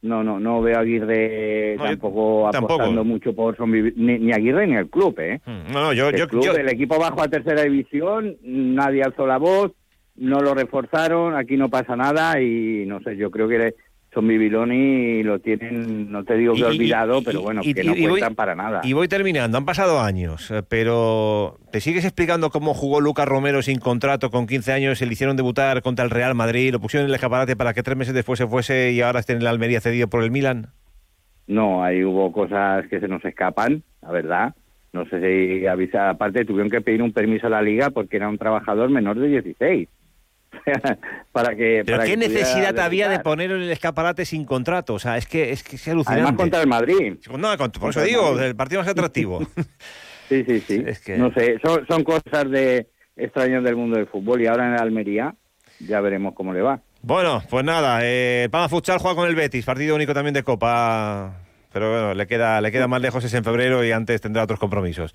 no, 0.02 0.24
no, 0.24 0.40
no 0.40 0.62
veo 0.62 0.78
a 0.78 0.80
Aguirre 0.80 1.76
tampoco 1.78 2.48
apostando 2.48 3.04
mucho 3.04 3.36
por 3.36 3.58
Son 3.58 3.70
Vivi- 3.70 3.94
ni, 3.98 4.18
ni 4.18 4.32
Aguirre 4.32 4.66
ni 4.66 4.76
el 4.78 4.90
club, 4.90 5.14
¿eh? 5.20 5.42
Mm, 5.46 5.74
No, 5.74 5.82
no, 5.82 5.92
yo, 5.94 6.08
el, 6.08 6.16
yo, 6.16 6.28
club, 6.30 6.42
yo- 6.46 6.54
el 6.56 6.70
equipo 6.70 6.98
bajó 6.98 7.22
a 7.22 7.28
tercera 7.28 7.64
división, 7.64 8.38
nadie 8.42 9.04
alzó 9.04 9.28
la 9.28 9.38
voz, 9.38 9.74
no 10.20 10.42
lo 10.42 10.54
reforzaron, 10.54 11.36
aquí 11.36 11.58
no 11.58 11.70
pasa 11.70 11.96
nada 11.96 12.40
y 12.42 12.86
no 12.86 13.00
sé, 13.02 13.16
yo 13.18 13.32
creo 13.32 13.48
que 13.48 13.74
son 14.14 14.28
Bibiloni 14.28 15.22
lo 15.22 15.38
tienen, 15.40 16.12
no 16.12 16.24
te 16.24 16.36
digo 16.36 16.54
que 16.56 16.60
Y- 16.62 16.64
y- 16.64 16.66
olvidado, 16.66 17.20
y- 17.20 17.24
pero 17.24 17.42
bueno, 17.42 17.62
y- 17.64 17.74
que 17.76 17.84
y- 17.84 17.86
no 17.86 17.96
y 17.96 18.02
voy- 18.02 18.10
cuentan 18.10 18.34
para 18.36 18.56
nada. 18.56 18.82
Y 18.84 18.94
voy 18.94 19.08
terminando, 19.08 19.58
han 19.58 19.66
pasado 19.66 20.02
años, 20.02 20.50
eh, 20.50 20.64
pero 20.68 21.58
¿te 21.72 21.80
sigues 21.80 22.06
explicando 22.06 22.50
cómo 22.50 22.74
jugó 22.74 23.02
Lucas 23.02 23.28
Romero 23.28 23.62
sin 23.62 23.78
contrato 23.80 24.32
con 24.32 24.48
15 24.48 24.74
años? 24.74 24.98
Se 24.98 25.06
le 25.06 25.14
hicieron 25.14 25.38
debutar 25.38 25.82
contra 25.84 26.04
el 26.06 26.12
Real 26.12 26.34
Madrid, 26.34 26.72
lo 26.72 26.80
pusieron 26.80 27.06
en 27.06 27.10
el 27.12 27.16
escaparate 27.16 27.56
para 27.56 27.74
que 27.74 27.84
tres 27.84 27.98
meses 27.98 28.14
después 28.16 28.40
se 28.40 28.48
fuese 28.48 28.92
y 28.92 29.02
ahora 29.02 29.20
esté 29.20 29.34
en 29.34 29.44
la 29.44 29.52
Almería 29.52 29.80
cedido 29.80 30.08
por 30.08 30.24
el 30.24 30.32
Milan. 30.32 30.70
No, 31.48 31.84
ahí 31.84 32.04
hubo 32.04 32.32
cosas 32.32 32.88
que 32.88 33.00
se 33.00 33.08
nos 33.08 33.24
escapan, 33.26 33.84
la 34.02 34.12
verdad. 34.12 34.56
No 34.92 35.06
sé 35.06 35.20
si 35.22 35.68
avisa, 35.68 36.10
aparte 36.10 36.46
tuvieron 36.46 36.72
que 36.72 36.82
pedir 36.82 37.04
un 37.04 37.12
permiso 37.14 37.46
a 37.46 37.52
la 37.52 37.62
liga 37.62 37.92
porque 37.92 38.18
era 38.18 38.28
un 38.28 38.40
trabajador 38.40 38.90
menor 38.90 39.20
de 39.20 39.28
16. 39.28 39.88
para 41.32 41.56
que 41.56 41.84
Pero 41.86 41.98
para 41.98 42.06
¿qué 42.06 42.12
que 42.12 42.18
necesidad 42.18 42.78
había 42.80 43.10
de 43.10 43.20
ponerlo 43.20 43.56
en 43.58 43.64
el 43.64 43.72
escaparate 43.72 44.26
sin 44.26 44.46
contrato? 44.46 44.94
O 44.94 45.00
sea, 45.00 45.18
es 45.18 45.26
que 45.28 45.52
es, 45.52 45.64
que 45.64 45.76
es 45.76 45.88
alucinante. 45.88 46.22
Además 46.22 46.38
contra 46.38 46.62
el 46.62 46.68
Madrid. 46.68 47.14
No, 47.38 47.58
con- 47.58 47.72
por 47.72 47.90
eso 47.90 48.00
Contra 48.00 48.04
el 48.04 48.10
digo, 48.10 48.40
el 48.40 48.56
partido 48.56 48.82
más 48.82 48.90
atractivo. 48.90 49.40
Sí, 50.30 50.44
sí, 50.48 50.60
sí. 50.60 50.84
No 51.18 51.34
sé, 51.34 51.58
son, 51.66 51.88
son 51.88 52.04
cosas 52.04 52.52
de 52.52 52.88
extrañas 53.18 53.64
del 53.64 53.76
mundo 53.76 53.98
del 53.98 54.06
fútbol 54.06 54.40
y 54.40 54.46
ahora 54.46 54.68
en 54.68 54.80
Almería 54.80 55.34
ya 55.80 56.02
veremos 56.02 56.36
cómo 56.36 56.54
le 56.54 56.62
va. 56.62 56.82
Bueno, 57.02 57.42
pues 57.50 57.66
nada, 57.66 58.02
eh, 58.04 58.48
Palma 58.52 58.70
Futsal 58.70 59.00
juega 59.00 59.16
con 59.16 59.28
el 59.28 59.34
Betis, 59.34 59.66
partido 59.66 59.96
único 59.96 60.14
también 60.14 60.36
de 60.36 60.44
Copa, 60.44 61.34
pero 61.72 61.92
bueno, 61.92 62.14
le 62.14 62.28
queda, 62.28 62.62
le 62.62 62.72
queda 62.72 62.88
más 62.88 63.02
lejos 63.02 63.24
es 63.24 63.34
en 63.34 63.44
febrero 63.44 63.84
y 63.84 63.92
antes 63.92 64.22
tendrá 64.22 64.44
otros 64.44 64.60
compromisos. 64.60 65.14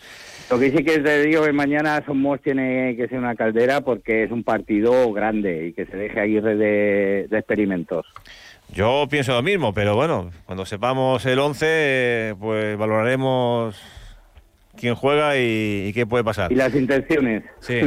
Lo 0.51 0.59
que 0.59 0.71
sí 0.71 0.85
que 0.85 0.99
te 1.01 1.23
digo 1.23 1.45
que 1.45 1.53
mañana 1.53 2.03
Somos 2.07 2.41
tiene 2.43 2.95
que 2.97 3.09
ser 3.09 3.19
una 3.19 3.35
caldera 3.35 3.81
porque 3.81 4.25
es 4.25 4.31
un 4.31 4.45
partido 4.45 5.13
grande 5.13 5.67
y 5.69 5.73
que 5.73 5.87
se 5.87 5.97
deje 5.97 6.21
Aguirre 6.21 6.57
de, 6.57 7.27
de 7.29 7.39
experimentos. 7.39 8.07
Yo 8.73 9.07
pienso 9.11 9.33
lo 9.33 9.43
mismo, 9.43 9.75
pero 9.75 9.95
bueno, 9.95 10.31
cuando 10.47 10.65
sepamos 10.65 11.25
el 11.27 11.39
11, 11.39 11.67
eh, 11.69 12.35
pues 12.41 12.77
valoraremos 12.79 13.77
quién 14.77 14.95
juega 14.95 15.37
y, 15.37 15.87
y 15.89 15.93
qué 15.93 16.07
puede 16.07 16.25
pasar. 16.25 16.51
Y 16.51 16.55
las 16.55 16.75
intenciones. 16.75 17.45
Sí. 17.61 17.81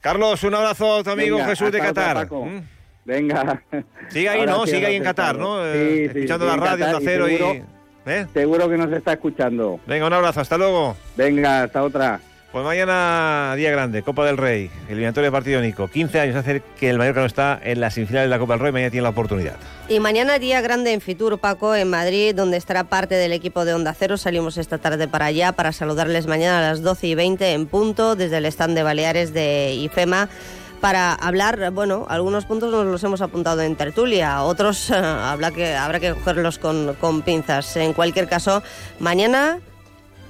Carlos, 0.00 0.42
un 0.44 0.54
abrazo 0.54 0.96
a 0.98 1.02
tu 1.04 1.10
amigo 1.10 1.36
Venga, 1.36 1.48
Jesús 1.50 1.70
de 1.72 1.78
Qatar. 1.78 2.30
¿Mm? 2.30 2.60
Venga. 3.04 3.62
Sigue 4.08 4.28
ahí, 4.28 4.40
Ahora 4.40 4.52
¿no? 4.52 4.66
sí, 4.66 4.72
Sigue 4.72 4.86
ahí 4.86 4.96
en 4.96 5.02
Qatar. 5.04 5.38
¿no? 5.38 5.62
Sí, 5.62 5.70
Eh, 5.74 6.10
sí, 6.12 6.18
escuchando 6.18 6.46
la 6.46 6.54
en 6.54 6.60
radio, 6.60 6.84
Qatar 6.84 6.94
Onda 6.96 7.02
y 7.02 7.06
Cero 7.06 7.28
y... 7.28 7.62
seguro- 8.08 8.22
¿Eh? 8.22 8.26
Seguro 8.32 8.68
que 8.68 8.76
nos 8.76 8.92
está 8.92 9.12
escuchando. 9.12 9.80
Venga, 9.86 10.06
un 10.06 10.12
abrazo, 10.12 10.40
hasta 10.40 10.56
luego. 10.58 10.96
Venga, 11.16 11.64
hasta 11.64 11.82
otra. 11.82 12.20
Pues 12.50 12.64
mañana, 12.64 13.52
día 13.56 13.70
grande, 13.70 14.02
Copa 14.02 14.24
del 14.24 14.38
Rey, 14.38 14.70
eliminatorio 14.88 15.26
de 15.26 15.32
partido 15.32 15.60
único. 15.60 15.86
15 15.88 16.18
años 16.18 16.34
hace 16.34 16.62
que 16.80 16.88
el 16.88 16.96
Mallorca 16.96 17.20
no 17.20 17.26
está 17.26 17.60
en 17.62 17.78
las 17.78 17.92
semifinales 17.92 18.24
de 18.24 18.30
la 18.30 18.38
Copa 18.38 18.54
del 18.54 18.60
Rey, 18.62 18.72
mañana 18.72 18.90
tiene 18.90 19.02
la 19.02 19.10
oportunidad. 19.10 19.56
Y 19.90 20.00
mañana 20.00 20.38
día 20.38 20.62
grande 20.62 20.94
en 20.94 21.02
Fitur, 21.02 21.38
Paco, 21.38 21.74
en 21.74 21.90
Madrid, 21.90 22.34
donde 22.34 22.56
estará 22.56 22.84
parte 22.84 23.16
del 23.16 23.32
equipo 23.34 23.66
de 23.66 23.74
Onda 23.74 23.92
Cero. 23.92 24.16
Salimos 24.16 24.56
esta 24.56 24.78
tarde 24.78 25.08
para 25.08 25.26
allá 25.26 25.52
para 25.52 25.72
saludarles 25.72 26.26
mañana 26.26 26.58
a 26.58 26.62
las 26.70 26.80
12 26.82 27.08
y 27.08 27.14
20 27.14 27.52
en 27.52 27.66
punto 27.66 28.16
desde 28.16 28.38
el 28.38 28.46
stand 28.46 28.74
de 28.74 28.82
Baleares 28.82 29.34
de 29.34 29.74
IFEMA 29.74 30.30
para 30.80 31.12
hablar, 31.12 31.70
bueno, 31.72 32.06
algunos 32.08 32.44
puntos 32.44 32.70
nos 32.70 32.86
los 32.86 33.02
hemos 33.04 33.20
apuntado 33.20 33.62
en 33.62 33.76
tertulia, 33.76 34.42
otros 34.42 34.90
eh, 34.90 34.94
habrá, 34.96 35.50
que, 35.50 35.74
habrá 35.74 36.00
que 36.00 36.14
cogerlos 36.14 36.58
con, 36.58 36.94
con 37.00 37.22
pinzas. 37.22 37.76
En 37.76 37.92
cualquier 37.92 38.28
caso, 38.28 38.62
mañana 38.98 39.60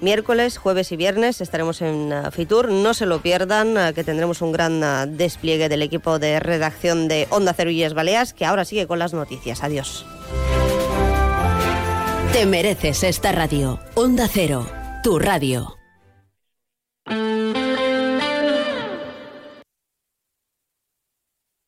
Miércoles, 0.01 0.59
jueves 0.59 0.93
y 0.93 0.97
viernes 0.97 1.41
estaremos 1.41 1.83
en 1.83 2.13
uh, 2.13 2.31
Fitur. 2.31 2.71
No 2.71 2.95
se 2.95 3.05
lo 3.05 3.21
pierdan, 3.21 3.77
uh, 3.77 3.93
que 3.93 4.05
tendremos 4.05 4.43
un 4.43 4.53
gran 4.53 5.17
despliegue 5.17 5.69
del 5.69 5.83
equipo 5.83 6.21
de 6.21 6.39
redacción 6.39 7.09
de 7.09 7.27
Onda 7.31 7.55
y 7.59 7.89
Baleas, 7.89 8.33
que 8.33 8.45
ahora 8.45 8.65
sigue 8.65 8.87
con 8.87 9.01
las 9.01 9.13
noticias. 9.13 9.65
Adiós. 9.65 10.07
Te 12.33 12.47
mereces 12.47 13.03
esta 13.03 13.33
radio. 13.33 13.81
Onda 13.95 14.29
Cero, 14.33 14.69
tu 15.03 15.19
radio. 15.19 15.78